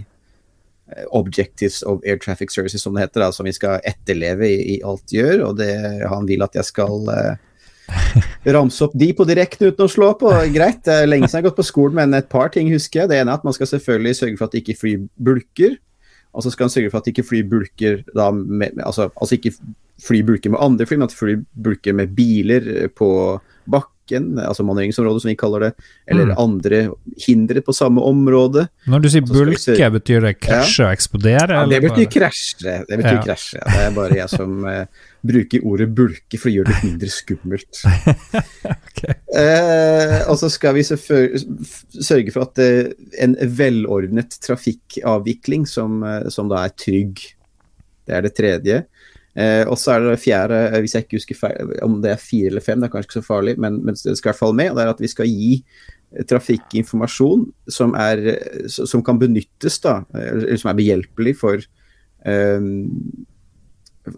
Objectives 1.15 1.81
of 1.87 2.03
Air 2.05 2.19
Traffic 2.21 2.51
Services, 2.51 2.83
som 2.83 2.95
det 2.95 3.05
heter, 3.05 3.23
da, 3.23 3.31
som 3.31 3.47
vi 3.47 3.55
skal 3.55 3.83
etterleve 3.87 4.47
i, 4.47 4.75
i 4.75 4.81
alt 4.85 5.11
gjør. 5.11 5.47
Og 5.49 5.57
det, 5.59 5.71
han 6.11 6.27
vil 6.29 6.43
at 6.45 6.55
jeg 6.59 6.67
skal 6.69 7.07
eh, 7.13 7.35
ramse 8.55 8.83
opp 8.85 8.93
de 8.97 9.09
på 9.15 9.25
direkten 9.27 9.71
uten 9.71 9.85
å 9.85 9.91
slå 9.91 10.11
på. 10.19 10.31
Greit, 10.53 10.83
det 10.87 10.97
er 11.03 11.09
lenge 11.09 11.27
siden 11.27 11.39
jeg 11.39 11.43
har 11.43 11.49
gått 11.51 11.61
på 11.61 11.67
skolen, 11.67 11.97
men 12.01 12.17
et 12.17 12.29
par 12.31 12.51
ting 12.53 12.71
husker 12.73 13.03
jeg. 13.03 13.11
Det 13.11 13.21
ene 13.21 13.33
er 13.33 13.41
at 13.41 13.47
man 13.47 13.55
skal 13.55 13.69
selvfølgelig 13.71 14.19
sørge 14.19 14.39
for 14.39 14.49
at 14.49 14.59
ikke 14.59 14.77
fly 14.79 14.95
bulker. 15.29 15.77
Og 16.33 16.45
så 16.45 16.53
skal 16.53 16.67
man 16.67 16.73
sørge 16.73 16.91
for 16.91 17.03
at 17.03 17.09
ikke 17.11 17.25
fly 17.27 17.43
bulker 17.45 18.03
da 18.15 18.31
med, 18.33 18.79
altså, 18.81 19.09
altså 19.13 19.37
ikke 19.37 19.53
fly 20.03 20.23
bulker 20.25 20.53
med 20.53 20.63
andre 20.65 20.87
fly, 20.89 20.97
men 20.97 21.07
at 21.07 21.15
fly 21.15 21.35
bulker 21.65 21.95
med 21.97 22.15
biler 22.17 22.69
på 22.97 23.09
bakken, 24.03 24.37
altså 24.39 24.63
manøvreringsområdet 24.63 25.21
som 25.23 25.29
vi 25.29 25.35
kaller 25.35 25.59
det, 25.59 25.71
eller 26.07 26.25
Mm. 26.25 26.37
andre 26.37 26.95
hindre 27.27 27.61
på 27.61 27.73
samme 27.73 28.01
område. 28.01 28.67
Når 28.87 29.01
du 29.01 29.09
sier 29.09 29.21
bulke, 29.21 29.75
vi 29.77 29.99
betyr 29.99 30.21
det 30.21 30.39
krasje 30.39 30.85
og 30.85 30.91
eksplodere? 30.93 31.49
Ja, 31.49 31.65
det 31.65 31.81
betyr 31.81 32.05
bare- 32.05 32.11
krasje. 32.11 32.85
Det 32.87 32.97
betyr 32.97 33.15
Ja. 33.15 33.23
krasje. 33.23 33.59
Det 33.65 33.81
er 33.81 33.91
bare 33.91 34.15
jeg 34.15 34.29
som 34.29 34.65
uh, 34.65 34.85
bruker 35.25 35.59
ordet 35.63 35.95
bulke 35.95 36.37
for 36.37 36.49
å 36.49 36.53
gjøre 36.53 36.65
det 36.65 36.75
litt 36.75 36.83
mindre 36.83 37.09
skummelt. 37.09 37.83
okay. 38.89 39.13
uh, 39.35 40.29
og 40.29 40.37
så 40.37 40.49
skal 40.51 40.73
vi 40.75 40.83
sørge 40.83 42.31
for 42.31 42.41
at 42.43 42.59
uh, 42.59 42.91
en 43.19 43.35
velordnet 43.35 44.37
trafikkavvikling 44.41 45.65
som, 45.67 46.03
som 46.29 46.49
da 46.49 46.65
er 46.65 46.69
trygg. 46.75 47.19
Det 48.05 48.13
er 48.15 48.21
det 48.21 48.35
tredje. 48.35 48.83
Eh, 49.33 49.63
og 49.65 49.79
så 49.81 49.95
er 49.95 50.03
det 50.03 50.13
det 50.13 50.21
fjerde, 50.21 50.59
eh, 50.67 50.79
hvis 50.83 50.93
jeg 50.93 51.05
ikke 51.05 51.17
husker 51.17 51.39
feil, 51.39 51.73
om 51.85 51.97
det 52.03 52.11
er 52.13 52.21
fire 52.21 52.51
eller 52.51 52.61
fem, 52.61 52.79
det 52.79 52.87
er 52.87 52.93
kanskje 52.93 53.09
ikke 53.09 53.19
så 53.19 53.25
farlig, 53.25 53.55
men, 53.57 53.79
men 53.81 53.97
det 53.97 54.13
skal 54.19 54.29
i 54.29 54.31
hvert 54.31 54.41
fall 54.43 54.57
med. 54.57 54.69
og 54.69 54.77
Det 54.77 54.85
er 54.85 54.93
at 54.93 55.01
vi 55.01 55.09
skal 55.09 55.31
gi 55.31 55.51
eh, 55.57 56.25
trafikkinformasjon 56.29 57.45
som, 57.77 57.95
er, 57.97 58.23
eh, 58.35 58.65
som 58.69 59.05
kan 59.05 59.21
benyttes, 59.21 59.79
da, 59.81 60.01
eller 60.13 60.61
som 60.61 60.69
er 60.73 60.81
behjelpelig 60.81 61.37
for 61.41 61.65
eh, 62.29 62.67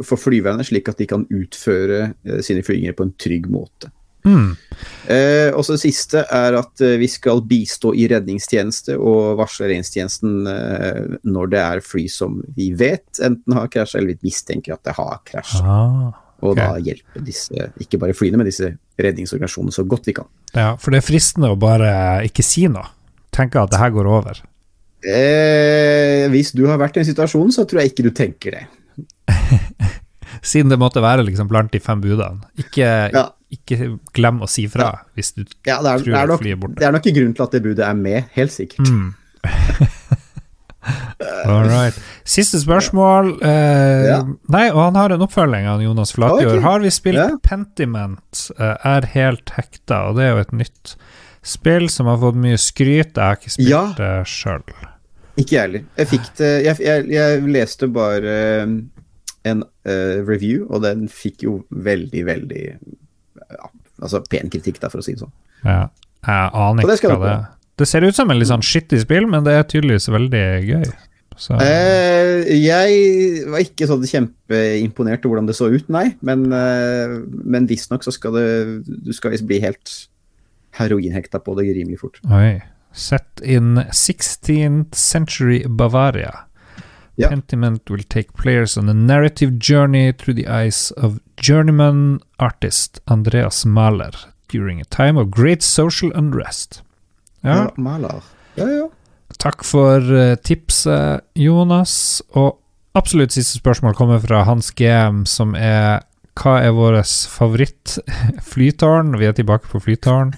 for 0.01 0.17
flyverne, 0.17 0.65
slik 0.65 0.89
at 0.89 0.97
de 0.97 1.05
kan 1.05 1.27
utføre 1.29 2.07
sine 2.41 2.63
flyginger 2.65 2.95
på 2.97 3.05
en 3.05 3.11
trygg 3.21 3.45
måte. 3.53 3.91
Mm. 4.25 4.55
Eh, 5.07 5.51
og 5.53 5.61
så 5.63 5.75
det 5.75 5.83
siste 5.83 6.23
er 6.33 6.57
at 6.57 6.81
eh, 6.83 6.95
vi 6.99 7.07
skal 7.11 7.43
bistå 7.45 7.91
i 7.93 8.07
redningstjeneste 8.09 8.95
og 8.97 9.37
varsle 9.39 9.69
redningstjenesten 9.69 10.47
eh, 10.49 11.17
når 11.29 11.51
det 11.53 11.61
er 11.61 11.83
fly 11.85 12.07
som 12.11 12.39
vi 12.57 12.71
vet 12.77 13.21
enten 13.23 13.53
har 13.55 13.69
krasja 13.71 14.01
eller 14.01 14.15
vi 14.15 14.31
mistenker 14.31 14.75
at 14.75 14.83
det 14.87 14.95
har 14.97 15.21
krasja. 15.29 15.61
Ah, 15.61 16.09
Og 16.45 16.57
da 16.57 16.73
hjelpe 16.83 17.21
disse, 17.25 17.69
ikke 17.81 18.01
bare 18.01 18.17
flyene, 18.17 18.41
men 18.41 18.49
disse 18.49 18.73
redningsorganisasjonene 19.01 19.77
så 19.77 19.85
godt 19.87 20.09
vi 20.09 20.17
kan. 20.17 20.27
Ja, 20.55 20.73
for 20.81 20.91
det 20.91 20.99
er 21.03 21.07
fristende 21.07 21.53
å 21.53 21.59
bare 21.59 21.93
ikke 22.27 22.43
si 22.45 22.65
noe. 22.71 22.89
Tenke 23.35 23.61
at 23.61 23.71
det 23.73 23.79
her 23.81 23.93
går 23.95 24.09
over. 24.09 24.41
Eh, 25.05 26.25
hvis 26.33 26.51
du 26.55 26.65
har 26.69 26.79
vært 26.81 26.97
i 26.97 27.03
en 27.03 27.07
situasjon, 27.07 27.53
så 27.53 27.65
tror 27.69 27.83
jeg 27.83 27.93
ikke 27.93 28.07
du 28.07 28.11
tenker 28.15 28.57
det. 28.57 28.65
Siden 30.45 30.71
det 30.71 30.79
måtte 30.81 31.03
være 31.03 31.25
liksom 31.27 31.49
blant 31.49 31.71
de 31.73 31.81
fem 31.83 32.01
budene. 32.03 32.41
Ikke, 32.61 32.89
Ja. 33.13 33.29
Ikke 33.51 33.99
glem 34.13 34.41
å 34.41 34.47
si 34.49 34.65
fra 34.67 34.89
hvis 35.15 35.33
du 35.35 35.43
Ja, 35.67 35.77
er, 35.79 35.99
tror 36.01 36.11
det 36.11 36.17
er, 36.21 36.27
nok, 36.27 36.41
flyet 36.41 36.55
er 36.55 36.61
borte. 36.63 36.79
det 36.79 36.87
er 36.87 36.91
nok 36.95 37.05
en 37.11 37.15
grunn 37.19 37.33
til 37.37 37.43
at 37.45 37.51
det 37.51 37.61
budet 37.63 37.85
er 37.85 37.93
med, 37.99 38.23
helt 38.35 38.51
sikkert. 38.55 38.89
Mm. 38.89 39.13
All 41.45 41.65
right. 41.65 41.95
Siste 42.27 42.59
spørsmål. 42.61 43.31
Eh, 43.41 44.05
Ja. 44.09 44.19
Nei, 44.53 44.67
og 44.71 44.81
han 44.83 44.95
har 44.99 45.13
en 45.15 45.21
oppfølging 45.25 45.65
av 45.69 45.81
Jonas 45.81 46.11
Flatjord. 46.13 46.51
Okay. 46.59 46.61
Har 46.61 46.79
vi 46.83 46.89
spilt 46.93 47.17
Ja. 47.17 47.29
Pentiment? 47.41 48.51
eh, 48.59 48.75
er 48.85 49.05
helt 49.13 49.49
hekta, 49.55 50.09
og 50.09 50.15
det 50.17 50.23
er 50.25 50.31
jo 50.35 50.41
et 50.41 50.51
nytt 50.53 50.95
spill 51.45 51.89
som 51.89 52.05
har 52.07 52.17
fått 52.17 52.35
mye 52.35 52.57
skryt. 52.57 53.13
Jeg 53.15 53.23
har 53.23 53.35
ikke 53.37 53.49
spilt 53.55 53.69
Ja. 53.69 53.93
det 53.97 54.27
sjøl. 54.27 54.61
Ikke 55.37 55.51
jeg 55.51 55.61
heller. 55.61 55.83
Jeg 55.97 56.07
fikk 56.07 56.35
det 56.37 56.63
Jeg, 56.65 56.77
jeg, 56.79 57.07
jeg 57.09 57.41
leste 57.47 57.87
bare 57.91 58.35
eh, 58.61 58.67
en 59.45 59.63
uh, 59.85 60.23
review, 60.25 60.65
og 60.69 60.81
den 60.81 61.07
fikk 61.07 61.43
jo 61.43 61.65
veldig, 61.71 62.25
veldig 62.25 62.77
ja, 63.51 63.71
Altså 64.03 64.19
pen 64.27 64.49
kritikk, 64.51 64.81
da, 64.81 64.89
for 64.91 64.99
å 64.99 65.05
si 65.05 65.13
det 65.15 65.23
sånn. 65.23 65.33
Ja. 65.63 65.85
Jeg 66.25 66.49
aner 66.65 66.95
ikke 66.95 67.11
hva 67.13 67.19
det 67.21 67.33
er. 67.33 67.43
Det 67.79 67.87
ser 67.87 68.05
ut 68.07 68.15
som 68.15 68.31
en 68.31 68.39
litt 68.39 68.49
sånn 68.49 68.63
skittig 68.63 69.01
spill, 69.03 69.27
men 69.31 69.43
det 69.45 69.53
er 69.55 69.67
tydeligvis 69.67 70.07
veldig 70.11 70.45
gøy. 70.67 70.87
Så, 71.35 71.57
Eh, 71.59 72.47
jeg 72.55 73.47
var 73.51 73.59
ikke 73.59 73.87
sånn 73.89 74.05
kjempeimponert 74.07 75.25
over 75.25 75.35
hvordan 75.35 75.49
det 75.49 75.55
så 75.57 75.67
ut, 75.67 75.89
nei. 75.91 76.15
Men, 76.23 76.45
eh, 76.53 77.17
men 77.27 77.67
visstnok 77.67 78.03
så 78.03 78.13
skal 78.15 78.31
det 78.31 78.85
Du 78.87 79.11
skal 79.13 79.35
bli 79.43 79.59
helt 79.59 80.07
heroinhekta 80.79 81.39
på 81.43 81.55
det 81.57 81.75
rimelig 81.75 81.99
fort. 81.99 82.19
Oi. 82.31 82.61
Sett 82.93 83.41
in 83.43 83.83
16th 83.91 84.95
century 84.95 85.65
Bavaria. 85.67 86.45
Ja. 87.15 87.29
Pentiment 87.29 87.89
will 87.89 88.03
take 88.03 88.33
players 88.33 88.77
on 88.77 88.89
a 88.89 88.93
narrative 88.93 89.51
journey 89.59 90.11
through 90.13 90.35
the 90.35 90.47
eyes 90.47 90.91
of 90.97 91.19
journeyman 91.41 92.19
artist 92.39 92.99
Andreas 93.07 93.65
Mahler 93.65 94.11
during 94.51 94.81
a 94.81 94.85
time 94.85 95.17
of 95.21 95.29
great 95.31 95.63
social 95.63 96.11
unrest. 96.15 96.83
Ja, 97.41 97.55
Ja, 97.55 97.71
Mahler. 97.77 98.23
Ja, 98.55 98.67
ja. 98.67 98.89
takk 99.37 99.63
for 99.63 99.99
eh, 100.15 100.35
tipset, 100.35 101.21
Jonas. 101.35 102.21
Og 102.33 102.59
absolutt 102.95 103.31
siste 103.35 103.57
spørsmål 103.59 103.95
kommer 103.95 104.19
fra 104.19 104.43
Hans 104.47 104.71
GM, 104.71 105.25
som 105.25 105.55
er 105.55 106.03
hva 106.35 106.57
er 106.63 106.71
vår 106.75 106.99
favoritt-flytårn? 107.31 109.15
Vi 109.19 109.25
er 109.25 109.33
tilbake 109.37 109.67
på 109.71 109.79
flytårn. 109.79 110.33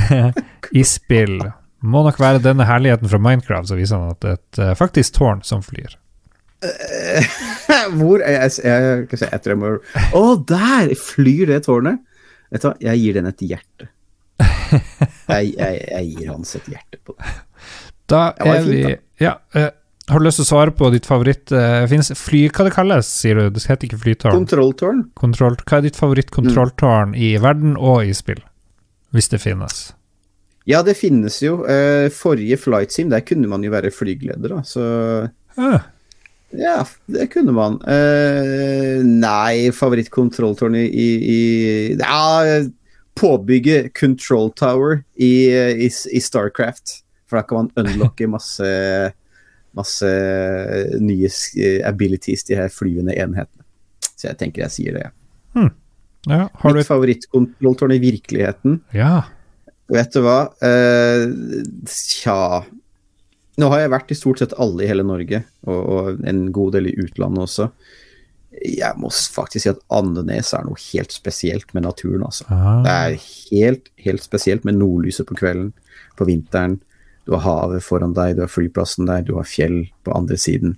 I 0.72 0.84
spill. 0.84 1.40
Må 1.82 2.04
nok 2.06 2.20
være 2.20 2.42
denne 2.44 2.64
herligheten 2.68 3.08
fra 3.10 3.18
Minecraft, 3.18 3.68
så 3.72 3.78
viser 3.78 3.98
han 3.98 4.12
at 4.14 4.20
det 4.22 4.30
er 4.30 4.38
et 4.38 4.58
eh, 4.62 4.74
faktisk 4.78 5.16
tårn 5.18 5.40
som 5.46 5.64
flyr. 5.64 5.96
Eh, 6.62 7.26
Hvor 7.98 8.22
er 8.22 8.36
jeg, 8.36 8.54
jeg, 8.62 9.06
jeg, 9.10 9.20
jeg 9.24 9.42
tror 9.42 9.54
jeg 9.54 9.60
må 9.60 9.72
Å, 10.14 10.22
der 10.46 10.92
flyr 10.98 11.50
det 11.50 11.62
tårnet! 11.66 12.02
Vet 12.52 12.62
du 12.64 12.68
hva, 12.68 12.74
jeg 12.84 13.00
gir 13.00 13.16
den 13.16 13.30
et 13.30 13.44
hjerte. 13.48 13.88
Jeg, 15.28 15.52
jeg, 15.56 16.02
gir 16.10 16.32
Hans 16.32 16.56
et 16.58 16.66
hjerte 16.68 16.98
på 17.04 17.14
det. 17.16 17.30
Da 18.12 18.26
er 18.40 18.66
vi 18.66 18.82
Ja, 19.22 19.38
Uh, 19.56 19.70
har 20.10 20.18
du 20.18 20.26
lyst 20.26 20.40
til 20.40 20.44
å 20.44 20.50
svare 20.50 20.72
på 20.74 20.88
ditt 20.92 21.06
favoritt 21.06 21.52
uh, 21.54 21.84
finnes, 21.88 22.10
fly 22.18 22.42
Hva 22.50 22.66
det 22.66 22.72
kalles, 22.74 23.08
sier 23.22 23.38
du? 23.38 23.52
Det 23.54 23.62
heter 23.64 23.86
ikke 23.86 24.00
flytårn. 24.02 24.34
Kontrolltårn? 24.34 25.02
Kontroll, 25.16 25.56
hva 25.62 25.78
er 25.78 25.86
ditt 25.86 26.00
favoritt-kontrolltårn 26.00 27.14
i 27.14 27.34
verden 27.40 27.76
og 27.78 28.02
i 28.08 28.16
spill? 28.16 28.42
Hvis 29.14 29.30
det 29.32 29.40
finnes. 29.44 29.92
Ja, 30.68 30.82
det 30.84 30.96
finnes 30.98 31.38
jo. 31.44 31.62
Uh, 31.64 32.10
forrige 32.12 32.58
flight 32.60 32.92
sim, 32.92 33.12
der 33.12 33.24
kunne 33.24 33.48
man 33.50 33.64
jo 33.64 33.72
være 33.72 33.94
flygeleder, 33.94 34.56
da, 34.56 34.66
så 34.66 34.84
Ah, 35.60 35.82
Ja, 36.58 36.82
det 37.08 37.30
kunne 37.32 37.52
man. 37.56 37.78
Uh, 37.86 39.00
nei, 39.06 39.70
favorittkontrolltårn 39.72 40.74
i, 40.76 40.84
i, 40.84 41.08
i 41.32 41.40
Ja, 42.00 42.60
påbygge 43.16 43.86
Control 43.96 44.50
Tower 44.56 45.02
i, 45.16 45.32
i, 45.86 45.88
i 45.88 46.20
Starcraft. 46.20 46.98
For 47.28 47.40
da 47.40 47.46
kan 47.48 47.62
man 47.62 47.72
unlocke 47.86 48.28
masse 48.36 48.68
Masse 49.72 50.08
nye 51.00 51.30
s- 51.32 51.54
abilities, 51.88 52.42
de 52.44 52.58
her 52.58 52.68
flyvende 52.68 53.14
enhetene. 53.16 53.64
Så 54.12 54.26
jeg 54.28 54.36
tenker 54.42 54.66
jeg 54.66 54.74
sier 54.74 54.98
det. 54.98 55.06
ja, 55.56 56.42
har 56.52 56.74
du 56.74 56.76
Mitt 56.76 56.84
du... 56.84 56.88
favorittkontrolltårn 56.90 57.94
i 57.96 58.02
virkeligheten 58.02 58.76
Ja. 58.92 59.22
Vet 59.92 60.12
du 60.12 60.20
hva? 60.26 60.36
Uh, 60.60 61.32
tja 61.88 62.36
Nå 63.60 63.68
har 63.68 63.82
jeg 63.82 63.92
vært 63.92 64.12
i 64.14 64.16
stort 64.16 64.40
sett 64.40 64.54
alle 64.60 64.84
i 64.84 64.88
hele 64.88 65.04
Norge, 65.04 65.42
og, 65.66 65.80
og 65.80 66.22
en 66.28 66.46
god 66.54 66.72
del 66.78 66.88
i 66.88 66.94
utlandet 67.02 67.44
også. 67.44 67.68
Jeg 68.62 69.00
må 69.00 69.08
faktisk 69.08 69.64
si 69.64 69.70
at 69.72 69.82
Andenes 69.92 70.52
er 70.56 70.64
noe 70.66 70.80
helt 70.90 71.12
spesielt 71.12 71.72
med 71.76 71.86
naturen, 71.86 72.24
altså. 72.28 72.46
Ah, 72.52 72.80
Det 72.84 72.94
er 72.94 73.18
helt, 73.50 73.92
helt 74.06 74.24
spesielt 74.24 74.64
med 74.68 74.78
nordlyset 74.80 75.28
på 75.28 75.36
kvelden, 75.36 75.72
på 76.16 76.28
vinteren. 76.28 76.78
Du 77.26 77.34
har 77.36 77.44
havet 77.44 77.84
foran 77.84 78.16
deg, 78.16 78.36
du 78.36 78.42
har 78.44 78.50
flyplassen 78.52 79.08
der, 79.08 79.24
du 79.26 79.36
har 79.38 79.48
fjell 79.48 79.84
på 80.04 80.16
andre 80.16 80.38
siden. 80.40 80.76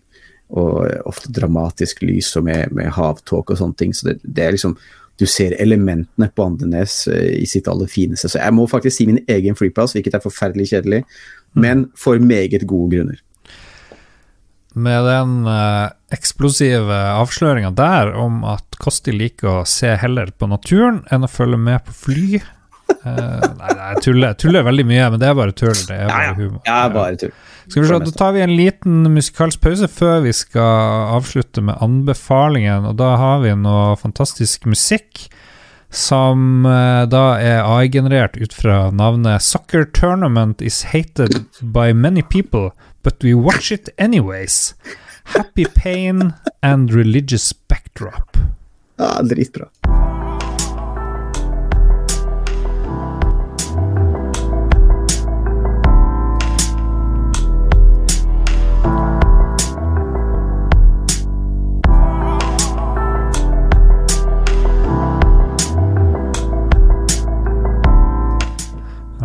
Og 0.55 0.85
ofte 1.09 1.33
dramatisk 1.35 2.03
lys 2.05 2.35
og 2.39 2.47
med, 2.51 2.75
med 2.77 2.93
havtåke 2.95 3.55
og 3.55 3.63
sånne 3.63 3.81
ting. 3.81 3.95
Så 3.97 4.11
det, 4.11 4.19
det 4.23 4.45
er 4.45 4.55
liksom 4.59 4.77
du 5.19 5.27
ser 5.31 5.55
elementene 5.63 6.27
på 6.35 6.43
Andenes 6.43 7.05
eh, 7.07 7.37
i 7.39 7.47
sitt 7.47 7.69
aller 7.71 7.87
fineste. 7.91 8.29
Så 8.31 8.41
jeg 8.41 8.55
må 8.55 8.67
faktisk 8.71 8.97
si 8.97 9.07
min 9.07 9.21
egen 9.31 9.55
flyplass, 9.55 9.95
hvilket 9.95 10.17
er 10.19 10.25
forferdelig 10.25 10.73
kjedelig, 10.73 11.05
men 11.55 11.89
for 11.99 12.19
meget 12.23 12.67
gode 12.69 12.97
grunner. 12.97 13.21
Med 14.75 15.07
den 15.07 15.47
eh, 15.47 15.93
eksplosive 16.15 16.97
avsløringa 17.15 17.71
der 17.79 18.11
om 18.19 18.43
at 18.49 18.75
Kosti 18.83 19.15
liker 19.15 19.61
å 19.61 19.69
se 19.69 19.93
heller 20.01 20.33
på 20.35 20.49
naturen 20.51 21.05
enn 21.15 21.27
å 21.27 21.31
følge 21.31 21.61
med 21.63 21.85
på 21.87 21.95
fly 21.95 22.25
eh, 22.41 23.45
Nei, 23.61 23.71
jeg 23.71 24.03
tuller, 24.03 24.33
jeg 24.33 24.41
tuller 24.43 24.67
veldig 24.67 24.87
mye, 24.91 25.07
men 25.15 25.23
det 25.23 25.31
er 25.31 25.39
bare 25.39 25.55
tull. 25.55 25.79
Det 25.79 25.95
er 25.95 26.09
bare 26.09 26.17
bare 26.17 26.27
ja. 26.27 26.35
humor. 26.41 26.61
Ja, 26.67 26.81
bare 26.91 27.21
tull. 27.23 27.35
Skal 27.69 27.85
vi 27.85 27.89
se, 27.89 28.01
Da 28.03 28.17
tar 28.19 28.35
vi 28.35 28.43
en 28.45 28.57
liten 28.59 29.07
musikalsk 29.15 29.63
pause 29.63 29.89
før 29.89 30.19
vi 30.27 30.35
skal 30.37 31.15
avslutte 31.15 31.63
med 31.65 31.79
anbefalingen. 31.85 32.91
Og 32.91 32.99
da 32.99 33.15
har 33.21 33.41
vi 33.47 33.55
noe 33.57 33.95
fantastisk 34.01 34.67
musikk 34.69 35.29
som 35.95 36.67
eh, 36.67 37.03
da 37.09 37.25
er 37.39 37.63
AI-generert 37.63 38.37
ut 38.37 38.53
fra 38.53 38.91
navnet 38.91 39.43
'Soccer 39.43 39.85
Tournament 39.85 40.63
is 40.63 40.83
hated 40.93 41.45
by 41.61 41.93
many 41.93 42.23
people, 42.23 42.71
but 43.03 43.25
we 43.25 43.35
watch 43.35 43.73
it 43.73 43.89
anyways'. 43.97 44.75
Happy 45.25 45.65
pain 45.65 46.33
and 46.63 46.93
religious 46.93 47.53
backdrop. 47.69 48.37
Ja, 48.97 49.23
dritbra. 49.23 49.69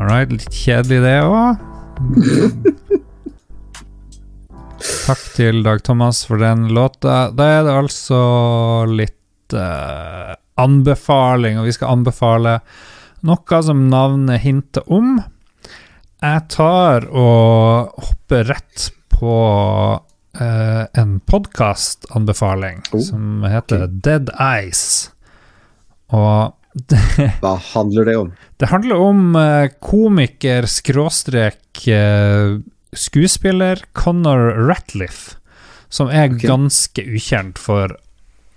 Right, 0.10 0.32
litt 0.34 0.54
kjedelig 0.54 1.02
det 1.06 1.18
òg. 1.26 1.58
Takk 5.10 5.24
til 5.36 5.64
Dag 5.66 5.82
Thomas 5.84 6.22
for 6.28 6.42
den 6.42 6.68
låta. 6.74 7.30
Da 7.36 7.48
er 7.60 7.66
det 7.68 7.74
altså 7.76 8.20
litt 8.90 9.56
uh, 9.58 10.36
anbefaling, 10.60 11.60
og 11.60 11.68
vi 11.68 11.74
skal 11.76 11.98
anbefale 11.98 12.60
noe 13.28 13.62
som 13.66 13.88
navnet 13.92 14.44
hinter 14.46 14.86
om. 14.92 15.18
Jeg 16.20 16.46
tar 16.52 17.08
og 17.10 17.96
hopper 18.06 18.48
rett 18.52 18.90
på 19.12 19.36
uh, 20.00 20.84
en 20.94 21.20
podkastanbefaling 21.28 22.84
Oh, 22.94 23.02
som 23.04 23.44
heter 23.48 23.88
Dead 23.90 24.32
Eyes. 24.40 25.12
Og 26.16 26.56
det 26.88 27.00
Hva 27.44 27.56
handler 27.74 28.08
det 28.08 28.18
om? 28.18 28.34
det 28.60 28.70
handler 28.72 29.02
om 29.04 29.36
eh, 29.40 29.72
komiker 29.84 30.68
skråstrek 30.70 31.88
eh, 31.88 32.60
skuespiller 32.94 33.84
Connor 33.94 34.68
Ratliff, 34.68 35.36
som 35.90 36.10
er 36.10 36.30
okay. 36.30 36.48
ganske 36.48 37.06
ukjent 37.06 37.62
for 37.62 37.96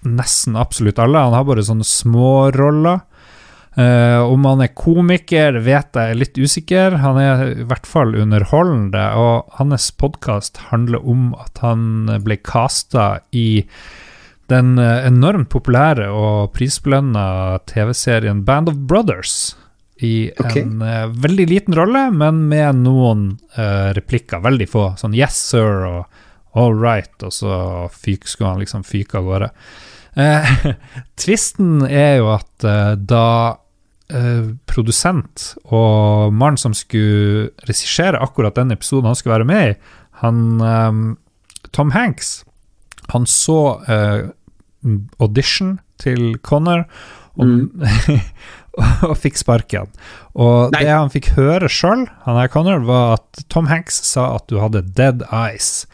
nesten 0.03 0.57
absolutt 0.59 0.99
alle. 0.99 1.19
Han 1.19 1.37
har 1.37 1.47
bare 1.47 1.65
sånne 1.67 1.87
småroller. 1.87 3.03
Uh, 3.73 4.21
om 4.29 4.45
han 4.45 4.61
er 4.61 4.75
komiker, 4.77 5.57
vet 5.65 5.97
jeg 5.97 6.13
er 6.13 6.19
litt 6.19 6.37
usikker. 6.37 6.99
Han 7.01 7.21
er 7.21 7.45
i 7.55 7.67
hvert 7.69 7.89
fall 7.89 8.13
underholdende, 8.21 9.05
og 9.17 9.55
hans 9.57 9.89
podkast 9.97 10.61
handler 10.69 11.01
om 11.09 11.31
at 11.41 11.63
han 11.65 12.11
ble 12.25 12.37
casta 12.45 13.23
i 13.33 13.63
den 14.53 14.77
eh, 14.79 15.07
enormt 15.09 15.51
populære 15.53 16.09
og 16.13 16.53
prisbelønna 16.57 17.25
TV-serien 17.71 18.45
Band 18.47 18.73
of 18.73 18.79
Brothers. 18.89 19.57
I 20.03 20.33
okay. 20.35 20.65
en 20.65 20.83
uh, 20.83 21.13
veldig 21.23 21.45
liten 21.47 21.77
rolle, 21.79 22.09
men 22.11 22.41
med 22.51 22.81
noen 22.83 23.27
uh, 23.55 23.93
replikker. 23.95 24.43
Veldig 24.43 24.67
få. 24.67 24.87
Sånn 24.99 25.15
'yes, 25.15 25.39
sir' 25.53 25.87
og 25.87 26.05
'all 26.53 26.75
right', 26.75 27.23
og 27.23 27.31
så 27.33 27.55
fyk, 27.95 28.27
skulle 28.27 28.51
han 28.51 28.63
liksom 28.65 28.83
fyke 28.83 29.21
av 29.21 29.29
gårde. 29.31 29.51
Uh, 30.19 30.75
tvisten 31.23 31.87
er 31.87 32.19
jo 32.21 32.33
at 32.35 32.71
da 32.99 33.59
produsent 34.69 35.55
og 35.73 36.35
mannen 36.37 36.61
som 36.61 36.75
skulle 36.77 37.49
regissere 37.65 38.21
akkurat 38.21 38.59
den 38.59 38.75
episoden 38.75 39.09
han 39.09 39.17
skulle 39.17 39.39
være 39.39 39.49
med 39.49 39.71
i, 39.71 39.77
han 40.21 40.43
um, 40.61 40.99
Tom 41.73 41.95
Hanks, 41.97 42.43
han 43.15 43.25
så 43.25 43.79
audition 45.23 45.77
til 46.03 46.37
Connor 46.43 46.87
og, 47.41 47.85
og 49.09 49.15
fikk 49.21 49.39
sparken. 49.41 49.93
Og 50.33 50.73
Nei. 50.75 50.83
det 50.85 50.93
han 50.93 51.13
fikk 51.13 51.33
høre 51.37 51.71
sjøl, 51.73 52.07
han 52.27 52.41
her 52.41 52.51
Connor, 52.53 52.85
var 52.89 53.19
at 53.21 53.45
Tom 53.53 53.71
Hanks 53.71 54.03
sa 54.09 54.33
at 54.37 54.49
du 54.51 54.59
hadde 54.63 54.85
dead 54.97 55.25
eyes. 55.31 55.87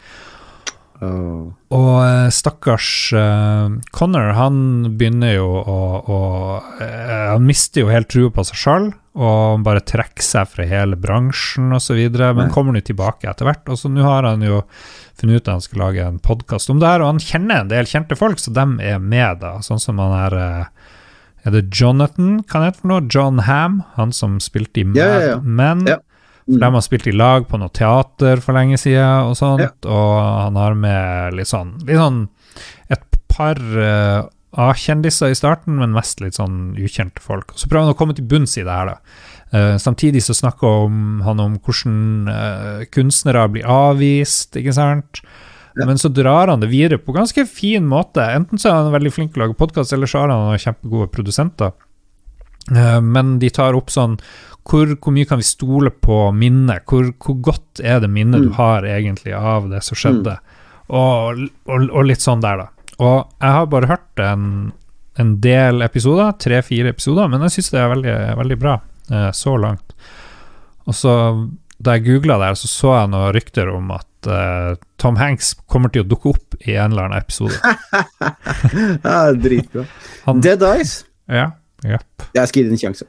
Åh. 0.99 1.43
Og 1.71 1.93
eh, 2.03 2.29
stakkars 2.33 2.87
uh, 3.15 3.69
Connor, 3.95 4.33
han 4.35 4.57
begynner 4.99 5.37
jo 5.37 5.47
å, 5.61 5.77
å 6.03 6.17
uh, 6.59 7.35
Han 7.35 7.45
mister 7.47 7.85
jo 7.85 7.91
helt 7.93 8.09
trua 8.11 8.33
på 8.35 8.43
seg 8.49 8.59
sjøl, 8.59 8.89
og 9.19 9.63
bare 9.63 9.83
trekker 9.85 10.25
seg 10.25 10.49
fra 10.51 10.65
hele 10.67 10.99
bransjen 10.99 11.71
osv., 11.75 11.99
men 12.35 12.51
kommer 12.51 12.75
nå 12.75 12.83
tilbake 12.83 13.29
etter 13.31 13.47
hvert. 13.47 13.63
Og 13.71 13.79
så 13.79 13.91
nå 13.91 14.03
har 14.03 14.27
han 14.27 14.43
jo 14.43 14.61
funnet 15.19 15.39
ut 15.39 15.47
at 15.47 15.53
han 15.53 15.63
skal 15.63 15.83
lage 15.85 16.03
en 16.03 16.19
podkast 16.23 16.71
om 16.73 16.81
det 16.81 16.91
her, 16.91 17.03
og 17.03 17.13
han 17.13 17.23
kjenner 17.23 17.63
en 17.63 17.71
del 17.71 17.87
kjente 17.89 18.19
folk, 18.19 18.41
så 18.41 18.53
dem 18.55 18.77
er 18.83 18.99
med, 18.99 19.39
da. 19.43 19.57
Sånn 19.63 19.81
som 19.83 20.01
han 20.03 20.15
her 20.15 20.37
uh, 20.39 20.91
Er 21.47 21.55
det 21.55 21.67
Jonathan, 21.71 22.41
kan 22.43 22.65
jeg 22.65 22.73
hete 22.73 22.83
for 22.83 22.91
noe? 22.91 23.07
John 23.07 23.43
Ham, 23.47 23.83
han 23.95 24.11
som 24.15 24.39
spilte 24.43 24.83
i 24.83 24.87
Mad 24.89 24.99
Ja, 24.99 25.09
ja, 25.15 25.33
ja. 25.35 25.41
Men. 25.43 25.87
Ja. 25.87 26.01
For 26.49 26.63
de 26.63 26.69
har 26.73 26.81
spilt 26.81 27.05
i 27.07 27.13
lag 27.13 27.45
på 27.49 27.59
noe 27.61 27.69
teater 27.69 28.41
for 28.41 28.57
lenge 28.57 28.79
siden 28.81 29.29
og 29.29 29.35
sånt, 29.37 29.61
Ja. 29.61 29.69
og 29.85 30.13
han 30.47 30.55
har 30.57 30.73
med 30.73 31.35
litt 31.37 31.47
sånn, 31.51 31.75
litt 31.85 31.99
sånn 31.99 32.23
et 32.89 33.03
par 33.29 33.59
uh, 33.59 34.23
A-kjendiser 34.57 35.29
i 35.29 35.37
starten, 35.37 35.77
men 35.77 35.93
mest 35.93 36.23
litt 36.23 36.39
sånn 36.39 36.73
ukjente 36.81 37.21
folk. 37.21 37.53
Så 37.53 37.69
prøver 37.69 37.85
han 37.85 37.93
å 37.93 37.97
komme 37.99 38.15
til 38.17 38.25
bunns 38.25 38.57
i 38.57 38.63
det 38.65 38.73
her, 38.73 38.95
da. 38.95 38.97
Uh, 39.53 39.77
samtidig 39.77 40.23
så 40.25 40.33
snakker 40.33 40.87
om, 40.87 41.21
han 41.25 41.39
om 41.39 41.59
hvordan 41.61 41.99
uh, 42.33 42.81
kunstnere 42.89 43.45
blir 43.53 43.69
avvist, 43.69 44.57
ikke 44.57 44.73
sant. 44.73 45.21
Ja. 45.77 45.85
Men 45.85 46.01
så 46.01 46.09
drar 46.09 46.49
han 46.49 46.65
det 46.65 46.71
videre 46.73 46.97
på 46.97 47.13
ganske 47.13 47.45
fin 47.45 47.85
måte. 47.87 48.25
Enten 48.25 48.57
så 48.57 48.71
er 48.71 48.81
han 48.81 48.95
veldig 48.97 49.13
flink 49.13 49.33
til 49.35 49.43
å 49.43 49.45
lage 49.45 49.57
podkast, 49.61 49.93
eller 49.93 50.09
så 50.09 50.25
har 50.25 50.33
han 50.33 50.57
kjempegode 50.57 51.11
produsenter. 51.13 51.71
Men 52.69 53.37
de 53.41 53.49
tar 53.49 53.73
opp 53.77 53.89
sånn 53.89 54.19
hvor, 54.67 54.91
hvor 55.01 55.13
mye 55.15 55.25
kan 55.29 55.39
vi 55.39 55.47
stole 55.47 55.89
på 55.91 56.17
minnet? 56.35 56.83
Hvor, 56.89 57.11
hvor 57.23 57.37
godt 57.51 57.79
er 57.83 57.99
det 58.03 58.09
minnet 58.09 58.41
du 58.43 58.49
Mm. 58.49 58.57
har 58.59 58.83
egentlig 58.83 59.33
av 59.37 59.69
det 59.71 59.83
som 59.83 59.95
skjedde? 59.97 60.37
Og, 60.89 61.45
og, 61.69 61.87
og 61.93 62.05
litt 62.05 62.21
sånn 62.21 62.41
der, 62.41 62.57
da. 62.65 62.67
Og 62.99 63.29
jeg 63.39 63.51
har 63.55 63.65
bare 63.71 63.87
hørt 63.87 64.19
en, 64.25 64.71
en 65.21 65.35
del 65.41 65.81
episoder, 65.85 66.33
tre-fire 66.41 66.89
episoder, 66.91 67.27
men 67.31 67.41
jeg 67.47 67.51
syns 67.59 67.69
det 67.71 67.79
er 67.79 67.93
veldig, 67.93 68.15
veldig 68.41 68.57
bra 68.59 68.75
eh, 69.11 69.29
så 69.31 69.53
langt. 69.57 69.93
Og 70.89 70.95
så, 70.97 71.13
da 71.79 71.95
jeg 71.97 72.05
googla 72.09 72.37
der, 72.41 72.57
så 72.59 72.67
så 72.67 72.95
jeg 72.97 73.11
noen 73.13 73.33
rykter 73.37 73.69
om 73.71 73.91
at 73.95 74.27
eh, 74.27 74.73
Tom 74.99 75.15
Hanks 75.21 75.53
kommer 75.69 75.93
til 75.93 76.03
å 76.03 76.09
dukke 76.09 76.33
opp 76.33 76.57
i 76.65 76.73
en 76.75 76.91
eller 76.91 77.07
annen 77.09 77.21
episode. 77.21 77.55
Ja, 79.03 79.31
dritbra. 79.33 79.85
Han, 80.25 80.41
Dead 80.43 80.61
Eyes. 80.63 81.05
ja, 81.29 81.51
jepp. 81.85 82.25
Jeg 82.35 82.47
skal 82.51 82.61
gi 82.61 82.67
det 82.67 82.75
en 82.75 82.81
sjanse. 82.83 83.07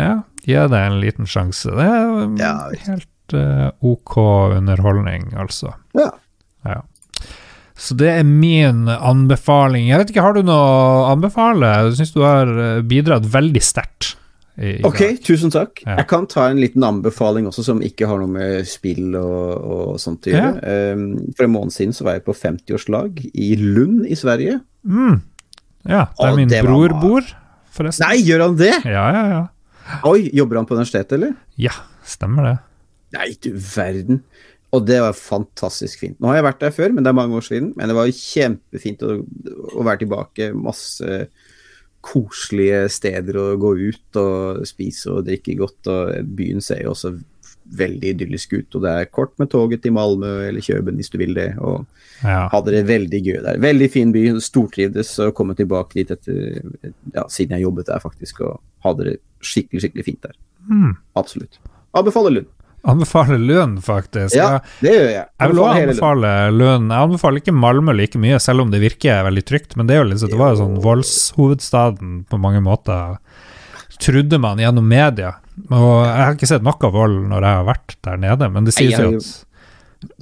Ja, 0.00 0.14
gi 0.46 0.56
det 0.72 0.80
en 0.86 1.00
liten 1.02 1.28
sjanse. 1.28 1.72
Det 1.76 1.86
er 1.86 2.22
Ja. 2.40 2.54
helt 2.86 3.34
uh, 3.36 3.70
ok 3.84 4.16
underholdning, 4.56 5.30
altså. 5.38 5.74
Ja. 5.96 6.10
Ja. 6.66 6.80
Så 7.80 7.94
det 7.96 8.10
er 8.12 8.24
min 8.28 8.88
anbefaling. 8.92 9.86
Jeg 9.88 9.98
vet 10.02 10.10
ikke, 10.12 10.24
Har 10.24 10.34
du 10.36 10.42
noe 10.44 10.56
å 10.60 11.04
anbefale? 11.14 11.70
Jeg 11.86 11.94
syns 12.00 12.10
du 12.12 12.20
har 12.26 12.50
eh, 12.50 12.82
bidratt 12.84 13.24
veldig 13.24 13.62
sterkt. 13.64 14.16
Ok, 14.84 14.98
dag. 15.00 15.20
tusen 15.24 15.48
takk. 15.54 15.80
Ja. 15.86 15.94
Jeg 16.02 16.08
kan 16.10 16.26
ta 16.28 16.50
en 16.50 16.58
liten 16.60 16.84
anbefaling 16.84 17.46
også, 17.48 17.64
som 17.64 17.80
ikke 17.80 18.04
har 18.10 18.20
noe 18.20 18.28
med 18.28 18.68
spill 18.68 19.14
og, 19.16 19.54
og 19.56 19.94
sånt 20.02 20.28
å 20.28 20.34
gjøre. 20.34 20.74
Um, 20.92 21.06
for 21.32 21.46
en 21.46 21.54
måned 21.54 21.72
siden 21.72 21.96
så 21.96 22.04
var 22.04 22.18
jeg 22.18 22.26
på 22.26 22.34
50-årslag 22.36 23.22
i 23.32 23.54
Lund 23.62 24.04
i 24.04 24.18
Sverige. 24.18 24.58
Mm. 24.84 25.22
Ja, 25.88 26.02
der 26.20 26.36
min 26.36 26.52
bror 26.52 26.92
var 26.92 27.00
bor, 27.00 27.32
forresten. 27.72 28.04
Nei, 28.04 28.20
gjør 28.26 28.44
han 28.50 28.60
det?! 28.60 28.74
Ja, 28.84 29.06
ja, 29.16 29.24
ja. 29.32 29.40
Oi, 30.08 30.30
jobber 30.36 30.60
han 30.60 30.68
på 30.68 30.76
universitetet, 30.76 31.16
eller? 31.18 31.36
Ja, 31.60 31.74
stemmer 32.06 32.46
det. 32.46 32.56
Nei, 33.16 33.28
du 33.42 33.50
verden. 33.54 34.22
Og 34.70 34.84
det 34.86 35.00
var 35.02 35.16
fantastisk 35.18 36.04
fint. 36.04 36.18
Nå 36.22 36.30
har 36.30 36.38
jeg 36.38 36.46
vært 36.46 36.60
der 36.62 36.74
før, 36.74 36.92
men 36.94 37.04
det 37.04 37.10
er 37.10 37.18
mange 37.18 37.38
år 37.40 37.46
siden. 37.46 37.72
Men 37.78 37.90
det 37.90 37.96
var 37.98 38.12
kjempefint 38.14 39.02
å, 39.02 39.16
å 39.74 39.86
være 39.86 40.04
tilbake. 40.04 40.52
Masse 40.54 41.24
koselige 42.06 42.84
steder 42.92 43.36
å 43.36 43.46
gå 43.60 43.74
ut 43.90 44.20
og 44.20 44.62
spise 44.68 45.10
og 45.12 45.26
drikke 45.26 45.58
godt. 45.58 45.90
Og 45.90 46.30
byen 46.38 46.62
ser 46.64 46.84
jo 46.84 46.94
også 46.94 47.16
veldig 47.76 48.14
idyllisk 48.14 48.52
ut. 48.56 48.74
Og 48.74 48.82
det 48.82 48.90
er 48.90 49.08
kort 49.14 49.32
med 49.38 49.50
toget 49.52 49.82
til 49.84 49.92
Malmö 49.94 50.30
eller 50.48 50.60
Kjøben 50.64 50.96
hvis 50.98 51.10
du 51.12 51.18
vil 51.18 51.34
det. 51.34 51.52
Og 51.58 51.86
Ja. 52.22 52.48
hadde 52.52 52.72
det 52.74 52.84
veldig 52.86 53.20
gøy 53.24 53.42
der. 53.42 53.58
Veldig 53.62 53.90
fin 53.90 54.12
by, 54.12 54.24
stortrivdes 54.40 55.14
å 55.24 55.32
komme 55.32 55.54
tilbake 55.56 55.94
dit 55.94 56.10
etter, 56.10 56.60
ja, 57.14 57.24
siden 57.28 57.56
jeg 57.56 57.62
jobbet 57.64 57.86
der 57.86 57.98
faktisk, 58.02 58.40
og 58.44 58.60
hadde 58.84 59.04
det 59.04 59.18
skikkelig, 59.40 59.80
skikkelig 59.86 60.04
fint 60.04 60.22
der. 60.22 60.34
Mm. 60.68 60.96
Absolutt. 61.16 61.56
Anbefaler 61.94 62.30
Lund. 62.30 62.46
Anbefaler 62.84 63.38
Lund, 63.38 63.80
faktisk. 63.84 64.34
Ja, 64.36 64.60
det 64.80 64.92
gjør 64.92 65.08
jeg. 65.12 65.24
Jeg 65.40 65.50
vil 65.50 65.58
også 65.60 65.80
anbefale 65.82 66.30
Lund. 66.56 66.90
Jeg 66.92 67.08
anbefaler 67.08 67.40
ikke 67.42 67.52
Malmö 67.56 67.92
like 67.96 68.18
mye, 68.20 68.38
selv 68.40 68.60
om 68.64 68.70
det 68.72 68.80
virker 68.80 69.24
veldig 69.26 69.44
trygt. 69.44 69.76
Men 69.76 69.86
det 69.86 69.96
er 69.96 70.02
jo 70.04 70.10
liksom, 70.12 70.30
det 70.32 70.38
var 70.40 70.54
jo 70.54 70.60
sånn 70.62 70.78
voldshovedstaden 70.84 72.14
på 72.30 72.40
mange 72.40 72.60
måter, 72.64 73.18
trodde 74.00 74.38
man 74.40 74.58
gjennom 74.62 74.86
media. 74.88 75.34
Og 75.68 75.94
jeg 76.06 76.24
har 76.24 76.34
ikke 76.36 76.48
sett 76.50 76.66
noe 76.66 76.90
vold 76.94 77.16
når 77.30 77.46
jeg 77.46 77.60
har 77.60 77.68
vært 77.68 77.96
der 78.06 78.20
nede, 78.20 78.50
men 78.52 78.68
det 78.68 78.74
sies 78.76 78.96
jo 78.98 79.14
at 79.16 79.46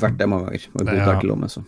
Vært 0.03 0.17
der 0.19 0.27
mange 0.27 0.49
ganger. 0.49 0.65
Og 0.75 1.23
Ja. 1.23 1.35
med, 1.37 1.51
så. 1.53 1.61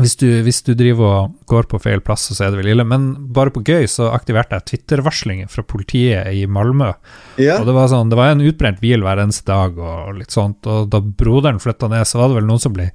hvis 0.00 0.16
du, 0.16 0.26
hvis 0.42 0.62
du 0.64 0.72
driver 0.74 1.04
og 1.04 1.34
går 1.46 1.66
på 1.68 1.80
feil 1.82 2.00
plass, 2.00 2.22
så 2.32 2.46
er 2.46 2.50
det 2.50 2.62
vel 2.62 2.70
ille. 2.72 2.84
Men 2.84 3.10
bare 3.34 3.50
på 3.52 3.60
gøy 3.60 3.84
så 3.86 4.08
aktiverte 4.14 4.56
jeg 4.56 4.64
Twitter-varslinger 4.64 5.50
fra 5.52 5.62
politiet 5.62 6.32
i 6.32 6.46
Malmö. 6.46 6.94
Ja. 7.36 7.58
Og 7.60 7.66
det 7.66 7.74
var 7.74 7.90
sånn, 7.92 8.08
det 8.08 8.16
var 8.16 8.30
en 8.32 8.40
utbrent 8.40 8.80
bil 8.80 9.02
hver 9.04 9.20
eneste 9.20 9.52
dag 9.52 9.76
og 9.76 10.16
litt 10.16 10.32
sånt. 10.32 10.64
Og 10.66 10.88
da 10.88 11.00
broderen 11.00 11.60
flytta 11.60 11.90
ned, 11.92 12.06
så 12.08 12.22
var 12.22 12.28
det 12.32 12.40
vel 12.40 12.48
noen 12.48 12.62
som 12.62 12.72
ble 12.72 12.88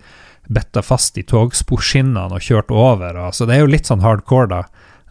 betta 0.49 0.81
fast 0.81 1.17
i 1.17 1.23
togsporskinnene 1.23 2.33
og 2.33 2.41
kjørt 2.41 2.71
over. 2.73 3.15
Og, 3.27 3.35
så 3.37 3.45
det 3.45 3.57
er 3.57 3.63
jo 3.63 3.71
litt 3.71 3.85
sånn 3.85 4.01
hardcore, 4.03 4.49
da. 4.49 4.63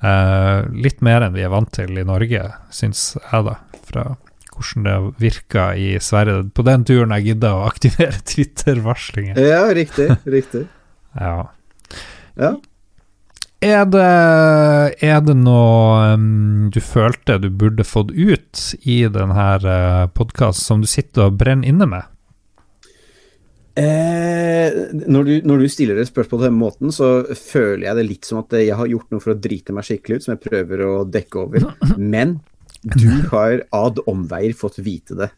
Eh, 0.02 0.66
litt 0.74 1.00
mer 1.06 1.22
enn 1.22 1.36
vi 1.36 1.44
er 1.46 1.52
vant 1.54 1.70
til 1.72 1.94
i 1.94 2.04
Norge, 2.08 2.48
syns 2.74 3.12
jeg, 3.20 3.46
da. 3.46 3.60
Fra 3.86 4.16
hvordan 4.56 4.86
det 4.88 4.96
virka 5.22 5.70
i 5.78 5.94
Sverige. 6.02 6.50
På 6.54 6.64
den 6.66 6.84
turen 6.88 7.14
jeg 7.16 7.32
gidda 7.32 7.54
å 7.56 7.64
aktivere 7.68 8.20
Twitter-varslinger. 8.32 9.40
ja, 9.40 9.64
riktig. 9.74 10.10
Riktig. 10.24 10.66
Ja. 11.18 11.48
Ja. 12.40 12.54
Er 13.62 13.84
det, 13.86 14.06
er 15.06 15.20
det 15.22 15.34
noe 15.38 16.14
um, 16.16 16.70
du 16.74 16.80
følte 16.82 17.36
du 17.38 17.46
burde 17.54 17.84
fått 17.86 18.10
ut 18.10 18.62
i 18.82 19.04
denne 19.06 19.44
uh, 19.62 20.08
podkasten 20.10 20.64
som 20.64 20.82
du 20.82 20.90
sitter 20.90 21.28
og 21.28 21.36
brenner 21.38 21.70
inne 21.70 21.86
med? 21.86 22.08
Eh, 23.78 24.68
når, 25.08 25.24
du, 25.24 25.32
når 25.48 25.62
du 25.62 25.68
stiller 25.72 25.96
et 25.96 26.10
spørsmål 26.10 26.40
på 26.40 26.44
den 26.44 26.58
måten, 26.58 26.92
så 26.92 27.22
føler 27.38 27.86
jeg 27.86 27.98
det 28.00 28.08
litt 28.08 28.28
som 28.28 28.42
at 28.42 28.52
jeg 28.58 28.76
har 28.76 28.90
gjort 28.90 29.14
noe 29.14 29.22
for 29.22 29.32
å 29.32 29.38
drite 29.46 29.72
meg 29.72 29.86
skikkelig 29.88 30.18
ut, 30.18 30.26
som 30.26 30.34
jeg 30.34 30.42
prøver 30.42 30.82
å 30.84 30.92
dekke 31.08 31.40
over. 31.46 31.70
Men 32.14 32.40
du 32.82 33.08
har 33.30 33.62
ad 33.76 34.00
omveier 34.10 34.56
fått 34.58 34.80
vite 34.82 35.14
det. 35.18 35.30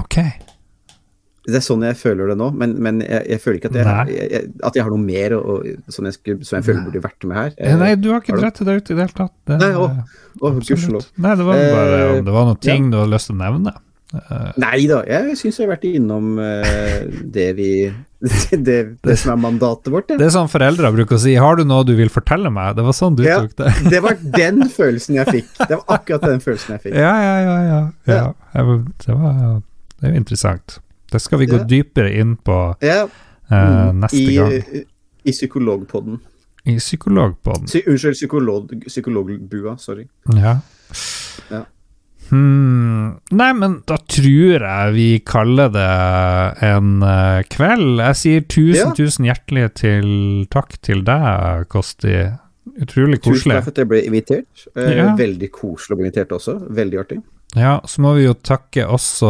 Ok. 0.00 0.16
Det 1.50 1.56
er 1.56 1.64
sånn 1.64 1.82
jeg 1.86 1.96
føler 1.96 2.30
det 2.30 2.36
nå, 2.38 2.50
men, 2.56 2.74
men 2.84 3.00
jeg, 3.02 3.24
jeg 3.32 3.42
føler 3.42 3.58
ikke 3.58 3.70
at 3.72 3.78
jeg, 3.80 4.16
jeg, 4.30 4.48
at 4.68 4.76
jeg 4.76 4.84
har 4.84 4.92
noe 4.92 5.02
mer 5.02 5.34
og, 5.38 5.46
og, 5.50 5.92
som, 5.92 6.06
jeg 6.06 6.16
skulle, 6.18 6.46
som 6.46 6.58
jeg 6.58 6.66
føler 6.68 6.82
burde 6.86 7.02
vært 7.04 7.26
med 7.26 7.38
her. 7.38 7.54
Eh, 7.56 7.76
Nei, 7.80 7.94
du 7.96 8.10
har 8.12 8.20
ikke 8.20 8.36
dratt 8.38 8.60
deg 8.60 8.80
ut 8.82 8.90
i 8.92 8.96
det 8.96 9.06
hele 9.06 9.16
tatt. 9.16 9.36
Det, 9.48 9.56
Nei, 9.62 9.70
å, 9.72 9.88
Å, 10.40 10.52
Nei, 10.52 11.32
det 11.40 11.46
var 11.48 11.62
bare 11.62 12.00
Eh, 12.00 12.18
om 12.18 12.26
det 12.28 12.34
var 12.36 12.50
noen 12.50 12.60
ting 12.62 12.90
du 12.92 12.98
hadde 13.00 13.12
lyst 13.14 13.30
til 13.32 13.38
å 13.38 13.40
nevne. 13.40 13.72
Eh, 14.14 14.52
Nei 14.58 14.86
da, 14.90 15.04
jeg 15.06 15.36
syns 15.38 15.58
jeg 15.60 15.68
har 15.68 15.76
vært 15.76 15.84
innom 15.86 16.32
uh, 16.42 17.04
det 17.30 17.50
vi 17.54 17.68
det, 18.66 18.78
det 19.06 19.14
som 19.16 19.32
er 19.32 19.38
mandatet 19.40 19.88
vårt, 19.94 20.10
det 20.10 20.26
er 20.26 20.32
sånn 20.34 20.50
foreldre 20.50 20.90
bruker 20.92 21.16
å 21.16 21.20
si 21.22 21.36
'har 21.40 21.56
du 21.56 21.64
noe 21.64 21.86
du 21.88 21.94
vil 21.96 22.10
fortelle 22.12 22.50
meg'? 22.52 22.74
Det 22.76 22.84
var 22.84 22.92
sånn 22.92 23.16
du 23.16 23.22
Ja. 23.24 23.38
tok 23.40 23.54
det. 23.56 23.70
Det 23.94 24.02
var 24.02 24.18
den 24.20 24.68
følelsen 24.68 25.14
jeg 25.16 25.26
fikk. 25.26 25.48
Det 25.62 25.78
var 25.78 25.86
akkurat 25.96 26.26
den 26.26 26.40
følelsen 26.44 26.74
jeg 26.76 26.82
fikk. 26.88 26.94
Ja, 27.00 27.14
ja, 27.22 27.36
ja. 27.40 27.56
ja, 27.70 27.80
ja. 28.12 28.26
Det 29.06 29.16
var 29.16 29.62
det 30.00 30.08
er 30.08 30.12
jo 30.12 30.16
interessant. 30.16 30.78
Det 31.12 31.20
skal 31.20 31.38
vi 31.38 31.46
gå 31.46 31.58
Ja. 31.58 31.64
dypere 31.64 32.12
inn 32.20 32.36
på 32.36 32.58
Ja, 32.82 33.06
mm, 33.50 34.00
neste 34.00 34.16
i, 34.16 34.36
gang. 34.36 34.52
I 35.24 35.30
psykologpodden. 35.32 36.20
I 36.66 36.76
Psykologpodden. 36.76 37.66
Psy, 37.66 37.82
unnskyld, 37.86 38.14
psykolog, 38.14 38.70
psykologbua. 38.86 39.78
Sorry. 39.78 40.08
Ja. 40.34 40.58
Ja. 41.50 41.64
Hmm. 42.30 43.16
Nei, 43.34 43.48
men 43.58 43.80
da 43.90 43.96
tror 44.10 44.62
jeg 44.62 44.92
vi 44.94 45.08
kaller 45.26 45.70
det 45.74 45.86
en 46.66 47.00
uh, 47.02 47.40
kveld. 47.50 47.98
Jeg 48.04 48.18
sier 48.20 48.44
tusen, 48.46 48.78
Ja. 48.78 48.92
tusen 48.94 49.26
hjertelig 49.26 49.66
til 49.82 50.46
takk 50.50 50.76
til 50.86 51.02
deg, 51.06 51.66
Kosti. 51.72 52.14
Utrolig 52.80 53.18
Tusen 53.18 53.34
koselig. 53.34 53.54
takk 53.56 53.64
for 53.66 53.74
at 53.74 53.80
jeg 53.82 53.88
ble 53.90 54.00
invitert. 54.06 54.66
Eh, 54.76 54.92
Ja. 55.00 55.08
Veldig 55.18 55.50
koselig 55.52 55.96
å 55.96 55.98
bli 55.98 56.06
invitert 56.06 56.30
også. 56.36 56.54
Veldig 56.70 56.98
artig. 57.02 57.18
Ja, 57.58 57.80
så 57.84 58.00
må 58.04 58.14
vi 58.14 58.28
jo 58.28 58.34
takke 58.34 58.84
også 58.86 59.26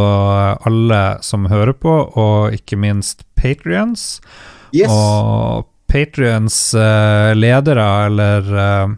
alle 0.67 1.01
som 1.25 1.47
hører 1.49 1.73
på, 1.73 1.93
og 2.21 2.53
ikke 2.53 2.77
minst 2.77 3.23
Patrions. 3.35 4.21
Yes. 4.71 4.91
Og 4.93 5.65
Patrions 5.89 6.59
uh, 6.77 7.33
ledere, 7.33 7.87
eller 8.05 8.41
uh, 8.53 8.93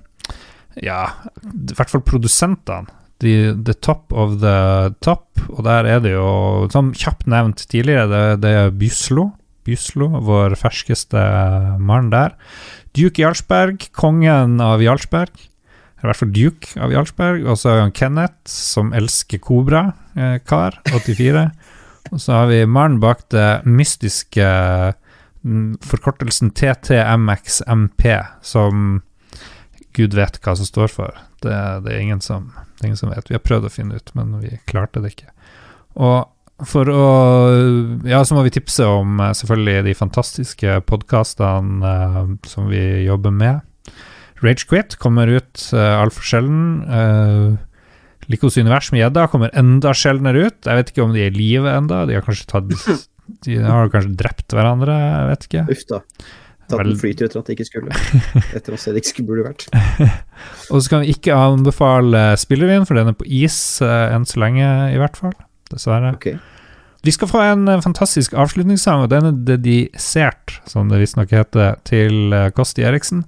ja, 0.84 1.06
i 1.42 1.74
hvert 1.74 1.90
fall 1.90 2.04
produsentene. 2.06 2.92
The, 3.22 3.54
the 3.54 3.76
top 3.78 4.12
of 4.12 4.40
the 4.42 4.92
top, 5.06 5.30
og 5.54 5.64
der 5.64 5.88
er 5.88 6.02
det 6.04 6.16
jo, 6.16 6.68
som 6.74 6.92
kjapt 6.98 7.28
nevnt 7.30 7.66
tidligere, 7.72 8.10
det, 8.12 8.24
det 8.44 8.52
er 8.58 8.74
Byslo. 8.76 9.30
Byslo, 9.64 10.10
vår 10.26 10.58
ferskeste 10.60 11.22
mann 11.80 12.10
der. 12.12 12.36
Duke 12.98 13.24
Jarlsberg, 13.24 13.88
kongen 13.96 14.60
av 14.62 14.84
Jarlsberg. 14.84 15.32
I 16.04 16.10
hvert 16.10 16.20
fall 16.20 16.34
Duke 16.36 16.74
av 16.84 16.92
Jarlsberg. 16.92 17.46
Og 17.48 17.60
så 17.60 17.72
har 17.72 17.86
vi 17.86 17.96
Kenneth, 18.02 18.52
som 18.52 18.92
elsker 18.96 19.40
Kobra, 19.44 19.86
eh, 20.18 20.36
kar, 20.44 20.82
84. 20.92 21.48
Og 22.12 22.20
så 22.22 22.36
har 22.36 22.52
vi 22.52 22.60
mannen 22.68 23.00
bak 23.02 23.24
det 23.32 23.64
mystiske 23.66 24.44
mm, 25.48 25.80
forkortelsen 25.82 26.52
TTMXMP, 26.52 28.04
som 28.44 29.02
Gud 29.94 30.16
vet 30.18 30.40
hva 30.44 30.56
som 30.58 30.68
står 30.68 30.92
for. 30.92 31.18
Det, 31.44 31.56
det, 31.86 31.96
er 31.96 32.22
som, 32.24 32.52
det 32.78 32.86
er 32.86 32.92
ingen 32.92 33.00
som 33.00 33.12
vet. 33.14 33.30
Vi 33.30 33.38
har 33.38 33.44
prøvd 33.44 33.68
å 33.70 33.74
finne 33.74 34.00
ut, 34.00 34.14
men 34.18 34.38
vi 34.42 34.58
klarte 34.70 35.04
det 35.04 35.14
ikke. 35.14 35.34
Og 36.02 36.30
for 36.70 36.90
å 36.90 37.04
Ja, 38.08 38.22
så 38.24 38.38
må 38.38 38.44
vi 38.46 38.54
tipse 38.54 38.86
om 38.88 39.20
eh, 39.20 39.34
selvfølgelig 39.38 39.88
de 39.90 39.98
fantastiske 39.98 40.80
podkastene 40.90 41.82
uh, 41.82 42.34
som 42.48 42.70
vi 42.72 43.04
jobber 43.08 43.34
med. 43.36 43.64
Ragequit 44.44 44.98
kommer 45.02 45.32
ut 45.32 45.66
uh, 45.74 46.02
altfor 46.04 46.28
sjelden. 46.28 46.68
Uh, 46.88 48.28
Likos 48.32 48.56
univers 48.56 48.92
med 48.94 49.02
gjedda 49.02 49.26
kommer 49.32 49.52
enda 49.60 49.92
sjeldnere 49.98 50.48
ut. 50.48 50.62
Jeg 50.64 50.80
vet 50.80 50.94
ikke 50.94 51.04
om 51.04 51.16
de 51.16 51.26
er 51.26 51.34
i 51.34 51.36
live 51.36 51.68
enda 51.74 52.06
De 52.08 52.16
har 52.16 52.24
kanskje 52.24 52.48
tatt 52.48 52.70
De 53.44 53.58
har 53.60 53.92
kanskje 53.92 54.16
drept 54.20 54.56
hverandre, 54.56 54.96
jeg 54.96 55.28
vet 55.32 55.50
ikke. 55.50 55.66
Uff 55.74 55.84
da. 55.90 56.00
Tatt 56.70 56.80
Vel- 56.80 56.94
en 56.94 57.00
flytur 57.00 57.28
etter 57.28 57.42
at 57.42 57.50
det 57.50 57.58
ikke 57.58 57.68
skulle. 57.68 57.98
Etter 58.58 58.76
å 58.76 58.80
se 58.80 58.94
det 58.94 59.04
ikke 59.04 59.12
skulle 59.12 59.30
burde 59.34 59.48
vært. 59.50 59.66
Og 60.72 60.80
så 60.80 60.94
kan 60.94 61.04
vi 61.04 61.12
ikke 61.16 61.36
anbefale 61.36 62.24
Spillervin, 62.40 62.88
for 62.88 63.00
den 63.00 63.12
er 63.12 63.18
på 63.20 63.28
is 63.28 63.58
eh, 63.84 64.14
enn 64.16 64.28
så 64.30 64.40
lenge, 64.44 64.70
i 64.94 65.00
hvert 65.02 65.20
fall. 65.20 65.36
Dessverre. 65.74 66.14
Okay. 66.16 66.40
Vi 67.04 67.12
skal 67.12 67.28
få 67.28 67.42
en 67.44 67.68
eh, 67.68 67.82
fantastisk 67.84 68.36
avslutningssang, 68.40 69.04
og 69.04 69.12
den 69.12 69.28
er 69.28 69.42
dedisert, 69.52 70.60
som 70.70 70.88
det 70.92 71.02
visstnok 71.04 71.36
heter, 71.36 71.76
til 71.90 72.32
eh, 72.32 72.50
Kosti 72.56 72.86
Eriksen. 72.88 73.26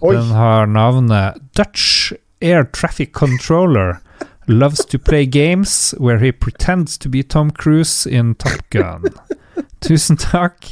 Oi. 0.00 0.14
Den 0.16 0.32
har 0.32 0.70
navnet 0.70 1.36
Dutch 1.58 2.14
Air 2.40 2.64
Traffic 2.72 3.12
Controller 3.12 3.98
loves 4.46 4.84
to 4.86 4.98
play 4.98 5.26
games 5.26 5.94
where 5.98 6.18
he 6.18 6.32
pretends 6.32 6.96
to 6.98 7.08
be 7.08 7.22
Tom 7.22 7.50
Cruise 7.50 8.06
in 8.06 8.34
Top 8.34 8.64
Gun. 8.70 9.04
Tusen 9.80 10.18
takk 10.20 10.66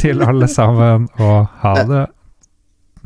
til 0.00 0.22
alle 0.24 0.48
sammen, 0.48 1.08
og 1.20 1.48
ha 1.62 1.74
det 1.88 2.04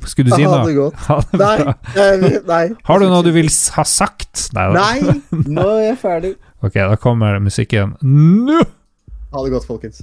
Skulle 0.07 0.31
du 0.31 0.37
si 0.39 0.45
Ha 0.47 0.53
noe? 0.55 0.67
det 0.69 0.77
godt. 0.79 1.01
Ha 1.09 1.17
det 1.21 1.41
bra. 1.41 1.75
nei, 1.97 2.31
nei. 2.49 2.61
Har 2.89 3.03
du 3.03 3.09
noe 3.11 3.25
du 3.27 3.33
vil 3.35 3.51
ha 3.77 3.85
sagt? 3.85 4.47
Nei. 4.57 4.69
Nei, 4.77 5.17
nå 5.51 5.67
er 5.77 5.83
jeg 5.91 5.99
ferdig. 6.05 6.35
Ok, 6.61 6.75
da 6.77 6.97
kommer 7.01 7.39
musikken 7.41 7.95
nå! 8.05 8.59
Ha 9.33 9.43
det 9.47 9.53
godt, 9.55 9.65
folkens. 9.65 10.03